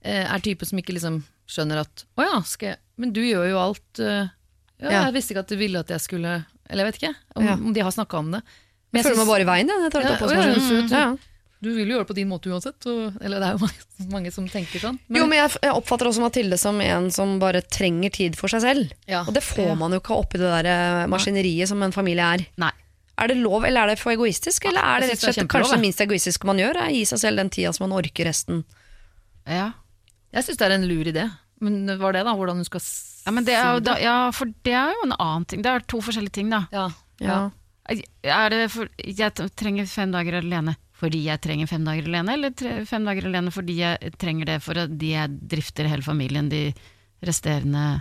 eh, 0.02 0.24
er 0.26 0.42
typen 0.44 0.68
som 0.68 0.78
ikke 0.78 0.94
liksom 0.94 1.22
skjønner 1.48 1.80
at 1.84 2.04
Å 2.18 2.24
ja, 2.26 2.40
skal 2.44 2.72
jeg 2.74 2.78
Men 3.00 3.12
du 3.16 3.20
gjør 3.24 3.46
jo 3.48 3.58
alt 3.62 4.00
eh, 4.02 4.26
ja, 4.82 4.90
Ja. 4.90 5.00
Jeg 5.06 5.14
visste 5.16 5.32
ikke 5.34 5.44
at 5.46 5.52
du 5.54 5.56
ville 5.60 5.80
at 5.80 5.88
jeg 5.94 6.02
skulle 6.04 6.32
Eller 6.68 6.84
jeg 6.84 6.90
vet 6.92 6.98
ikke 7.00 7.14
om, 7.38 7.44
Ja. 7.46 7.54
om 7.56 7.72
de 7.72 7.80
har 7.86 7.94
snakka 7.94 8.18
om 8.18 8.30
det. 8.34 8.42
Men 8.92 9.00
Jeg 9.02 9.06
føler 9.08 9.20
meg 9.22 9.30
bare 9.32 9.40
i 9.46 9.48
veien, 9.48 9.68
jeg. 9.72 9.82
jeg 9.86 9.92
tar 9.94 10.02
det 10.04 10.10
Ja, 10.10 10.14
opp 10.14 10.20
ja, 10.20 10.36
meg 10.36 10.60
selv. 10.66 10.90
Ja, 10.92 11.00
ja. 11.06 11.16
Du 11.64 11.70
vil 11.72 11.86
jo 11.88 11.94
gjøre 11.96 12.04
det 12.04 12.10
på 12.12 12.14
din 12.18 12.28
måte 12.28 12.50
uansett. 12.52 12.86
Og, 12.86 13.16
eller 13.24 13.40
det 13.40 13.46
er 13.48 13.54
jo 13.56 13.62
mange, 13.64 13.84
mange 14.14 14.30
som 14.34 14.46
tenker 14.52 14.82
sånn. 14.82 14.98
Men, 15.08 15.20
Jo, 15.22 15.26
men 15.32 15.38
jeg, 15.40 15.54
jeg 15.64 15.72
oppfatter 15.80 16.10
også 16.10 16.20
Mathilde 16.22 16.58
som 16.60 16.78
en 16.84 17.08
som 17.10 17.38
bare 17.42 17.62
trenger 17.64 18.12
tid 18.12 18.36
for 18.38 18.52
seg 18.52 18.60
selv. 18.62 18.92
Ja. 19.08 19.22
Og 19.26 19.32
det 19.34 19.42
får 19.46 19.70
Ja. 19.72 19.74
man 19.80 19.96
jo 19.96 20.02
ikke 20.02 20.18
oppi 20.20 20.38
det 20.42 20.50
der 20.52 20.68
eh, 20.70 21.06
maskineriet 21.10 21.70
som 21.72 21.80
en 21.82 21.94
familie 21.96 22.26
er. 22.36 22.44
Nei. 22.60 22.70
Er 23.16 23.32
det 23.32 23.38
lov, 23.40 23.64
eller 23.64 23.86
er 23.86 23.94
det 23.94 24.00
for 24.00 24.12
egoistisk? 24.12 24.68
Eller 24.68 24.84
er 24.84 25.00
det 25.00 25.10
rett 25.10 25.22
og 25.22 25.24
slett 25.24 25.38
det 25.40 25.46
er 25.46 25.52
kanskje 25.54 25.78
det 25.78 25.84
minst 25.86 26.02
egoistiske 26.04 26.48
man 26.48 26.60
gjør? 26.60 26.80
Er 26.82 26.90
å 26.90 26.96
gi 26.96 27.04
seg 27.08 27.22
selv 27.22 27.40
den 27.40 27.50
tida 27.54 27.72
som 27.72 27.86
man 27.86 27.96
orker 27.96 28.28
resten. 28.28 28.62
Ja. 29.46 29.70
jeg 30.34 30.44
syns 30.44 30.58
det 30.60 30.66
er 30.66 30.74
en 30.76 30.88
lur 30.90 31.08
idé. 31.08 31.28
Men 31.64 31.86
var 32.00 32.12
det, 32.12 32.24
da? 32.26 32.34
Hvordan 32.36 32.60
hun 32.60 32.68
skal 32.68 32.82
Ja, 33.26 33.32
men 33.32 33.46
det 33.46 33.54
er 33.56 33.68
jo, 33.72 33.84
da, 33.86 33.94
ja, 34.02 34.16
for 34.36 34.50
det 34.66 34.74
er 34.76 34.92
jo 34.92 35.06
en 35.06 35.14
annen 35.16 35.46
ting. 35.48 35.62
Det 35.64 35.72
er 35.72 35.86
to 35.88 36.02
forskjellige 36.04 36.36
ting, 36.40 36.50
da. 36.52 36.66
Ja. 36.74 36.90
Ja. 37.22 37.38
Er 37.86 38.50
det 38.52 38.66
for, 38.74 38.90
jeg 38.98 39.32
trenger 39.56 39.88
fem 39.88 40.12
dager 40.12 40.40
alene 40.42 40.76
fordi 40.96 41.26
jeg 41.26 41.42
trenger 41.44 41.68
fem 41.68 41.84
dager 41.84 42.06
alene, 42.08 42.34
eller 42.38 42.52
tre, 42.56 42.78
fem 42.88 43.04
dager 43.04 43.28
alene 43.28 43.52
fordi 43.52 43.80
jeg 43.82 44.12
trenger 44.20 44.48
det 44.48 44.60
for 44.64 44.80
at 44.80 44.94
de 44.96 45.12
jeg 45.12 45.40
drifter 45.52 45.88
hele 45.90 46.04
familien 46.04 46.48
de 46.48 46.70
resterende 47.26 48.00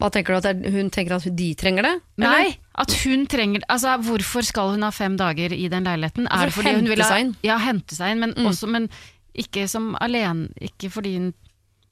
Hva 0.00 0.10
tenker 0.10 0.34
du 0.34 0.40
at 0.40 0.48
er, 0.50 0.74
Hun 0.74 0.90
tenker 0.90 1.14
at 1.14 1.28
de 1.36 1.48
trenger 1.58 1.86
det? 1.86 1.94
Nei, 2.22 2.56
at 2.80 2.94
hun 3.04 3.26
trenger 3.30 3.64
Altså, 3.68 3.96
hvorfor 4.06 4.46
skal 4.46 4.74
hun 4.74 4.84
ha 4.86 4.90
fem 4.94 5.16
dager 5.20 5.52
i 5.52 5.68
den 5.72 5.86
leiligheten? 5.88 6.28
For 6.30 6.40
Er 6.40 6.50
det 6.50 6.56
fordi 6.56 6.74
hun 6.78 6.88
vil 6.90 7.02
ha. 7.04 7.18
Ja, 7.46 7.58
hente 7.60 7.96
seg 7.96 8.14
inn, 8.14 8.20
men 8.24 8.34
Mm. 8.36 8.46
også 8.50 8.68
Men 8.68 8.88
ikke 9.36 9.68
som 9.68 9.94
alene 10.00 10.48
Ikke 10.60 10.90
fordi 10.90 11.16
hun 11.18 11.32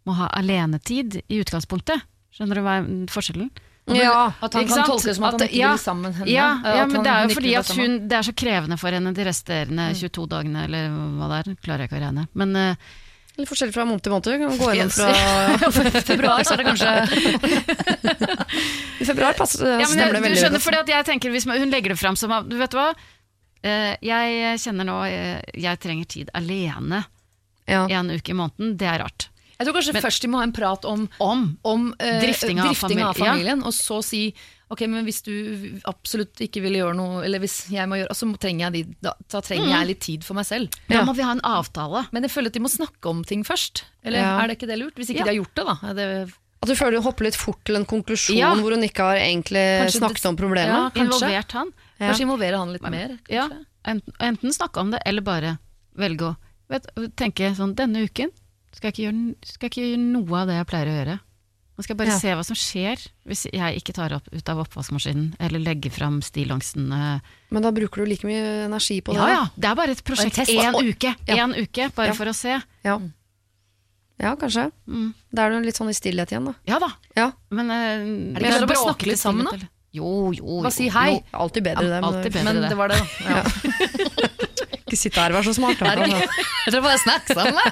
må 0.09 0.15
ha 0.17 0.29
alenetid 0.33 1.21
i 1.29 1.41
utgangspunktet. 1.43 2.01
Skjønner 2.33 2.57
du 2.57 2.63
hva 2.65 2.79
er 2.81 2.87
forskjellen? 3.13 3.51
Ja. 3.93 4.33
At 4.41 4.55
han 4.57 4.69
kan 4.69 4.85
tolkes 4.87 5.17
som 5.17 5.27
at, 5.29 5.37
han 5.37 5.49
ikke 5.49 5.61
ja, 5.61 5.73
vil 5.75 5.83
sammen 5.83 6.15
henne. 6.17 6.31
Ja, 6.33 6.49
ja 6.65 6.87
men 6.89 7.05
det 7.05 7.13
er 7.13 7.27
jo 7.27 7.35
fordi 7.37 7.55
at 7.59 7.73
hun, 7.77 7.99
det 8.09 8.17
er 8.19 8.27
så 8.27 8.35
krevende 8.37 8.79
for 8.81 8.95
henne 8.95 9.13
de 9.17 9.27
resterende 9.29 9.91
22 9.97 10.27
dagene, 10.33 10.65
eller 10.69 10.89
hva 11.19 11.29
det 11.33 11.39
er. 11.41 11.59
Klarer 11.65 11.85
jeg 11.85 11.91
ikke 11.91 12.01
å 12.01 12.05
regne. 12.07 12.27
Men 12.41 12.57
eh, 12.57 12.89
Litt 13.39 13.47
forskjellig 13.47 13.75
fra 13.77 13.85
måned 13.87 14.03
til 14.03 14.13
måned. 14.15 14.41
Kan 14.43 14.59
gå 14.59 14.69
gjennom 14.75 14.91
fra 14.91 16.01
februar, 16.11 16.43
så 16.43 16.57
er 16.57 16.63
det 16.63 16.67
kanskje 16.73 16.91
I 19.03 19.07
februar 19.07 19.37
passer, 19.39 19.63
ja, 19.77 19.77
men 19.79 19.87
stemmer 19.93 20.17
det 20.17 20.23
du 20.23 20.27
veldig 20.27 20.41
skjønner, 20.43 20.65
godt. 20.81 20.91
jeg 20.91 21.07
tenker 21.07 21.35
hvis 21.35 21.47
man, 21.47 21.61
Hun 21.63 21.71
legger 21.71 21.95
det 21.95 22.01
fram 22.01 22.19
som 22.19 22.35
at, 22.35 22.49
Du 22.51 22.57
vet 22.59 22.75
hva? 22.75 22.89
Eh, 23.63 23.95
jeg 24.07 24.59
kjenner 24.63 24.87
nå 24.89 24.99
eh, 25.07 25.39
Jeg 25.55 25.81
trenger 25.83 26.11
tid 26.11 26.35
alene 26.39 27.05
Ja. 27.69 27.85
en 27.87 28.11
uke 28.11 28.33
i 28.33 28.37
måneden. 28.39 28.77
Det 28.81 28.87
er 28.89 29.03
rart. 29.05 29.29
Jeg 29.59 29.67
tror 29.67 29.75
kanskje 29.77 30.01
først 30.01 30.23
de 30.25 30.29
må 30.33 30.39
ha 30.41 30.47
en 30.47 30.55
prat 30.57 30.85
om 30.89 31.09
Om 31.23 31.43
om 31.67 31.89
eh, 31.99 32.21
Drifting 32.23 32.59
av 32.63 32.71
drifting 32.71 33.03
av 33.03 33.15
familien 33.15 33.27
ja. 33.27 33.33
familien, 33.35 33.65
og 33.67 33.75
så 33.77 33.99
si 34.07 34.23
Ok, 34.71 34.83
men 34.87 35.05
hvis 35.07 35.23
du 35.25 35.33
absolutt 35.89 36.37
ikke 36.45 36.61
vil 36.61 36.75
gjøre 36.77 36.95
noe, 36.99 37.23
eller 37.25 37.41
hvis 37.41 37.71
jeg 37.73 37.89
må 37.89 37.97
gjøre, 38.03 38.13
så 38.15 38.27
trenger 38.37 38.67
jeg 38.67 38.73
de, 38.75 38.97
da, 39.01 39.15
da 39.33 39.41
trenger 39.41 39.65
Mm. 39.65 39.73
jeg 39.79 39.87
litt 39.87 40.01
tid 40.05 40.25
for 40.25 40.35
meg 40.35 40.45
selv. 40.45 40.69
Da 40.89 41.05
må 41.05 41.15
vi 41.17 41.23
ha 41.23 41.31
en 41.33 41.41
avtale. 41.41 42.07
Men 42.13 42.23
jeg 42.23 42.31
føler 42.31 42.47
at 42.53 42.53
de 42.53 42.61
må 42.61 42.69
snakke 42.69 43.09
om 43.09 43.25
ting 43.25 43.45
først. 43.45 43.85
Eller 44.05 44.19
Ja. 44.19 44.39
er 44.43 44.49
det 44.49 44.59
ikke 44.59 44.69
det 44.69 44.79
lurt? 44.79 44.95
Hvis 44.95 45.09
ikke 45.11 45.25
Ja. 45.25 45.25
de 45.25 45.31
har 45.37 45.41
gjort 45.45 45.55
det, 45.55 45.65
da. 45.65 45.79
Er 45.89 45.95
det, 45.95 46.33
At 46.61 46.69
du 46.69 46.75
føler 46.75 46.91
du 46.99 47.03
hopper 47.03 47.25
litt 47.25 47.37
fort 47.37 47.65
til 47.65 47.77
en 47.77 47.87
konklusjon 47.87 48.37
Ja. 48.37 48.55
hvor 48.55 48.71
hun 48.75 48.83
ikke 48.83 48.99
har 49.07 49.17
egentlig 49.17 49.87
Kanskje 49.87 50.01
snakket 50.01 50.23
det- 50.23 50.27
om 50.27 50.37
problemet. 50.37 50.67
Ja, 50.67 50.91
kanskje. 50.91 51.07
Involvert 51.07 51.53
han. 51.53 51.73
Ja. 52.01 52.07
Kanskje 52.11 52.27
involvere 52.27 52.59
han 52.59 52.73
litt 52.73 52.83
mer? 52.83 53.19
Ja, 53.31 53.49
enten, 53.87 54.13
enten 54.21 54.51
snakke 54.53 54.77
om 54.81 54.91
det, 54.91 55.01
eller 55.07 55.23
bare 55.23 55.59
velge 55.97 56.21
å 56.21 56.37
vet, 56.69 56.87
tenke 57.17 57.55
sånn 57.57 57.75
Denne 57.75 58.03
uken 58.05 58.31
skal 58.73 58.91
jeg, 58.91 58.95
ikke 58.95 59.13
gjøre, 59.13 59.35
skal 59.45 59.69
jeg 59.69 59.71
ikke 59.71 59.97
gjøre 59.97 60.13
noe 60.13 60.41
av 60.43 60.47
det 60.49 60.55
jeg 60.57 60.67
pleier 60.67 60.87
å 60.87 61.05
gjøre. 61.07 61.21
Nå 61.79 61.85
skal 61.85 61.95
jeg 61.95 61.99
bare 62.01 62.11
Ja. 62.11 62.19
se 62.19 62.33
hva 62.35 62.43
som 62.45 62.57
skjer 62.59 62.99
hvis 63.25 63.45
jeg 63.55 63.77
ikke 63.79 63.93
tar 63.95 64.11
opp 64.17 64.27
ut 64.35 64.49
av 64.51 64.59
oppvaskmaskinen, 64.65 65.37
eller 65.39 65.61
legger 65.63 65.93
fram 65.95 66.17
stillongsen. 66.21 66.91
eh. 66.93 67.21
Men 67.55 67.63
da 67.63 67.71
bruker 67.71 68.03
du 68.03 68.07
like 68.11 68.27
mye 68.27 68.65
energi 68.67 69.01
på 69.01 69.13
det. 69.15 69.21
Ja 69.23 69.29
ja, 69.29 69.45
det 69.57 69.65
er 69.71 69.75
bare 69.79 69.91
et 69.95 70.03
prosjekt. 70.03 70.41
Én 70.51 70.75
uke, 70.75 71.15
Ja. 71.29 71.37
en 71.45 71.55
uke, 71.55 71.87
bare 71.95 72.09
Ja. 72.09 72.13
for 72.15 72.27
å 72.27 72.35
se. 72.35 72.61
Ja. 72.85 72.99
ja, 74.19 74.35
kanskje. 74.35 74.73
Mm. 74.89 75.15
Da 75.33 75.47
er 75.47 75.51
du 75.51 75.61
litt 75.65 75.77
sånn 75.79 75.89
i 75.91 75.95
stillhet 75.95 76.33
igjen, 76.33 76.47
da. 76.47 76.55
Ja 76.67 76.79
da, 76.81 76.89
Ja. 77.15 77.31
men 77.51 77.71
eh, 77.71 78.35
det 78.35 78.43
ikke 78.43 78.67
bare 78.67 78.79
å 78.83 78.85
snakke 78.91 79.07
litt 79.07 79.19
sammen, 79.23 79.45
da? 79.47 79.69
Jo, 79.97 80.33
jo, 80.33 80.43
jo. 80.43 80.63
Bare 80.63 80.73
si 80.75 80.89
hei. 80.93 81.23
Alltid 81.33 81.63
bedre 81.65 81.87
det. 81.89 82.01
Men 82.05 82.13
bedre 82.23 82.43
Men 82.45 82.57
det. 82.63 82.69
det 82.69 82.77
var 82.79 82.89
det, 82.93 82.99
da. 82.99 83.05
Ja. 83.29 83.43
ikke 84.89 84.97
sitte 84.97 85.21
her 85.21 85.31
og 85.35 85.39
vær 85.39 85.45
så 85.49 85.53
smart. 85.57 85.79
Da. 85.81 85.87
Jeg 86.65 86.73
tror 86.73 86.83
bare 86.85 86.99
snakk 87.03 87.27
sammen. 87.37 87.59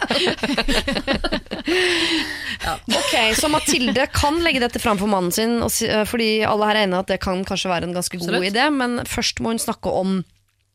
Ok, 2.96 3.14
Så 3.36 3.48
Mathilde 3.52 4.06
kan 4.14 4.34
legge 4.44 4.60
dette 4.62 4.78
fram 4.82 4.98
for 5.00 5.08
mannen 5.10 5.32
sin, 5.34 5.52
eh, 5.62 6.04
fordi 6.08 6.30
alle 6.46 6.66
her 6.68 6.76
er 6.80 6.84
enige 6.86 7.02
at 7.04 7.10
det 7.12 7.20
kan 7.22 7.44
kanskje 7.46 7.70
være 7.70 7.84
en 7.88 7.96
ganske 7.96 8.16
god 8.18 8.28
Absolutt. 8.32 8.50
idé, 8.52 8.64
men 8.72 8.90
først 9.06 9.40
må 9.44 9.48
hun 9.52 9.60
snakke 9.62 9.88
om 9.92 10.08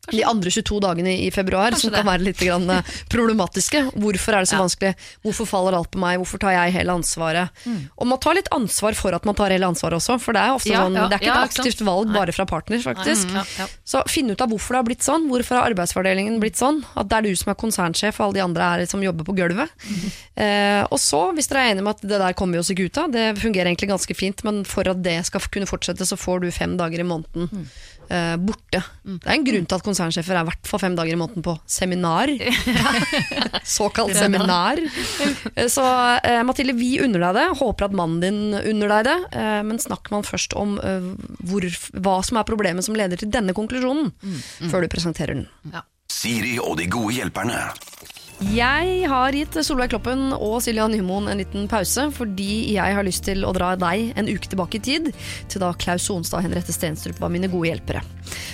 de 0.09 0.23
andre 0.25 0.49
22 0.49 0.79
dagene 0.81 1.11
i 1.13 1.29
februar, 1.31 1.75
som 1.77 1.91
Kanskje 1.91 1.91
kan 1.93 2.05
det. 2.05 2.11
være 2.11 2.25
litt 2.25 2.39
grann, 2.41 2.69
eh, 2.73 2.81
problematiske. 3.13 3.81
Hvorfor 4.01 4.33
er 4.33 4.39
det 4.41 4.49
så 4.49 4.57
Ja. 4.57 4.61
vanskelig? 4.65 4.95
Hvorfor 5.23 5.45
faller 5.45 5.77
alt 5.77 5.91
på 5.91 5.99
meg? 6.01 6.17
Hvorfor 6.17 6.39
tar 6.41 6.51
jeg 6.55 6.73
hele 6.73 6.89
ansvaret? 6.91 7.49
Mm. 7.69 7.89
Og 8.01 8.07
man 8.07 8.17
tar 8.19 8.33
litt 8.33 8.49
ansvar 8.51 8.95
for 8.97 9.13
at 9.13 9.23
man 9.25 9.35
tar 9.35 9.49
hele 9.53 9.67
ansvaret 9.69 9.93
også, 10.01 10.17
for 10.19 10.33
det 10.33 10.41
er 10.41 10.55
ofte 10.57 10.71
Ja, 10.73 10.81
sånn, 10.87 10.95
ja, 10.97 11.07
det 11.07 11.19
er 11.19 11.21
ikke 11.21 11.37
et 11.37 11.49
aktivt 11.51 11.85
valg 11.85 12.11
bare 12.11 12.33
fra 12.33 12.45
partner, 12.49 12.79
faktisk. 12.81 13.29
Ja, 13.31 13.43
ja. 13.59 13.67
Så 13.85 14.01
finn 14.09 14.31
ut 14.31 14.41
av 14.41 14.49
hvorfor 14.49 14.73
det 14.73 14.79
har 14.81 14.87
blitt 14.89 15.05
sånn. 15.05 15.29
Hvorfor 15.29 15.55
har 15.61 15.69
arbeidsfordelingen 15.71 16.39
blitt 16.41 16.57
sånn? 16.57 16.83
At 16.97 17.07
det 17.07 17.17
er 17.17 17.21
du 17.29 17.35
som 17.35 17.51
er 17.53 17.55
konsernsjef, 17.61 18.19
og 18.19 18.25
alle 18.25 18.33
de 18.33 18.43
andre 18.47 18.63
er 18.81 18.85
som 18.89 19.01
jobber 19.05 19.23
på 19.23 19.35
gulvet. 19.37 19.69
Eh, 20.35 20.81
og 20.89 20.97
så, 20.99 21.21
hvis 21.35 21.47
dere 21.51 21.61
er 21.67 21.71
enige 21.75 21.83
med 21.85 21.95
at 21.95 22.01
det 22.01 22.19
der 22.21 22.33
kommer 22.33 22.57
vi 22.57 22.59
oss 22.63 22.71
ikke 22.73 22.85
ut 22.89 22.97
av, 22.97 23.11
det 23.13 23.37
fungerer 23.37 23.69
egentlig 23.69 23.89
ganske 23.93 24.15
fint, 24.17 24.43
men 24.47 24.63
for 24.65 24.87
at 24.89 25.01
det 25.03 25.19
skal 25.27 25.41
kunne 25.51 25.69
fortsette, 25.69 26.05
så 26.07 26.17
får 26.17 26.41
du 26.41 26.51
fem 26.51 26.75
dager 26.79 26.99
i 26.99 27.07
måneden 27.07 27.69
eh, 28.11 28.33
borte. 28.41 28.81
Det 29.03 29.27
er 29.29 29.35
en 29.37 29.45
grunn 29.47 29.67
til 29.69 29.77
at 29.77 29.85
konsernsjefer 29.85 30.35
er 30.35 30.43
i 30.43 30.49
hvert 30.49 30.69
fall 30.69 30.81
fem 30.83 30.97
dager 30.97 31.15
i 31.15 31.19
måneden 31.19 31.45
på 31.45 31.55
seminar. 31.69 32.31
Såkalt 33.77 34.15
seminar. 34.17 34.81
Eh, 35.55 35.69
Så 35.71 35.85
uh, 35.85 36.41
Mathilde, 36.47 36.75
vi 36.77 36.93
unner 37.03 37.25
deg 37.27 37.39
det. 37.39 37.47
Håper 37.61 37.87
at 37.87 37.97
mannen 37.97 38.19
din 38.23 38.41
unner 38.59 38.95
deg 38.97 39.07
det. 39.09 39.17
Uh, 39.35 39.61
men 39.67 39.81
snakker 39.81 40.15
man 40.17 40.27
først 40.27 40.55
om 40.59 40.77
hvor, 41.47 41.65
hva 42.03 42.17
som 42.25 42.39
er 42.39 42.47
problemet 42.47 42.85
som 42.85 42.97
leder 42.97 43.19
til 43.19 43.31
denne 43.31 43.55
konklusjonen, 43.55 44.11
før 44.71 44.83
du 44.83 44.91
presenterer 44.91 45.37
den. 45.39 45.81
Siri 46.11 46.57
og 46.61 46.75
de 46.79 46.89
gode 46.91 47.15
hjelperne. 47.15 47.59
Jeg 48.49 49.03
har 49.05 49.35
gitt 49.37 49.53
Solveig 49.61 49.91
Kloppen 49.91 50.31
og 50.33 50.55
Silja 50.65 50.87
Nymoen 50.89 51.29
en 51.29 51.37
liten 51.37 51.67
pause, 51.69 52.07
fordi 52.15 52.73
jeg 52.73 52.95
har 52.97 53.05
lyst 53.05 53.27
til 53.27 53.43
å 53.45 53.51
dra 53.53 53.75
deg 53.77 54.15
en 54.17 54.29
uke 54.31 54.49
tilbake 54.49 54.79
i 54.79 54.81
tid, 54.81 55.11
til 55.45 55.61
da 55.61 55.69
Klaus 55.77 56.07
Sonstad 56.09 56.39
og 56.39 56.47
Henriette 56.47 56.73
Stenstrup 56.73 57.19
var 57.21 57.29
mine 57.29 57.51
gode 57.51 57.69
hjelpere. 57.69 58.01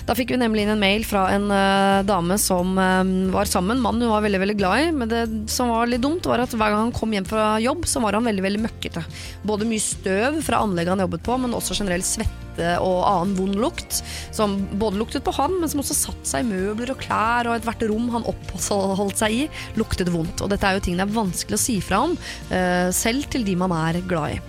Da 0.09 0.15
fikk 0.17 0.33
vi 0.33 0.39
nemlig 0.41 0.65
inn 0.65 0.73
en 0.75 0.81
mail 0.83 1.07
fra 1.07 1.29
en 1.31 1.47
uh, 1.47 2.03
dame 2.07 2.35
som 2.41 2.73
uh, 2.75 3.31
var 3.31 3.47
sammen, 3.47 3.79
mannen 3.79 4.03
hun 4.03 4.11
var 4.11 4.25
veldig 4.27 4.41
veldig 4.43 4.57
glad 4.59 4.81
i, 4.83 4.89
men 4.97 5.13
det 5.13 5.21
som 5.53 5.71
var 5.71 5.87
litt 5.87 6.03
dumt 6.03 6.27
var 6.27 6.43
at 6.43 6.51
hver 6.51 6.73
gang 6.73 6.89
han 6.89 6.97
kom 6.97 7.15
hjem 7.15 7.29
fra 7.29 7.53
jobb, 7.63 7.87
så 7.87 8.03
var 8.03 8.19
han 8.19 8.27
veldig 8.27 8.43
veldig 8.43 8.65
møkkete. 8.67 9.05
Både 9.47 9.69
mye 9.71 9.87
støv 9.87 10.41
fra 10.43 10.59
anlegget 10.67 10.97
han 10.97 11.05
jobbet 11.07 11.23
på, 11.23 11.39
men 11.45 11.55
også 11.55 11.79
generelt 11.79 12.07
svette 12.07 12.46
og 12.59 12.99
annen 13.07 13.35
vond 13.37 13.57
lukt, 13.61 14.01
som 14.35 14.57
både 14.79 14.99
luktet 15.01 15.25
på 15.25 15.33
han, 15.37 15.59
men 15.61 15.71
som 15.71 15.83
også 15.83 15.97
satt 15.97 16.29
seg 16.29 16.45
i 16.45 16.49
møbler 16.49 16.93
og 16.93 17.01
klær, 17.01 17.49
og 17.49 17.57
ethvert 17.57 17.85
rom 17.89 18.09
han 18.15 18.27
oppholdt 18.27 19.21
seg 19.21 19.35
i, 19.35 19.47
luktet 19.79 20.11
vondt. 20.13 20.43
Og 20.43 20.51
dette 20.51 20.67
er 20.67 20.77
jo 20.77 20.85
ting 20.87 20.99
det 20.99 21.07
er 21.07 21.15
vanskelig 21.17 21.59
å 21.59 21.63
si 21.67 21.79
fra 21.83 22.03
om, 22.07 22.17
eh, 22.49 22.89
selv 22.95 23.29
til 23.33 23.45
de 23.47 23.55
man 23.59 23.73
er 23.75 24.01
glad 24.07 24.37
i. 24.37 24.41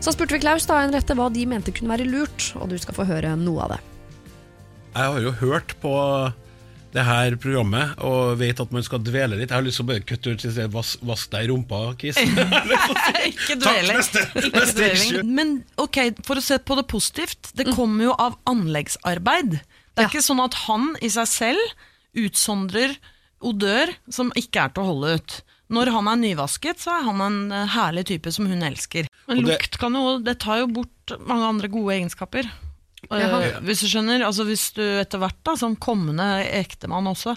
Så 0.00 0.14
spurte 0.14 0.36
vi 0.36 0.42
Klaus 0.42 0.66
da 0.68 0.80
Henriette 0.80 1.16
hva 1.18 1.28
de 1.32 1.44
mente 1.48 1.74
kunne 1.74 1.96
være 1.96 2.08
lurt, 2.08 2.52
og 2.58 2.70
du 2.70 2.78
skal 2.78 2.96
få 2.96 3.08
høre 3.08 3.34
noe 3.36 3.66
av 3.66 3.76
det. 3.76 3.80
Jeg 4.94 5.12
har 5.12 5.20
jo 5.22 5.32
hørt 5.42 5.74
på 5.82 5.94
det 6.94 7.04
her 7.04 7.34
programmet 7.40 7.98
og 8.04 8.38
vet 8.40 8.60
at 8.62 8.70
man 8.72 8.84
skal 8.86 9.02
dvele 9.04 9.36
litt. 9.36 9.50
Jeg 9.50 9.58
har 9.58 9.66
lyst 9.66 9.80
til 9.80 9.86
å 9.86 9.90
bare 9.90 10.04
kutte 10.08 10.32
ut 10.32 10.44
og 10.48 10.54
si 10.54 10.68
vask, 10.72 11.26
deg 11.34 11.44
i 11.44 11.50
rumpa, 11.50 11.80
Kis. 12.00 12.20
Ikke 13.30 13.58
neste, 13.60 14.24
Ikke 14.40 14.88
issue. 14.92 15.24
Men 15.26 15.58
ok, 15.80 16.00
for 16.26 16.40
å 16.40 16.44
se 16.44 16.58
på 16.62 16.78
det 16.78 16.86
positivt, 16.90 17.52
det 17.58 17.68
kommer 17.76 18.08
jo 18.08 18.16
av 18.16 18.38
anleggsarbeid. 18.48 19.58
Det 19.58 20.04
er 20.04 20.10
ikke 20.12 20.24
sånn 20.24 20.40
at 20.44 20.56
han 20.68 20.92
i 21.02 21.10
seg 21.10 21.28
selv 21.30 22.18
utsondrer 22.18 22.94
odør 23.44 23.92
som 24.12 24.32
ikke 24.38 24.64
er 24.64 24.74
til 24.74 24.84
å 24.84 24.92
holde 24.92 25.16
ut. 25.18 25.38
Når 25.68 25.90
han 25.92 26.08
er 26.08 26.20
nyvasket, 26.22 26.80
så 26.80 26.94
er 26.96 27.02
han 27.10 27.20
en 27.20 27.40
eh, 27.52 27.66
herlig 27.74 28.06
type 28.08 28.30
som 28.32 28.46
hun 28.48 28.64
elsker. 28.64 29.08
Men 29.28 29.42
det- 29.42 29.50
lukt 29.50 29.76
kan 29.82 29.92
jo, 29.98 30.16
det 30.24 30.38
tar 30.40 30.62
jo 30.62 30.70
bort 30.78 31.12
mange 31.28 31.50
andre 31.50 31.68
gode 31.68 31.98
egenskaper. 31.98 32.48
Jaha. 33.10 33.60
hvis 33.62 33.80
du 33.84 33.88
skjønner, 33.88 34.24
altså 34.26 34.44
hvis 34.48 34.72
du 34.76 34.82
etter 35.00 35.18
hvert 35.22 35.38
da, 35.46 35.54
som 35.56 35.76
kommende 35.76 36.26
ektemann 36.58 37.06
også, 37.06 37.36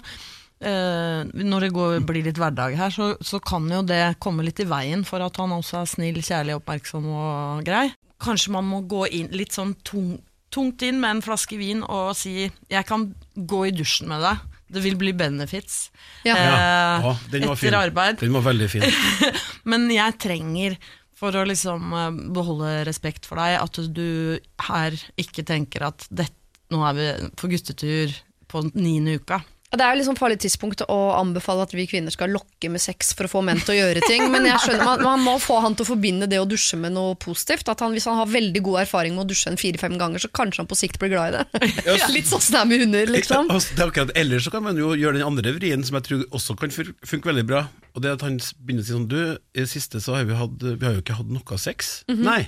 uh, 0.64 1.22
når 1.32 1.60
det 1.66 1.72
går, 1.76 1.96
blir 2.08 2.24
litt 2.26 2.38
hverdag 2.40 2.76
her, 2.78 2.90
så, 2.94 3.12
så 3.22 3.40
kan 3.42 3.68
jo 3.70 3.82
det 3.86 4.18
komme 4.22 4.44
litt 4.46 4.60
i 4.62 4.68
veien 4.68 5.04
for 5.08 5.22
at 5.24 5.36
han 5.42 5.54
også 5.56 5.82
er 5.82 5.90
snill, 5.94 6.20
kjærlig, 6.22 6.58
oppmerksom 6.60 7.06
og 7.12 7.64
grei. 7.66 7.88
Kanskje 8.22 8.52
man 8.54 8.68
må 8.70 8.82
gå 8.86 9.06
inn 9.10 9.32
litt 9.34 9.52
sånn 9.56 9.74
tung, 9.86 10.16
tungt 10.52 10.82
inn 10.86 11.00
med 11.02 11.16
en 11.16 11.22
flaske 11.24 11.56
vin 11.58 11.82
og 11.82 12.14
si 12.14 12.50
'jeg 12.70 12.86
kan 12.86 13.14
gå 13.36 13.66
i 13.68 13.72
dusjen 13.74 14.08
med 14.08 14.20
deg'. 14.22 14.38
Det 14.72 14.80
vil 14.82 14.94
bli 14.96 15.12
benefits 15.12 15.90
Ja. 16.24 16.32
eh, 16.34 17.02
Ja, 17.04 17.16
den 17.30 17.42
var 17.44 17.56
etter 17.56 17.68
fin. 17.68 17.74
arbeid. 17.74 18.18
Den 18.20 18.32
var 18.32 18.40
veldig 18.42 18.68
fin. 18.70 18.82
Men 19.68 19.90
jeg 19.90 20.18
trenger, 20.18 20.76
for 21.22 21.38
å 21.38 21.46
liksom 21.46 21.94
eh, 21.94 22.20
beholde 22.34 22.74
respekt 22.88 23.28
for 23.28 23.38
deg, 23.38 23.60
at 23.62 23.78
du 23.94 24.38
her 24.66 24.98
ikke 25.20 25.46
tenker 25.46 25.86
at 25.92 26.08
dette, 26.10 26.34
nå 26.72 26.80
er 26.88 26.96
vi 26.96 27.08
på 27.38 27.50
guttetur 27.52 28.14
på 28.50 28.64
niende 28.74 29.18
uka. 29.20 29.42
Det 29.72 29.80
er 29.80 29.94
jo 29.94 29.98
liksom 30.02 30.16
farlig 30.18 30.36
tidspunkt 30.42 30.82
å 30.84 30.96
anbefale 31.16 31.64
at 31.64 31.70
vi 31.72 31.86
kvinner 31.88 32.12
skal 32.12 32.28
lokke 32.34 32.68
med 32.68 32.82
sex 32.82 33.14
for 33.16 33.24
å 33.24 33.30
få 33.32 33.40
menn 33.46 33.60
til 33.62 33.72
å 33.72 33.76
gjøre 33.78 34.02
ting, 34.04 34.26
men 34.32 34.44
jeg 34.44 34.60
skjønner 34.66 34.84
man, 34.84 35.04
man 35.06 35.22
må 35.24 35.36
få 35.40 35.56
han 35.64 35.72
til 35.78 35.86
å 35.86 35.90
forbinde 35.94 36.28
det 36.28 36.40
å 36.42 36.44
dusje 36.48 36.76
med 36.76 36.92
noe 36.92 37.14
positivt. 37.16 37.70
At 37.72 37.80
han, 37.80 37.94
hvis 37.96 38.04
han 38.10 38.18
har 38.20 38.28
veldig 38.28 38.62
god 38.66 38.82
erfaring 38.82 39.16
med 39.16 39.24
å 39.24 39.30
dusje 39.32 39.48
en 39.48 39.56
fire-fem 39.60 39.96
ganger, 40.00 40.20
så 40.20 40.28
kanskje 40.28 40.60
han 40.60 40.68
på 40.68 40.76
sikt 40.76 41.00
blir 41.00 41.14
glad 41.14 41.32
i 41.32 41.40
det. 41.40 41.72
Litt 42.16 42.28
sånn 42.28 42.44
som 42.44 42.58
det 42.58 42.60
er 42.60 42.68
med 42.68 42.84
hunder, 42.84 43.14
liksom. 43.16 43.48
Altså, 43.48 43.72
det 43.78 43.86
er 43.86 43.94
akkurat, 43.94 44.14
ellers 44.24 44.44
så 44.44 44.52
kan 44.52 44.66
man 44.68 44.76
jo 44.82 44.92
gjøre 44.92 45.16
den 45.22 45.26
andre 45.30 45.56
vrien 45.56 45.88
som 45.88 45.96
jeg 45.96 46.08
tror 46.10 46.26
også 46.36 46.58
kan 46.60 46.76
funke 46.76 47.32
veldig 47.32 47.46
bra. 47.48 47.64
Og 47.96 48.04
det 48.04 48.12
at 48.18 48.28
han 48.28 48.36
begynner 48.60 48.84
å 48.84 48.88
si 48.88 48.94
sånn 48.94 49.08
Du, 49.08 49.18
i 49.56 49.64
det 49.64 49.68
siste 49.72 50.00
så 50.00 50.14
har 50.16 50.24
vi 50.24 50.36
hatt 50.36 50.62
Vi 50.64 50.80
har 50.80 50.94
jo 50.96 51.02
ikke 51.02 51.16
hatt 51.18 51.32
noe 51.32 51.58
sex. 51.60 51.98
Mhm. 52.12 52.22
Nei. 52.28 52.40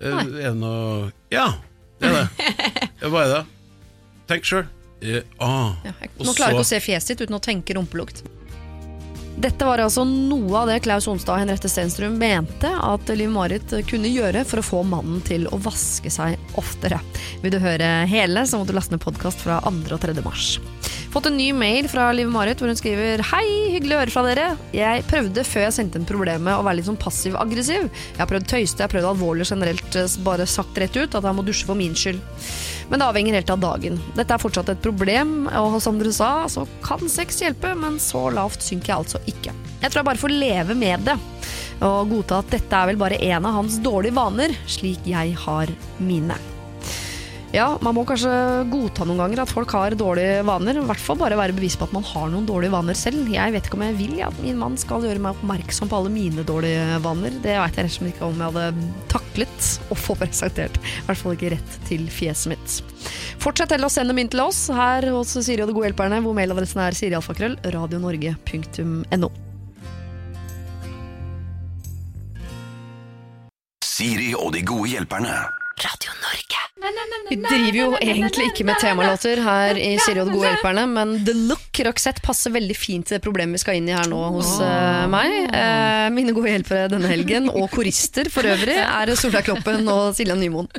Nei. 0.00 0.26
Er 0.40 0.52
det 0.52 0.56
noe 0.56 1.10
Ja, 1.32 1.50
det 2.00 2.08
er 2.08 2.20
det. 2.20 2.90
Hva 3.12 3.24
er 3.26 3.32
det? 3.36 3.40
Tenk 4.30 4.48
sjøl. 4.48 4.68
Eh, 5.00 5.22
ah. 5.38 5.72
Ja, 5.84 5.94
jeg, 6.00 6.12
nå 6.20 6.34
klarer 6.36 6.52
jeg 6.52 6.60
ikke 6.60 6.68
å 6.68 6.72
se 6.74 6.84
fjeset 6.84 7.14
ditt 7.14 7.26
uten 7.26 7.38
å 7.38 7.42
tenke 7.42 7.76
rumpelukt. 7.76 8.22
Dette 9.40 9.64
var 9.64 9.80
altså 9.80 10.02
noe 10.04 10.52
av 10.58 10.68
det 10.68 10.82
Klaus 10.84 11.06
Onstad 11.08 11.32
og 11.32 11.40
Henriette 11.40 11.68
Stenstrøm 11.70 12.18
mente 12.20 12.68
at 12.68 13.08
Liv-Marit 13.08 13.72
kunne 13.88 14.10
gjøre 14.10 14.42
for 14.44 14.60
å 14.60 14.66
få 14.66 14.80
mannen 14.84 15.22
til 15.24 15.46
å 15.48 15.56
vaske 15.64 16.12
seg 16.12 16.36
oftere. 16.60 16.98
Vil 17.40 17.54
du 17.54 17.60
høre 17.62 17.88
hele, 18.10 18.44
så 18.44 18.60
må 18.60 18.68
du 18.68 18.74
laste 18.76 18.92
ned 18.92 19.00
podkast 19.00 19.40
fra 19.46 19.62
2. 19.64 19.86
og 19.96 20.02
3. 20.02 20.16
mars. 20.26 20.58
Fått 21.10 21.26
en 21.26 21.38
ny 21.40 21.48
mail 21.56 21.88
fra 21.90 22.10
Liv-Marit 22.14 22.60
hvor 22.60 22.70
hun 22.70 22.78
skriver 22.78 23.22
Hei, 23.32 23.46
hyggelig 23.72 23.96
å 23.96 24.02
høre 24.02 24.14
fra 24.14 24.26
dere. 24.28 24.50
Jeg 24.76 25.06
prøvde 25.10 25.46
før 25.48 25.64
jeg 25.64 25.76
sendte 25.78 25.98
inn 25.98 26.06
problemet 26.06 26.54
å 26.54 26.66
være 26.66 26.78
litt 26.78 26.90
sånn 26.90 27.00
passiv-aggressiv. 27.00 27.88
Jeg 27.88 28.20
har 28.20 28.28
prøvd 28.30 28.46
tøyste, 28.52 28.78
jeg 28.78 28.86
har 28.86 28.92
prøvd 28.92 29.08
alvorlig 29.14 29.48
generelt, 29.48 29.96
eh, 29.96 30.18
bare 30.26 30.46
sagt 30.46 30.78
rett 30.78 31.00
ut 31.00 31.16
at 31.16 31.26
jeg 31.26 31.38
må 31.38 31.46
dusje 31.46 31.66
for 31.66 31.80
min 31.80 31.96
skyld. 31.98 32.20
Men 32.90 32.98
det 32.98 33.06
avhenger 33.06 33.38
helt 33.38 33.52
av 33.54 33.62
dagen. 33.62 33.98
Dette 34.16 34.34
er 34.34 34.42
fortsatt 34.42 34.72
et 34.72 34.82
problem, 34.82 35.46
og 35.46 35.78
som 35.82 35.98
dere 36.00 36.12
sa, 36.14 36.30
så 36.50 36.66
kan 36.82 37.06
sex 37.10 37.38
hjelpe, 37.44 37.72
men 37.78 38.00
så 38.02 38.26
lavt 38.34 38.66
synker 38.66 38.92
jeg 38.92 39.04
altså 39.04 39.22
ikke. 39.30 39.54
Jeg 39.80 39.86
tror 39.88 40.02
jeg 40.02 40.10
bare 40.10 40.24
får 40.26 40.34
leve 40.34 40.78
med 40.78 41.06
det, 41.06 41.16
og 41.86 42.10
godta 42.10 42.42
at 42.42 42.54
dette 42.58 42.82
er 42.82 42.90
vel 42.90 43.00
bare 43.00 43.22
en 43.30 43.46
av 43.46 43.60
hans 43.62 43.78
dårlige 43.84 44.18
vaner, 44.18 44.56
slik 44.68 45.06
jeg 45.08 45.38
har 45.46 45.70
mine. 46.02 46.36
Ja, 47.50 47.72
man 47.82 47.96
må 47.96 48.04
kanskje 48.06 48.30
godta 48.70 49.02
noen 49.02 49.18
ganger 49.18 49.40
at 49.42 49.50
folk 49.50 49.72
har 49.74 49.96
dårlige 49.98 50.44
vaner. 50.46 50.76
I 50.78 50.84
hvert 50.86 51.02
fall 51.02 51.18
bare 51.18 51.38
være 51.38 51.56
bevisst 51.56 51.80
på 51.80 51.88
at 51.88 51.94
man 51.96 52.06
har 52.06 52.28
noen 52.30 52.46
dårlige 52.46 52.70
vaner 52.70 52.94
selv. 52.94 53.26
Jeg 53.26 53.54
vet 53.56 53.66
ikke 53.66 53.74
om 53.74 53.82
jeg 53.88 53.96
vil 53.98 54.12
ja, 54.20 54.28
at 54.30 54.38
min 54.44 54.60
mann 54.60 54.78
skal 54.78 55.02
gjøre 55.02 55.18
meg 55.24 55.34
oppmerksom 55.34 55.90
på 55.90 55.98
alle 55.98 56.12
mine 56.14 56.44
dårlige 56.46 57.00
vaner. 57.02 57.34
Det 57.42 57.56
vet 57.58 57.80
jeg 57.80 57.88
rett 57.88 57.90
og 57.90 57.96
slett 57.96 58.14
ikke 58.14 58.28
om 58.28 58.38
jeg 58.38 58.54
hadde 58.54 58.86
taklet 59.10 59.70
å 59.90 59.98
få 59.98 60.14
presentert. 60.22 60.78
I 60.78 61.04
hvert 61.08 61.22
fall 61.24 61.34
ikke 61.34 61.52
rett 61.56 61.76
til 61.90 62.06
fjeset 62.20 62.54
mitt. 62.54 62.78
Fortsett 63.42 63.74
heller 63.74 63.90
å 63.90 63.94
sende 63.96 64.14
dem 64.14 64.22
inn 64.22 64.30
til 64.30 64.44
oss 64.46 64.62
her 64.70 65.10
hos 65.10 65.34
Siri 65.34 65.66
og 65.66 65.72
de 65.72 65.74
gode 65.74 65.90
hjelperne, 65.90 66.22
hvor 66.22 66.38
mailadressen 66.38 66.86
er 66.86 66.94
sirialfakrøll 67.02 67.58
radionorge.no. 67.66 69.34
Siri 73.90 74.36
og 74.38 74.54
de 74.54 74.62
gode 74.70 74.94
hjelperne. 74.94 75.40
Radio 75.82 76.14
Norge. 76.22 76.69
Vi 77.30 77.36
driver 77.36 77.76
jo 77.76 77.88
egentlig 78.00 78.48
ikke 78.50 78.64
med 78.66 78.80
temalåter 78.82 79.40
her 79.44 79.78
i 79.78 79.92
Siri 80.02 80.22
og 80.22 80.30
de 80.30 80.34
gode 80.34 80.48
hjelperne, 80.48 80.86
men 80.90 81.12
The 81.26 81.34
Look 81.36 81.80
Roxette 81.86 82.22
passer 82.24 82.54
veldig 82.54 82.76
fint 82.76 83.06
til 83.08 83.18
det 83.18 83.24
problemet 83.24 83.58
vi 83.58 83.62
skal 83.62 83.78
inn 83.78 83.90
i 83.90 83.94
her 83.94 84.08
nå 84.10 84.20
hos 84.34 84.56
uh, 84.58 85.06
meg. 85.12 85.36
Uh, 85.52 86.08
mine 86.14 86.34
gode 86.36 86.54
hjelpere 86.54 86.90
denne 86.92 87.10
helgen, 87.10 87.50
og 87.52 87.70
korister 87.74 88.30
for 88.32 88.48
øvrig, 88.48 88.78
er 88.80 89.14
Solveig 89.14 89.46
Kloppen 89.46 89.86
og 89.92 90.10
Silja 90.18 90.38
Nymoen. 90.38 90.70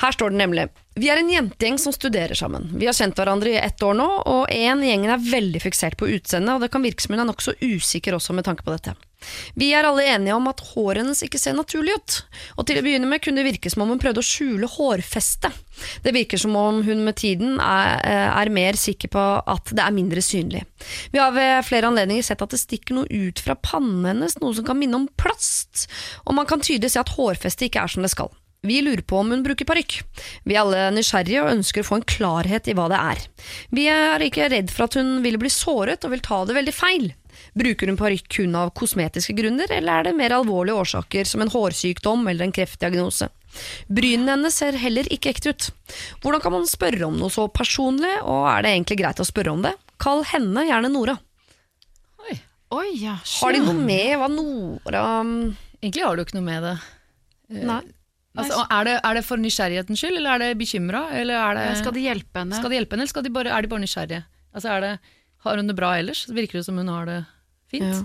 Her 0.00 0.14
står 0.14 0.34
det 0.34 0.40
nemlig 0.40 0.64
Vi 0.98 1.08
er 1.10 1.20
en 1.20 1.30
jentegjeng 1.30 1.78
som 1.80 1.94
studerer 1.94 2.34
sammen. 2.38 2.68
Vi 2.78 2.86
har 2.86 2.96
kjent 2.96 3.18
hverandre 3.18 3.54
i 3.54 3.58
ett 3.58 3.82
år 3.82 3.96
nå, 3.98 4.06
og 4.30 4.44
en 4.52 4.84
i 4.84 4.92
gjengen 4.92 5.14
er 5.14 5.26
veldig 5.30 5.64
fiksert 5.64 5.98
på 5.98 6.10
utseendet, 6.14 6.54
og 6.54 6.62
det 6.62 6.70
kan 6.74 6.84
virke 6.84 7.02
som 7.02 7.16
hun 7.16 7.24
er 7.24 7.30
nokså 7.30 7.56
usikker 7.62 8.14
også 8.18 8.36
med 8.36 8.46
tanke 8.46 8.66
på 8.66 8.74
dette. 8.74 8.94
Vi 9.58 9.70
er 9.76 9.86
alle 9.88 10.06
enige 10.14 10.36
om 10.36 10.48
at 10.50 10.62
håret 10.72 11.02
hennes 11.02 11.22
ikke 11.26 11.40
ser 11.40 11.56
naturlig 11.56 11.96
ut, 11.96 12.18
og 12.58 12.68
til 12.68 12.80
å 12.80 12.84
begynne 12.84 13.08
med 13.10 13.22
kunne 13.24 13.42
det 13.42 13.48
virke 13.52 13.72
som 13.72 13.84
om 13.84 13.94
hun 13.94 14.02
prøvde 14.02 14.22
å 14.22 14.26
skjule 14.26 14.70
hårfestet. 14.70 15.62
Det 16.04 16.14
virker 16.14 16.40
som 16.40 16.54
om 16.58 16.82
hun 16.86 17.02
med 17.06 17.18
tiden 17.18 17.58
er, 17.62 17.98
er 18.30 18.52
mer 18.54 18.78
sikker 18.78 19.10
på 19.14 19.24
at 19.54 19.74
det 19.74 19.82
er 19.82 19.96
mindre 19.96 20.22
synlig. 20.24 20.62
Vi 21.10 21.22
har 21.22 21.34
ved 21.34 21.66
flere 21.66 21.90
anledninger 21.90 22.26
sett 22.26 22.44
at 22.44 22.54
det 22.54 22.62
stikker 22.62 23.00
noe 23.00 23.10
ut 23.10 23.42
fra 23.42 23.58
pannen 23.58 24.06
hennes, 24.06 24.38
noe 24.42 24.54
som 24.56 24.66
kan 24.66 24.78
minne 24.78 25.02
om 25.02 25.10
plast, 25.18 25.88
og 26.24 26.38
man 26.38 26.48
kan 26.50 26.62
tydelig 26.62 26.94
se 26.94 27.02
at 27.02 27.14
hårfestet 27.16 27.68
ikke 27.68 27.84
er 27.84 27.94
som 27.94 28.06
det 28.06 28.14
skal. 28.14 28.32
Vi 28.64 28.80
lurer 28.80 29.02
på 29.04 29.18
om 29.20 29.30
hun 29.30 29.42
bruker 29.44 29.68
parykk. 29.68 29.98
Vi 30.48 30.54
er 30.56 30.62
alle 30.62 30.86
nysgjerrige 30.96 31.42
og 31.42 31.50
ønsker 31.52 31.84
å 31.84 31.88
få 31.90 31.98
en 32.00 32.06
klarhet 32.08 32.70
i 32.70 32.74
hva 32.76 32.86
det 32.88 33.00
er. 33.00 33.20
Vi 33.76 33.84
er 33.92 34.24
ikke 34.24 34.48
redd 34.48 34.72
for 34.72 34.86
at 34.86 34.96
hun 34.96 35.18
vil 35.24 35.36
bli 35.40 35.52
såret 35.52 36.06
og 36.06 36.14
vil 36.14 36.24
ta 36.24 36.40
det 36.48 36.56
veldig 36.56 36.72
feil. 36.72 37.10
Bruker 37.54 37.90
hun 37.90 37.98
parykk 37.98 38.28
kun 38.38 38.56
av 38.58 38.72
kosmetiske 38.74 39.34
grunner, 39.38 39.70
eller 39.70 40.00
er 40.00 40.08
det 40.08 40.16
mer 40.18 40.34
alvorlige 40.34 40.80
årsaker 40.82 41.28
som 41.28 41.44
en 41.44 41.52
hårsykdom 41.52 42.26
eller 42.30 42.48
en 42.48 42.54
kreftdiagnose? 42.54 43.28
Brynene 43.86 44.34
hennes 44.34 44.56
ser 44.58 44.74
heller 44.82 45.06
ikke 45.14 45.30
ekte 45.30 45.52
ut. 45.54 45.68
Hvordan 46.24 46.42
kan 46.42 46.54
man 46.56 46.66
spørre 46.66 47.06
om 47.06 47.20
noe 47.20 47.30
så 47.30 47.46
personlig, 47.46 48.10
og 48.26 48.48
er 48.50 48.64
det 48.66 48.74
egentlig 48.74 48.98
greit 49.04 49.22
å 49.22 49.28
spørre 49.28 49.54
om 49.54 49.62
det? 49.62 49.76
Kall 50.02 50.24
henne 50.26 50.66
gjerne 50.66 50.90
Nora. 50.90 51.14
Oi, 52.74 52.88
ja. 52.98 53.18
Har 53.38 53.54
de 53.54 53.60
noe 53.62 53.76
med 53.76 54.16
hva 54.18 54.26
Nora 54.32 55.02
um, 55.22 55.52
Egentlig 55.78 56.02
har 56.02 56.16
du 56.16 56.24
ikke 56.24 56.38
noe 56.38 56.46
med 56.46 56.64
det. 56.64 56.72
Nei. 57.60 57.82
Altså, 58.34 58.64
er, 58.64 58.88
det 58.88 58.94
er 58.98 59.14
det 59.14 59.22
for 59.22 59.38
nysgjerrighetens 59.38 60.00
skyld, 60.00 60.16
eller 60.18 60.32
er 60.32 60.42
det 60.42 60.58
bekymra? 60.58 61.04
Er 61.14 61.28
det, 61.28 61.66
Skal 61.78 61.94
de 61.94 62.02
hjelpe 62.02 62.40
henne? 62.40 62.56
skal 62.58 62.72
de 62.72 62.80
hjelpe 62.80 62.96
henne, 62.96 63.04
eller 63.04 63.12
skal 63.12 63.26
de 63.26 63.30
bare, 63.36 63.52
er 63.54 63.62
de 63.62 63.70
bare 63.70 63.84
nysgjerrige? 63.84 64.24
Altså, 64.50 64.72
er 64.72 64.82
det, 64.82 64.90
har 65.46 65.60
hun 65.60 65.70
det 65.70 65.76
bra 65.78 65.92
ellers? 66.00 66.24
Virker 66.26 66.58
det 66.58 66.64
som 66.66 66.80
hun 66.80 66.90
har 66.90 67.06
det 67.06 67.20
fint. 67.72 67.88
Ja. 67.88 68.04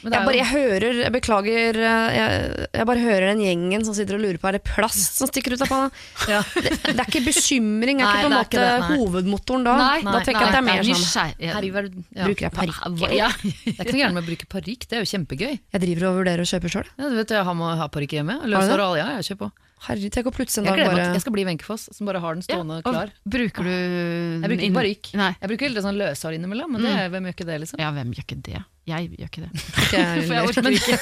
Jeg, 0.00 0.24
bare, 0.24 0.32
jeg 0.38 0.48
hører, 0.48 0.98
jeg 1.02 1.12
beklager, 1.12 1.76
eh, 1.76 2.14
jeg, 2.16 2.68
jeg 2.72 2.86
bare 2.88 3.02
hører 3.02 3.26
den 3.34 3.42
gjengen 3.44 3.82
som 3.84 3.96
sitter 3.96 4.16
og 4.16 4.22
lurer 4.24 4.38
på 4.40 4.48
er 4.48 4.56
det 4.56 4.62
plast 4.64 5.18
som 5.20 5.28
stikker 5.28 5.52
ut 5.52 5.64
av 5.66 5.68
panna. 5.68 5.90
ja. 6.32 6.40
Det, 6.54 6.72
det 6.86 6.94
er 6.94 7.04
ikke 7.04 7.22
bekymring, 7.26 8.00
er 8.00 8.06
Nei, 8.06 8.14
ikke 8.14 8.24
på 8.24 8.30
en 8.30 8.36
måte 8.38 8.64
det, 8.64 8.88
hovedmotoren 8.94 9.66
da. 9.68 9.76
Nei, 9.76 10.00
da 10.06 10.22
tenker 10.24 10.40
jeg 10.40 10.48
at 10.48 10.56
det 10.56 10.62
er 10.62 10.68
mer 10.70 10.88
sånn 10.88 11.34
Herregud, 11.50 11.98
ja. 12.16 12.28
Bruker 12.30 12.48
jeg 12.48 12.56
parykk, 12.56 13.06
Ja. 13.12 13.28
Det 13.44 13.76
er 13.76 13.84
ikke 13.84 13.96
noe 13.98 14.02
gærent 14.04 14.16
med 14.16 14.24
å 14.24 14.28
bruke 14.30 14.52
parykk, 14.56 14.88
det 14.88 14.96
er 14.98 15.04
jo 15.04 15.10
kjempegøy. 15.12 15.52
Jeg 15.58 15.84
driver 15.84 16.08
og 16.08 16.20
vurderer 16.22 16.44
å 16.46 16.48
kjøpe 16.48 16.72
sjøl. 16.72 16.92
Ja, 16.96 17.10
du 17.10 17.20
vet, 17.20 17.36
jeg 17.36 17.48
har, 17.50 17.58
må 17.60 17.74
ha 17.82 17.90
parykk 17.92 18.16
hjemme. 18.20 18.40
Har 18.40 18.70
det? 18.72 18.80
og 18.80 18.96
ja, 18.96 19.10
jeg 19.18 19.34
kjøper 19.34 19.50
på. 19.50 19.69
Herregud, 19.80 20.12
tenk 20.12 20.26
å 20.28 20.32
plutselig 20.36 20.66
en 20.68 20.74
dag 20.76 20.90
bare 20.90 21.04
jeg 21.14 21.22
skal 21.24 21.32
bli 21.32 21.44
Wenchefoss, 21.48 21.86
som 21.96 22.04
bare 22.10 22.20
har 22.20 22.34
den 22.36 22.44
stående 22.44 22.80
og 22.80 22.84
klar. 22.84 23.12
Bruker 23.24 23.64
du 23.64 23.70
Jeg 23.72 24.42
bruker 24.44 24.64
ikke 24.66 24.76
parykk. 24.76 25.08
Nei. 25.16 25.30
Jeg 25.40 25.48
bruker 25.54 25.72
litt 25.72 25.86
sånn 25.86 25.96
løshår 26.00 26.36
innimellom, 26.36 26.74
men 26.76 26.84
det, 26.84 26.92
hvem 27.14 27.28
gjør 27.30 27.36
ikke 27.38 27.46
det, 27.48 27.56
liksom? 27.64 27.80
Ja, 27.80 27.88
hvem 27.96 28.12
gjør 28.12 28.26
ikke 28.26 28.38
det? 28.50 28.60
Jeg 28.90 29.08
gjør 29.14 29.30
ikke 29.30 29.42
det. 29.46 29.50
For 30.26 30.34
jeg 30.34 30.44
orker 30.50 30.68
ikke. 30.76 30.96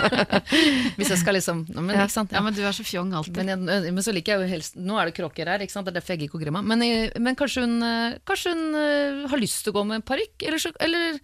Hvis 1.00 1.10
jeg 1.14 1.20
skal 1.22 1.36
liksom 1.38 1.64
Nå, 1.70 1.82
men, 1.82 1.94
Ja. 1.96 2.04
ikke 2.06 2.14
sant? 2.14 2.32
Ja, 2.34 2.42
men 2.44 2.54
du 2.56 2.60
er 2.66 2.74
så 2.76 2.84
fjong 2.86 3.10
alltid. 3.16 3.40
Men, 3.40 3.66
jeg, 3.70 3.92
men 3.96 4.04
så 4.06 4.14
liker 4.14 4.34
jeg 4.36 4.44
jo 4.44 4.50
helst 4.54 4.78
Nå 4.78 4.98
er 5.00 5.10
det 5.10 5.16
kråker 5.16 5.50
her, 5.50 5.62
ikke 5.64 5.74
sant? 5.74 5.86
det 5.88 5.94
er 5.94 6.00
derfor 6.00 6.14
jeg 6.16 6.26
gikk 6.26 6.38
og 6.38 6.44
gremma. 6.44 6.62
Men, 6.66 6.84
men 7.24 7.38
kanskje 7.38 7.64
hun, 7.66 7.76
eh, 7.86 8.18
kanskje 8.28 8.54
hun 8.54 9.28
har 9.32 9.40
lyst 9.42 9.62
til 9.64 9.72
å 9.74 9.78
gå 9.80 9.86
med 9.94 10.04
parykk? 10.08 10.46
Eller, 10.46 10.60
så- 10.62 10.76
eller 10.80 11.18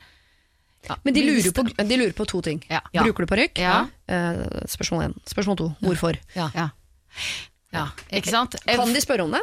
ja, 0.88 0.96
Men 1.04 1.14
de 1.14 1.22
lurer, 1.26 1.50
på, 1.52 1.64
de 1.88 1.96
lurer 1.98 2.14
på 2.16 2.26
to 2.30 2.40
ting. 2.46 2.62
Ja. 2.70 2.80
Ja. 2.94 3.02
Bruker 3.06 3.26
du 3.26 3.30
parykk? 3.32 3.58
Ja. 3.62 3.88
Eh, 4.08 4.44
spørsmål 4.70 5.08
én. 5.08 5.14
Spørsmål 5.26 5.58
to. 5.60 5.68
Hvorfor? 5.82 6.18
Ja. 6.36 6.50
Ja. 6.54 6.68
Ja. 7.74 7.88
Ikke 8.14 8.30
sant? 8.32 8.56
Kan 8.64 8.94
de 8.94 9.02
spørre 9.02 9.26
om 9.26 9.34
det? 9.34 9.42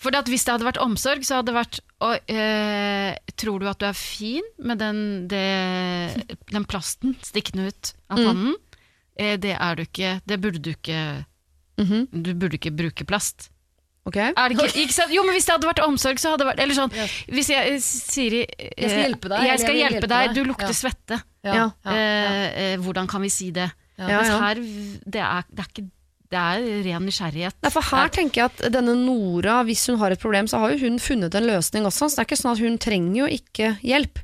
For 0.00 0.16
at 0.16 0.28
hvis 0.28 0.44
det 0.44 0.54
hadde 0.54 0.66
vært 0.66 0.80
omsorg, 0.80 1.24
så 1.28 1.38
hadde 1.38 1.52
det 1.52 1.56
vært 1.58 1.78
og, 2.00 2.32
eh, 2.32 3.14
Tror 3.40 3.60
du 3.60 3.68
at 3.68 3.78
du 3.80 3.86
er 3.88 3.96
fin 3.96 4.44
med 4.58 4.80
den, 4.80 5.28
det, 5.28 6.36
den 6.52 6.64
plasten 6.68 7.14
stikkende 7.24 7.68
ut 7.68 7.92
av 8.10 8.20
pannen? 8.20 8.54
Eh, 9.16 9.36
det 9.40 9.54
er 9.56 9.76
du 9.76 9.82
ikke. 9.84 10.14
Det 10.24 10.40
burde 10.40 10.60
du 10.64 10.70
ikke 10.72 11.00
Du 12.12 12.34
burde 12.34 12.58
ikke 12.58 12.72
bruke 12.76 13.06
plast. 13.08 13.50
Ok? 14.08 14.16
Det 14.16 14.46
ikke, 14.56 14.68
ikke? 14.86 15.06
Jo, 15.12 15.22
men 15.26 15.34
hvis 15.36 15.44
det 15.46 15.52
hadde 15.56 15.68
vært 15.68 15.82
omsorg, 15.84 16.18
så 16.22 16.30
hadde 16.32 16.40
det 16.44 16.48
vært 16.54 16.60
Eller 16.64 16.74
sånn 16.78 16.92
Hvis 17.28 17.50
jeg 17.52 17.74
eh, 17.74 17.80
Siri 17.84 18.38
eh, 18.46 18.70
Jeg 18.80 18.88
skal 18.94 19.02
hjelpe 19.04 19.28
deg, 19.28 19.44
Jeg 19.44 19.60
skal 19.60 19.74
jeg 19.76 19.82
hjelpe 19.84 19.98
hjelpe 20.00 20.08
deg, 20.14 20.30
deg. 20.30 20.34
du 20.38 20.48
lukter 20.48 20.72
Ja. 20.72 20.78
svette. 20.80 21.18
Ja. 21.44 21.54
Ja. 21.60 21.68
Eh, 21.92 22.46
eh, 22.72 22.76
hvordan 22.80 23.06
kan 23.12 23.20
vi 23.20 23.28
si 23.28 23.50
det? 23.52 23.68
Ja, 24.00 24.06
Mens 24.08 24.32
her 24.40 24.54
det 25.04 25.20
er, 25.20 25.44
det 25.52 25.60
er 25.66 25.68
ikke 25.68 25.84
Det 26.30 26.38
er 26.40 26.64
ren 26.86 27.04
nysgjerrighet. 27.10 27.56
Nei, 27.60 27.70
for 27.74 27.82
her 27.90 28.08
tenker 28.14 28.40
jeg 28.44 28.50
at 28.54 28.72
denne 28.72 28.92
Nora, 28.96 29.58
hvis 29.66 29.84
hun 29.90 29.98
har 29.98 30.12
et 30.14 30.20
problem, 30.22 30.46
så 30.46 30.60
har 30.62 30.70
jo 30.76 30.78
hun 30.86 30.98
funnet 31.02 31.34
en 31.34 31.48
løsning 31.48 31.84
også. 31.88 32.06
Så 32.08 32.16
det 32.16 32.22
er 32.22 32.28
ikke 32.30 32.38
sånn 32.40 32.52
at 32.54 32.60
hun 32.62 32.78
trenger 32.78 33.16
jo 33.24 33.26
ikke 33.34 33.72
hjelp 33.82 34.20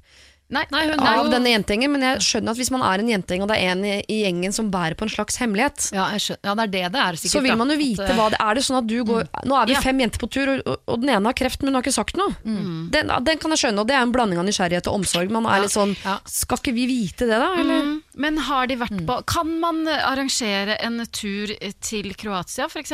Nei, 0.49 0.63
Nei, 0.71 0.85
hun 0.87 1.01
er 1.03 1.09
av 1.19 1.25
jo 1.27 1.31
denne 1.33 1.51
jentegjengen, 1.51 1.91
men 1.91 2.03
jeg 2.07 2.21
skjønner 2.23 2.55
at 2.55 2.59
hvis 2.61 2.69
man 2.71 2.83
er 2.87 3.03
en 3.03 3.09
jentegjeng, 3.11 3.43
og 3.43 3.49
det 3.51 3.57
er 3.59 3.73
en 3.73 3.81
i, 3.85 3.95
i 4.07 4.19
gjengen 4.23 4.53
som 4.55 4.69
bærer 4.71 4.95
på 4.95 5.03
en 5.03 5.11
slags 5.11 5.41
hemmelighet, 5.43 5.89
ja, 5.97 6.05
ja, 6.15 6.55
det 6.55 6.63
er 6.69 6.71
det 6.71 6.83
det 6.95 7.01
er, 7.03 7.19
sikkert. 7.19 7.33
så 7.35 7.43
vil 7.43 7.57
man 7.59 7.73
jo 7.75 7.77
vite 7.81 8.05
At, 8.05 8.13
eh, 8.15 8.17
hva 8.21 8.29
det 8.31 8.39
er. 8.39 8.55
det 8.55 8.63
sånn 8.63 8.79
at 8.79 8.87
du 8.87 8.95
går 9.09 9.27
Nå 9.45 9.57
er 9.59 9.67
vi 9.67 9.75
Ja. 9.75 9.81
fem 9.83 9.99
jenter 10.05 10.23
på 10.23 10.31
tur, 10.31 10.53
og, 10.55 10.79
og- 10.87 11.01
den 11.03 11.11
ene 11.17 11.27
har 11.27 11.35
kreft, 11.35 11.63
men 11.63 11.73
hun 11.75 11.81
har 11.81 11.83
ikke 11.83 11.97
sagt 11.99 12.17
noe. 12.17 12.31
Den, 12.47 13.11
den 13.27 13.39
kan 13.43 13.51
jeg 13.51 13.59
skjønne, 13.65 13.81
og 13.83 13.89
det 13.91 13.97
er 13.99 14.03
en 14.07 14.13
blanding 14.15 14.39
av 14.39 14.47
nysgjerrighet 14.47 14.87
og 14.87 15.01
omsorg. 15.01 15.31
Man 15.35 15.47
er 15.51 15.63
litt 15.67 15.75
sånn 15.75 15.97
Ja. 16.05 16.19
Skal 16.25 16.59
ikke 16.63 16.75
vi 16.79 16.87
vite 16.87 17.27
det, 17.27 17.39
da? 17.43 17.51
Eller? 17.59 17.83
Mm. 17.83 18.03
Men 18.15 18.37
har 18.39 18.67
de 18.71 18.77
vært 18.77 19.03
på 19.05 19.27
Kan 19.27 19.59
man 19.61 19.83
arrangere 19.89 20.79
en 20.81 21.03
tur 21.11 21.49
til 21.81 22.15
Kroatia, 22.15 22.71
f.eks.? 22.71 22.93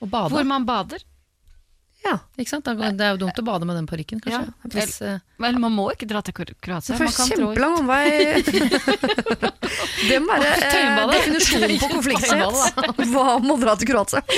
Hvor 0.00 0.44
man 0.46 0.64
bader? 0.64 1.04
Ja. 2.04 2.18
Ikke 2.36 2.50
sant? 2.52 2.66
Det 2.68 3.00
er 3.00 3.14
jo 3.14 3.20
dumt 3.22 3.38
å 3.40 3.42
bade 3.46 3.64
med 3.68 3.76
den 3.78 3.86
parykken, 3.88 4.18
kanskje. 4.20 4.42
Ja. 4.44 4.50
Hvis, 4.74 4.98
eh, 5.00 5.18
Vel, 5.40 5.56
man 5.62 5.72
må 5.72 5.86
ikke 5.94 6.06
dra 6.10 6.20
til 6.24 6.34
Kroatia. 6.36 6.94
Det 6.94 7.00
Man 7.00 7.08
er 7.08 7.12
kjempelang 7.32 7.74
omvei. 7.80 8.04
det 10.10 10.18
må 10.20 10.36
være 10.36 10.68
eh, 10.68 11.00
definisjonen 11.14 11.78
på 11.80 11.88
konflikthet. 11.94 12.54
Hva 13.08 13.26
må 13.40 13.52
å 13.56 13.60
dra 13.62 13.72
til 13.80 13.88
Kroatia? 13.88 14.20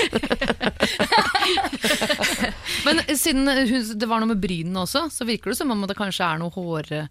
Men 2.87 2.95
siden 3.19 3.43
hun, 3.51 3.99
det 3.99 4.07
var 4.09 4.19
noe 4.23 4.31
med 4.31 4.39
brynene 4.43 4.81
også, 4.87 5.01
så 5.11 5.25
virker 5.27 5.51
det 5.51 5.59
som 5.59 5.71
om 5.75 5.83
det 5.91 5.99
kanskje 5.99 6.23
er 6.23 6.39
noe 6.39 6.55
hårtap. 6.55 7.11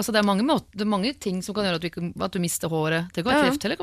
altså 0.00 0.10
det, 0.16 0.20
er 0.22 0.30
mange 0.32 0.44
måter, 0.48 0.72
det 0.72 0.80
er 0.88 0.94
mange 0.96 1.12
ting 1.20 1.44
som 1.44 1.52
kan 1.56 1.64
gjøre 1.68 1.76
at 1.76 1.84
du, 1.84 1.88
ikke, 1.92 2.08
at 2.24 2.32
du 2.32 2.40
mister 2.40 2.72
håret. 2.72 3.12
Det 3.12 3.20
kan 3.20 3.36
være 3.36 3.50
kreft 3.50 3.68
eller 3.68 3.76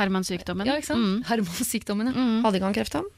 Hermans-sykdommen. 0.00 0.64
ja, 0.72 0.80
ikke 0.80 0.88
sant? 0.94 1.04
Mm. 1.04 1.20
Hermonsykdommen, 1.28 2.08
ja. 2.14 2.16
Hadde 2.46 2.56
ikke 2.62 2.70
han 2.72 2.80
kreft, 2.80 2.96
han? 3.02 3.08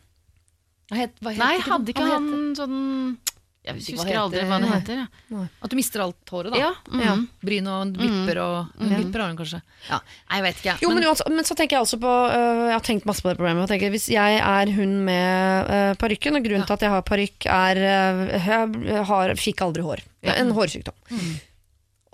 Hva 0.91 0.97
het, 0.99 1.13
hva 1.23 1.31
het 1.31 1.39
Nei, 1.39 1.55
hadde 1.69 1.93
ikke 1.95 2.09
han 2.09 2.27
heter- 2.33 2.57
sånn 2.63 3.19
Jeg 3.63 3.77
hva 3.77 3.95
husker 3.95 4.17
aldri 4.19 4.41
hva 4.43 4.57
det 4.59 4.69
heter. 4.73 4.97
Ja. 5.31 5.43
At 5.63 5.71
du 5.71 5.77
mister 5.79 6.01
alt 6.03 6.31
håret, 6.35 6.51
da. 6.51 6.59
Ja, 6.59 6.71
mm. 6.91 7.01
Ja. 7.05 7.13
Bryn 7.47 7.69
og 7.71 7.93
vipper 7.95 8.41
og 8.43 8.73
Vipper 8.91 9.21
har 9.23 9.29
hun 9.31 9.37
kanskje. 9.39 9.61
Ja, 9.89 10.01
nei, 10.03 10.41
jeg 10.41 10.43
vet 10.49 10.57
ikke. 10.65 10.75
Jo, 10.83 10.89
men, 10.91 11.05
uansett- 11.07 11.31
men 11.31 11.45
så 11.47 11.55
tenker 11.55 11.77
jeg 11.79 11.87
også 11.87 12.01
på 12.03 12.11
uh, 12.11 12.67
Jeg 12.67 12.75
har 12.75 12.83
tenkt 12.89 13.07
masse 13.07 13.23
på 13.23 13.31
det 13.31 13.39
problemet. 13.39 13.63
Jeg 13.71 13.79
tenker, 13.79 13.95
hvis 13.95 14.09
jeg 14.11 14.41
er 14.43 14.73
hun 14.75 15.05
med 15.07 15.71
uh, 15.71 15.95
parykken, 15.95 16.35
og 16.35 16.43
grunnen 16.43 16.67
til 16.67 16.75
at 16.75 16.81
jeg 16.89 16.91
har 16.91 17.07
parykk, 17.07 17.47
er 17.47 17.83
uh, 17.87 18.83
Jeg 18.91 19.07
har, 19.15 19.35
fikk 19.39 19.63
aldri 19.63 19.83
hår. 19.87 20.03
En 20.35 20.51
hårsykdom. 20.59 20.95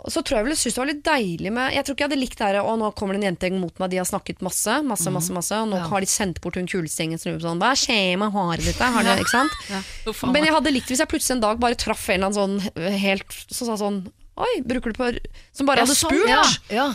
Så 0.08 0.22
tror 0.24 0.38
jeg 0.38 0.44
vel 0.46 0.52
jeg 0.54 0.60
synes 0.62 0.74
det 0.76 0.80
var 0.82 0.88
litt 0.90 1.02
deilig 1.06 1.52
med 1.52 1.72
Jeg 1.74 1.84
tror 1.84 1.94
ikke 1.94 2.04
jeg 2.04 2.10
hadde 2.10 2.20
likt 2.20 2.38
det 2.38 2.46
her 2.48 2.58
Å, 2.62 2.74
nå 2.80 2.90
kommer 2.96 3.14
det 3.14 3.20
en 3.22 3.28
jentegjeng 3.30 3.58
mot 3.60 3.78
meg, 3.82 3.90
de 3.92 3.98
har 4.00 4.08
snakket 4.08 4.40
masse, 4.44 4.76
masse, 4.88 5.10
masse, 5.14 5.32
masse 5.36 5.54
og 5.62 5.68
nå 5.72 5.76
Ja. 5.82 5.88
har 5.90 6.00
de 6.00 6.06
sendt 6.10 6.40
bort 6.44 6.56
hun 6.56 6.66
kuleste 6.66 7.02
gjengen 7.04 7.18
som 7.20 7.30
lurer 7.32 7.40
på 7.42 7.48
sånn 7.48 7.60
Hva 7.62 7.72
skjer 7.76 8.16
med 8.18 8.32
håret 8.32 8.64
ditt? 8.64 8.78
Har 8.78 9.02
det, 9.04 9.18
ikke 9.20 9.34
sant? 9.36 10.30
Men 10.32 10.44
jeg 10.48 10.54
hadde 10.56 10.72
likt 10.72 10.88
hvis 10.88 10.98
jeg 11.04 11.08
plutselig 11.12 11.36
en 11.38 11.44
dag 11.44 11.60
bare 11.60 11.74
traff 11.78 12.08
en 12.08 12.22
eller 12.22 12.32
annen 12.32 12.60
sånn 12.62 12.94
helt 13.04 13.36
Som 13.50 13.68
sa 13.72 13.76
sånn 13.80 14.00
Oi, 14.38 14.62
bruker 14.62 14.94
du 14.94 14.98
på 14.98 15.10
Som 15.52 15.66
bare 15.66 15.82
Ja, 15.82 15.86
hadde 15.86 15.98
sånn, 15.98 16.14
spurt. 16.14 16.28
ja, 16.30 16.44
ja. 16.70 16.88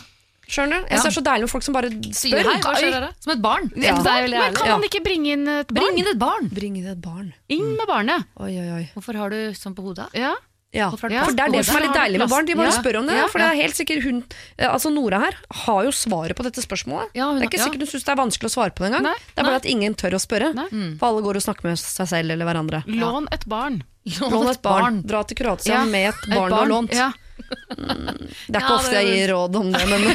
Skjønner 0.44 0.82
du? 0.84 0.88
Jeg 0.92 0.98
ja. 0.98 1.04
det 1.04 1.08
er 1.08 1.16
så 1.16 1.22
deilig 1.24 1.46
med 1.48 1.52
folk 1.54 1.64
som 1.64 1.74
bare 1.76 1.90
spør. 2.12 2.48
hei, 2.50 2.56
hva 2.62 2.74
skjer 2.76 2.92
dere? 2.92 3.10
Som 3.24 3.32
et 3.32 3.42
barn. 3.42 3.70
Ja. 3.80 3.94
Det 4.04 4.16
Men 4.30 4.56
kan 4.58 4.72
man 4.76 4.84
ikke 4.90 5.00
bringe 5.06 5.32
inn 5.38 5.48
et 5.48 5.70
barn? 5.72 5.80
Bring 5.88 6.00
inn 6.02 6.10
et 6.12 6.20
barn. 6.20 6.50
Bring 6.52 6.76
inn 6.82 6.88
et 6.92 7.00
barn. 7.02 7.30
Inn 7.48 7.70
med 7.78 7.88
barnet. 7.88 8.26
Oi, 8.44 8.52
oi, 8.60 8.68
oi. 8.76 8.82
Hvorfor 8.94 9.16
har 9.22 9.32
du 9.32 9.40
sånn 9.56 9.74
på 9.78 9.86
hodet? 9.88 10.10
Ja. 10.20 10.34
Ja, 10.74 10.88
for 10.98 11.06
det 11.08 11.18
er 11.22 11.52
det 11.54 11.60
som 11.68 11.76
er 11.78 11.84
litt 11.86 11.94
deilig 11.94 12.18
med 12.24 12.30
barn. 12.32 12.46
De 12.50 12.56
bare 12.58 12.72
Ja. 12.72 12.82
spør 12.82 12.96
om 13.00 13.06
det. 13.06 13.14
Ja, 13.20 13.28
For 13.30 13.38
det 13.38 13.46
er 13.52 13.56
helt 13.62 13.76
sikkert 13.78 14.02
hun 14.04 14.24
eh, 14.58 14.66
Altså 14.68 14.90
Nora 14.92 15.20
her 15.22 15.36
har 15.68 15.84
jo 15.86 15.92
svaret 15.94 16.34
på 16.36 16.44
dette 16.48 16.62
spørsmålet. 16.66 17.10
Ja, 17.14 17.26
hun- 17.30 17.38
det 17.40 17.44
er 17.46 17.50
ikke 17.52 17.60
ja. 17.62 17.66
sikkert 17.68 17.82
hun 17.86 17.92
syns 17.94 18.04
det 18.08 18.12
er 18.16 18.22
vanskelig 18.24 18.50
å 18.50 18.54
svare 18.56 18.72
på 18.74 18.82
det 18.82 18.90
engang. 18.92 19.06
Det 19.14 19.38
er 19.38 19.44
bare 19.44 19.54
nei. 19.54 19.62
at 19.62 19.66
ingen 19.70 19.94
tør 19.94 20.14
å 20.18 20.22
spørre. 20.24 20.50
Nei. 20.58 20.66
For 20.98 21.06
alle 21.12 21.22
går 21.22 21.36
og 21.38 21.42
snakker 21.46 21.64
med 21.70 21.78
seg 21.78 22.08
selv 22.10 22.32
eller 22.34 22.46
hverandre. 22.50 22.82
Lån 22.90 23.28
et 23.32 23.46
barn. 23.46 23.84
Lån 24.20 24.50
et 24.50 24.62
barn. 24.66 25.02
Dra 25.06 25.22
til 25.24 25.38
Kroatia 25.38 25.74
Ja, 25.78 25.86
med 25.86 26.10
et 26.10 26.16
barn 26.36 26.50
du 26.50 26.56
har 26.58 26.66
lånt. 26.68 26.92
Ja. 26.94 27.12
Det 27.38 28.56
er 28.58 28.62
ikke 28.62 28.70
Ja, 28.70 28.76
ofte 28.78 28.94
jeg 28.98 29.06
gir 29.14 29.28
råd 29.34 29.56
om 29.56 29.72
det, 29.74 29.86
men 29.90 30.02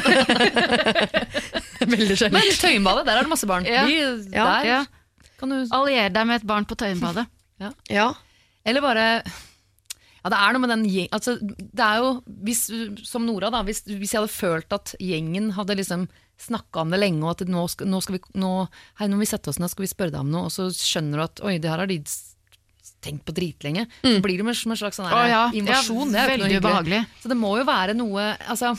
Veldig 1.89 2.15
sjelden. 2.19 2.35
Men 2.35 2.43
Tøyenbadet, 2.59 3.05
der 3.07 3.17
er 3.17 3.21
det 3.27 3.31
masse 3.31 3.47
barn. 3.49 3.65
Ja. 3.65 3.85
Ja. 3.87 4.15
der 4.59 4.65
Ja. 4.67 4.79
kan 5.39 5.49
du 5.49 5.55
Allier 5.71 6.09
deg 6.11 6.27
med 6.27 6.35
et 6.41 6.47
barn 6.47 6.65
på 6.65 6.75
Tøyenbadet. 6.75 7.25
Ja. 7.89 8.13
Eller 8.65 8.81
bare 8.81 9.23
Ja, 10.23 10.31
det 10.33 10.39
er 10.39 10.55
noe 10.55 10.63
med 10.63 10.73
den 10.73 10.87
gjeng... 10.89 11.11
Altså, 11.15 11.37
det 11.41 11.85
er 11.85 12.01
jo, 12.03 12.09
hvis, 12.45 12.65
som 13.07 13.27
Nora, 13.27 13.51
da, 13.53 13.61
hvis, 13.67 13.85
hvis 13.87 14.15
jeg 14.15 14.21
hadde 14.21 14.33
følt 14.33 14.75
at 14.75 14.95
gjengen 14.99 15.53
hadde 15.55 15.77
liksom 15.79 16.09
snakka 16.39 16.83
om 16.83 16.93
det 16.93 17.01
lenge, 17.01 17.23
og 17.25 17.35
at 17.35 17.51
nå 17.51 17.65
skal, 17.71 17.89
nå 17.91 17.99
skal 18.03 18.17
vi 18.17 18.21
nå, 18.39 18.51
Hei, 18.99 19.09
når 19.11 19.23
vi 19.23 19.29
setter 19.31 19.51
oss 19.51 19.59
ned, 19.59 19.71
skal 19.71 19.85
vi 19.85 19.91
spørre 19.91 20.13
deg 20.15 20.23
om 20.23 20.31
noe, 20.31 20.47
og 20.47 20.53
så 20.55 20.69
skjønner 20.71 21.19
du 21.19 21.25
at 21.25 21.41
oi, 21.47 21.57
det 21.59 21.71
her 21.71 21.83
har 21.83 21.89
de 21.91 21.99
tenkt 23.03 23.25
på 23.27 23.35
dritlenge, 23.35 23.85
så 24.03 24.19
blir 24.23 24.41
det 24.41 24.55
som 24.59 24.73
en 24.73 24.79
slags 24.79 24.99
sånn 24.99 25.11
ja, 25.31 25.45
invasjon. 25.55 26.09
ja, 26.11 26.15
det 26.15 26.23
er 26.23 26.31
veldig 26.35 26.61
ubehagelig. 26.63 27.01
Så 27.23 27.31
det 27.31 27.37
må 27.39 27.53
jo 27.59 27.67
være 27.67 27.95
noe 27.95 28.31
Altså, 28.51 28.73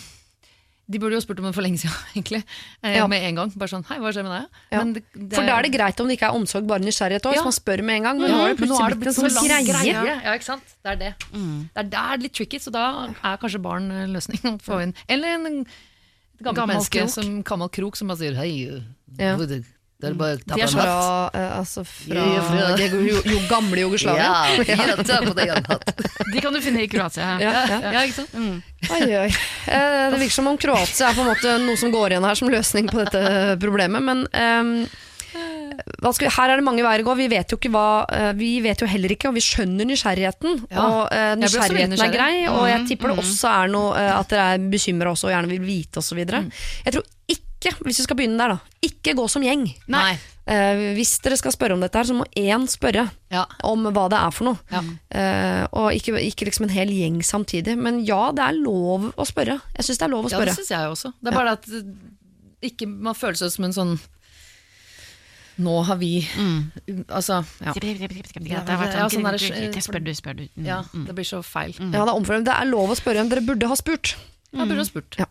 de 0.91 0.99
burde 0.99 1.15
jo 1.15 1.23
spurt 1.23 1.39
om 1.43 1.47
det 1.47 1.53
for 1.55 1.65
lenge 1.65 1.79
siden, 1.83 1.97
egentlig. 2.15 2.43
Eh, 2.83 2.97
Ja. 2.99 3.07
Med 3.11 3.23
en 3.29 3.41
gang. 3.41 3.53
Bare 3.59 3.71
sånn 3.71 3.85
Hei, 3.89 3.99
hva 4.03 4.13
skjer 4.15 4.27
med 4.27 4.35
deg? 4.35 4.63
Ja. 4.73 4.81
Men 4.81 4.95
det, 4.97 5.05
det, 5.15 5.37
For 5.37 5.47
da 5.47 5.59
er 5.59 5.69
det 5.69 5.73
greit 5.77 6.01
om 6.03 6.11
det 6.11 6.17
ikke 6.19 6.31
er 6.31 6.39
omsorg, 6.39 6.67
bare 6.71 6.85
nysgjerrighet 6.85 7.29
òg. 7.31 7.37
Ja. 7.37 7.45
Hvis 7.45 7.51
man 7.51 7.57
spør 7.59 7.85
med 7.87 8.01
en 8.01 8.09
gang. 8.09 8.23
Men 8.23 8.31
mm. 8.31 8.35
nå 8.35 8.41
har 8.43 8.55
det 8.55 8.59
plutselig 8.63 8.87
er 8.87 8.97
det 8.97 9.01
blitt 9.05 9.13
en 9.13 9.19
sånn 9.21 9.37
så 9.37 9.45
greie. 9.47 9.69
greie. 9.71 10.17
Ja, 10.25 10.35
ikke 10.35 10.49
sant? 10.49 10.75
Det 10.81 10.95
er 10.95 11.01
det. 11.05 11.13
Det 11.31 11.85
er 11.85 11.93
der 11.95 12.25
litt 12.25 12.35
tricky, 12.37 12.61
så 12.63 12.75
da 12.75 12.87
er 13.13 13.41
kanskje 13.43 13.63
barn 13.63 13.91
eh, 13.95 14.09
løsningen. 14.11 14.59
Eller 15.07 15.39
en 15.39 15.65
et 16.41 16.47
gammelt 16.47 16.57
Gammel 16.57 16.77
menneske, 16.79 17.03
krok. 17.05 17.13
som 17.13 17.43
gammel 17.45 17.69
krok, 17.69 17.97
som 18.01 18.09
bare 18.09 18.23
sier 18.23 18.39
hei. 18.41 18.53
Ja. 19.21 19.37
Det- 20.01 20.09
Det 20.09 20.11
er 20.11 20.15
bare 20.19 20.37
De 20.41 20.63
er 20.63 20.67
fra, 20.73 21.31
eh, 21.35 21.59
altså 21.59 21.85
fra 21.85 22.15
Ja, 22.15 22.41
fra- 22.49 22.77
det 22.77 22.91
jo, 22.93 23.21
jo 23.25 23.39
gamle 23.51 23.81
Jugoslavia. 23.85 24.31
De 26.33 26.41
kan 26.41 26.53
du 26.55 26.61
finne 26.63 26.83
i 26.85 26.89
Kroatia. 26.89 27.37
Ja, 27.41 27.53
ja. 27.69 27.79
Ja, 27.93 28.01
ikke 28.07 28.23
sant? 28.23 28.35
Oi, 28.91 29.03
oi. 29.27 29.29
Eh, 29.67 30.11
Det 30.11 30.19
virker 30.23 30.37
som 30.41 30.49
om 30.51 30.59
Kroatia 30.61 31.11
er 31.11 31.15
på 31.19 31.25
en 31.25 31.31
måte 31.35 31.55
noe 31.67 31.77
som 31.81 31.93
går 31.93 32.15
igjen 32.15 32.27
her 32.27 32.35
som 32.39 32.49
løsning 32.53 32.89
på 32.91 33.05
dette 33.05 33.57
problemet. 33.63 34.03
Men 34.03 34.25
ehm, 34.33 34.73
hva 36.03 36.11
skal 36.15 36.27
vi, 36.29 36.33
her 36.35 36.51
er 36.55 36.57
det 36.61 36.65
mange 36.67 36.83
veier 36.85 37.05
å 37.05 37.09
gå. 37.11 37.15
Vi 37.21 37.29
vet 37.33 37.53
jo 37.53 37.59
ikke 37.61 37.71
hva 37.73 37.85
eh, 38.13 38.33
Vi 38.39 38.51
vet 38.65 38.81
jo 38.83 38.89
heller 38.91 39.15
ikke, 39.15 39.29
og 39.31 39.37
vi 39.39 39.45
skjønner 39.45 39.89
nysgjerrigheten. 39.89 40.65
Ja. 40.71 40.87
Og 40.87 41.13
eh, 41.13 41.29
Jeg 41.29 41.39
blir 41.39 41.49
også 41.51 41.63
veldig 41.67 41.89
nysgjerrigheten 41.93 42.09
er 42.09 42.17
grei, 42.17 42.49
og 42.51 42.65
jeg 42.73 42.89
tipper 42.91 43.13
det 43.15 43.19
også 43.25 43.53
er 43.55 43.73
noe 43.77 43.95
eh, 44.01 44.11
at 44.19 44.33
dere 44.35 44.49
er 44.57 44.67
bekymra 44.73 45.15
også 45.15 45.31
og 45.31 45.35
gjerne 45.37 45.53
vil 45.55 45.65
vite 45.69 46.03
osv. 46.03 46.19
Jeg 46.25 46.97
tror 46.97 47.07
ikke, 47.31 47.47
hvis 47.61 47.99
vi 48.01 48.05
skal 48.07 48.17
begynne 48.17 48.39
der, 48.41 48.49
da, 48.57 48.59
ikke 48.83 49.13
gå 49.19 49.25
som 49.29 49.43
gjeng. 49.45 49.67
Nei. 49.93 50.15
Eh, 50.51 50.95
hvis 50.97 51.13
dere 51.23 51.37
skal 51.39 51.53
spørre 51.53 51.77
om 51.77 51.81
dette, 51.85 51.95
her, 52.01 52.05
så 52.09 52.15
må 52.17 52.25
én 52.35 52.65
spørre 52.67 53.11
Ja. 53.31 53.45
om 53.63 53.85
hva 53.93 54.09
det 54.11 54.19
er 54.19 54.31
for 54.35 54.45
noe. 54.49 54.59
Ja. 54.73 54.81
Eh, 55.13 55.67
og 55.73 55.93
ikke, 55.93 56.17
ikke 56.19 56.47
liksom 56.49 56.65
en 56.65 56.75
hel 56.75 56.89
gjeng 56.89 57.21
samtidig. 57.23 57.77
Men 57.79 58.01
ja, 58.05 58.33
det 58.33 58.43
er 58.43 58.57
lov 58.59 59.13
å 59.15 59.27
spørre. 59.29 59.61
Jeg 59.77 59.85
syns 59.85 59.99
det 60.01 60.07
er 60.09 60.15
lov 60.15 60.25
å 60.25 60.31
Ja, 60.31 60.39
det 60.41 60.49
spørre. 60.49 60.57
syns 60.57 60.71
jeg 60.73 60.89
også. 60.91 61.13
Det 61.21 61.29
er 61.33 61.37
bare 61.37 61.53
at 61.53 61.69
eh, 61.69 61.85
ikke, 62.73 62.89
man 62.89 63.15
føler 63.15 63.37
seg 63.37 63.53
som 63.53 63.65
en 63.69 63.73
sånn 63.77 64.01
Nå 65.61 65.83
har 65.85 65.97
vi 66.01 66.27
Altså, 67.13 67.45
ja. 67.61 67.73
Det 67.77 67.85
Ja, 68.49 68.63
sånn, 69.11 69.27
Spør 69.83 70.01
du, 70.05 70.15
spør 70.15 70.37
du. 70.39 70.49
Mm. 70.57 70.65
ja 70.65 70.83
det 71.05 71.15
blir 71.15 71.25
så 71.29 71.43
feil. 71.45 71.75
ja, 71.77 72.05
det, 72.07 72.31
er 72.31 72.43
det 72.49 72.55
er 72.55 72.65
lov 72.65 72.89
å 72.89 72.97
spørre. 72.97 73.29
Dere 73.29 73.45
burde 73.45 73.69
ha 73.69 73.77
spurt. 73.77 74.17
Ja, 74.53 74.65
burde 74.65 74.81
ha 74.81 74.89
spurt. 74.89 75.19
Ja. 75.21 75.27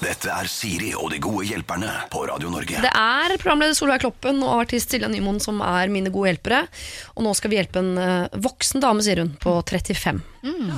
Dette 0.00 0.30
er 0.32 0.48
Siri 0.48 0.94
og 0.96 1.10
de 1.12 1.18
gode 1.20 1.44
hjelperne 1.44 1.90
på 2.12 2.22
Radio 2.28 2.48
Norge. 2.52 2.80
Det 2.80 2.92
er 2.92 3.34
programleder 3.36 3.76
Solveig 3.76 4.00
Kloppen 4.00 4.40
og 4.40 4.62
artist 4.62 4.94
Silja 4.94 5.10
Nymoen 5.12 5.42
som 5.44 5.60
er 5.60 5.92
mine 5.92 6.12
gode 6.12 6.32
hjelpere. 6.32 6.62
Og 7.18 7.26
nå 7.26 7.34
skal 7.36 7.52
vi 7.52 7.60
hjelpe 7.60 7.82
en 7.82 7.92
eh, 8.00 8.40
voksen 8.40 8.80
dame, 8.80 9.04
sier 9.04 9.20
hun, 9.20 9.34
på 9.42 9.58
35. 9.60 10.22
Mm. 10.46 10.72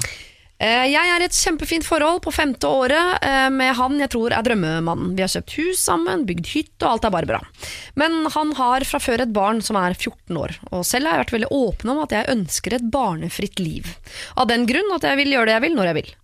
Jeg 0.62 0.94
er 0.94 1.18
i 1.18 1.26
et 1.26 1.34
kjempefint 1.34 1.82
forhold 1.82 2.20
på 2.22 2.30
femte 2.30 2.68
året 2.70 3.24
eh, 3.26 3.48
med 3.50 3.72
han 3.74 3.96
jeg 3.98 4.12
tror 4.14 4.34
er 4.34 4.44
drømmemannen. 4.46 5.16
Vi 5.18 5.24
har 5.24 5.30
kjøpt 5.32 5.56
hus 5.58 5.80
sammen, 5.82 6.22
bygd 6.28 6.52
hytte, 6.52 6.84
og 6.84 6.90
alt 6.92 7.08
er 7.08 7.14
bare 7.14 7.30
bra. 7.30 7.40
Men 7.98 8.28
han 8.30 8.52
har 8.58 8.86
fra 8.86 9.00
før 9.02 9.24
et 9.24 9.34
barn 9.34 9.58
som 9.62 9.78
er 9.80 9.96
14 9.96 10.38
år, 10.38 10.54
og 10.70 10.86
selv 10.86 11.10
har 11.10 11.18
jeg 11.18 11.24
vært 11.24 11.34
veldig 11.34 11.50
åpen 11.58 11.94
om 11.94 12.02
at 12.04 12.14
jeg 12.14 12.30
ønsker 12.30 12.78
et 12.78 12.86
barnefritt 12.94 13.62
liv. 13.62 13.90
Av 14.38 14.46
den 14.50 14.68
grunn 14.70 14.94
at 14.94 15.06
jeg 15.06 15.18
vil 15.18 15.34
gjøre 15.34 15.50
det 15.50 15.58
jeg 15.58 15.66
vil, 15.66 15.78
når 15.80 15.90
jeg 15.90 15.98
vil. 15.98 16.14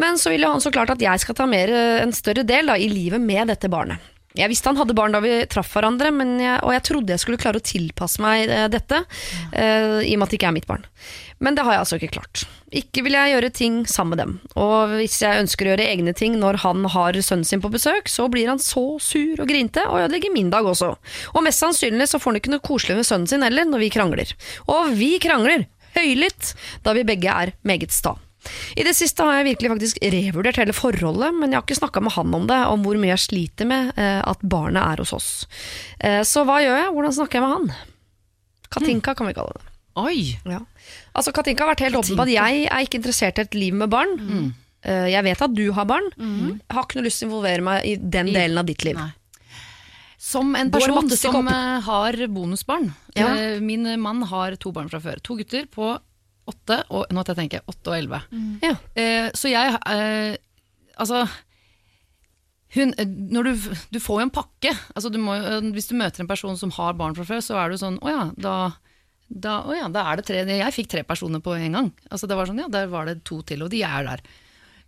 Men 0.00 0.18
så 0.18 0.32
ville 0.32 0.50
han 0.50 0.62
så 0.62 0.72
klart 0.74 0.92
at 0.94 1.02
jeg 1.02 1.22
skal 1.22 1.38
ta 1.38 1.46
mer, 1.46 1.70
eh, 1.70 2.02
en 2.02 2.12
større 2.12 2.42
del 2.46 2.72
da, 2.72 2.76
i 2.76 2.90
livet 2.90 3.22
med 3.22 3.48
dette 3.52 3.70
barnet. 3.70 4.10
Jeg 4.34 4.50
visste 4.50 4.66
han 4.66 4.78
hadde 4.80 4.96
barn 4.98 5.14
da 5.14 5.20
vi 5.22 5.44
traff 5.46 5.68
hverandre, 5.76 6.10
jeg, 6.10 6.58
og 6.66 6.72
jeg 6.74 6.82
trodde 6.88 7.14
jeg 7.14 7.22
skulle 7.22 7.38
klare 7.38 7.60
å 7.60 7.62
tilpasse 7.62 8.18
meg 8.22 8.48
dette, 8.50 8.72
dette, 8.74 8.98
uh, 9.54 10.00
i 10.02 10.16
og 10.16 10.18
med 10.18 10.26
at 10.26 10.32
det 10.32 10.38
ikke 10.40 10.48
er 10.48 10.56
mitt 10.56 10.66
barn. 10.66 10.82
Men 11.38 11.54
det 11.54 11.62
har 11.62 11.76
jeg 11.76 11.82
altså 11.84 11.98
ikke 12.00 12.16
klart. 12.16 12.42
Ikke 12.74 13.04
vil 13.06 13.14
jeg 13.14 13.30
gjøre 13.30 13.52
ting 13.54 13.76
sammen 13.86 14.16
med 14.16 14.22
dem. 14.24 14.32
Og 14.58 14.96
hvis 14.98 15.20
jeg 15.22 15.44
ønsker 15.44 15.68
å 15.68 15.72
gjøre 15.74 15.86
egne 15.86 16.16
ting 16.18 16.34
når 16.42 16.58
han 16.64 16.82
har 16.96 17.20
sønnen 17.22 17.46
sin 17.46 17.62
på 17.62 17.70
besøk, 17.70 18.10
så 18.10 18.26
blir 18.32 18.50
han 18.50 18.58
så 18.58 18.82
sur 18.98 19.38
og 19.38 19.46
grinte 19.50 19.86
og 19.86 20.00
ødelegger 20.02 20.34
min 20.34 20.50
dag 20.50 20.66
også. 20.66 20.90
Og 21.30 21.46
mest 21.46 21.62
sannsynlig 21.62 22.10
så 22.10 22.18
får 22.18 22.34
han 22.34 22.42
ikke 22.42 22.56
noe 22.56 22.66
koselig 22.66 22.98
med 22.98 23.06
sønnen 23.06 23.30
sin 23.30 23.46
heller 23.46 23.70
når 23.70 23.86
vi 23.86 23.94
krangler. 23.94 24.34
Og 24.66 24.98
vi 24.98 25.14
krangler 25.22 25.68
høylytt 25.94 26.56
da 26.82 26.98
vi 26.98 27.06
begge 27.06 27.38
er 27.46 27.54
meget 27.62 27.94
sta. 27.94 28.16
I 28.76 28.84
det 28.86 28.94
siste 28.96 29.24
har 29.24 29.38
jeg 29.38 29.48
virkelig 29.52 29.70
faktisk 29.74 30.00
revurdert 30.14 30.60
hele 30.60 30.74
forholdet, 30.76 31.30
men 31.38 31.52
jeg 31.52 31.58
har 31.60 31.66
ikke 31.66 31.78
snakka 31.80 32.02
med 32.04 32.14
han 32.16 32.34
om 32.38 32.48
det, 32.50 32.58
om 32.70 32.84
hvor 32.86 32.98
mye 33.00 33.12
jeg 33.14 33.24
sliter 33.24 33.68
med 33.70 33.92
eh, 34.00 34.20
at 34.24 34.42
barnet 34.42 34.82
er 34.82 35.02
hos 35.04 35.14
oss. 35.16 35.30
Eh, 35.98 36.22
så 36.28 36.44
hva 36.48 36.60
gjør 36.64 36.80
jeg? 36.82 36.92
Hvordan 36.96 37.16
snakker 37.20 37.40
jeg 37.40 37.46
med 37.46 37.54
han? 37.54 37.90
Katinka 38.74 39.14
kan 39.14 39.30
vi 39.30 39.36
kalle 39.36 39.56
det. 39.58 39.72
Oi! 40.00 40.20
Ja. 40.50 40.60
Altså 41.14 41.30
Katinka 41.34 41.64
har 41.64 41.74
vært 41.74 41.84
helt 41.86 42.00
åpen 42.00 42.18
på 42.18 42.24
at 42.26 42.32
jeg 42.34 42.64
er 42.66 42.86
ikke 42.86 42.98
interessert 42.98 43.38
i 43.38 43.44
et 43.46 43.58
liv 43.58 43.76
med 43.78 43.92
barn. 43.92 44.16
Mm. 44.18 44.48
jeg 44.84 45.24
vet 45.24 45.44
at 45.46 45.52
du 45.54 45.68
har 45.72 45.86
barn. 45.86 46.08
Jeg 46.18 46.74
har 46.74 46.82
ikke 46.88 46.98
noe 46.98 47.06
lyst 47.06 47.22
til 47.22 47.28
å 47.28 47.30
involvere 47.30 47.64
meg 47.64 47.86
i 47.86 47.94
den 47.96 48.32
delen 48.34 48.58
av 48.58 48.66
ditt 48.66 48.82
liv. 48.84 48.98
Nei. 48.98 49.12
Som 50.24 50.54
en 50.56 50.70
person 50.72 51.10
som 51.20 51.48
eh, 51.52 51.80
har 51.84 52.16
bonusbarn. 52.32 52.88
Ja. 53.14 53.28
Eh, 53.36 53.60
Min 53.60 53.84
mann 54.00 54.22
har 54.30 54.56
to 54.56 54.72
barn 54.72 54.88
fra 54.88 55.00
før. 55.04 55.20
To 55.20 55.36
gutter 55.36 55.66
på 55.70 55.90
åtte 56.50 56.80
og 56.90 57.08
nå 57.10 57.18
måtte 57.18 57.34
jeg 57.34 57.42
tenke, 57.42 57.62
åtte 57.70 57.92
og 57.92 57.96
elleve. 57.96 58.20
Ja. 58.64 58.74
Eh, 58.94 59.28
så 59.36 59.52
jeg 59.52 59.76
eh, 59.90 60.36
Altså 60.94 61.24
hun, 62.74 62.92
eh, 62.98 63.06
når 63.06 63.48
du, 63.48 63.66
du 63.94 64.00
får 64.02 64.20
jo 64.20 64.26
en 64.28 64.34
pakke. 64.34 64.72
Altså 64.94 65.10
du 65.10 65.18
må, 65.22 65.36
hvis 65.74 65.90
du 65.90 65.96
møter 65.98 66.22
en 66.22 66.30
person 66.30 66.56
som 66.58 66.72
har 66.76 66.96
barn 66.98 67.16
fra 67.16 67.26
før, 67.26 67.42
så 67.44 67.58
er 67.60 67.70
du 67.70 67.78
sånn 67.80 68.00
Å 68.02 68.12
ja, 68.12 68.24
da, 68.36 68.54
da, 69.28 69.58
å 69.66 69.74
ja, 69.76 69.88
da 69.92 70.06
er 70.10 70.20
det 70.20 70.26
tre 70.28 70.42
Jeg 70.46 70.76
fikk 70.76 70.90
tre 70.92 71.04
personer 71.06 71.42
på 71.44 71.56
en 71.56 71.78
gang. 71.78 71.92
Altså 72.10 72.30
det 72.30 72.38
var 72.38 72.50
sånn, 72.50 72.62
ja, 72.64 72.70
Der 72.72 72.90
var 72.92 73.10
det 73.10 73.22
to 73.26 73.40
til, 73.46 73.64
og 73.66 73.72
de 73.74 73.84
er 73.86 74.10
der. 74.10 74.24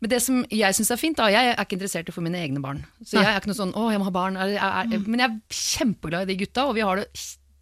Men 0.03 0.13
det 0.13 0.21
som 0.21 0.43
jeg 0.53 0.77
syns 0.77 0.93
er 0.93 1.01
fint, 1.01 1.17
da 1.17 1.31
Jeg 1.33 1.55
er 1.55 1.63
ikke 1.63 1.79
interessert 1.79 2.11
i 2.11 2.13
å 2.13 2.19
få 2.19 2.25
mine 2.25 2.43
egne 2.43 2.61
barn. 2.63 2.85
Så 3.01 3.17
jeg 3.17 3.31
er 3.31 3.41
ikke 3.41 3.55
noe 3.55 3.63
sånn 3.63 3.75
'Å, 3.75 3.91
jeg 3.95 4.03
må 4.03 4.11
ha 4.11 4.15
barn'. 4.15 4.37
Jeg 4.37 4.61
er, 4.61 4.93
jeg, 4.93 5.07
men 5.07 5.23
jeg 5.23 5.31
er 5.31 5.61
kjempeglad 5.63 6.27
i 6.27 6.35
de 6.35 6.41
gutta, 6.45 6.67
og 6.69 6.77
vi 6.77 6.85
har 6.85 7.01
det 7.01 7.09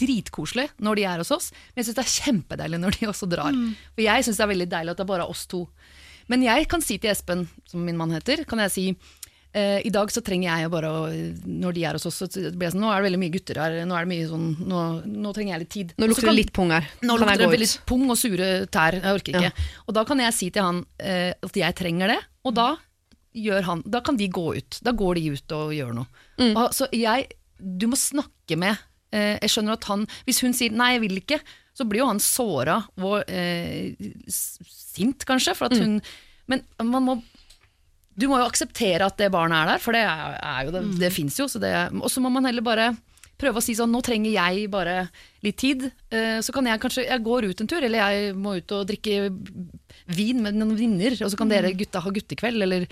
dritkoselig 0.01 0.69
når 0.85 1.01
de 1.01 1.09
er 1.11 1.23
hos 1.23 1.33
oss. 1.35 1.51
Men 1.73 1.83
jeg 1.83 1.91
syns 1.91 1.99
det 1.99 2.05
er 2.05 2.15
kjempedeilig 2.15 2.81
når 2.83 2.99
de 2.99 3.09
også 3.13 3.29
drar. 3.31 3.59
For 3.95 4.07
jeg 4.07 4.27
syns 4.27 4.41
det 4.41 4.47
er 4.47 4.55
veldig 4.55 4.71
deilig 4.79 4.95
at 4.95 5.03
det 5.03 5.07
er 5.07 5.13
bare 5.15 5.29
oss 5.31 5.45
to. 5.51 5.67
Men 6.33 6.45
jeg 6.47 6.71
kan 6.71 6.85
si 6.85 6.97
til 7.01 7.13
Espen, 7.13 7.45
som 7.69 7.85
min 7.85 7.99
mann 8.01 8.15
heter, 8.15 8.47
kan 8.49 8.63
jeg 8.65 8.73
si 8.73 8.85
eh, 9.53 9.81
i 9.85 9.93
dag 9.93 10.09
så 10.13 10.23
trenger 10.25 10.49
jeg 10.49 10.67
jo 10.67 10.71
bare 10.73 10.89
å 10.89 11.03
Når 11.45 11.77
de 11.77 11.85
er 11.85 11.99
hos 11.99 12.09
oss, 12.09 12.23
så 12.23 12.29
blir 12.31 12.67
jeg 12.69 12.75
sånn 12.75 12.81
Nå 12.85 12.93
er 12.93 13.03
det 13.03 13.09
veldig 13.11 13.21
mye 13.21 13.35
gutter 13.35 13.61
her. 13.61 13.77
Nå 13.85 13.99
er 13.99 14.07
det 14.07 14.13
mye 14.15 14.31
sånn 14.31 14.49
Nå, 14.71 14.81
nå 15.05 15.35
trenger 15.37 15.55
jeg 15.55 15.65
litt 15.65 15.75
tid. 15.75 15.93
Nå 16.01 16.09
lukter 16.11 16.29
kan, 16.29 16.33
det 16.33 16.41
litt 16.41 16.55
pung 16.57 16.73
her. 16.75 16.89
nå 17.03 17.19
Kan 17.19 17.27
lukter 17.27 17.45
det 17.45 17.53
veldig 17.59 17.71
pung 17.91 18.09
og 18.09 18.19
sure 18.21 18.51
tær. 18.73 18.99
Jeg 19.01 19.21
orker 19.21 19.39
ikke. 19.41 19.69
Og 19.85 19.99
da 19.99 20.09
kan 20.09 20.25
jeg 20.25 20.39
si 20.39 20.51
til 20.55 20.69
han 20.71 20.83
eh, 20.99 21.31
at 21.37 21.63
jeg 21.65 21.79
trenger 21.79 22.15
det, 22.15 22.19
og 22.49 22.57
da 22.57 22.73
gjør 23.35 23.67
han 23.67 23.85
Da 23.91 24.01
kan 24.07 24.19
de 24.19 24.31
gå 24.31 24.47
ut. 24.57 24.81
Da 24.85 24.95
går 24.97 25.21
de 25.21 25.37
ut 25.37 25.57
og 25.59 25.75
gjør 25.77 25.95
noe. 26.01 26.27
Mm. 26.41 26.53
Og, 26.55 26.67
så 26.75 26.89
jeg 26.95 27.29
Du 27.59 27.87
må 27.91 27.99
snakke 27.99 28.59
med 28.61 28.81
Jeg 29.15 29.51
skjønner 29.53 29.77
at 29.79 29.85
han 29.91 30.07
Hvis 30.27 30.41
hun 30.43 30.53
sier 30.57 30.71
'nei, 30.75 30.93
jeg 30.97 31.01
vil 31.05 31.21
ikke', 31.21 31.41
så 31.75 31.85
blir 31.89 32.03
jo 32.05 32.07
han 32.11 32.19
såra 32.23 32.77
og 33.03 33.25
eh, 33.29 33.95
sint, 34.29 35.25
kanskje. 35.27 35.55
For 35.57 35.67
at 35.67 35.79
Mm. 35.79 36.01
Men 36.47 36.63
man 36.83 37.03
må 37.03 37.23
du 38.17 38.29
må 38.29 38.39
jo 38.39 38.47
akseptere 38.47 39.03
at 39.07 39.17
det 39.19 39.33
barnet 39.35 39.57
er 39.65 39.67
der, 39.73 39.79
for 39.83 39.91
det 39.93 40.03
er, 40.07 40.37
er 40.39 40.65
jo 40.67 40.71
det, 40.71 40.83
Mm. 40.85 40.99
det 41.01 41.13
fins 41.13 41.37
jo. 41.41 41.45
Og 41.49 42.11
så 42.11 42.21
må 42.23 42.31
man 42.31 42.45
heller 42.45 42.63
bare 42.63 42.97
prøve 43.37 43.59
å 43.59 43.63
si 43.63 43.75
sånn, 43.75 43.91
nå 43.91 44.01
trenger 44.07 44.31
jeg 44.31 44.71
bare 44.71 45.09
litt 45.43 45.57
tid. 45.59 45.91
eh, 46.13 46.39
Så 46.41 46.53
kan 46.53 46.65
jeg 46.65 46.79
kanskje, 46.81 47.09
jeg 47.09 47.25
går 47.25 47.49
ut 47.51 47.61
en 47.61 47.67
tur, 47.67 47.83
eller 47.83 47.99
jeg 47.99 48.35
må 48.37 48.57
ut 48.57 48.71
og 48.71 48.87
drikke 48.87 49.31
vin 50.07 50.41
med 50.43 50.55
noen 50.55 50.77
venninner, 50.77 51.11
og 51.25 51.31
så 51.33 51.37
kan 51.37 51.49
dere 51.49 51.73
gutta 51.75 52.01
ha 52.01 52.11
guttekveld, 52.11 52.63
eller 52.63 52.87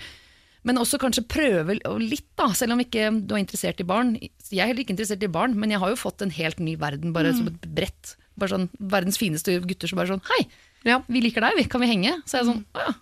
Men 0.63 0.77
også 0.79 0.97
kanskje 1.01 1.25
prøve 1.27 1.75
litt, 1.99 2.27
da, 2.39 2.47
selv 2.55 2.73
om 2.75 2.79
ikke 2.83 3.09
du 3.27 3.33
er 3.35 3.41
interessert 3.43 3.81
i 3.83 3.87
barn. 3.87 4.13
Jeg 4.17 4.61
er 4.63 4.69
heller 4.69 4.83
ikke 4.85 4.93
interessert 4.95 5.23
i 5.25 5.31
barn, 5.31 5.57
men 5.59 5.73
jeg 5.73 5.81
har 5.83 5.89
jo 5.91 5.99
fått 5.99 6.21
en 6.23 6.31
helt 6.31 6.61
ny 6.63 6.77
verden, 6.79 7.11
bare 7.15 7.33
som 7.35 7.49
et 7.51 7.65
brett. 7.75 8.13
Bare 8.39 8.49
sånn, 8.55 8.69
Verdens 8.79 9.19
fineste 9.21 9.59
gutter 9.61 9.91
som 9.91 9.99
bare 9.99 10.09
sånn 10.15 10.23
Hei, 10.25 10.47
Ja. 10.87 11.01
vi 11.07 11.21
liker 11.21 11.43
deg. 11.45 11.67
Kan 11.69 11.81
vi 11.83 11.87
henge? 11.91 12.15
Så 12.25 12.39
er 12.39 12.41
jeg 12.43 12.47
sånn 12.49 12.63
Å 12.73 12.79
ja, 12.87 12.93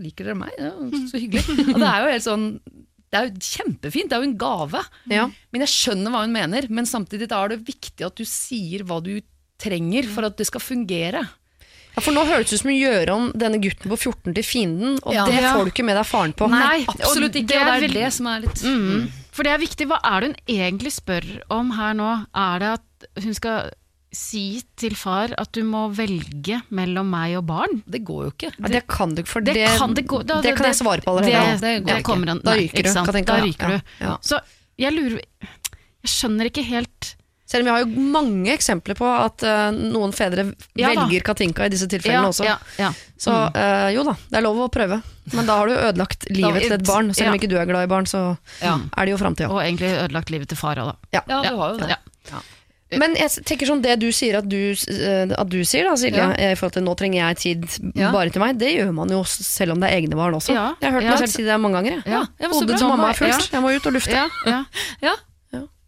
liker 0.00 0.24
dere 0.30 0.38
meg? 0.40 0.54
Ja, 0.56 0.70
så 1.10 1.18
hyggelig. 1.20 1.44
Og 1.74 1.76
det 1.82 1.90
er 1.90 2.00
jo 2.06 2.12
helt 2.14 2.24
sånn 2.24 2.46
Det 3.10 3.18
er 3.18 3.26
jo 3.28 3.42
kjempefint, 3.44 4.08
det 4.08 4.16
er 4.16 4.22
jo 4.24 4.28
en 4.30 4.38
gave. 4.40 4.80
Ja. 5.10 5.26
Men 5.52 5.60
jeg 5.66 5.72
skjønner 5.74 6.14
hva 6.14 6.22
hun 6.24 6.32
mener, 6.32 6.66
men 6.70 6.86
samtidig 6.88 7.26
er 7.34 7.48
det 7.52 7.60
viktig 7.66 8.06
at 8.06 8.16
du 8.16 8.24
sier 8.24 8.84
hva 8.86 9.00
du 9.02 9.16
trenger 9.60 10.06
for 10.08 10.24
at 10.24 10.38
det 10.38 10.46
skal 10.48 10.62
fungere. 10.62 11.24
Ja, 11.96 12.00
for 12.02 12.12
nå 12.14 12.22
høres 12.28 12.48
det 12.50 12.54
ut 12.54 12.60
som 12.62 12.70
hun 12.70 12.78
gjør 12.80 13.10
om 13.14 13.32
denne 13.34 13.58
gutten 13.60 13.90
på 13.90 13.96
14 13.98 14.34
til 14.34 14.44
fienden, 14.46 14.98
og 15.02 15.12
Ja. 15.14 15.24
det 15.26 15.40
får 15.42 15.64
du 15.64 15.70
ikke 15.72 15.84
med 15.84 15.96
deg 15.96 16.06
faren 16.06 16.32
på. 16.32 16.48
Nei, 16.50 16.84
Absolutt 16.86 17.34
ikke, 17.34 17.48
det 17.48 17.56
og 17.56 17.62
er 17.62 17.66
det 17.66 17.74
er 17.74 17.88
vel- 17.88 17.98
det 18.04 18.12
som 18.12 18.26
er 18.26 18.40
litt 18.40 18.62
Mm. 18.62 19.10
For 19.32 19.42
det 19.44 19.52
er 19.52 19.58
viktig. 19.58 19.86
Hva 19.88 19.98
er 20.04 20.20
det 20.20 20.28
hun 20.30 20.56
egentlig 20.56 20.92
spør 20.92 21.42
om 21.50 21.70
her 21.72 21.94
nå? 21.94 22.26
Er 22.34 22.58
det 22.58 22.68
at 22.80 23.22
hun 23.24 23.34
skal 23.34 23.70
si 24.12 24.60
til 24.76 24.90
far 24.98 25.28
at 25.38 25.52
du 25.52 25.62
må 25.62 25.88
velge 25.94 26.62
mellom 26.70 27.08
meg 27.08 27.36
og 27.38 27.46
barn? 27.46 27.82
Det 27.88 28.04
går 28.04 28.24
jo 28.24 28.30
ikke. 28.32 28.52
Ja, 28.58 28.66
det 28.68 28.86
kan 28.88 29.14
du 29.14 29.22
ikke, 29.22 29.28
for 29.28 29.40
Det 29.40 29.54
det, 29.54 29.68
kan 29.78 29.94
det 29.94 30.06
gå- 30.06 30.24
da- 30.26 30.40
det 30.42 30.56
kan 30.56 30.66
jeg 30.66 30.74
svare 30.74 31.00
på 31.00 31.16
allerede. 31.16 31.30
Det, 31.30 31.60
det 31.60 31.60
det, 31.60 31.84
går 31.86 31.98
ikke. 31.98 32.02
kommer 32.04 32.26
han 32.28 32.40
Da 32.44 32.50
nei, 32.54 32.58
ryker 32.66 32.74
ikke 32.78 32.82
du, 32.82 32.90
sant? 32.92 33.06
Katinka. 33.06 33.26
Da 33.26 33.36
Ja, 33.38 33.44
ryker 33.44 33.68
du. 33.68 33.82
ja. 34.00 34.16
Så 34.20 34.40
jeg 34.78 34.92
lurer 34.92 35.20
Jeg 36.02 36.08
skjønner 36.10 36.44
ikke 36.50 36.64
helt 36.64 37.14
Selv 37.50 37.64
om 37.64 37.66
vi 37.66 37.72
har 37.74 37.80
jo 37.82 38.02
mange 38.14 38.52
eksempler 38.54 38.94
på 38.94 39.06
at 39.10 39.42
uh, 39.42 39.70
noen 39.74 40.12
fedre 40.14 40.44
Ja 40.78 40.92
velger 40.92 41.24
Katinka 41.26 41.64
i 41.66 41.72
disse 41.72 41.88
tilfellene 41.90 42.28
også. 42.30 42.44
ja, 42.46 42.54
ja. 42.78 42.92
Så 43.18 43.32
uh, 43.34 43.88
jo 43.90 44.04
da, 44.06 44.14
det 44.30 44.38
er 44.38 44.44
lov 44.46 44.60
å 44.62 44.68
prøve. 44.70 45.00
Men 45.34 45.46
da 45.50 45.56
har 45.58 45.66
du 45.66 45.74
ødelagt 45.74 46.28
livet 46.30 46.62
til 46.68 46.76
et 46.78 46.86
barn. 46.86 47.10
Selv 47.14 47.32
om 47.32 47.34
Ja. 47.34 47.40
ikke 47.40 47.50
du 47.50 47.56
er 47.58 47.66
glad 47.66 47.84
i 47.88 47.90
barn, 47.90 48.06
så 48.06 48.36
Ja. 48.62 48.78
er 48.96 49.04
det 49.04 49.12
jo 49.16 49.18
framtida. 49.18 49.50
Og 49.50 49.58
egentlig 49.64 49.90
ødelagt 49.98 50.30
livet 50.30 50.48
til 50.48 50.56
far 50.62 50.76
òg, 50.78 50.94
da. 50.94 50.96
Ja. 51.18 51.22
Ja, 51.28 51.42
du 51.50 51.56
har 51.58 51.74
jo 51.74 51.78
det. 51.82 51.96
Ja. 52.30 52.40
Men 52.98 53.12
jeg 53.14 53.30
tenker 53.46 53.68
sånn 53.68 53.82
det 53.84 53.92
du 54.02 54.08
sier 54.10 54.38
at 54.40 54.48
du, 54.50 54.56
eh, 54.74 55.30
at 55.38 55.48
du 55.52 55.60
sier 55.62 55.84
da, 55.86 55.92
Silje, 55.94 56.16
Ja. 56.18 56.32
eh, 56.34 56.52
i 56.52 56.56
forhold 56.58 56.72
til 56.74 56.82
nå 56.82 56.96
trenger 56.98 57.20
jeg 57.28 57.36
tid 57.38 57.94
Ja. 57.94 58.10
bare 58.10 58.30
til 58.30 58.40
meg, 58.42 58.58
det 58.58 58.72
gjør 58.78 58.92
man 58.94 59.08
jo 59.14 59.22
selv 59.24 59.72
om 59.76 59.80
det 59.80 59.90
er 59.92 60.00
egne 60.00 60.16
barn 60.18 60.34
også. 60.34 60.54
Ja. 60.54 60.74
Jeg 60.80 60.90
har 60.90 60.98
hørt 61.00 61.04
Ja. 61.04 61.10
meg 61.10 61.18
selv 61.22 61.30
si 61.36 61.42
det 61.44 61.60
mange 61.60 61.78
ganger. 61.82 62.02
Ja. 62.06 62.24
Ja, 62.40 62.48
Hodet 62.48 62.78
til 62.78 62.88
mamma 62.88 63.10
er 63.10 63.14
Ja. 63.14 63.30
fullt, 63.38 63.50
jeg 63.52 63.62
må 63.62 63.70
ut 63.76 63.86
og 63.86 63.92
lufte. 63.94 64.10
Ja, 64.46 64.64
ja. 65.02 65.14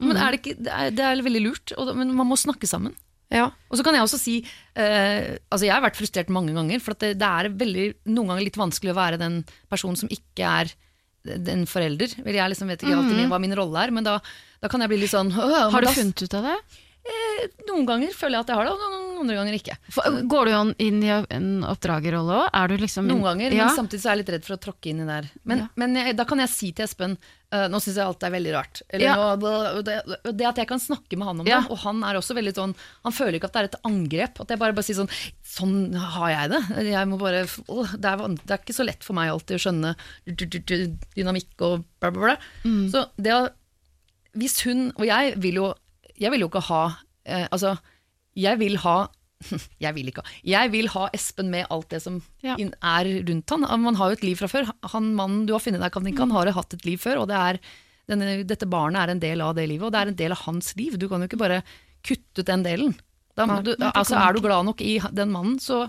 Men 0.02 0.18
er 0.18 0.34
det, 0.34 0.40
ikke, 0.42 0.56
det, 0.58 0.72
er, 0.74 0.90
det 0.98 1.04
er 1.08 1.22
veldig 1.28 1.42
lurt, 1.46 1.72
og, 1.78 1.92
men 1.96 2.12
man 2.18 2.28
må 2.28 2.38
snakke 2.40 2.68
sammen. 2.70 2.94
Ja. 3.32 3.46
Og 3.72 3.78
så 3.80 3.84
kan 3.86 3.96
jeg 3.96 4.04
også 4.04 4.18
si 4.20 4.34
eh, 4.76 5.38
Altså 5.48 5.64
jeg 5.64 5.72
har 5.72 5.80
vært 5.80 5.96
frustrert 5.96 6.28
mange 6.28 6.52
ganger, 6.52 6.82
for 6.84 6.92
det, 7.00 7.14
det 7.16 7.28
er 7.28 7.48
veldig, 7.48 7.86
noen 8.12 8.28
ganger 8.34 8.44
litt 8.44 8.58
vanskelig 8.60 8.92
å 8.92 8.98
være 8.98 9.20
den 9.22 9.38
personen 9.72 9.96
som 9.96 10.10
ikke 10.12 10.44
er 10.60 10.72
den 11.22 11.64
forelder. 11.70 12.12
Jeg 12.18 12.50
liksom 12.52 12.68
vet 12.68 12.82
ikke 12.82 12.96
alltid 12.98 13.16
min- 13.22 13.30
hva 13.30 13.38
min 13.40 13.54
rolle 13.56 13.78
er, 13.86 13.92
men 13.94 14.04
da, 14.04 14.18
da 14.60 14.68
kan 14.68 14.82
jeg 14.82 14.90
bli 14.90 14.98
litt 15.04 15.12
sånn 15.14 15.30
«Åh, 15.32 15.68
Har 15.70 15.80
du 15.86 15.88
funnet 15.94 16.24
ut 16.26 16.34
av 16.34 16.48
det? 16.50 16.56
Noen 17.68 17.86
ganger 17.88 18.12
føler 18.14 18.36
jeg 18.36 18.44
at 18.44 18.50
jeg 18.52 18.58
har 18.58 18.66
det, 18.68 18.72
og 18.74 18.82
noen 18.92 19.20
andre 19.24 19.36
ganger 19.38 19.56
ikke. 19.56 19.76
For, 19.94 20.18
går 20.30 20.50
du 20.50 20.74
inn 20.84 20.98
i 21.02 21.10
en 21.14 21.48
oppdragerrolle 21.66 22.36
òg? 22.44 22.74
Liksom 22.82 23.08
Noen 23.10 23.24
ganger, 23.26 23.54
ja. 23.56 23.66
men 23.70 23.78
samtidig 23.78 24.02
så 24.04 24.10
er 24.10 24.16
jeg 24.16 24.22
litt 24.22 24.32
redd 24.36 24.46
for 24.46 24.56
å 24.58 24.60
tråkke 24.66 24.90
inn 24.92 25.02
i 25.02 25.08
der. 25.08 25.30
Men, 25.48 25.64
Ja. 25.64 25.68
men 25.82 25.96
jeg, 25.98 26.16
da 26.18 26.26
kan 26.28 26.42
jeg 26.42 26.52
si 26.52 26.70
til 26.74 26.84
Espen 26.86 27.16
eh, 27.52 27.66
nå 27.70 27.78
syns 27.82 27.98
jeg 28.00 28.06
alt 28.08 28.24
er 28.26 28.32
veldig 28.34 28.52
rart. 28.56 28.80
Eller 28.90 29.04
Ja. 29.06 29.14
nå, 29.36 29.82
det, 29.86 29.96
det 30.32 30.46
at 30.48 30.56
jeg 30.62 30.68
kan 30.70 30.80
snakke 30.82 31.18
med 31.20 31.28
han 31.28 31.40
om 31.44 31.46
Ja. 31.50 31.60
det, 31.60 31.70
og 31.74 31.78
han 31.84 32.02
er 32.08 32.18
også 32.18 32.34
veldig 32.38 32.54
sånn 32.56 32.74
Han 33.04 33.12
føler 33.12 33.36
ikke 33.38 33.50
at 33.50 33.52
det 33.56 33.60
er 33.62 33.68
et 33.70 33.78
angrep. 33.88 34.40
At 34.40 34.48
jeg 34.54 34.58
bare, 34.62 34.72
bare 34.76 34.86
sier 34.88 34.98
sånn 35.02 35.12
Sånn 35.52 35.94
har 35.94 36.30
jeg 36.32 36.50
det. 36.54 36.62
Jeg 36.88 37.18
bare, 37.20 37.44
å, 37.68 37.86
det, 37.92 38.08
er, 38.12 38.36
det 38.40 38.50
er 38.56 38.62
ikke 38.64 38.76
så 38.80 38.86
lett 38.88 39.04
for 39.04 39.14
meg 39.18 39.30
alltid 39.30 39.58
å 39.58 39.62
skjønne 39.66 39.94
dynamikk 41.16 41.64
og 41.66 41.84
bla, 42.00 42.10
bla, 42.10 42.20
bla. 42.32 42.36
Mm. 42.64 42.86
Så 42.92 43.06
det 43.20 43.34
å 43.36 43.42
Hvis 44.38 44.62
hun 44.66 44.90
Og 44.96 45.04
jeg 45.06 45.34
vil 45.42 45.58
jo, 45.60 45.72
jeg 46.18 46.30
vil 46.32 46.44
jo 46.46 46.48
ikke 46.52 46.64
ha 46.70 46.82
eh, 47.26 47.46
Altså, 47.52 47.76
jeg 48.38 48.58
vil 48.62 48.78
ha 48.86 48.96
jeg 49.84 49.94
vil 49.96 50.08
ikke 50.12 50.22
ha 50.24 50.34
Jeg 50.54 50.72
vil 50.72 50.88
ha 50.94 51.06
Espen 51.12 51.50
med 51.52 51.66
alt 51.70 51.88
det 51.90 52.02
som 52.04 52.20
Ja. 52.42 52.56
er 52.56 53.10
rundt 53.28 53.50
han. 53.54 53.66
Man 53.82 53.94
har 54.00 54.10
jo 54.12 54.18
et 54.18 54.24
liv 54.26 54.36
fra 54.40 54.48
før. 54.48 54.70
Han 54.94 55.14
mannen 55.18 55.46
du 55.46 55.52
har 55.56 55.60
funnet 55.64 55.80
deg, 55.82 55.92
Katinka, 55.94 56.22
han 56.26 56.30
har 56.36 56.46
jo 56.50 56.56
hatt 56.58 56.74
et 56.74 56.84
liv 56.88 56.98
før, 57.02 57.22
og 57.24 57.28
det 57.28 57.36
er, 57.38 57.60
denne, 58.10 58.44
dette 58.46 58.66
barnet 58.68 59.02
er 59.02 59.14
en 59.14 59.20
del 59.22 59.40
av 59.44 59.54
det 59.58 59.68
livet, 59.70 59.86
og 59.86 59.92
det 59.94 60.00
er 60.02 60.12
en 60.12 60.20
del 60.22 60.32
av 60.36 60.42
hans 60.46 60.74
liv. 60.76 60.96
Du 60.98 61.08
kan 61.08 61.20
jo 61.22 61.28
ikke 61.30 61.40
bare 61.42 61.62
kutte 62.02 62.42
ut 62.42 62.46
den 62.48 62.62
delen. 62.66 62.96
Da 63.38 63.46
du, 63.64 63.74
altså, 63.80 64.18
er 64.20 64.34
du 64.36 64.42
glad 64.44 64.66
nok 64.68 64.80
i 64.84 64.98
den 65.10 65.30
mannen, 65.32 65.58
så 65.62 65.86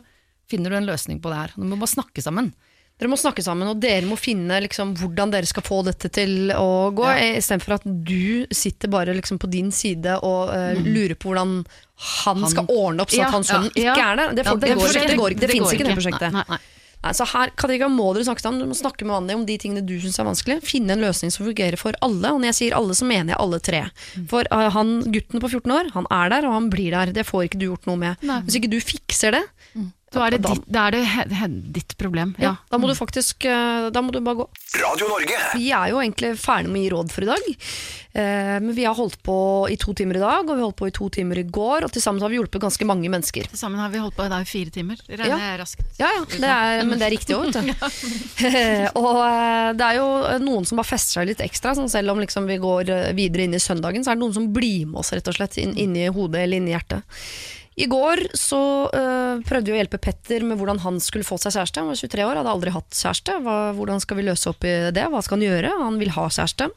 finner 0.47 0.69
du 0.71 0.77
en 0.77 0.85
løsning 0.87 1.19
på 1.23 1.31
det 1.31 1.39
her. 1.41 1.51
Du 1.57 1.65
må 1.67 1.75
bare 1.81 1.91
snakke 1.91 2.21
sammen. 2.23 2.53
Dere 3.01 3.09
må 3.09 3.17
snakke 3.17 3.41
sammen, 3.43 3.67
og 3.67 3.79
dere 3.81 4.05
må 4.05 4.15
finne 4.21 4.59
liksom, 4.61 4.91
hvordan 4.99 5.31
dere 5.33 5.47
skal 5.49 5.63
få 5.65 5.79
dette 5.83 6.11
til 6.13 6.51
å 6.53 6.91
gå, 6.93 7.03
Ja. 7.09 7.33
istedenfor 7.41 7.73
at 7.79 7.87
du 8.05 8.45
sitter 8.53 8.87
bare 8.93 9.15
liksom, 9.17 9.39
på 9.41 9.49
din 9.49 9.71
side 9.73 10.13
og 10.23 10.53
uh, 10.53 10.77
lurer 10.85 11.15
på 11.17 11.31
hvordan 11.33 11.65
han, 12.03 12.45
skal 12.51 12.69
ordne 12.69 13.03
opp 13.05 13.11
sånn 13.13 13.25
at 13.25 13.35
han 13.35 13.47
sønnen 13.47 13.73
ikke 13.73 13.95
er 13.95 14.19
der. 14.19 14.35
Det, 14.37 14.45
Ja, 14.45 14.53
det 14.59 14.75
går 14.77 14.93
det, 14.93 15.17
går. 15.17 15.33
Det, 15.33 15.47
Det 15.47 15.59
går 15.59 15.75
ikke, 15.77 15.87
det 15.87 15.97
prosjektet. 15.97 16.33
Nei, 16.35 16.43
Nei, 16.49 16.59
nei. 17.03 17.13
så 17.15 17.27
her 17.31 17.51
Katrika, 17.59 17.87
må 17.91 18.09
dere 18.15 18.25
snakke 18.27 18.43
sammen. 18.43 18.59
Du 18.63 18.69
må 18.71 18.75
snakke 18.77 19.07
med 19.07 19.15
Annie 19.17 19.37
om 19.39 19.45
de 19.47 19.57
tingene 19.59 19.83
du 19.85 19.95
syns 20.03 20.19
er 20.19 20.27
vanskelig. 20.27 20.59
Finne 20.67 20.95
en 20.97 21.03
løsning 21.03 21.31
som 21.35 21.45
fungerer 21.47 21.79
for 21.79 21.95
alle. 22.05 22.31
Og 22.31 22.39
når 22.43 22.51
jeg 22.51 22.59
sier 22.59 22.77
alle, 22.77 22.95
så 22.95 23.07
mener 23.07 23.33
jeg 23.35 23.41
alle 23.43 23.59
tre. 23.63 23.81
For 24.31 24.47
uh, 24.51 24.69
han 24.75 24.95
gutten 25.15 25.43
på 25.43 25.51
14 25.51 25.75
år, 25.79 25.91
han 25.95 26.07
er 26.11 26.31
der, 26.35 26.47
og 26.49 26.57
han 26.59 26.69
blir 26.73 26.91
der. 26.95 27.11
Det 27.15 27.25
får 27.27 27.49
ikke 27.49 27.59
du 27.63 27.67
gjort 27.71 27.87
noe 27.91 27.99
med. 27.99 28.23
Hvis 28.47 28.59
ikke 28.59 28.71
du 28.71 28.79
fikser 28.83 29.35
det, 29.39 29.43
Da 30.13 30.27
er 30.27 30.35
det, 30.35 30.41
ditt, 30.45 30.65
da 30.69 30.87
er 30.87 30.91
det 30.95 31.01
he- 31.09 31.27
he- 31.39 31.71
ditt 31.73 31.97
problem. 31.97 32.35
ja, 32.37 32.51
Ja. 32.51 32.55
da 32.69 32.77
må 32.77 32.87
du 32.87 32.93
faktisk 32.93 33.45
eh, 33.49 33.89
Da 33.89 34.01
må 34.01 34.11
du 34.13 34.19
bare 34.21 34.35
gå. 34.43 34.47
Radio 34.81 35.07
Norge. 35.09 35.37
Vi 35.57 35.71
er 35.73 35.89
jo 35.89 35.97
egentlig 36.01 36.35
ferdig 36.37 36.69
med 36.69 36.81
å 36.81 36.83
gi 36.83 36.89
råd 36.93 37.11
for 37.11 37.23
i 37.23 37.29
dag. 37.31 37.49
Eh, 38.13 38.59
men 38.61 38.73
vi 38.77 38.83
har 38.85 38.93
holdt 38.93 39.17
på 39.25 39.37
i 39.71 39.75
to 39.75 39.93
timer 39.97 40.17
i 40.17 40.21
dag, 40.21 40.45
og 40.47 40.55
vi 40.55 40.61
holdt 40.61 40.77
på 40.77 40.87
i 40.87 40.91
to 40.93 41.09
timer 41.09 41.39
i 41.41 41.43
går. 41.49 41.83
Og 41.87 41.91
til 41.91 42.01
sammen 42.01 42.21
har 42.21 42.29
vi 42.29 42.37
hjulpet 42.37 42.61
ganske 42.61 42.85
mange 42.85 43.09
mennesker. 43.09 43.47
Til 43.49 43.57
sammen 43.57 43.79
har 43.81 43.89
vi 43.89 43.97
holdt 44.03 44.15
på 44.15 44.25
i 44.25 44.29
dag 44.29 44.41
i 44.45 44.49
fire 44.49 44.69
timer. 44.69 44.97
Regner 45.09 45.27
Ja. 45.33 45.37
jeg 45.37 45.59
raskt. 45.63 45.81
Ja, 45.99 46.09
ja, 46.13 46.25
det 46.29 46.43
er, 46.43 46.83
men 46.85 46.99
det 46.99 47.07
er 47.07 47.15
riktig 47.17 47.33
òg, 47.35 47.49
vet 47.49 47.65
du. 47.65 47.73
og 49.01 49.17
eh, 49.25 49.73
det 49.73 49.87
er 49.89 49.95
jo 49.97 50.07
noen 50.45 50.65
som 50.69 50.77
bare 50.77 50.91
fester 50.93 51.19
seg 51.21 51.27
litt 51.33 51.41
ekstra. 51.41 51.73
Sånn 51.77 51.89
selv 51.89 52.11
om 52.13 52.21
liksom 52.21 52.45
vi 52.45 52.57
går 52.61 52.93
videre 53.17 53.47
inn 53.47 53.57
i 53.57 53.61
søndagen, 53.63 54.03
så 54.05 54.11
er 54.13 54.15
det 54.19 54.25
noen 54.27 54.33
som 54.37 54.51
blir 54.53 54.85
med 54.85 55.01
oss 55.01 55.11
rett 55.15 55.27
og 55.27 55.33
slett 55.39 55.57
inn, 55.57 55.73
inn 55.75 55.95
i 55.97 56.05
hodet 56.13 56.43
eller 56.45 56.57
inn 56.61 56.69
i 56.69 56.75
hjertet. 56.77 57.01
I 57.75 57.87
går 57.89 58.27
så 58.37 58.61
uh, 58.93 59.41
prøvde 59.47 59.71
vi 59.71 59.75
å 59.75 59.79
hjelpe 59.81 60.01
Petter 60.01 60.45
med 60.45 60.59
hvordan 60.59 60.81
han 60.83 60.99
skulle 61.01 61.25
få 61.25 61.39
seg 61.41 61.55
kjæreste. 61.55 61.81
Han 61.81 61.89
var 61.89 61.99
23 61.99 62.25
år, 62.27 62.39
hadde 62.41 62.53
aldri 62.53 62.73
hatt 62.75 62.97
kjæreste. 62.97 63.37
Hva, 63.45 63.57
hvordan 63.77 64.03
skal 64.03 64.19
vi 64.19 64.27
løse 64.27 64.51
opp 64.51 64.67
i 64.67 64.73
det? 64.93 65.07
Hva 65.09 65.23
skal 65.25 65.39
han 65.39 65.47
gjøre? 65.47 65.75
Han 65.81 65.97
vil 66.01 66.13
ha 66.13 66.27
kjæreste. 66.29 66.69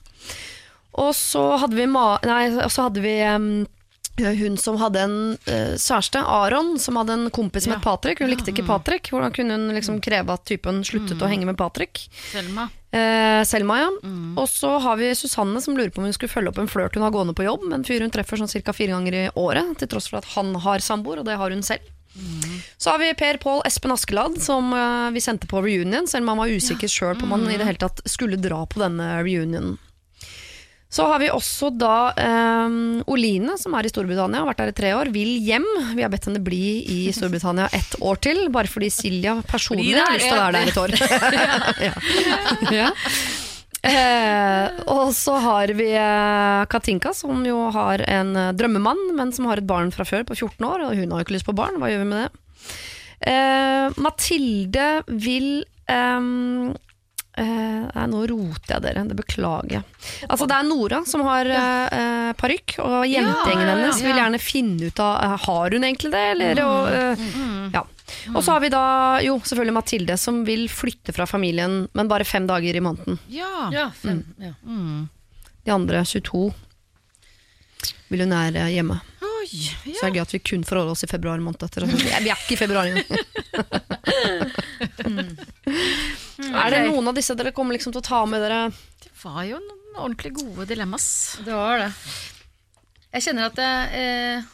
Og 0.96 1.10
så 1.16 1.42
hadde 1.60 1.76
vi, 1.76 1.86
nei, 1.92 2.42
så 2.72 2.86
hadde 2.86 3.02
vi 3.04 3.16
um, 3.28 3.50
hun 4.16 4.56
som 4.56 4.78
hadde 4.80 5.02
en 5.04 5.18
uh, 5.36 5.74
kjæreste, 5.76 6.22
Aron, 6.24 6.78
som 6.80 6.96
hadde 6.96 7.18
en 7.18 7.28
kompis 7.34 7.68
som 7.68 7.76
Ja. 7.76 7.82
Patrick. 7.84 8.24
Hun 8.24 8.32
likte 8.32 8.54
ikke 8.54 8.64
Patrick. 8.64 9.12
Hvordan 9.12 9.36
kunne 9.36 9.58
hun 9.60 9.76
liksom 9.76 10.00
kreve 10.00 10.32
at 10.32 10.48
typen 10.48 10.80
sluttet 10.88 11.20
å 11.20 11.28
henge 11.28 11.44
med 11.50 11.60
Patrick? 11.60 12.06
Selma. 12.32 12.70
Eh, 12.96 13.42
Selma, 13.44 13.80
ja. 13.82 13.90
Og 14.40 14.46
så 14.48 14.70
har 14.82 14.96
vi 15.00 15.10
Susanne 15.18 15.60
som 15.64 15.76
lurer 15.76 15.92
på 15.92 16.00
om 16.00 16.08
hun 16.08 16.16
skulle 16.16 16.32
følge 16.32 16.52
opp 16.52 16.60
en 16.62 16.70
flørt 16.70 16.96
hun 16.96 17.04
har 17.04 17.12
gående 17.14 17.34
på 17.36 17.44
jobb. 17.46 17.68
En 17.72 17.84
fyr 17.84 18.04
hun 18.04 18.14
treffer 18.14 18.40
sånn 18.40 18.50
ca. 18.50 18.72
fire 18.76 18.96
ganger 18.96 19.18
i 19.18 19.26
året, 19.36 19.76
til 19.80 19.90
tross 19.92 20.08
for 20.12 20.22
at 20.22 20.30
han 20.36 20.54
har 20.64 20.84
samboer, 20.84 21.20
og 21.20 21.28
det 21.28 21.36
har 21.36 21.52
hun 21.52 21.64
selv. 21.66 21.92
Så 22.78 22.90
har 22.94 23.00
vi 23.02 23.10
Per 23.14 23.36
Pål 23.42 23.62
Espen 23.68 23.92
Askeladd, 23.92 24.38
som 24.40 24.72
eh, 24.72 25.10
vi 25.12 25.20
sendte 25.20 25.48
på 25.50 25.60
reunion, 25.64 26.08
selv 26.08 26.24
om 26.24 26.32
han 26.32 26.44
var 26.44 26.52
usikker 26.52 26.88
sjøl 26.88 27.18
på 27.18 27.28
om 27.28 27.34
han 27.36 27.50
i 27.50 27.58
det 27.60 27.66
hele 27.68 27.80
tatt 27.80 28.00
skulle 28.08 28.40
dra 28.40 28.62
på 28.68 28.80
denne 28.80 29.18
reunionen. 29.20 29.76
Så 30.88 31.02
har 31.10 31.18
vi 31.18 31.26
også 31.34 31.68
da 31.74 32.12
um, 32.14 33.02
Oline, 33.10 33.56
som 33.58 33.74
er 33.74 33.88
i 33.88 33.90
Storbritannia, 33.90 34.38
har 34.44 34.46
vært 34.52 34.60
der 34.62 34.70
i 34.70 34.76
tre 34.78 34.92
år, 34.96 35.10
vil 35.12 35.32
hjem. 35.44 35.66
Vi 35.98 36.04
har 36.04 36.12
bedt 36.12 36.28
henne 36.30 36.40
bli 36.46 36.60
i 36.86 36.98
Storbritannia 37.12 37.66
ett 37.74 37.96
år 38.00 38.20
til, 38.22 38.44
bare 38.54 38.70
fordi 38.70 38.88
Silja 38.94 39.34
personlig 39.50 39.90
er- 39.96 40.04
har 40.06 40.14
lyst 40.14 40.30
til 40.30 40.38
å 40.38 40.44
være 40.44 40.60
der 40.60 40.70
et 40.70 40.78
år. 40.84 40.94
ja. 41.82 41.92
ja. 42.78 42.88
Eh, 43.86 44.78
og 44.90 45.12
så 45.14 45.36
har 45.42 45.70
vi 45.78 45.90
eh, 45.94 46.62
Katinka, 46.72 47.12
som 47.14 47.42
jo 47.46 47.66
har 47.74 48.02
en 48.10 48.32
eh, 48.36 48.52
drømmemann, 48.58 49.02
men 49.18 49.30
som 49.36 49.46
har 49.50 49.60
et 49.62 49.68
barn 49.68 49.92
fra 49.94 50.06
før 50.08 50.24
på 50.26 50.34
14 50.38 50.64
år, 50.66 50.86
og 50.88 50.96
hun 50.98 51.12
har 51.12 51.20
jo 51.22 51.26
ikke 51.28 51.36
lyst 51.36 51.46
på 51.50 51.54
barn. 51.54 51.76
Hva 51.82 51.90
gjør 51.92 52.02
vi 52.02 52.08
med 52.14 52.24
det? 52.24 52.30
Eh, 53.30 54.00
Mathilde 54.02 54.88
vil 55.22 55.50
ehm, 55.92 56.74
eh, 57.36 57.82
Nei, 57.96 58.06
nå 58.10 58.22
roter 58.28 58.74
jeg 58.74 58.84
dere, 58.84 59.04
det 59.08 59.16
beklager 59.18 59.78
jeg. 59.78 59.84
Altså, 60.28 60.46
det 60.48 60.56
er 60.56 60.66
Nora 60.66 61.00
som 61.08 61.22
har 61.26 61.48
uh, 61.48 62.32
parykk, 62.38 62.78
og 62.84 62.96
jentegjengen 63.08 63.62
ja, 63.64 63.68
ja, 63.70 63.76
hennes 63.76 64.02
vil 64.04 64.20
gjerne 64.20 64.40
finne 64.42 64.90
ut 64.90 65.02
av 65.02 65.14
eh, 65.22 65.36
Har 65.46 65.76
hun 65.76 65.86
egentlig 65.86 66.12
det, 66.12 66.24
eller? 66.34 66.62
Og, 66.64 66.88
eh, 66.92 67.24
ja. 67.74 67.82
og 68.34 68.40
så 68.42 68.56
har 68.56 68.64
vi 68.64 68.70
da 68.72 68.84
jo 69.24 69.38
selvfølgelig 69.42 69.76
Mathilde, 69.78 70.18
som 70.20 70.42
vil 70.48 70.66
flytte 70.72 71.14
fra 71.16 71.26
familien, 71.30 71.84
men 71.96 72.12
bare 72.12 72.28
fem 72.28 72.46
dager 72.48 72.76
i 72.76 72.84
måneden. 72.84 73.20
Ja. 73.32 73.70
Ja, 73.74 73.90
fem, 73.96 74.24
ja. 74.42 74.54
De 75.66 75.74
andre 75.74 76.04
22 76.06 76.46
vil 78.12 78.22
hun 78.22 78.36
eh, 78.36 78.70
hjemme. 78.76 79.00
Oi, 79.22 79.48
Så 79.48 79.90
det 79.90 79.96
er 79.96 80.10
det 80.10 80.18
gøy 80.18 80.24
at 80.26 80.36
vi 80.36 80.44
kun 80.52 80.64
forholder 80.66 80.94
oss 80.94 81.06
i 81.06 81.10
februar 81.10 81.42
måned. 81.42 81.62
Etter. 81.66 81.86
Vi 81.90 82.10
er 82.10 82.22
vi 82.22 82.30
er 82.30 82.38
ikke 82.38 82.54
i 82.54 82.60
februar 82.60 82.86
engang. 82.86 83.06
Er 86.42 86.70
det 86.74 86.82
noen 86.90 87.08
av 87.08 87.16
disse 87.16 87.34
dere 87.38 87.52
kommer 87.56 87.76
liksom 87.76 87.94
til 87.94 88.02
å 88.02 88.06
ta 88.06 88.24
med 88.28 88.42
dere? 88.44 88.66
Det 89.02 89.12
var 89.22 89.42
jo 89.48 89.60
noen 89.62 89.96
ordentlig 89.96 90.34
gode 90.36 90.66
dilemmas. 90.68 91.06
Det 91.46 91.54
var 91.56 91.80
det. 91.86 91.92
Jeg 93.16 93.24
kjenner 93.24 93.48
at 93.48 93.56
jeg 93.62 94.02
eh, 94.02 94.52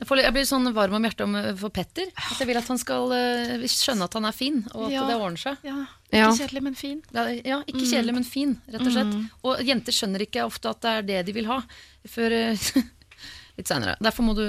jeg, 0.00 0.08
får, 0.08 0.20
jeg 0.24 0.32
blir 0.32 0.46
sånn 0.48 0.68
varm 0.76 0.94
om 0.96 1.04
hjertet 1.04 1.26
om, 1.26 1.34
for 1.60 1.72
Petter. 1.76 2.08
At 2.16 2.38
jeg 2.40 2.48
vil 2.48 2.56
at 2.60 2.68
han 2.72 2.78
skal 2.80 3.12
eh, 3.16 3.64
skjønne 3.68 4.06
at 4.08 4.14
han 4.16 4.28
er 4.28 4.36
fin, 4.36 4.62
og 4.72 4.86
at 4.88 4.94
Ja. 4.94 5.02
det 5.08 5.16
ordner 5.20 5.40
seg. 5.42 5.64
Ja, 5.66 5.78
Ja. 6.10 6.28
Ikke 6.30 6.40
kjedelig, 6.42 6.62
men 6.66 6.74
fin. 6.74 7.02
Ja, 7.14 7.24
ja, 7.30 7.58
ikke 7.70 7.84
kjedelig, 7.86 8.14
men 8.16 8.24
fin, 8.26 8.56
rett 8.66 8.82
og 8.82 8.92
slett. 8.96 9.12
Og 9.46 9.60
jenter 9.62 9.94
skjønner 9.94 10.24
ikke 10.24 10.42
ofte 10.48 10.72
at 10.72 10.80
det 10.82 10.90
er 10.90 11.02
det 11.10 11.18
de 11.28 11.34
vil 11.36 11.46
ha, 11.52 11.60
før 12.08 12.32
eh, 12.34 12.64
litt 13.60 13.68
seinere. 13.70 13.96
Derfor 14.02 14.26
må 14.26 14.34
du 14.36 14.46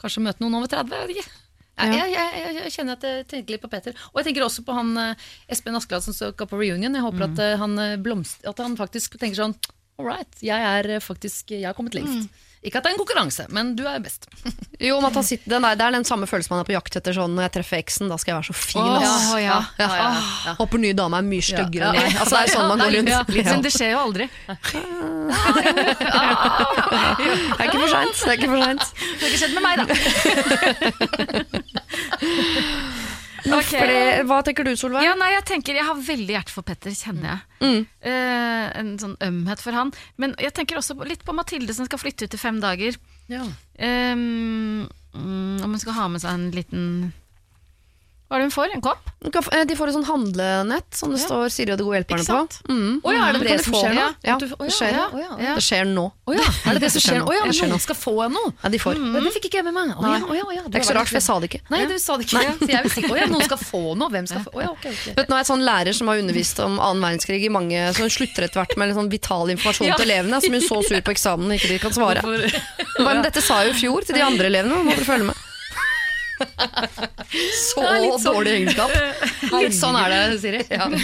kanskje 0.00 0.22
møte 0.24 0.44
noen 0.44 0.54
over 0.60 0.68
30. 0.70 0.92
Jeg, 0.94 1.08
vet 1.08 1.16
ikke. 1.24 1.40
Ja, 1.74 2.04
jeg, 2.06 2.26
jeg, 2.38 2.54
jeg, 2.60 2.72
kjenner 2.76 2.98
at 2.98 3.04
jeg 3.06 3.24
tenker 3.30 3.56
litt 3.56 3.62
på 3.64 3.70
Peter. 3.72 3.96
Og 4.12 4.20
jeg 4.20 4.28
tenker 4.28 4.44
også 4.46 4.62
på 4.66 4.76
han 4.76 4.92
eh, 5.00 5.24
Espen 5.50 5.74
Askeladd 5.74 6.06
som 6.06 6.14
skal 6.14 6.46
på 6.46 6.60
reunion. 6.60 6.94
Jeg 6.94 7.02
håper 7.02 7.26
at, 7.26 7.40
eh, 7.42 7.56
han, 7.58 7.74
eh, 7.82 7.96
blomst, 8.00 8.44
at 8.46 8.62
han 8.62 8.76
faktisk 8.78 9.18
tenker 9.18 9.40
sånn 9.42 9.56
All 9.94 10.08
right, 10.08 10.40
jeg 10.42 10.58
er 10.58 10.98
faktisk 10.98 11.52
Jeg 11.54 11.68
har 11.68 11.76
kommet 11.76 11.94
lengst. 11.94 12.30
Ikke 12.64 12.80
at 12.80 12.84
det 12.86 12.90
er 12.90 12.94
en 12.94 13.00
konkurranse, 13.02 13.44
men 13.52 13.74
du 13.76 13.84
er 13.88 14.00
best. 14.04 14.26
Jo, 14.84 14.96
om 14.98 15.04
at 15.06 15.14
han 15.14 15.22
sitter, 15.24 15.48
den 15.52 15.64
er, 15.64 15.76
Det 15.78 15.84
er 15.86 15.90
den 15.94 16.04
samme 16.04 16.26
følelsen 16.26 16.50
man 16.52 16.60
er 16.64 16.66
på 16.66 16.74
jakt 16.74 16.96
etter 16.98 17.14
sånn 17.14 17.34
når 17.36 17.42
jeg 17.46 17.52
treffer 17.58 17.78
eksen. 17.78 18.08
Da 18.10 18.16
skal 18.20 18.32
jeg 18.32 18.38
være 18.40 18.48
så 18.50 18.56
fin. 18.58 18.82
oh, 18.82 18.96
ass. 18.98 19.28
ja. 19.38 19.38
Ja, 19.44 19.58
ja, 19.78 19.88
ja, 20.00 20.08
ja. 20.48 20.54
Håper 20.58 20.78
nye 20.82 20.96
dame 20.98 21.20
er 21.20 21.26
mye 21.28 21.44
styggere 21.44 21.84
enn 21.88 21.94
ja. 21.94 22.02
meg. 22.02 22.10
Altså, 22.24 22.34
det 22.34 22.42
er 22.42 22.48
sånn 22.56 22.68
man 22.72 22.78
går 22.82 22.90
rundt. 22.98 23.12
Men 23.52 23.62
det 23.64 23.72
skjer 23.76 23.90
jo 23.94 23.98
aldri. 24.02 24.26
Det 24.44 24.56
er 27.60 27.66
ikke 27.68 27.80
for 27.80 27.90
seint. 27.94 28.16
Det 28.18 28.28
er 28.28 28.36
ikke 28.40 28.50
for 28.50 28.60
seint. 28.64 28.84
Det 28.98 29.22
har 29.22 29.28
ikke 29.30 29.42
skjedd 29.44 29.54
med 29.54 29.64
meg, 29.68 29.74
da. 29.80 29.84
Ok. 33.44 33.70
Fordi- 33.74 34.24
Hva 34.24 34.38
tenker 34.46 34.64
du, 34.64 34.70
Solveig? 34.76 35.02
Ja, 35.04 35.14
nei, 35.14 35.30
jeg 35.34 35.44
tenker, 35.44 35.74
jeg 35.74 35.84
har 35.84 35.94
veldig 35.96 36.32
hjerte 36.36 36.50
for 36.54 36.62
Petter, 36.62 36.90
kjenner 36.96 37.28
jeg. 37.34 37.40
Eh, 38.02 38.70
en 38.80 38.94
sånn 38.98 39.16
ømhet 39.20 39.60
for 39.60 39.72
han. 39.72 39.92
Men 40.16 40.34
jeg 40.38 40.54
tenker 40.54 40.76
også 40.80 40.96
litt 41.06 41.24
på 41.24 41.34
Mathilde 41.36 41.74
som 41.74 41.84
skal 41.86 41.98
flytte 42.00 42.24
ut 42.24 42.34
i 42.34 42.40
fem 42.40 42.60
dager. 42.60 42.96
Um, 43.78 44.88
mm, 45.14 45.62
om 45.64 45.70
hun 45.70 45.78
skal 45.78 45.92
ha 45.98 46.08
med 46.08 46.20
seg 46.22 46.30
en 46.34 46.50
liten 46.54 47.12
Hva 48.34 48.40
er 48.40 48.42
det 48.42 48.50
hun 48.50 48.54
får? 48.56 48.72
En 48.74 48.80
kopp? 48.82 49.10
Eh, 49.54 49.64
De 49.64 49.74
får 49.78 49.88
et 49.88 49.94
sånn 49.94 50.04
handlenett 50.08 50.96
som 50.98 51.12
det 51.14 51.20
står 51.22 51.46
Siri 51.54 51.70
og 51.70 51.78
de 51.78 51.84
gode 51.86 52.00
hjelperne 52.00 52.24
på. 52.26 52.38
Mm. 52.66 52.96
Ja, 53.06 53.28
er 53.28 53.36
det 53.36 53.42
det 53.44 53.52
det 53.54 53.64
som 53.64 53.76
skjer 53.78 53.94
nå? 53.94 54.06
Ja, 54.26 54.34
det 54.42 54.48
skjer. 54.74 54.96
ja, 54.96 55.04
ja. 55.38 55.52
Det 55.54 55.62
skjer 55.62 55.84
nå. 55.86 56.04
Å 56.26 56.34
ja, 56.34 56.48
er 56.66 56.74
det 56.74 56.82
det 56.82 56.90
som 56.96 57.04
skjer 57.04 57.20
nå? 57.22 57.28
Å 57.30 57.36
ja, 57.38 57.44
noen 57.70 57.82
skal 57.84 57.96
få 58.00 58.14
noe? 58.34 58.50
Ja, 58.64 58.72
de 58.74 58.80
får. 58.82 58.98
Men 58.98 59.22
det 59.28 59.32
fikk 59.36 59.46
ikke 59.48 59.60
jeg 59.62 59.68
med 59.68 59.76
meg. 59.78 59.94
Å 59.94 60.02
ja, 60.10 60.18
å 60.18 60.34
ja, 60.34 60.44
å 60.50 60.56
ja, 60.56 60.64
Det 60.66 60.74
er 60.74 60.82
ikke 60.82 60.90
så 60.90 60.96
rart, 60.98 61.12
for 61.12 61.20
jeg 61.20 61.26
sa 61.28 61.38
det 61.38 61.50
ikke. 61.52 61.62
Nei, 61.70 61.80
du 61.86 61.94
sa 62.02 62.18
det 62.18 62.26
ikke. 62.26 62.42
Så 62.58 62.68
jeg 62.74 62.82
visste 62.88 63.04
ikke. 63.04 63.12
Å 63.14 63.20
ja, 63.22 63.30
noen 63.30 63.46
skal 63.46 63.62
få 63.62 63.82
noe. 64.02 64.10
Hvem 64.18 64.28
skal 64.34 64.44
få? 64.48 64.54
Å 64.58 64.64
ja, 64.66 64.72
ok, 64.74 64.84
ok. 64.90 65.06
Vet 65.22 65.30
nå 65.30 65.38
er 65.38 65.44
jeg 65.44 65.50
sånn 65.52 65.64
lærer 65.70 65.96
som 66.00 66.10
har 66.10 66.24
undervist 66.24 66.60
om 66.66 66.76
annen 66.82 67.06
verdenskrig 67.06 67.46
i 67.46 67.52
mange 67.54 67.86
Så 67.94 68.02
hun 68.04 68.12
slutter 68.18 68.48
etter 68.48 68.60
hvert 68.64 68.76
med 68.82 68.90
en 68.90 68.98
sånn 68.98 69.12
vital 69.14 69.54
informasjon 69.54 69.94
til 69.94 70.04
elevene 70.10 70.42
som 70.42 70.58
hun 70.58 70.66
så 70.68 70.82
sur 70.84 71.00
på 71.06 71.14
eksamen 71.14 71.48
og 71.54 71.56
ikke 71.60 71.72
de 71.76 71.80
kan 71.86 71.94
svare. 71.94 72.20
Bare, 72.24 72.50
men 73.06 73.22
dette 73.24 73.40
sa 73.44 73.62
jeg 73.62 73.70
jo 73.72 73.76
i 73.78 73.80
fjor 73.84 74.08
til 74.10 74.18
de 74.18 74.26
andre 74.26 74.50
elevene, 74.50 74.74
nå 74.74 74.84
må 74.90 74.96
dere 74.98 75.06
følge 75.06 75.30
med. 75.30 75.42
Så 77.70 77.82
sånn- 77.82 78.24
dårlig 78.24 78.52
egenskap. 78.60 78.90
Litt 79.54 79.74
sånn 79.76 79.96
er 80.00 80.08
det, 80.14 80.38
Siri. 80.42 80.62
Ja. 80.70 80.88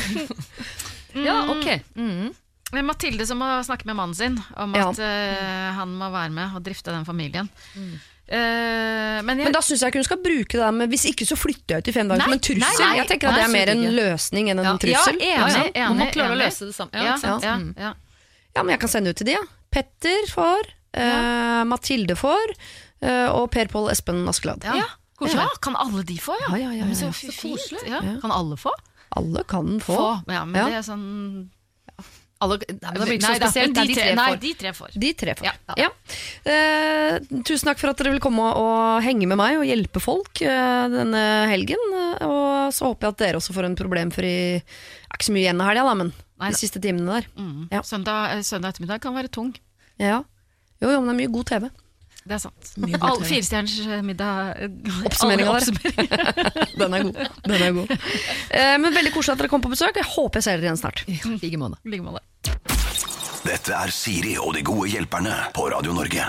Ja, 1.10 1.40
ok. 1.50 1.66
Mm. 1.98 2.28
Men 2.70 2.86
Mathilde 2.86 3.24
som 3.26 3.40
må 3.42 3.46
snakke 3.66 3.82
med 3.88 3.96
mannen 3.98 4.14
sin 4.14 4.36
om 4.62 4.74
Ja. 4.78 4.90
at 4.92 4.98
uh, 5.02 5.72
han 5.74 5.90
må 5.98 6.06
være 6.12 6.30
med 6.30 6.54
og 6.54 6.62
drifte 6.62 6.92
den 6.94 7.02
familien. 7.04 7.48
Eh, 8.30 9.18
men 9.26 9.40
jeg, 9.42 9.48
Men 9.48 9.52
da 9.56 9.58
syns 9.58 9.82
jeg 9.82 9.90
ikke 9.90 9.98
hun 9.98 10.06
skal 10.06 10.20
bruke 10.22 10.54
det 10.54 10.60
der 10.62 10.70
med 10.70 10.88
'hvis 10.92 11.08
ikke 11.10 11.26
så 11.26 11.34
flytter 11.34 11.74
jeg 11.74 11.78
ut 11.82 11.88
i 11.90 11.92
fem 11.96 12.06
dager' 12.08 12.22
som 12.22 12.32
en 12.32 12.38
trussel. 12.38 12.62
nei, 12.62 12.86
nei, 12.86 12.96
jeg 13.00 13.08
tenker 13.08 13.26
at 13.26 13.34
nei, 13.34 13.40
det 13.42 13.48
er 13.48 13.52
mer 13.58 13.68
en 13.74 13.82
løsning 13.96 14.50
enn 14.52 14.58
en 14.60 14.64
Ja. 14.70 14.76
trussel. 14.78 15.18
Ja, 15.18 15.26
Ja, 15.26 15.46
enig. 15.48 15.74
Man 15.74 15.98
må 15.98 16.04
enig, 16.04 16.12
klare 16.14 16.30
å 16.36 16.38
løse 16.38 16.66
det 16.70 16.74
sammen. 16.78 16.94
Ja, 16.94 17.18
ja, 17.18 17.56
Mm. 17.58 17.74
ja. 17.76 17.94
Ja, 18.54 18.62
men 18.62 18.70
jeg 18.70 18.80
kan 18.80 18.88
sende 18.88 19.10
ut 19.10 19.16
til 19.16 19.26
de, 19.26 19.32
ja. 19.32 19.42
Petter 19.72 20.26
får, 20.30 20.62
eh, 20.94 21.64
Mathilde 21.64 22.14
får, 22.14 22.54
uh, 23.02 23.28
og 23.34 23.50
Per 23.50 23.66
Pål 23.66 23.90
Espen 23.90 24.28
Askeladd. 24.28 24.62
Ja. 24.62 24.86
Ja, 25.28 25.46
kan 25.60 25.76
alle 25.76 26.02
de 26.08 26.16
få, 26.18 26.34
ja? 26.40 26.56
Ja, 26.56 26.70
ja, 26.72 26.84
ja. 26.86 26.94
Så, 26.94 27.10
Så 27.12 27.32
fint. 27.32 27.58
koselig. 27.58 28.20
Kan 28.22 28.30
alle 28.32 28.56
få? 28.56 28.72
Alle 29.16 29.42
kan 29.44 29.80
få. 29.80 29.96
Få. 29.96 30.10
Ja, 30.32 30.44
men 30.44 30.54
Ja. 30.60 30.66
det 30.68 30.74
er 30.80 30.86
sånn 30.92 31.50
Alle, 32.42 32.56
nei, 32.56 32.92
det 32.96 33.00
blir 33.04 33.18
ikke 33.18 33.26
så 33.28 33.36
spesielt. 33.36 33.74
de 33.74 33.80
Nei, 33.84 33.94
tre, 33.94 34.14
nei, 34.16 34.36
de 34.40 34.50
tre 34.56 34.70
får. 34.72 34.94
De 34.96 35.12
tre 35.12 35.34
får. 35.36 35.44
Ja. 35.44 35.52
Ja. 35.76 35.88
Eh, 36.48 37.18
tusen 37.44 37.68
takk 37.68 37.78
for 37.82 37.90
at 37.92 37.98
dere 38.00 38.14
vil 38.14 38.22
komme 38.24 38.40
og 38.56 39.02
henge 39.04 39.26
med 39.28 39.36
meg 39.36 39.58
og 39.58 39.66
hjelpe 39.68 40.00
folk 40.00 40.40
eh, 40.40 40.86
denne 40.88 41.20
helgen. 41.50 41.82
Og 42.24 42.72
så 42.72 42.88
håper 42.88 43.10
jeg 43.10 43.12
at 43.12 43.18
dere 43.26 43.36
også 43.42 43.52
får 43.52 43.68
en 43.68 43.76
problemfri 43.76 44.32
Det 44.56 44.64
er 44.64 45.18
ikke 45.18 45.28
så 45.28 45.34
mye 45.36 45.44
igjen 45.44 45.60
av 45.60 45.68
helga, 45.68 45.94
men 46.00 46.12
Nei 46.40 46.48
de 46.54 46.56
siste 46.56 46.80
timene 46.80 47.18
der. 47.20 47.28
Mm. 47.36 47.68
Ja. 47.76 47.82
Søndag, 47.84 48.32
eh, 48.38 48.40
søndag 48.40 48.72
ettermiddag 48.72 49.02
kan 49.04 49.12
være 49.20 49.28
tung. 49.28 49.52
Ja. 50.00 50.22
Jo, 50.80 50.88
jo, 50.94 51.00
men 51.02 51.12
det 51.12 51.12
er 51.12 51.20
mye 51.28 51.34
god 51.36 51.44
TV. 51.52 51.68
Det 52.20 52.36
er 52.36 52.40
sant. 52.42 52.72
All 53.00 53.22
Firestjerners 53.24 53.78
eh, 53.86 54.02
middag 54.04 54.58
Oppsummering 55.08 55.48
Oppsummeringen 55.48 56.10
der. 56.12 56.50
Den 56.76 56.96
er 56.98 57.06
god. 57.06 57.22
Den 57.46 57.64
er 57.64 57.72
god. 57.78 57.94
Eh, 58.52 58.74
men 58.82 58.92
veldig 58.94 59.12
koselig 59.14 59.38
at 59.38 59.42
dere 59.44 59.52
kom 59.52 59.64
på 59.64 59.72
besøk. 59.72 59.96
Jeg 59.96 60.08
håper 60.12 60.40
jeg 60.40 60.46
ser 60.48 60.60
dere 60.60 60.68
igjen 60.68 60.80
snart. 60.82 61.04
I 61.08 61.16
like 61.40 61.60
måte. 61.60 61.80
Like 61.88 62.04
måte. 62.04 62.20
Dette 63.46 63.72
er 63.72 63.94
Siri 63.94 64.36
og 64.36 64.52
de 64.58 64.62
gode 64.68 64.90
hjelperne 64.92 65.32
på 65.56 65.70
Radio 65.72 65.96
Norge. 65.96 66.28